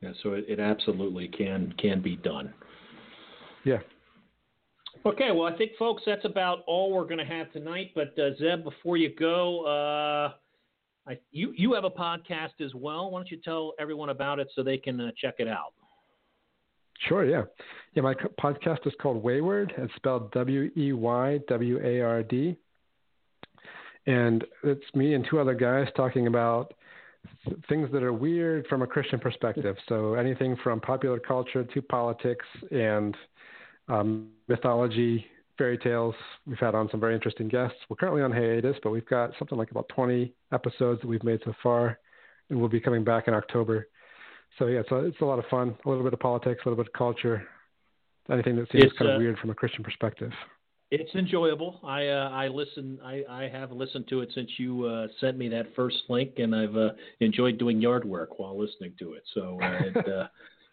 Yeah, 0.00 0.12
so 0.22 0.34
it, 0.34 0.44
it 0.48 0.60
absolutely 0.60 1.28
can 1.28 1.74
can 1.78 2.00
be 2.00 2.16
done 2.16 2.52
Yeah. 3.64 3.78
Okay, 5.06 5.30
well, 5.30 5.52
I 5.52 5.56
think, 5.56 5.72
folks, 5.78 6.02
that's 6.04 6.24
about 6.24 6.64
all 6.66 6.92
we're 6.92 7.04
going 7.04 7.18
to 7.18 7.24
have 7.24 7.52
tonight. 7.52 7.92
But 7.94 8.18
uh, 8.18 8.30
Zeb, 8.38 8.64
before 8.64 8.96
you 8.96 9.14
go, 9.14 9.64
uh, 9.64 10.32
I, 11.08 11.18
you 11.30 11.52
you 11.56 11.72
have 11.74 11.84
a 11.84 11.90
podcast 11.90 12.60
as 12.60 12.74
well. 12.74 13.10
Why 13.10 13.20
don't 13.20 13.30
you 13.30 13.38
tell 13.42 13.74
everyone 13.78 14.10
about 14.10 14.38
it 14.40 14.48
so 14.54 14.62
they 14.62 14.76
can 14.76 15.00
uh, 15.00 15.10
check 15.16 15.36
it 15.38 15.48
out? 15.48 15.72
Sure, 17.08 17.24
yeah. 17.24 17.44
Yeah, 17.94 18.02
my 18.02 18.14
podcast 18.40 18.86
is 18.86 18.92
called 19.00 19.22
Weyward. 19.22 19.70
It's 19.78 19.94
spelled 19.96 20.32
W 20.32 20.70
E 20.76 20.92
Y 20.92 21.38
W 21.48 21.80
A 21.82 22.00
R 22.00 22.22
D. 22.22 22.56
And 24.06 24.44
it's 24.64 24.84
me 24.94 25.14
and 25.14 25.26
two 25.28 25.38
other 25.38 25.54
guys 25.54 25.86
talking 25.96 26.26
about 26.26 26.68
th- 26.68 26.77
things 27.68 27.88
that 27.92 28.02
are 28.02 28.12
weird 28.12 28.66
from 28.66 28.82
a 28.82 28.86
Christian 28.86 29.18
perspective. 29.18 29.76
So 29.88 30.14
anything 30.14 30.56
from 30.62 30.80
popular 30.80 31.18
culture 31.18 31.64
to 31.64 31.82
politics 31.82 32.46
and 32.70 33.16
um, 33.88 34.28
mythology, 34.48 35.26
fairy 35.56 35.76
tales. 35.78 36.14
We've 36.46 36.58
had 36.58 36.74
on 36.74 36.88
some 36.90 37.00
very 37.00 37.14
interesting 37.14 37.48
guests. 37.48 37.76
We're 37.88 37.96
currently 37.96 38.22
on 38.22 38.32
hiatus, 38.32 38.76
but 38.82 38.90
we've 38.90 39.06
got 39.06 39.32
something 39.38 39.58
like 39.58 39.70
about 39.70 39.88
20 39.88 40.32
episodes 40.52 41.00
that 41.00 41.08
we've 41.08 41.24
made 41.24 41.40
so 41.44 41.52
far, 41.62 41.98
and 42.48 42.58
we'll 42.58 42.68
be 42.68 42.80
coming 42.80 43.04
back 43.04 43.28
in 43.28 43.34
October. 43.34 43.88
So 44.58 44.66
yeah, 44.66 44.82
so 44.88 44.96
it's 44.96 45.20
a 45.20 45.24
lot 45.24 45.38
of 45.38 45.44
fun. 45.50 45.76
A 45.84 45.88
little 45.88 46.04
bit 46.04 46.12
of 46.12 46.20
politics, 46.20 46.62
a 46.64 46.68
little 46.68 46.82
bit 46.82 46.88
of 46.88 46.98
culture, 46.98 47.46
anything 48.30 48.56
that 48.56 48.70
seems 48.70 48.84
It's, 48.84 48.98
kind 48.98 49.10
of 49.10 49.16
uh, 49.16 49.18
weird 49.18 49.38
from 49.38 49.50
a 49.50 49.54
Christian 49.54 49.84
perspective. 49.84 50.32
It's 50.90 51.14
enjoyable. 51.14 51.80
I 51.84 52.06
uh, 52.06 52.30
I 52.30 52.48
listen. 52.48 52.98
I, 53.04 53.22
I 53.28 53.48
have 53.48 53.72
listened 53.72 54.08
to 54.08 54.20
it 54.20 54.30
since 54.34 54.48
you 54.56 54.86
uh, 54.86 55.08
sent 55.20 55.36
me 55.36 55.48
that 55.50 55.74
first 55.76 55.96
link, 56.08 56.38
and 56.38 56.54
I've 56.54 56.76
uh, 56.76 56.90
enjoyed 57.20 57.58
doing 57.58 57.80
yard 57.80 58.06
work 58.06 58.38
while 58.38 58.58
listening 58.58 58.94
to 59.00 59.12
it. 59.12 59.22
So 59.34 59.58
uh, 59.62 59.80
it 59.84 60.08
uh, 60.08 60.28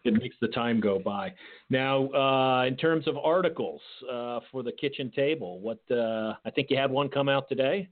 it 0.06 0.14
makes 0.14 0.36
the 0.40 0.48
time 0.48 0.80
go 0.80 0.98
by. 0.98 1.34
Now, 1.68 2.08
uh, 2.12 2.64
in 2.64 2.76
terms 2.76 3.06
of 3.06 3.16
articles 3.18 3.80
uh, 4.10 4.40
for 4.50 4.62
the 4.62 4.72
kitchen 4.72 5.10
table, 5.14 5.60
what 5.60 5.80
uh, 5.90 6.34
I 6.44 6.50
think 6.54 6.70
you 6.70 6.78
had 6.78 6.90
one 6.90 7.08
come 7.08 7.28
out 7.28 7.48
today. 7.48 7.88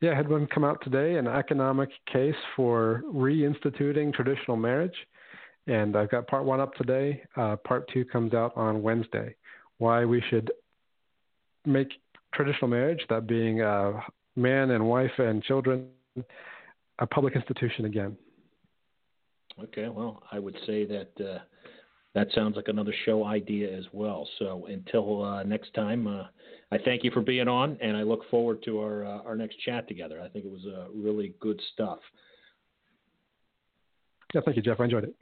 Yeah, 0.00 0.12
I 0.12 0.14
had 0.14 0.28
one 0.28 0.46
come 0.46 0.64
out 0.64 0.82
today, 0.82 1.16
an 1.16 1.26
economic 1.26 1.90
case 2.10 2.34
for 2.54 3.02
reinstituting 3.12 4.14
traditional 4.14 4.56
marriage. 4.56 4.96
And 5.66 5.96
I've 5.96 6.10
got 6.10 6.28
part 6.28 6.44
one 6.44 6.60
up 6.60 6.74
today. 6.74 7.22
Uh, 7.36 7.56
part 7.56 7.90
two 7.92 8.04
comes 8.04 8.32
out 8.34 8.56
on 8.56 8.82
Wednesday. 8.82 9.34
Why 9.78 10.04
we 10.04 10.22
should 10.30 10.52
make 11.66 11.88
traditional 12.34 12.68
marriage, 12.68 13.00
that 13.08 13.26
being 13.26 13.60
uh, 13.62 14.00
man 14.36 14.70
and 14.70 14.86
wife 14.86 15.12
and 15.18 15.42
children, 15.42 15.88
a 16.98 17.06
public 17.06 17.34
institution 17.34 17.84
again. 17.84 18.16
Okay, 19.62 19.88
well, 19.88 20.22
I 20.30 20.38
would 20.38 20.56
say 20.66 20.84
that 20.84 21.10
uh, 21.18 21.38
that 22.14 22.28
sounds 22.34 22.56
like 22.56 22.68
another 22.68 22.94
show 23.04 23.24
idea 23.24 23.74
as 23.76 23.84
well. 23.92 24.28
So 24.38 24.66
until 24.66 25.22
uh, 25.22 25.42
next 25.44 25.72
time, 25.74 26.06
uh, 26.06 26.24
I 26.72 26.78
thank 26.84 27.04
you 27.04 27.10
for 27.10 27.20
being 27.20 27.48
on, 27.48 27.78
and 27.80 27.96
I 27.96 28.02
look 28.02 28.28
forward 28.30 28.62
to 28.64 28.80
our 28.80 29.04
uh, 29.04 29.22
our 29.22 29.36
next 29.36 29.58
chat 29.60 29.88
together. 29.88 30.20
I 30.20 30.28
think 30.28 30.44
it 30.44 30.50
was 30.50 30.66
uh, 30.66 30.86
really 30.94 31.34
good 31.40 31.60
stuff. 31.72 31.98
Yeah, 34.34 34.40
thank 34.44 34.56
you, 34.56 34.62
Jeff. 34.62 34.80
I 34.80 34.84
enjoyed 34.84 35.04
it. 35.04 35.14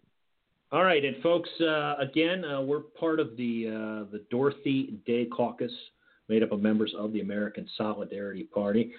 All 0.73 0.83
right, 0.83 1.05
and 1.05 1.23
folks, 1.23 1.49
uh, 1.61 1.95
again, 2.01 2.45
uh, 2.45 2.61
we're 2.61 2.81
part 2.81 3.21
of 3.21 3.37
the 3.37 3.67
uh, 3.69 4.11
the 4.11 4.25
Dorothy 4.31 4.95
Day 5.07 5.27
Caucus, 5.27 5.71
made 6.29 6.43
up 6.43 6.53
of 6.53 6.61
members 6.61 6.95
of 6.99 7.13
the 7.13 7.21
American 7.21 7.69
Solidarity 7.77 8.45
Party. 8.45 8.93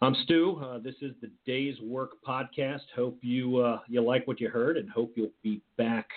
I'm 0.00 0.14
Stu. 0.24 0.60
Uh, 0.62 0.78
this 0.78 0.94
is 1.02 1.12
the 1.20 1.30
Day's 1.46 1.76
Work 1.80 2.12
podcast. 2.26 2.80
Hope 2.96 3.18
you 3.22 3.58
uh, 3.58 3.80
you 3.88 4.02
like 4.02 4.26
what 4.26 4.40
you 4.40 4.48
heard, 4.48 4.76
and 4.76 4.90
hope 4.90 5.12
you'll 5.14 5.30
be 5.42 5.62
back 5.78 6.08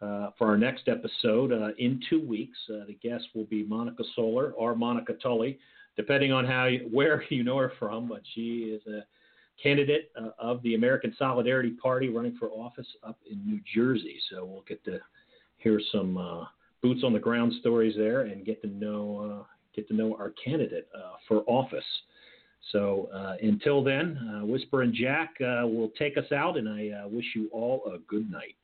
uh, 0.00 0.30
for 0.38 0.48
our 0.48 0.56
next 0.56 0.88
episode 0.88 1.52
uh, 1.52 1.68
in 1.78 2.00
two 2.08 2.26
weeks. 2.26 2.58
Uh, 2.68 2.84
the 2.86 2.98
guest 3.02 3.24
will 3.34 3.44
be 3.44 3.64
Monica 3.64 4.04
Solar 4.16 4.52
or 4.52 4.74
Monica 4.74 5.14
Tully, 5.14 5.58
depending 5.96 6.32
on 6.32 6.44
how 6.44 6.66
you, 6.66 6.88
where 6.90 7.22
you 7.28 7.44
know 7.44 7.58
her 7.58 7.72
from. 7.78 8.08
But 8.08 8.22
she 8.34 8.74
is 8.74 8.82
a 8.86 9.04
candidate 9.62 10.10
uh, 10.20 10.30
of 10.38 10.62
the 10.62 10.74
American 10.74 11.14
Solidarity 11.18 11.70
Party 11.70 12.08
running 12.08 12.36
for 12.38 12.48
office 12.48 12.88
up 13.06 13.18
in 13.30 13.44
New 13.44 13.60
Jersey. 13.74 14.18
So 14.30 14.44
we'll 14.44 14.64
get 14.68 14.84
to 14.86 14.98
hear 15.58 15.80
some 15.92 16.46
boots 16.82 17.02
on 17.04 17.12
the 17.12 17.18
ground 17.18 17.52
stories 17.60 17.94
there 17.96 18.22
and 18.22 18.44
get 18.44 18.60
to 18.62 18.68
know 18.68 19.46
get 19.74 19.88
to 19.88 19.94
know 19.94 20.14
our 20.18 20.32
candidate 20.42 20.88
uh, 20.94 21.14
for 21.26 21.42
office. 21.46 21.84
So 22.72 23.08
uh, 23.14 23.34
until 23.42 23.84
then, 23.84 24.16
uh, 24.16 24.46
Whisper 24.46 24.82
and 24.82 24.94
Jack 24.94 25.34
will 25.40 25.90
take 25.98 26.16
us 26.16 26.30
out, 26.32 26.56
and 26.56 26.68
I 26.68 27.04
wish 27.06 27.26
you 27.34 27.48
all 27.52 27.82
a 27.92 27.98
good 28.08 28.30
night. 28.30 28.56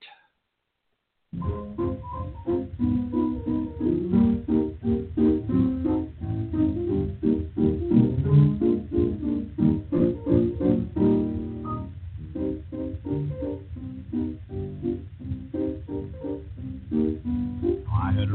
I 17.92 18.12
heard 18.12 18.30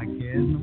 Gonna 0.00 0.57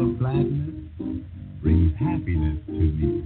of 0.00 0.18
gladness 0.18 0.86
brings 1.62 1.92
happiness 1.98 2.58
to 2.66 2.72
me. 2.72 3.25